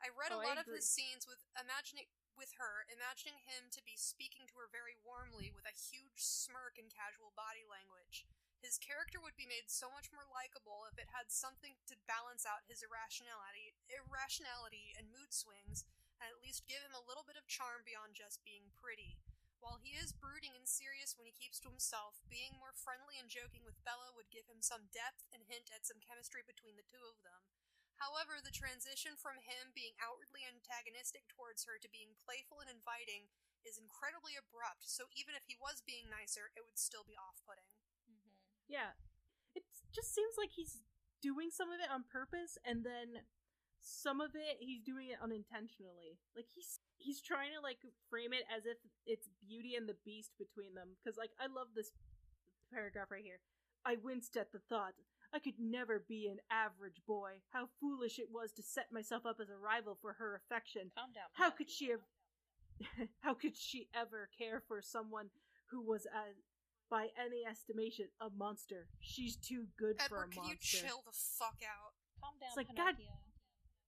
I 0.00 0.08
read 0.08 0.32
Oh, 0.32 0.40
a 0.40 0.48
lot 0.48 0.56
of 0.56 0.64
his 0.64 0.88
scenes 0.88 1.28
with 1.28 1.44
imagining 1.52 2.08
with 2.32 2.56
her, 2.56 2.88
imagining 2.88 3.44
him 3.44 3.68
to 3.68 3.84
be 3.84 4.00
speaking 4.00 4.48
to 4.48 4.56
her 4.56 4.64
very 4.72 4.96
warmly 4.96 5.52
with 5.52 5.68
a 5.68 5.76
huge 5.76 6.24
smirk 6.24 6.80
and 6.80 6.88
casual 6.88 7.36
body 7.36 7.68
language. 7.68 8.24
His 8.70 8.78
character 8.78 9.18
would 9.18 9.34
be 9.34 9.50
made 9.50 9.66
so 9.66 9.90
much 9.90 10.14
more 10.14 10.22
likable 10.30 10.86
if 10.86 10.94
it 10.94 11.10
had 11.10 11.34
something 11.34 11.74
to 11.90 12.06
balance 12.06 12.46
out 12.46 12.70
his 12.70 12.86
irrationality, 12.86 13.74
irrationality 13.90 14.94
and 14.94 15.10
mood 15.10 15.34
swings, 15.34 15.82
and 16.22 16.30
at 16.30 16.38
least 16.38 16.70
give 16.70 16.78
him 16.78 16.94
a 16.94 17.02
little 17.02 17.26
bit 17.26 17.34
of 17.34 17.50
charm 17.50 17.82
beyond 17.82 18.14
just 18.14 18.46
being 18.46 18.70
pretty. 18.70 19.18
While 19.58 19.82
he 19.82 19.98
is 19.98 20.14
brooding 20.14 20.54
and 20.54 20.70
serious 20.70 21.18
when 21.18 21.26
he 21.26 21.34
keeps 21.34 21.58
to 21.66 21.72
himself, 21.74 22.22
being 22.30 22.62
more 22.62 22.70
friendly 22.70 23.18
and 23.18 23.26
joking 23.26 23.66
with 23.66 23.82
Bella 23.82 24.14
would 24.14 24.30
give 24.30 24.46
him 24.46 24.62
some 24.62 24.86
depth 24.94 25.26
and 25.34 25.50
hint 25.50 25.74
at 25.74 25.82
some 25.82 25.98
chemistry 25.98 26.46
between 26.46 26.78
the 26.78 26.86
two 26.86 27.02
of 27.10 27.18
them. 27.26 27.50
However, 27.98 28.38
the 28.38 28.54
transition 28.54 29.18
from 29.18 29.42
him 29.42 29.74
being 29.74 29.98
outwardly 29.98 30.46
antagonistic 30.46 31.26
towards 31.26 31.66
her 31.66 31.74
to 31.82 31.90
being 31.90 32.14
playful 32.22 32.62
and 32.62 32.70
inviting 32.70 33.34
is 33.66 33.82
incredibly 33.82 34.38
abrupt, 34.38 34.86
so 34.86 35.10
even 35.10 35.34
if 35.34 35.42
he 35.50 35.58
was 35.58 35.82
being 35.82 36.06
nicer, 36.06 36.54
it 36.54 36.62
would 36.62 36.78
still 36.78 37.02
be 37.02 37.18
off 37.18 37.42
putting. 37.42 37.66
Yeah. 38.70 38.94
It 39.58 39.66
just 39.90 40.14
seems 40.14 40.38
like 40.38 40.54
he's 40.54 40.86
doing 41.20 41.50
some 41.50 41.68
of 41.68 41.82
it 41.82 41.90
on 41.90 42.06
purpose 42.06 42.56
and 42.64 42.86
then 42.86 43.26
some 43.82 44.20
of 44.20 44.36
it 44.36 44.60
he's 44.60 44.80
doing 44.80 45.10
it 45.10 45.18
unintentionally. 45.18 46.20
Like 46.36 46.46
he's 46.54 46.78
he's 46.96 47.20
trying 47.20 47.50
to 47.56 47.60
like 47.60 47.82
frame 48.08 48.32
it 48.32 48.46
as 48.46 48.64
if 48.64 48.78
it's 49.04 49.28
Beauty 49.42 49.74
and 49.74 49.88
the 49.88 49.98
Beast 50.04 50.38
between 50.38 50.78
them 50.78 50.96
cuz 51.02 51.18
like 51.18 51.34
I 51.40 51.50
love 51.50 51.74
this 51.74 51.92
paragraph 52.72 53.10
right 53.10 53.24
here. 53.24 53.40
I 53.84 53.96
winced 53.96 54.36
at 54.36 54.52
the 54.52 54.60
thought. 54.60 54.94
I 55.32 55.38
could 55.38 55.58
never 55.58 55.98
be 55.98 56.26
an 56.26 56.40
average 56.50 57.02
boy. 57.06 57.42
How 57.50 57.68
foolish 57.80 58.18
it 58.18 58.30
was 58.30 58.52
to 58.52 58.62
set 58.62 58.92
myself 58.92 59.24
up 59.24 59.38
as 59.40 59.48
a 59.48 59.56
rival 59.56 59.96
for 60.00 60.14
her 60.14 60.34
affection. 60.34 60.90
Calm 60.94 61.12
down. 61.12 61.30
How 61.32 61.50
could 61.50 61.70
she 61.70 61.90
have 61.90 62.02
how 63.20 63.34
could 63.34 63.56
she 63.56 63.88
ever 63.94 64.28
care 64.36 64.62
for 64.66 64.82
someone 64.82 65.30
who 65.70 65.80
was 65.80 66.06
uh, 66.06 66.34
by 66.90 67.08
any 67.14 67.46
estimation 67.48 68.10
a 68.20 68.28
monster? 68.34 68.86
She's 69.00 69.36
too 69.38 69.66
good 69.78 69.96
for 70.02 70.26
a 70.26 70.26
Edward, 70.26 70.34
can 70.34 70.42
you 70.50 70.58
monster. 70.58 70.82
chill 70.84 71.00
the 71.06 71.14
fuck 71.14 71.62
out? 71.62 71.94
Calm 72.20 72.34
down, 72.42 72.50
It's 72.50 72.58
like, 72.58 72.74
God- 72.76 72.98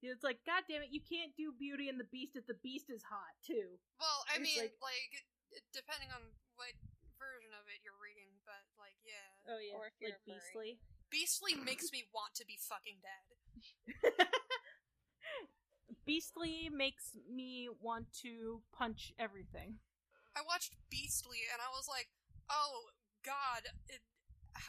It's 0.02 0.24
like, 0.24 0.40
God 0.46 0.62
damn 0.70 0.82
it, 0.82 0.90
you 0.94 1.02
can't 1.02 1.34
do 1.36 1.52
Beauty 1.52 1.88
and 1.90 1.98
the 1.98 2.08
Beast 2.10 2.34
if 2.34 2.46
the 2.46 2.58
Beast 2.62 2.90
is 2.90 3.02
hot 3.06 3.34
too. 3.46 3.78
Well, 4.00 4.24
I 4.30 4.38
It's 4.38 4.46
mean, 4.46 4.58
like- 4.58 4.78
like, 4.80 5.12
depending 5.74 6.10
on 6.14 6.22
what 6.56 6.72
version 7.18 7.50
of 7.54 7.66
it 7.70 7.82
you're 7.84 7.98
reading, 8.02 8.30
but 8.46 8.62
like, 8.78 8.96
yeah, 9.04 9.30
Oh 9.46 9.58
yeah, 9.58 9.74
Or 9.78 9.86
if 9.86 9.94
you're 10.00 10.10
like 10.10 10.22
furry. 10.26 10.38
Beastly. 10.38 10.70
Beastly 11.10 11.54
makes 11.60 11.92
me 11.92 12.08
want 12.14 12.34
to 12.40 12.46
be 12.46 12.56
fucking 12.56 12.98
dead. 13.02 13.26
Beastly 16.04 16.68
makes 16.72 17.14
me 17.30 17.68
want 17.80 18.06
to 18.22 18.62
punch 18.76 19.12
everything. 19.18 19.78
I 20.34 20.40
watched 20.42 20.74
Beastly 20.90 21.44
and 21.52 21.60
I 21.62 21.68
was 21.70 21.86
like, 21.86 22.08
oh 22.50 22.90
god, 23.22 23.68
it, 23.90 24.02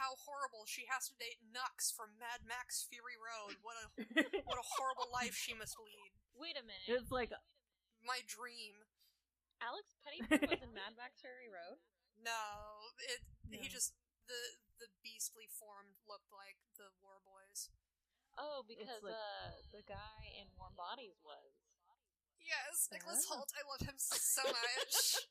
how 0.00 0.16
horrible! 0.24 0.64
She 0.68 0.86
has 0.88 1.08
to 1.12 1.16
date 1.16 1.40
Nux 1.44 1.90
from 1.92 2.16
Mad 2.20 2.44
Max 2.46 2.84
Fury 2.88 3.16
Road. 3.20 3.58
What 3.64 3.76
a 3.80 3.86
what 4.48 4.58
a 4.60 4.66
horrible 4.78 5.08
life 5.12 5.34
she 5.36 5.52
must 5.56 5.76
lead. 5.80 6.12
Wait 6.36 6.56
a 6.58 6.64
minute. 6.64 6.88
it's 6.88 7.12
like 7.14 7.30
My 8.04 8.20
dream. 8.26 8.84
Alex 9.62 9.96
Pettyfer 10.04 10.44
was 10.50 10.60
in 10.60 10.74
Mad 10.76 10.98
Max 10.98 11.22
Fury 11.24 11.48
Road. 11.48 11.80
No, 12.20 12.90
it. 13.08 13.22
He 13.48 13.68
just 13.70 13.94
the 14.28 14.60
the 14.80 14.88
Beastly 15.04 15.48
form 15.48 15.96
looked 16.04 16.28
like 16.32 16.58
the 16.76 16.92
War 17.00 17.20
Boys. 17.24 17.70
Oh, 18.34 18.66
because 18.66 19.00
like- 19.04 19.14
uh, 19.14 19.62
the 19.70 19.84
guy 19.86 20.20
in 20.36 20.50
Warm 20.58 20.74
Bodies 20.74 21.16
was. 21.22 21.63
Yes, 22.44 22.88
Nicholas. 22.92 23.24
Hoult. 23.26 23.50
I 23.56 23.62
love 23.64 23.82
him 23.82 23.96
so 23.98 24.44
much. 24.44 24.96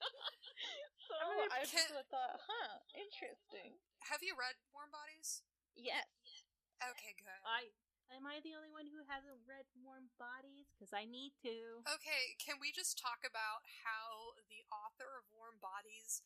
So 1.04 1.20
mean, 1.36 1.52
I 1.52 1.62
just 1.68 1.76
can- 1.94 2.10
thought, 2.10 2.40
huh, 2.42 2.80
interesting. 2.96 3.78
Have 4.10 4.24
you 4.26 4.34
read 4.34 4.56
Warm 4.74 4.90
Bodies? 4.90 5.44
Yes. 5.78 6.08
Okay, 6.80 7.14
good. 7.20 7.38
I 7.46 7.70
am 8.16 8.26
I 8.26 8.40
the 8.42 8.56
only 8.58 8.72
one 8.72 8.88
who 8.90 9.04
hasn't 9.06 9.44
read 9.46 9.68
Warm 9.78 10.10
Bodies? 10.18 10.72
Because 10.74 10.90
I 10.96 11.06
need 11.06 11.36
to. 11.46 11.84
Okay, 11.86 12.34
can 12.42 12.58
we 12.58 12.74
just 12.74 12.98
talk 12.98 13.22
about 13.22 13.62
how 13.84 14.40
the 14.50 14.64
author 14.74 15.12
of 15.20 15.28
Warm 15.36 15.60
Bodies 15.62 16.24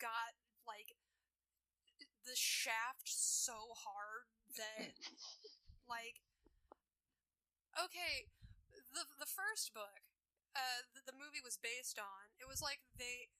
got 0.00 0.38
like 0.64 0.96
the 2.24 2.38
shaft 2.38 3.10
so 3.10 3.76
hard 3.76 4.30
that 4.56 4.94
like 5.90 6.22
okay, 7.76 8.30
the 8.94 9.04
the 9.20 9.28
first 9.28 9.74
book 9.74 10.00
uh 10.56 10.82
the, 10.94 11.02
the 11.12 11.16
movie 11.16 11.42
was 11.44 11.58
based 11.60 11.98
on, 11.98 12.34
it 12.40 12.46
was 12.48 12.60
like 12.62 12.82
they 12.98 13.30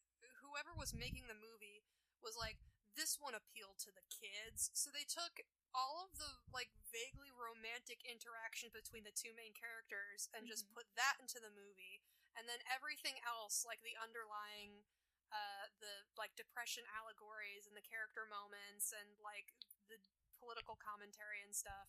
whoever 0.43 0.73
was 0.77 0.93
making 0.97 1.27
the 1.29 1.37
movie 1.39 1.85
was 2.23 2.37
like 2.37 2.61
this 2.99 3.17
one 3.23 3.33
appealed 3.39 3.79
to 3.81 3.93
the 3.95 4.05
kids. 4.11 4.69
So 4.75 4.91
they 4.91 5.07
took 5.07 5.41
all 5.73 6.03
of 6.03 6.19
the 6.19 6.43
like 6.51 6.75
vaguely 6.91 7.31
romantic 7.31 8.03
interaction 8.03 8.75
between 8.75 9.07
the 9.07 9.15
two 9.15 9.31
main 9.39 9.55
characters 9.55 10.27
and 10.35 10.47
just 10.51 10.67
Mhm. 10.67 10.75
put 10.75 10.87
that 10.99 11.17
into 11.23 11.39
the 11.39 11.51
movie 11.55 12.03
and 12.35 12.49
then 12.51 12.59
everything 12.67 13.21
else 13.23 13.63
like 13.65 13.81
the 13.83 13.95
underlying 13.97 14.83
uh 15.31 15.71
the 15.79 16.03
like 16.19 16.35
depression 16.35 16.83
allegories 16.91 17.67
and 17.67 17.77
the 17.79 17.87
character 17.87 18.27
moments 18.27 18.91
and 18.91 19.15
like 19.23 19.55
the 19.87 19.99
political 20.43 20.75
commentary 20.75 21.39
and 21.43 21.55
stuff 21.55 21.87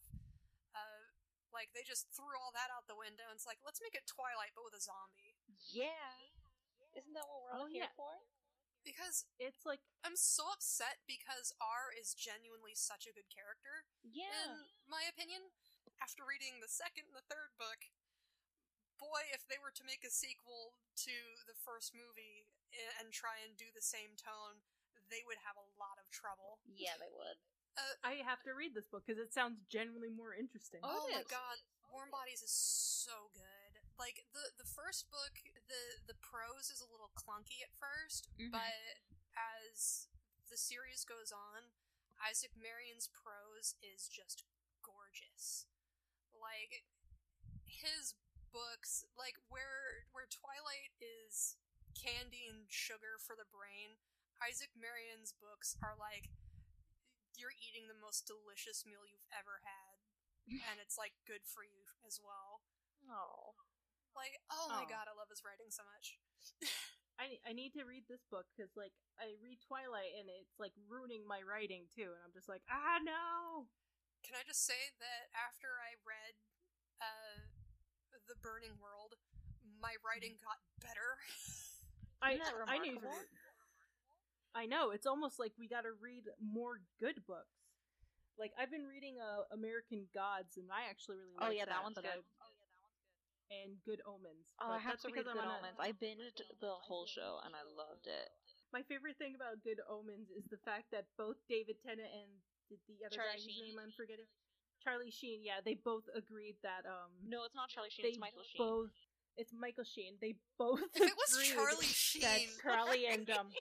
uh 0.76 1.01
like 1.56 1.72
they 1.76 1.84
just 1.86 2.08
threw 2.16 2.36
all 2.40 2.52
that 2.56 2.72
out 2.74 2.88
the 2.88 2.98
window 2.98 3.28
and 3.30 3.36
it's 3.38 3.48
like 3.48 3.60
let's 3.64 3.80
make 3.84 3.94
it 3.96 4.08
twilight 4.10 4.52
but 4.58 4.64
with 4.68 4.76
a 4.76 4.84
zombie 4.84 5.36
Yeah. 5.72 6.32
Isn't 6.98 7.16
that 7.16 7.28
what 7.28 7.40
we're 7.46 7.54
all 7.56 7.68
Oh, 7.68 7.72
here 7.72 7.88
yeah. 7.88 7.96
for? 7.96 8.24
because 8.82 9.30
It's 9.38 9.62
like 9.62 9.84
i'm 10.02 10.18
so 10.18 10.50
upset 10.50 11.06
because 11.06 11.54
r 11.62 11.94
is 11.94 12.18
genuinely 12.18 12.74
such 12.74 13.06
a 13.06 13.14
good 13.14 13.30
character 13.30 13.86
Yeah. 14.02 14.58
in 14.58 14.74
my 14.90 15.06
opinion, 15.06 15.54
after 16.02 16.26
reading 16.26 16.58
the 16.60 16.72
second 16.72 17.06
and 17.12 17.16
the 17.16 17.28
third 17.30 17.54
book, 17.62 17.94
boy, 18.98 19.22
if 19.34 19.46
they 19.46 19.62
were 19.62 19.74
to 19.74 19.86
make 19.86 20.02
a 20.02 20.10
sequel 20.14 20.74
to 21.06 21.16
the 21.46 21.54
first 21.58 21.94
movie 21.94 22.50
eh, 22.74 22.98
and 22.98 23.14
try 23.14 23.38
and 23.42 23.54
do 23.58 23.70
the 23.74 23.86
same 23.86 24.18
tone, 24.18 24.66
they 25.14 25.22
would 25.30 25.42
have 25.46 25.58
a 25.62 25.70
lot 25.78 26.02
of 26.02 26.10
trouble. 26.10 26.58
yeah, 26.66 26.98
they 26.98 27.10
would. 27.14 27.38
I 28.04 28.20
have 28.26 28.42
to 28.44 28.52
read 28.58 28.74
this 28.74 28.88
book 28.90 29.04
because 29.06 29.22
it 29.22 29.34
sounds 29.34 29.62
genuinely 29.70 30.10
more 30.12 30.34
interesting. 30.36 30.82
Oh, 30.84 31.06
Oh, 31.06 31.10
my 31.14 31.24
god, 31.30 31.58
Warm 31.94 32.10
Bodies 32.12 32.42
is 32.42 32.52
so 32.52 33.30
good. 33.34 33.80
Like 34.00 34.26
the 34.34 34.52
the 34.58 34.66
first 34.68 35.12
book, 35.14 35.38
the 35.70 35.84
the 36.10 36.18
prose 36.18 36.74
is 36.74 36.82
a 36.82 36.90
little 36.90 37.12
clunky 37.14 37.62
at 37.62 37.70
1st 37.78 38.28
Mhm. 38.40 38.52
but 38.52 39.06
as 39.38 40.08
the 40.50 40.58
series 40.58 41.06
goes 41.06 41.32
on, 41.32 41.72
Isaac 42.20 42.56
Marion's 42.58 43.08
prose 43.08 43.76
is 43.82 44.10
just 44.10 44.44
gorgeous. 44.82 45.68
Like 46.34 46.84
his 47.66 48.16
books, 48.52 49.06
like 49.16 49.38
where 49.48 50.08
where 50.12 50.26
Twilight 50.26 50.98
is 51.00 51.58
candy 51.94 52.48
and 52.50 52.66
sugar 52.72 53.20
for 53.22 53.36
the 53.36 53.46
brain, 53.46 53.98
Isaac 54.42 54.72
Marion's 54.76 55.32
books 55.34 55.78
are 55.84 55.96
like 55.96 56.32
you're 57.42 57.58
eating 57.58 57.90
the 57.90 57.98
most 57.98 58.30
delicious 58.30 58.86
meal 58.86 59.02
you've 59.10 59.26
ever 59.34 59.66
had 59.66 60.02
and 60.48 60.82
it's 60.82 60.98
like 60.98 61.14
good 61.30 61.46
for 61.46 61.62
you 61.62 61.86
as 62.06 62.18
well. 62.22 62.66
Oh. 63.10 63.58
Like, 64.12 64.36
oh 64.52 64.68
my 64.68 64.84
Aw. 64.84 64.92
god, 64.92 65.08
I 65.08 65.16
love 65.16 65.32
his 65.32 65.44
writing 65.46 65.72
so 65.72 65.88
much. 65.88 66.20
I 67.22 67.38
I 67.46 67.52
need 67.54 67.76
to 67.78 67.86
read 67.86 68.08
this 68.10 68.24
book 68.28 68.50
because 68.52 68.74
like 68.74 68.96
I 69.22 69.38
read 69.40 69.62
Twilight 69.62 70.16
and 70.18 70.28
it's 70.28 70.58
like 70.58 70.74
ruining 70.90 71.24
my 71.24 71.44
writing 71.46 71.86
too, 71.94 72.12
and 72.12 72.22
I'm 72.24 72.34
just 72.34 72.50
like 72.52 72.66
ah 72.68 73.00
no. 73.04 73.70
Can 74.26 74.36
I 74.36 74.44
just 74.44 74.68
say 74.68 74.92
that 75.02 75.32
after 75.34 75.82
I 75.82 75.98
read 76.06 76.34
uh, 77.02 77.42
The 78.30 78.38
Burning 78.38 78.78
World, 78.78 79.18
my 79.82 79.98
writing 80.06 80.38
got 80.38 80.62
better. 80.78 81.18
I 82.22 82.38
Isn't 82.38 82.46
that 82.46 82.70
I 82.70 82.78
need 82.78 83.02
to. 83.02 83.10
Read. 83.10 83.41
I 84.56 84.66
know 84.66 84.92
it's 84.92 85.08
almost 85.08 85.40
like 85.40 85.54
we 85.58 85.68
got 85.68 85.84
to 85.88 85.94
read 86.02 86.24
more 86.44 86.82
good 87.00 87.24
books. 87.28 87.56
Like 88.40 88.52
I've 88.60 88.72
been 88.72 88.88
reading 88.88 89.16
uh, 89.22 89.48
American 89.54 90.08
Gods, 90.14 90.58
and 90.58 90.68
I 90.72 90.90
actually 90.90 91.18
really 91.20 91.36
like. 91.38 91.40
That. 91.40 91.52
Oh, 91.52 91.56
yeah, 91.56 91.66
that 91.70 91.84
one's 91.84 91.98
good. 92.00 92.24
And 93.52 93.76
Good 93.84 94.00
Omens. 94.08 94.48
Oh, 94.64 94.72
but 94.72 94.80
I 94.80 94.80
have 94.80 94.96
that's 94.96 95.04
to 95.04 95.12
because 95.12 95.28
read 95.28 95.36
I'm 95.36 95.44
Good 95.44 95.52
on 95.52 95.60
Omens. 95.60 95.76
I 95.84 95.92
binged 96.00 96.40
the 96.64 96.72
whole 96.72 97.04
show 97.04 97.44
and 97.44 97.52
I 97.52 97.68
loved 97.76 98.08
it. 98.08 98.32
My 98.72 98.80
favorite 98.88 99.20
thing 99.20 99.36
about 99.36 99.60
Good 99.60 99.84
Omens 99.92 100.32
is 100.32 100.48
the 100.48 100.56
fact 100.64 100.88
that 100.96 101.04
both 101.20 101.36
David 101.52 101.76
Tennant 101.84 102.08
and 102.08 102.32
the, 102.72 102.80
the 102.88 103.04
other 103.04 103.12
Charlie 103.12 103.36
guy 103.36 103.44
whose 103.44 103.52
Sheen? 103.52 103.76
name 103.76 103.84
I'm 103.84 103.92
forgetting, 103.92 104.24
Charlie 104.80 105.12
Sheen. 105.12 105.44
Yeah, 105.44 105.60
they 105.60 105.76
both 105.76 106.08
agreed 106.16 106.56
that 106.64 106.88
um 106.88 107.12
No, 107.28 107.44
it's 107.44 107.52
not 107.52 107.68
Charlie 107.68 107.92
Sheen. 107.92 108.08
they 108.08 108.16
It's 108.16 108.24
Michael 108.24 108.48
Sheen. 108.48 108.64
both 108.64 108.96
it's 109.36 109.52
Michael 109.52 109.84
Sheen. 109.84 110.16
They 110.24 110.40
both 110.56 110.88
If 110.96 111.12
it 111.12 111.16
was 111.20 111.36
agreed 111.36 111.52
Charlie 111.52 111.92
that 112.24 112.40
Sheen, 112.40 112.50
Charlie 112.64 113.06
and 113.12 113.28
um 113.36 113.52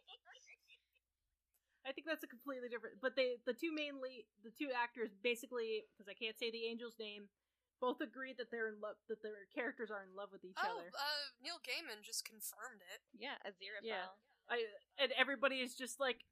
I 1.87 1.93
think 1.97 2.07
that's 2.07 2.25
a 2.25 2.31
completely 2.31 2.69
different 2.69 3.01
but 3.01 3.17
they 3.17 3.41
the 3.49 3.57
two 3.57 3.73
mainly, 3.73 4.29
the 4.45 4.53
two 4.53 4.69
actors 4.73 5.17
basically 5.25 5.89
because 5.93 6.09
I 6.09 6.17
can't 6.17 6.37
say 6.37 6.53
the 6.53 6.69
angel's 6.69 7.01
name 7.01 7.33
both 7.81 8.05
agreed 8.05 8.37
that 8.37 8.53
they're 8.53 8.69
in 8.69 8.77
love 8.79 9.01
that 9.09 9.25
their 9.25 9.49
characters 9.57 9.89
are 9.89 10.05
in 10.05 10.13
love 10.13 10.29
with 10.29 10.45
each 10.45 10.61
oh, 10.61 10.69
other. 10.69 10.93
uh, 10.93 11.25
Neil 11.41 11.57
Gaiman 11.65 12.05
just 12.05 12.29
confirmed 12.29 12.85
it. 12.85 13.01
Yeah, 13.17 13.41
Aziraphale. 13.41 13.89
Yeah. 13.89 14.13
I 14.53 14.69
and 15.01 15.11
everybody 15.17 15.65
is 15.65 15.73
just 15.73 15.97
like 15.97 16.29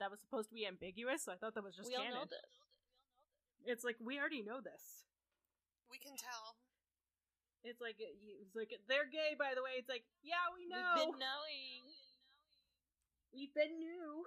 that 0.00 0.10
was 0.10 0.24
supposed 0.24 0.48
to 0.48 0.56
be 0.56 0.64
ambiguous. 0.64 1.28
I 1.28 1.36
thought 1.36 1.52
that 1.54 1.62
was 1.66 1.76
just 1.76 1.92
we 1.92 1.96
all 2.00 2.08
know 2.08 2.24
this. 2.24 2.52
It's 3.68 3.84
like 3.84 4.00
we 4.00 4.16
already 4.16 4.40
know 4.40 4.64
this. 4.64 5.04
We 5.92 6.00
can 6.00 6.16
tell. 6.16 6.56
It's 7.66 7.82
like 7.84 8.00
it's 8.00 8.56
like 8.56 8.72
they're 8.88 9.10
gay 9.10 9.36
by 9.36 9.52
the 9.52 9.60
way. 9.60 9.76
It's 9.76 9.90
like 9.90 10.08
yeah, 10.24 10.48
we 10.56 10.64
know. 10.70 10.96
We've 10.96 11.12
been 11.12 11.20
knowing. 11.20 11.82
We've 13.34 13.52
been 13.52 13.76
new. 13.76 14.24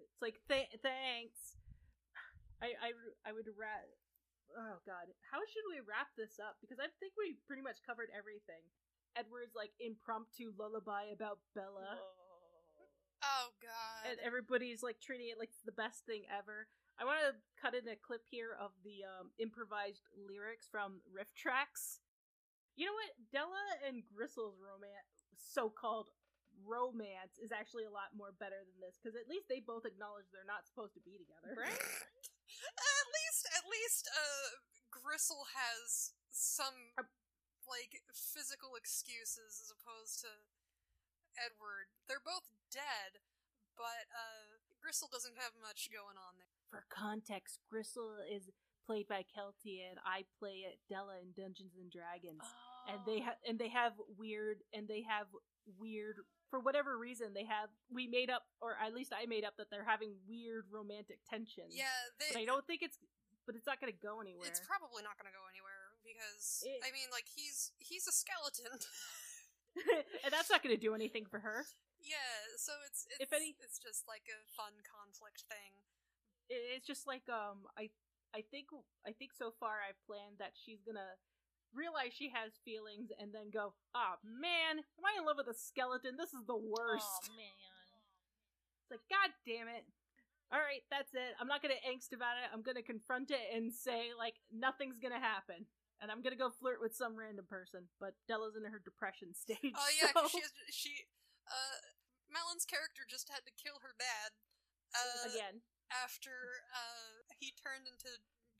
It's 0.00 0.22
like 0.22 0.40
th- 0.48 0.72
thanks. 0.82 1.56
I 2.62 2.72
I 2.78 2.88
I 3.26 3.30
would 3.32 3.48
rat. 3.58 3.88
Oh 4.52 4.76
God, 4.84 5.08
how 5.32 5.40
should 5.48 5.64
we 5.72 5.80
wrap 5.84 6.12
this 6.16 6.36
up? 6.36 6.60
Because 6.60 6.76
I 6.78 6.88
think 7.00 7.16
we 7.16 7.40
pretty 7.48 7.62
much 7.64 7.80
covered 7.84 8.12
everything. 8.12 8.60
Edward's 9.16 9.56
like 9.56 9.72
impromptu 9.80 10.52
lullaby 10.56 11.12
about 11.12 11.40
Bella, 11.56 12.00
Oh 13.22 13.48
god. 13.60 14.08
and 14.08 14.16
everybody's 14.24 14.82
like 14.82 15.00
treating 15.00 15.28
it 15.28 15.38
like 15.38 15.52
it's 15.52 15.64
the 15.64 15.76
best 15.76 16.04
thing 16.04 16.24
ever. 16.32 16.68
I 17.00 17.04
want 17.04 17.20
to 17.24 17.32
cut 17.60 17.72
in 17.74 17.88
a 17.88 17.96
clip 17.96 18.22
here 18.28 18.52
of 18.60 18.72
the 18.84 19.04
um, 19.08 19.32
improvised 19.40 20.04
lyrics 20.16 20.68
from 20.68 21.00
RiffTrax. 21.08 22.00
You 22.76 22.86
know 22.86 22.96
what? 22.96 23.12
Della 23.32 23.64
and 23.88 24.02
Gristle's 24.04 24.56
romance, 24.60 25.28
so-called 25.36 26.08
romance, 26.66 27.38
is 27.38 27.52
actually 27.52 27.84
a 27.84 27.92
lot 27.92 28.14
more 28.16 28.32
better 28.36 28.60
than 28.62 28.78
this 28.78 28.98
because 28.98 29.18
at 29.18 29.28
least 29.28 29.46
they 29.48 29.60
both 29.62 29.84
acknowledge 29.84 30.26
they're 30.30 30.48
not 30.48 30.66
supposed 30.66 30.94
to 30.94 31.02
be 31.02 31.18
together. 31.18 31.52
Right? 31.58 31.78
At 31.78 33.06
least 33.10 33.42
at 33.56 33.64
least 33.66 34.04
uh 34.12 34.48
Gristle 34.92 35.48
has 35.56 36.12
some 36.30 36.94
like 37.64 38.02
physical 38.12 38.76
excuses 38.76 39.62
as 39.62 39.72
opposed 39.72 40.20
to 40.22 40.30
Edward. 41.38 41.88
They're 42.06 42.22
both 42.22 42.46
dead, 42.70 43.22
but 43.74 44.06
uh 44.12 44.60
Gristle 44.82 45.08
doesn't 45.10 45.38
have 45.38 45.54
much 45.62 45.88
going 45.90 46.18
on 46.18 46.36
there. 46.38 46.52
For 46.68 46.84
context, 46.90 47.60
Gristle 47.70 48.18
is 48.26 48.50
played 48.86 49.06
by 49.06 49.22
Kelty, 49.22 49.86
and 49.86 49.98
I 50.04 50.24
play 50.38 50.66
Della 50.90 51.22
in 51.22 51.30
Dungeons 51.36 51.78
and 51.78 51.90
Dragons. 51.90 52.42
And 52.90 52.98
they 53.06 53.20
have 53.20 53.38
and 53.46 53.58
they 53.58 53.70
have 53.70 53.92
weird 54.18 54.58
and 54.74 54.88
they 54.88 55.04
have 55.06 55.26
weird 55.78 56.16
for 56.52 56.60
whatever 56.60 57.00
reason 57.00 57.32
they 57.32 57.48
have 57.48 57.72
we 57.88 58.04
made 58.04 58.28
up 58.28 58.44
or 58.60 58.76
at 58.76 58.92
least 58.92 59.08
I 59.16 59.24
made 59.24 59.40
up 59.48 59.56
that 59.56 59.72
they're 59.72 59.88
having 59.88 60.12
weird 60.28 60.68
romantic 60.68 61.24
tension. 61.24 61.64
Yeah, 61.72 61.88
But 62.20 62.36
I 62.36 62.44
don't 62.44 62.60
think 62.68 62.84
it's 62.84 63.00
but 63.48 63.56
it's 63.56 63.64
not 63.66 63.80
going 63.80 63.88
to 63.90 63.96
go 63.98 64.20
anywhere. 64.20 64.44
it's 64.46 64.60
probably 64.60 65.00
not 65.02 65.16
going 65.16 65.26
to 65.26 65.34
go 65.34 65.48
anywhere 65.48 65.96
because 66.04 66.60
It- 66.68 66.84
I 66.84 66.92
mean 66.92 67.08
like 67.08 67.24
he's 67.24 67.72
he's 67.80 68.04
a 68.04 68.12
skeleton. 68.12 68.68
and 70.22 70.30
that's 70.30 70.52
not 70.52 70.60
going 70.62 70.76
to 70.76 70.80
do 70.80 70.92
anything 70.92 71.24
for 71.24 71.40
her. 71.40 71.64
yeah, 72.04 72.52
so 72.60 72.76
it's 72.84 73.08
it's 73.08 73.24
If 73.24 73.32
any- 73.32 73.56
it's 73.64 73.80
just 73.80 74.04
like 74.04 74.28
a 74.28 74.36
fun 74.52 74.76
conflict 74.84 75.48
thing. 75.48 75.80
It's 76.52 76.84
just 76.86 77.08
like 77.08 77.24
um 77.32 77.64
I 77.80 77.88
I 78.36 78.44
think 78.44 78.68
I 79.08 79.16
think 79.16 79.32
so 79.32 79.48
far 79.56 79.80
I've 79.80 79.96
planned 80.04 80.36
that 80.38 80.52
she's 80.52 80.84
going 80.84 81.00
to 81.00 81.10
realize 81.74 82.12
she 82.14 82.30
has 82.30 82.52
feelings 82.64 83.10
and 83.18 83.32
then 83.32 83.50
go, 83.52 83.74
oh 83.94 84.14
man, 84.24 84.80
am 84.80 85.04
I 85.04 85.18
in 85.18 85.24
love 85.24 85.36
with 85.40 85.48
a 85.48 85.56
skeleton? 85.56 86.16
This 86.16 86.32
is 86.32 86.44
the 86.46 86.56
worst." 86.56 87.28
Oh 87.28 87.36
man. 87.36 87.56
It's 88.84 88.90
like, 88.92 89.06
God 89.08 89.30
damn 89.48 89.68
it. 89.72 89.84
All 90.52 90.60
right, 90.60 90.84
that's 90.92 91.16
it. 91.16 91.32
I'm 91.40 91.48
not 91.48 91.64
going 91.64 91.72
to 91.72 91.80
angst 91.88 92.12
about 92.12 92.36
it. 92.36 92.44
I'm 92.52 92.60
going 92.60 92.76
to 92.76 92.84
confront 92.84 93.32
it 93.32 93.40
and 93.56 93.72
say, 93.72 94.12
like, 94.12 94.36
nothing's 94.52 95.00
going 95.00 95.16
to 95.16 95.22
happen. 95.22 95.64
And 96.04 96.12
I'm 96.12 96.20
going 96.20 96.36
to 96.36 96.40
go 96.40 96.52
flirt 96.52 96.76
with 96.82 96.92
some 96.92 97.16
random 97.16 97.48
person. 97.48 97.88
But 97.96 98.12
Della's 98.28 98.52
in 98.52 98.66
her 98.68 98.76
depression 98.82 99.32
stage. 99.38 99.72
Oh 99.72 99.90
yeah, 99.96 100.12
so- 100.12 100.28
she 100.28 100.44
has, 100.44 100.52
she 100.68 100.92
uh 101.48 101.80
Melon's 102.28 102.68
character 102.68 103.04
just 103.08 103.32
had 103.32 103.44
to 103.48 103.52
kill 103.56 103.80
her 103.80 103.96
dad. 103.96 104.36
Uh, 104.92 105.32
Again. 105.32 105.64
after 105.88 106.60
uh 106.68 107.24
he 107.40 107.54
turned 107.56 107.88
into 107.88 108.12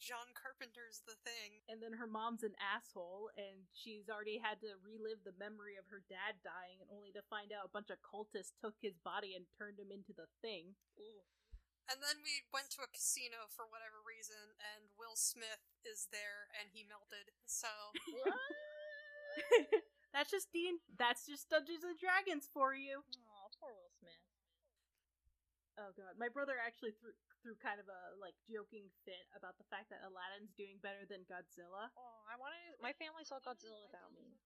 John 0.02 0.34
Carpenter's 0.34 1.06
The 1.06 1.14
Thing. 1.22 1.62
And 1.70 1.78
then 1.78 1.94
her 1.94 2.10
mom's 2.10 2.42
an 2.42 2.58
asshole, 2.58 3.30
and 3.38 3.70
she's 3.70 4.10
already 4.10 4.42
had 4.42 4.58
to 4.66 4.74
relive 4.82 5.22
the 5.22 5.38
memory 5.38 5.78
of 5.78 5.86
her 5.94 6.02
dad 6.10 6.42
dying, 6.42 6.82
and 6.82 6.90
only 6.90 7.14
to 7.14 7.22
find 7.30 7.54
out 7.54 7.70
a 7.70 7.72
bunch 7.72 7.94
of 7.94 8.02
cultists 8.02 8.58
took 8.58 8.74
his 8.82 8.98
body 8.98 9.38
and 9.38 9.46
turned 9.54 9.78
him 9.78 9.94
into 9.94 10.10
the 10.10 10.26
thing. 10.42 10.74
And 11.86 12.02
then 12.02 12.18
we 12.26 12.42
went 12.50 12.74
to 12.74 12.82
a 12.82 12.90
casino 12.90 13.46
for 13.46 13.70
whatever 13.70 14.02
reason, 14.02 14.58
and 14.58 14.90
Will 14.98 15.14
Smith 15.14 15.62
is 15.86 16.10
there, 16.10 16.50
and 16.58 16.74
he 16.74 16.82
melted. 16.82 17.30
So 17.46 17.70
that's 20.14 20.30
just 20.30 20.50
Dean. 20.50 20.82
that's 20.98 21.26
just 21.26 21.50
Dungeons 21.50 21.86
and 21.86 21.98
Dragons 21.98 22.50
for 22.50 22.74
you. 22.74 23.06
Smith. 23.06 23.31
Oh 25.80 25.90
god, 25.96 26.20
my 26.20 26.28
brother 26.28 26.56
actually 26.60 26.92
threw 27.00 27.12
threw 27.40 27.56
kind 27.58 27.80
of 27.80 27.88
a 27.88 28.14
like 28.20 28.36
joking 28.46 28.92
fit 29.08 29.24
about 29.32 29.56
the 29.56 29.66
fact 29.72 29.88
that 29.90 30.04
Aladdin's 30.04 30.52
doing 30.54 30.78
better 30.84 31.02
than 31.08 31.24
Godzilla. 31.26 31.88
Oh, 31.96 32.18
I 32.28 32.36
wanted. 32.36 32.76
My 32.78 32.92
family 32.96 33.24
saw 33.24 33.40
Godzilla 33.40 33.80
without 33.88 34.12
me. 34.12 34.36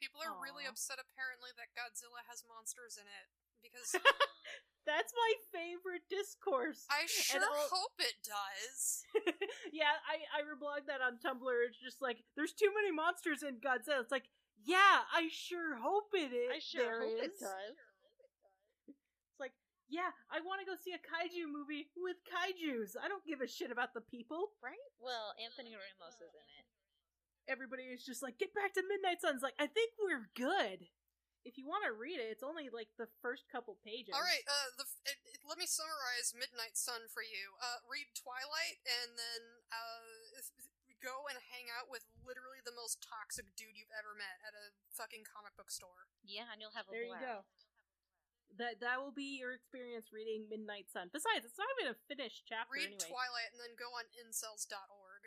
people 0.00 0.20
are 0.24 0.34
really 0.40 0.64
upset 0.68 0.96
apparently 1.00 1.52
that 1.56 1.72
Godzilla 1.76 2.24
has 2.28 2.42
monsters 2.48 2.96
in 2.96 3.06
it 3.06 3.26
because 3.60 3.94
That's 4.86 5.10
my 5.18 5.32
favorite 5.50 6.06
discourse. 6.06 6.86
I 6.86 7.10
sure 7.10 7.42
all- 7.42 7.68
hope 7.74 7.98
it 7.98 8.14
does. 8.22 9.02
yeah, 9.74 9.98
I 10.06 10.22
I 10.30 10.46
reblogged 10.46 10.86
that 10.86 11.02
on 11.02 11.18
Tumblr. 11.18 11.58
It's 11.66 11.78
just 11.78 11.98
like 12.00 12.22
there's 12.38 12.54
too 12.54 12.70
many 12.70 12.94
monsters 12.94 13.42
in 13.42 13.58
Godzilla. 13.58 14.00
It's 14.06 14.14
like, 14.14 14.30
yeah, 14.62 15.02
I 15.10 15.26
sure 15.34 15.74
hope 15.76 16.14
it 16.14 16.30
is. 16.30 16.50
I 16.54 16.60
sure 16.62 16.86
there 16.86 17.02
hope 17.02 17.18
it 17.18 17.32
is. 17.34 17.40
does. 17.42 17.76
It's 19.86 19.94
like, 19.94 20.02
yeah, 20.02 20.10
I 20.34 20.42
want 20.42 20.58
to 20.60 20.66
go 20.66 20.74
see 20.74 20.92
a 20.92 21.00
kaiju 21.00 21.46
movie 21.46 21.86
with 21.94 22.18
kaiju's. 22.26 22.98
I 22.98 23.06
don't 23.06 23.22
give 23.24 23.38
a 23.40 23.46
shit 23.46 23.70
about 23.70 23.94
the 23.94 24.02
people. 24.02 24.58
Right? 24.58 24.82
Well, 24.98 25.32
Anthony 25.38 25.78
Ramos 25.78 26.18
is 26.18 26.34
in 26.34 26.48
it. 26.58 26.66
Everybody 27.46 27.86
is 27.94 28.02
just 28.02 28.26
like, 28.26 28.42
get 28.42 28.50
back 28.50 28.74
to 28.74 28.82
Midnight 28.82 29.22
Suns. 29.22 29.38
Like, 29.46 29.54
I 29.62 29.70
think 29.70 29.94
we're 30.02 30.26
good. 30.34 30.90
If 31.46 31.54
you 31.54 31.62
want 31.70 31.86
to 31.86 31.94
read 31.94 32.18
it, 32.18 32.26
it's 32.34 32.42
only 32.42 32.66
like 32.74 32.90
the 32.98 33.06
first 33.22 33.46
couple 33.46 33.78
pages. 33.86 34.10
All 34.10 34.26
right, 34.26 34.42
uh, 34.50 34.74
the 34.74 34.86
it, 35.06 35.14
it- 35.30 35.46
let 35.46 35.54
me 35.62 35.70
summarize 35.70 36.34
Midnight 36.34 36.74
Sun 36.74 37.06
for 37.14 37.22
you. 37.22 37.54
Uh, 37.62 37.86
read 37.86 38.10
Twilight, 38.18 38.82
and 38.82 39.14
then 39.14 39.42
uh, 39.70 40.42
go 40.98 41.30
and 41.30 41.38
hang 41.54 41.70
out 41.70 41.86
with 41.86 42.02
literally 42.26 42.58
the 42.66 42.74
most 42.74 42.98
toxic 42.98 43.46
dude 43.54 43.78
you've 43.78 43.94
ever 43.94 44.10
met 44.18 44.42
at 44.42 44.58
a 44.58 44.74
fucking 44.98 45.22
comic 45.22 45.54
book 45.54 45.70
store. 45.70 46.10
Yeah, 46.26 46.50
and 46.50 46.58
you'll 46.58 46.74
have 46.74 46.90
a 46.90 46.92
There 46.98 47.06
you 47.06 47.14
blast. 47.14 47.30
go. 47.30 47.36
That 48.56 48.78
that 48.80 49.02
will 49.02 49.12
be 49.12 49.36
your 49.42 49.52
experience 49.52 50.14
reading 50.14 50.46
Midnight 50.48 50.88
Sun. 50.88 51.10
Besides, 51.12 51.44
it's 51.44 51.58
not 51.60 51.68
even 51.76 51.92
a 51.92 51.98
finished 52.08 52.46
chapter 52.48 52.72
Read 52.78 52.94
anyway. 52.94 53.10
Twilight, 53.10 53.50
and 53.52 53.58
then 53.60 53.74
go 53.76 53.90
on 53.98 54.06
incels.org. 54.16 55.22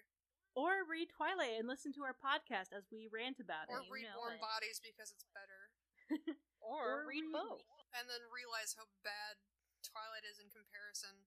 or 0.57 0.81
read 0.89 1.13
Twilight 1.13 1.59
and 1.61 1.69
listen 1.69 1.93
to 1.93 2.01
our 2.07 2.17
podcast 2.17 2.73
as 2.73 2.89
we 2.89 3.05
rant 3.11 3.37
about 3.37 3.69
Or 3.69 3.83
it. 3.83 3.85
you 3.85 3.93
read 4.01 4.09
know 4.09 4.17
Warm 4.23 4.39
it. 4.39 4.41
Bodies 4.41 4.81
because 4.81 5.11
it's 5.13 5.27
better. 5.35 5.61
Or, 6.59 7.05
Or 7.05 7.07
read 7.07 7.23
read- 7.23 7.31
both. 7.37 7.63
And 7.95 8.09
then 8.11 8.19
realize 8.33 8.75
how 8.75 8.89
bad 9.05 9.39
Twilight 9.85 10.25
is 10.27 10.41
in 10.43 10.51
comparison, 10.51 11.23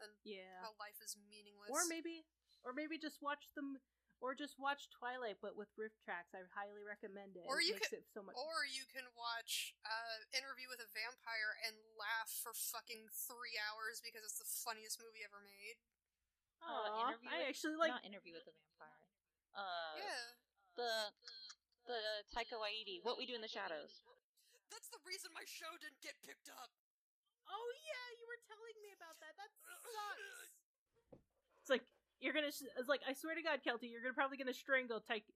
and 0.00 0.10
Yeah. 0.26 0.58
how 0.64 0.74
life 0.80 0.98
is 1.04 1.14
meaningless. 1.30 1.70
Or 1.70 1.84
maybe, 1.86 2.26
or 2.66 2.72
maybe 2.74 2.98
just 2.98 3.22
watch 3.22 3.46
them, 3.54 3.78
or 4.22 4.38
just 4.38 4.54
watch 4.56 4.86
Twilight 4.94 5.42
but 5.42 5.58
with 5.58 5.66
riff 5.74 5.92
tracks. 6.06 6.30
I 6.32 6.46
highly 6.54 6.86
recommend 6.86 7.34
it. 7.34 7.42
Or 7.50 7.58
it 7.58 7.66
you 7.66 7.74
makes 7.74 7.90
could- 7.90 8.06
it 8.06 8.08
so 8.14 8.22
much. 8.22 8.38
Or 8.38 8.62
you 8.64 8.86
can 8.86 9.02
watch 9.18 9.74
uh, 9.82 10.22
Interview 10.30 10.70
with 10.70 10.78
a 10.78 10.86
Vampire 10.94 11.58
and 11.66 11.74
laugh 11.98 12.30
for 12.30 12.54
fucking 12.54 13.10
three 13.10 13.58
hours 13.58 13.98
because 13.98 14.22
it's 14.22 14.38
the 14.38 14.46
funniest 14.46 15.02
movie 15.02 15.26
ever 15.26 15.42
made. 15.42 15.82
Uh, 16.62 17.10
interview 17.10 17.26
I 17.34 17.42
with- 17.42 17.50
actually 17.50 17.74
like. 17.74 17.90
Not 17.90 18.06
interview 18.06 18.38
with 18.38 18.46
a 18.46 18.54
vampire. 18.54 19.02
Uh, 19.58 19.94
yeah. 19.98 20.24
the 20.78 20.90
the 21.90 21.98
Taika 22.30 22.54
Waititi. 22.56 23.02
What 23.02 23.18
we 23.18 23.26
do 23.26 23.34
in 23.34 23.42
the 23.42 23.50
shadows. 23.50 24.06
That's 24.70 24.86
the 24.88 25.02
reason 25.04 25.34
my 25.34 25.42
show 25.44 25.68
didn't 25.82 25.98
get 26.00 26.14
picked 26.22 26.46
up. 26.48 26.70
Oh 27.50 27.68
yeah, 27.84 28.06
you 28.16 28.24
were 28.30 28.38
telling 28.46 28.78
me 28.80 28.94
about 28.94 29.18
that. 29.20 29.34
That 29.36 29.50
sucks. 29.58 30.54
It's 31.60 31.68
like 31.74 31.82
you're 32.22 32.32
gonna. 32.32 32.48
It's 32.54 32.88
like 32.88 33.02
I 33.04 33.12
swear 33.12 33.34
to 33.34 33.42
God, 33.42 33.60
Kelty, 33.66 33.90
you're 33.90 34.00
gonna 34.00 34.14
probably 34.16 34.38
gonna 34.38 34.54
strangle 34.56 35.02
Tyke. 35.02 35.26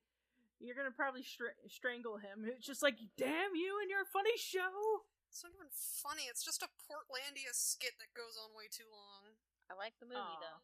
You're 0.62 0.78
gonna 0.78 0.94
probably 0.94 1.20
str- 1.26 1.58
strangle 1.68 2.16
him. 2.16 2.46
It's 2.48 2.64
just 2.64 2.80
like, 2.80 2.96
damn 3.20 3.52
you 3.58 3.76
and 3.82 3.90
your 3.90 4.06
funny 4.08 4.38
show. 4.40 5.04
It's 5.28 5.42
not 5.44 5.52
even 5.52 5.68
funny. 5.74 6.24
It's 6.30 6.40
just 6.46 6.62
a 6.64 6.70
Portlandia 6.86 7.52
skit 7.52 7.98
that 8.00 8.14
goes 8.16 8.38
on 8.40 8.54
way 8.56 8.70
too 8.72 8.88
long. 8.88 9.36
I 9.68 9.74
like 9.76 9.98
the 10.00 10.06
movie 10.08 10.22
Aw. 10.22 10.40
though. 10.40 10.60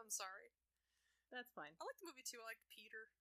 I'm 0.00 0.08
sorry. 0.10 0.50
That's 1.30 1.52
fine. 1.54 1.76
I 1.78 1.84
like 1.86 2.00
the 2.00 2.08
movie 2.10 2.24
too. 2.26 2.40
I 2.42 2.56
like 2.56 2.62
Peter. 2.72 3.12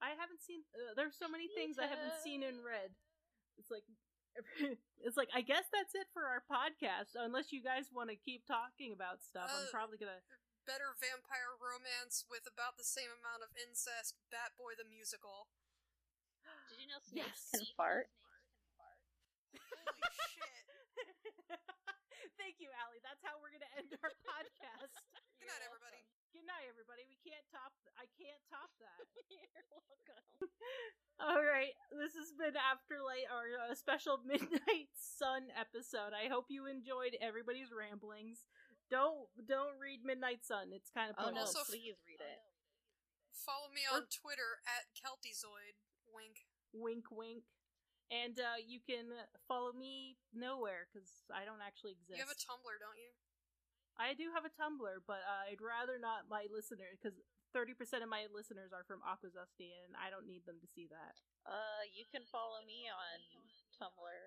I 0.00 0.14
haven't 0.16 0.40
seen. 0.40 0.62
Uh, 0.72 0.94
there's 0.96 1.18
so 1.18 1.26
many 1.28 1.50
things 1.52 1.76
I 1.76 1.90
haven't 1.90 2.16
seen 2.22 2.40
and 2.46 2.62
read. 2.64 2.94
It's 3.60 3.68
like, 3.72 3.84
it's 5.04 5.16
like 5.16 5.28
I 5.34 5.40
guess 5.44 5.66
that's 5.72 5.92
it 5.96 6.08
for 6.16 6.24
our 6.28 6.44
podcast. 6.48 7.12
Unless 7.18 7.52
you 7.52 7.60
guys 7.60 7.88
want 7.92 8.08
to 8.12 8.16
keep 8.16 8.44
talking 8.48 8.92
about 8.96 9.20
stuff, 9.24 9.48
I'm 9.52 9.68
Uh, 9.68 9.72
probably 9.74 9.98
gonna. 10.00 10.20
Better 10.66 10.98
vampire 10.98 11.54
romance 11.62 12.26
with 12.26 12.42
about 12.50 12.74
the 12.74 12.82
same 12.86 13.08
amount 13.22 13.46
of 13.46 13.54
incest. 13.54 14.18
Bat 14.34 14.58
Boy 14.58 14.74
the 14.74 14.82
musical. 14.86 15.46
Did 16.70 16.82
you 16.82 16.90
know 16.90 16.98
snakes 17.06 17.46
Yes. 17.50 17.54
can 17.54 17.66
fart? 17.78 18.10
Holy 18.74 20.02
shit. 20.34 20.66
Thank 22.40 22.58
you, 22.58 22.70
Allie. 22.82 22.98
That's 23.06 23.22
how 23.22 23.38
we're 23.38 23.54
gonna 23.54 23.70
end 23.78 23.94
our 24.02 24.10
podcast. 24.28 24.92
Good 25.38 25.46
night, 25.50 25.62
everybody. 25.62 26.02
Good 26.34 26.46
night, 26.46 26.66
everybody. 26.66 27.06
We 27.06 27.16
can't 27.22 27.46
top. 27.54 27.70
I 27.94 28.10
can't 28.18 28.42
top 28.50 28.70
that. 28.82 29.06
You're 29.30 29.66
welcome. 29.70 30.50
All 31.22 31.40
right, 31.40 31.72
this 31.96 32.12
has 32.18 32.34
been 32.36 32.58
Afterlight, 32.60 33.24
our 33.32 33.70
uh, 33.70 33.74
special 33.78 34.20
Midnight 34.26 34.92
Sun 34.98 35.48
episode. 35.56 36.12
I 36.12 36.28
hope 36.28 36.50
you 36.52 36.66
enjoyed 36.68 37.16
everybody's 37.24 37.72
ramblings. 37.72 38.44
Don't 38.90 39.26
don't 39.42 39.78
read 39.82 40.06
Midnight 40.06 40.46
Sun. 40.46 40.70
It's 40.70 40.90
kind 40.90 41.10
of 41.10 41.16
Oh 41.18 41.30
no! 41.30 41.42
Also- 41.42 41.66
please 41.66 41.98
read 42.06 42.22
it. 42.22 42.40
Follow 43.34 43.70
me 43.70 43.86
on 43.86 44.10
Twitter 44.10 44.58
at 44.66 44.90
Keltyzoid. 44.94 45.78
Wink. 46.10 46.46
wink 46.74 47.06
wink. 47.14 47.44
And 48.10 48.38
uh, 48.38 48.62
you 48.62 48.78
can 48.78 49.10
follow 49.50 49.74
me 49.74 50.14
nowhere 50.30 50.86
because 50.86 51.26
I 51.34 51.42
don't 51.42 51.58
actually 51.58 51.98
exist. 51.98 52.18
You 52.18 52.22
have 52.22 52.30
a 52.30 52.38
Tumblr, 52.38 52.74
don't 52.78 52.98
you? 52.98 53.10
I 53.98 54.14
do 54.14 54.30
have 54.30 54.46
a 54.46 54.52
Tumblr, 54.54 55.02
but 55.08 55.26
uh, 55.26 55.50
I'd 55.50 55.58
rather 55.58 55.98
not 55.98 56.30
my 56.30 56.46
listeners 56.46 57.02
because 57.02 57.18
thirty 57.50 57.74
percent 57.74 58.06
of 58.06 58.10
my 58.10 58.30
listeners 58.30 58.70
are 58.70 58.86
from 58.86 59.02
Aquazusty, 59.02 59.74
and 59.82 59.98
I 59.98 60.12
don't 60.12 60.28
need 60.28 60.46
them 60.46 60.62
to 60.62 60.68
see 60.70 60.86
that. 60.90 61.18
Uh, 61.42 61.82
you 61.90 62.06
can 62.06 62.22
follow 62.30 62.62
me 62.62 62.86
on 62.86 63.18
Tumblr 63.74 64.22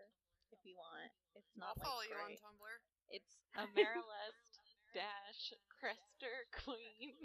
if 0.52 0.60
you 0.68 0.76
want. 0.76 1.14
It's 1.38 1.54
not 1.56 1.78
I'll 1.78 1.80
follow 1.80 2.04
like 2.04 2.12
you 2.12 2.20
on. 2.20 2.32
Tumblr. 2.40 2.76
It's 3.14 3.34
Amarylest 3.56 4.49
dash 4.94 5.54
Crester 5.70 6.50
Queen. 6.52 7.16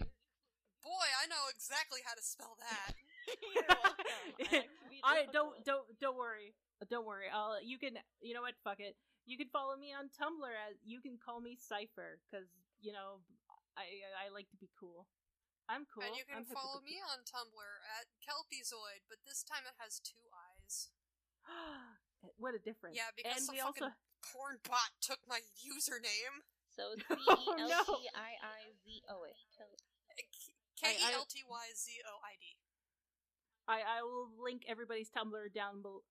boy, 0.85 1.09
I 1.17 1.25
know 1.27 1.49
exactly 1.51 2.05
how 2.05 2.15
to 2.15 2.25
spell 2.25 2.57
that. 2.61 2.93
You're 3.55 3.69
welcome. 3.69 4.05
I, 4.41 4.57
like 4.61 4.69
to 4.69 4.87
be 4.93 5.01
I 5.03 5.27
don't 5.33 5.57
don't 5.65 5.87
don't 6.01 6.17
worry. 6.17 6.55
Don't 6.91 7.09
worry. 7.09 7.33
I'll 7.33 7.59
you 7.65 7.81
can 7.81 7.97
you 8.21 8.35
know 8.37 8.45
what? 8.45 8.55
Fuck 8.63 8.81
it. 8.81 8.97
You 9.25 9.41
can 9.41 9.49
follow 9.49 9.77
me 9.77 9.97
on 9.97 10.13
Tumblr 10.13 10.53
as 10.69 10.77
you 10.85 11.01
can 11.01 11.17
call 11.17 11.41
me 11.41 11.57
Cipher 11.57 12.21
because 12.29 12.49
you 12.85 12.93
know 12.93 13.25
I 13.77 14.05
I 14.29 14.33
like 14.33 14.53
to 14.53 14.59
be 14.61 14.69
cool. 14.79 15.09
I'm 15.65 15.89
cool. 15.89 16.05
and 16.05 16.13
you 16.13 16.29
can 16.29 16.45
I'm 16.45 16.49
follow 16.53 16.85
me 16.85 17.01
on 17.01 17.25
Tumblr 17.25 17.73
at 17.97 18.13
Kelpiezoid, 18.21 19.09
but 19.09 19.25
this 19.25 19.41
time 19.41 19.65
it 19.65 19.81
has 19.81 19.97
two 19.97 20.21
eyes. 20.29 20.93
what 22.37 22.53
a 22.53 22.61
difference. 22.61 23.01
Yeah, 23.01 23.09
because 23.17 23.41
and 23.41 23.45
some 23.49 23.57
we 23.57 23.65
also 23.65 23.89
fucking 23.89 23.97
porn 24.21 24.61
bot 24.61 24.93
took 25.01 25.25
my 25.25 25.41
username. 25.57 26.45
So 26.77 26.83
C 26.99 27.05
Oh, 27.29 27.55
E 27.59 27.63
no. 27.69 27.79
L 27.79 27.85
T 27.85 28.09
I 28.15 28.31
I 28.43 28.59
Z 28.85 29.03
O 29.11 29.25
A. 29.25 29.33
K 30.81 30.91
E 30.91 31.13
L 31.15 31.27
T 31.29 31.41
Y 31.49 31.67
Z 31.77 31.93
O 32.07 32.15
I 32.23 32.35
D. 32.41 32.45
I, 33.67 33.99
I 33.99 34.03
will 34.03 34.29
link 34.43 34.63
everybody's 34.69 35.09
Tumblr 35.09 35.53
down 35.55 35.81
below. 35.83 36.03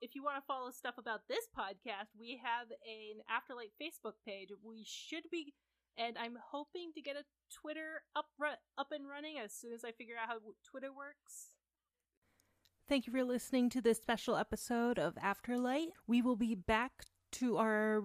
If 0.00 0.14
you 0.14 0.22
want 0.22 0.36
to 0.36 0.46
follow 0.46 0.70
stuff 0.70 0.94
about 0.98 1.22
this 1.28 1.46
podcast, 1.56 2.12
we 2.18 2.40
have 2.44 2.68
an 2.70 3.24
Afterlight 3.30 3.72
Facebook 3.80 4.14
page. 4.26 4.50
We 4.62 4.84
should 4.86 5.24
be, 5.30 5.54
and 5.96 6.16
I'm 6.18 6.36
hoping 6.52 6.92
to 6.94 7.00
get 7.00 7.16
a 7.16 7.24
Twitter 7.52 8.02
up 8.14 8.26
ru- 8.38 8.60
up 8.76 8.88
and 8.92 9.08
running 9.08 9.38
as 9.42 9.52
soon 9.52 9.72
as 9.72 9.84
I 9.84 9.92
figure 9.92 10.16
out 10.20 10.28
how 10.28 10.38
Twitter 10.68 10.92
works. 10.92 11.54
Thank 12.88 13.06
you 13.06 13.12
for 13.14 13.24
listening 13.24 13.70
to 13.70 13.80
this 13.80 13.98
special 13.98 14.36
episode 14.36 14.98
of 14.98 15.14
Afterlight. 15.14 15.88
We 16.06 16.20
will 16.20 16.36
be 16.36 16.54
back 16.54 16.92
to 17.32 17.56
our. 17.56 18.04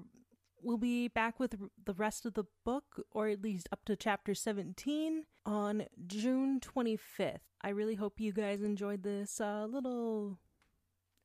We'll 0.62 0.78
be 0.78 1.08
back 1.08 1.40
with 1.40 1.56
the 1.86 1.94
rest 1.94 2.26
of 2.26 2.34
the 2.34 2.44
book, 2.66 3.06
or 3.12 3.28
at 3.30 3.42
least 3.42 3.70
up 3.72 3.86
to 3.86 3.96
chapter 3.96 4.34
17, 4.34 5.26
on 5.46 5.86
June 6.06 6.60
25th. 6.60 7.40
I 7.62 7.70
really 7.70 7.96
hope 7.96 8.20
you 8.20 8.34
guys 8.34 8.62
enjoyed 8.62 9.04
this 9.04 9.40
uh, 9.40 9.66
little 9.70 10.38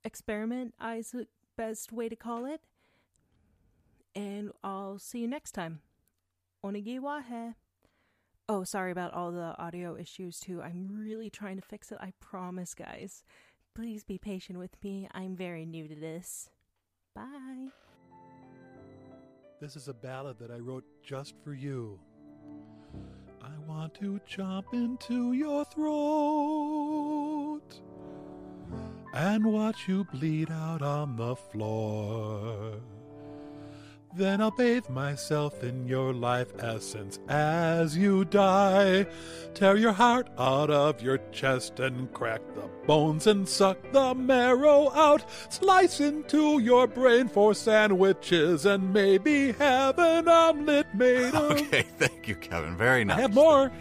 experiment, 0.04 0.74
is 0.96 1.14
best 1.56 1.92
way 1.92 2.08
to 2.08 2.16
call 2.16 2.44
it. 2.44 2.60
And 4.14 4.52
I'll 4.62 4.98
see 4.98 5.20
you 5.20 5.28
next 5.28 5.52
time. 5.52 5.80
Onigiwahe. 6.64 7.54
Oh, 8.48 8.62
sorry 8.62 8.92
about 8.92 9.14
all 9.14 9.32
the 9.32 9.54
audio 9.58 9.96
issues, 9.96 10.38
too. 10.38 10.62
I'm 10.62 10.88
really 10.92 11.30
trying 11.30 11.56
to 11.56 11.62
fix 11.62 11.90
it. 11.90 11.98
I 12.00 12.12
promise, 12.20 12.74
guys. 12.74 13.24
Please 13.74 14.04
be 14.04 14.18
patient 14.18 14.58
with 14.58 14.76
me. 14.82 15.08
I'm 15.12 15.34
very 15.34 15.66
new 15.66 15.88
to 15.88 15.94
this. 15.94 16.50
Bye. 17.14 17.70
This 19.64 19.76
is 19.76 19.88
a 19.88 19.94
ballad 19.94 20.38
that 20.40 20.50
I 20.50 20.58
wrote 20.58 20.84
just 21.02 21.36
for 21.42 21.54
you. 21.54 21.98
I 23.40 23.56
want 23.66 23.94
to 23.94 24.20
jump 24.26 24.74
into 24.74 25.32
your 25.32 25.64
throat 25.64 27.62
and 29.14 29.42
watch 29.42 29.88
you 29.88 30.04
bleed 30.12 30.50
out 30.50 30.82
on 30.82 31.16
the 31.16 31.34
floor. 31.34 32.78
Then 34.16 34.40
I'll 34.40 34.52
bathe 34.52 34.88
myself 34.88 35.64
in 35.64 35.88
your 35.88 36.14
life 36.14 36.52
essence 36.60 37.18
as 37.28 37.96
you 37.96 38.24
die. 38.24 39.06
Tear 39.54 39.76
your 39.76 39.92
heart 39.92 40.28
out 40.38 40.70
of 40.70 41.02
your 41.02 41.18
chest 41.32 41.80
and 41.80 42.12
crack 42.12 42.40
the 42.54 42.68
bones 42.86 43.26
and 43.26 43.48
suck 43.48 43.76
the 43.90 44.14
marrow 44.14 44.92
out. 44.92 45.24
Slice 45.48 46.00
into 46.00 46.60
your 46.60 46.86
brain 46.86 47.26
for 47.26 47.54
sandwiches 47.54 48.66
and 48.66 48.92
maybe 48.92 49.50
have 49.52 49.98
an 49.98 50.28
omelet 50.28 50.86
made 50.94 51.34
of. 51.34 51.60
Okay, 51.64 51.82
thank 51.98 52.28
you, 52.28 52.36
Kevin. 52.36 52.76
Very 52.76 53.04
nice. 53.04 53.18
I 53.18 53.22
have 53.22 53.34
more. 53.34 53.72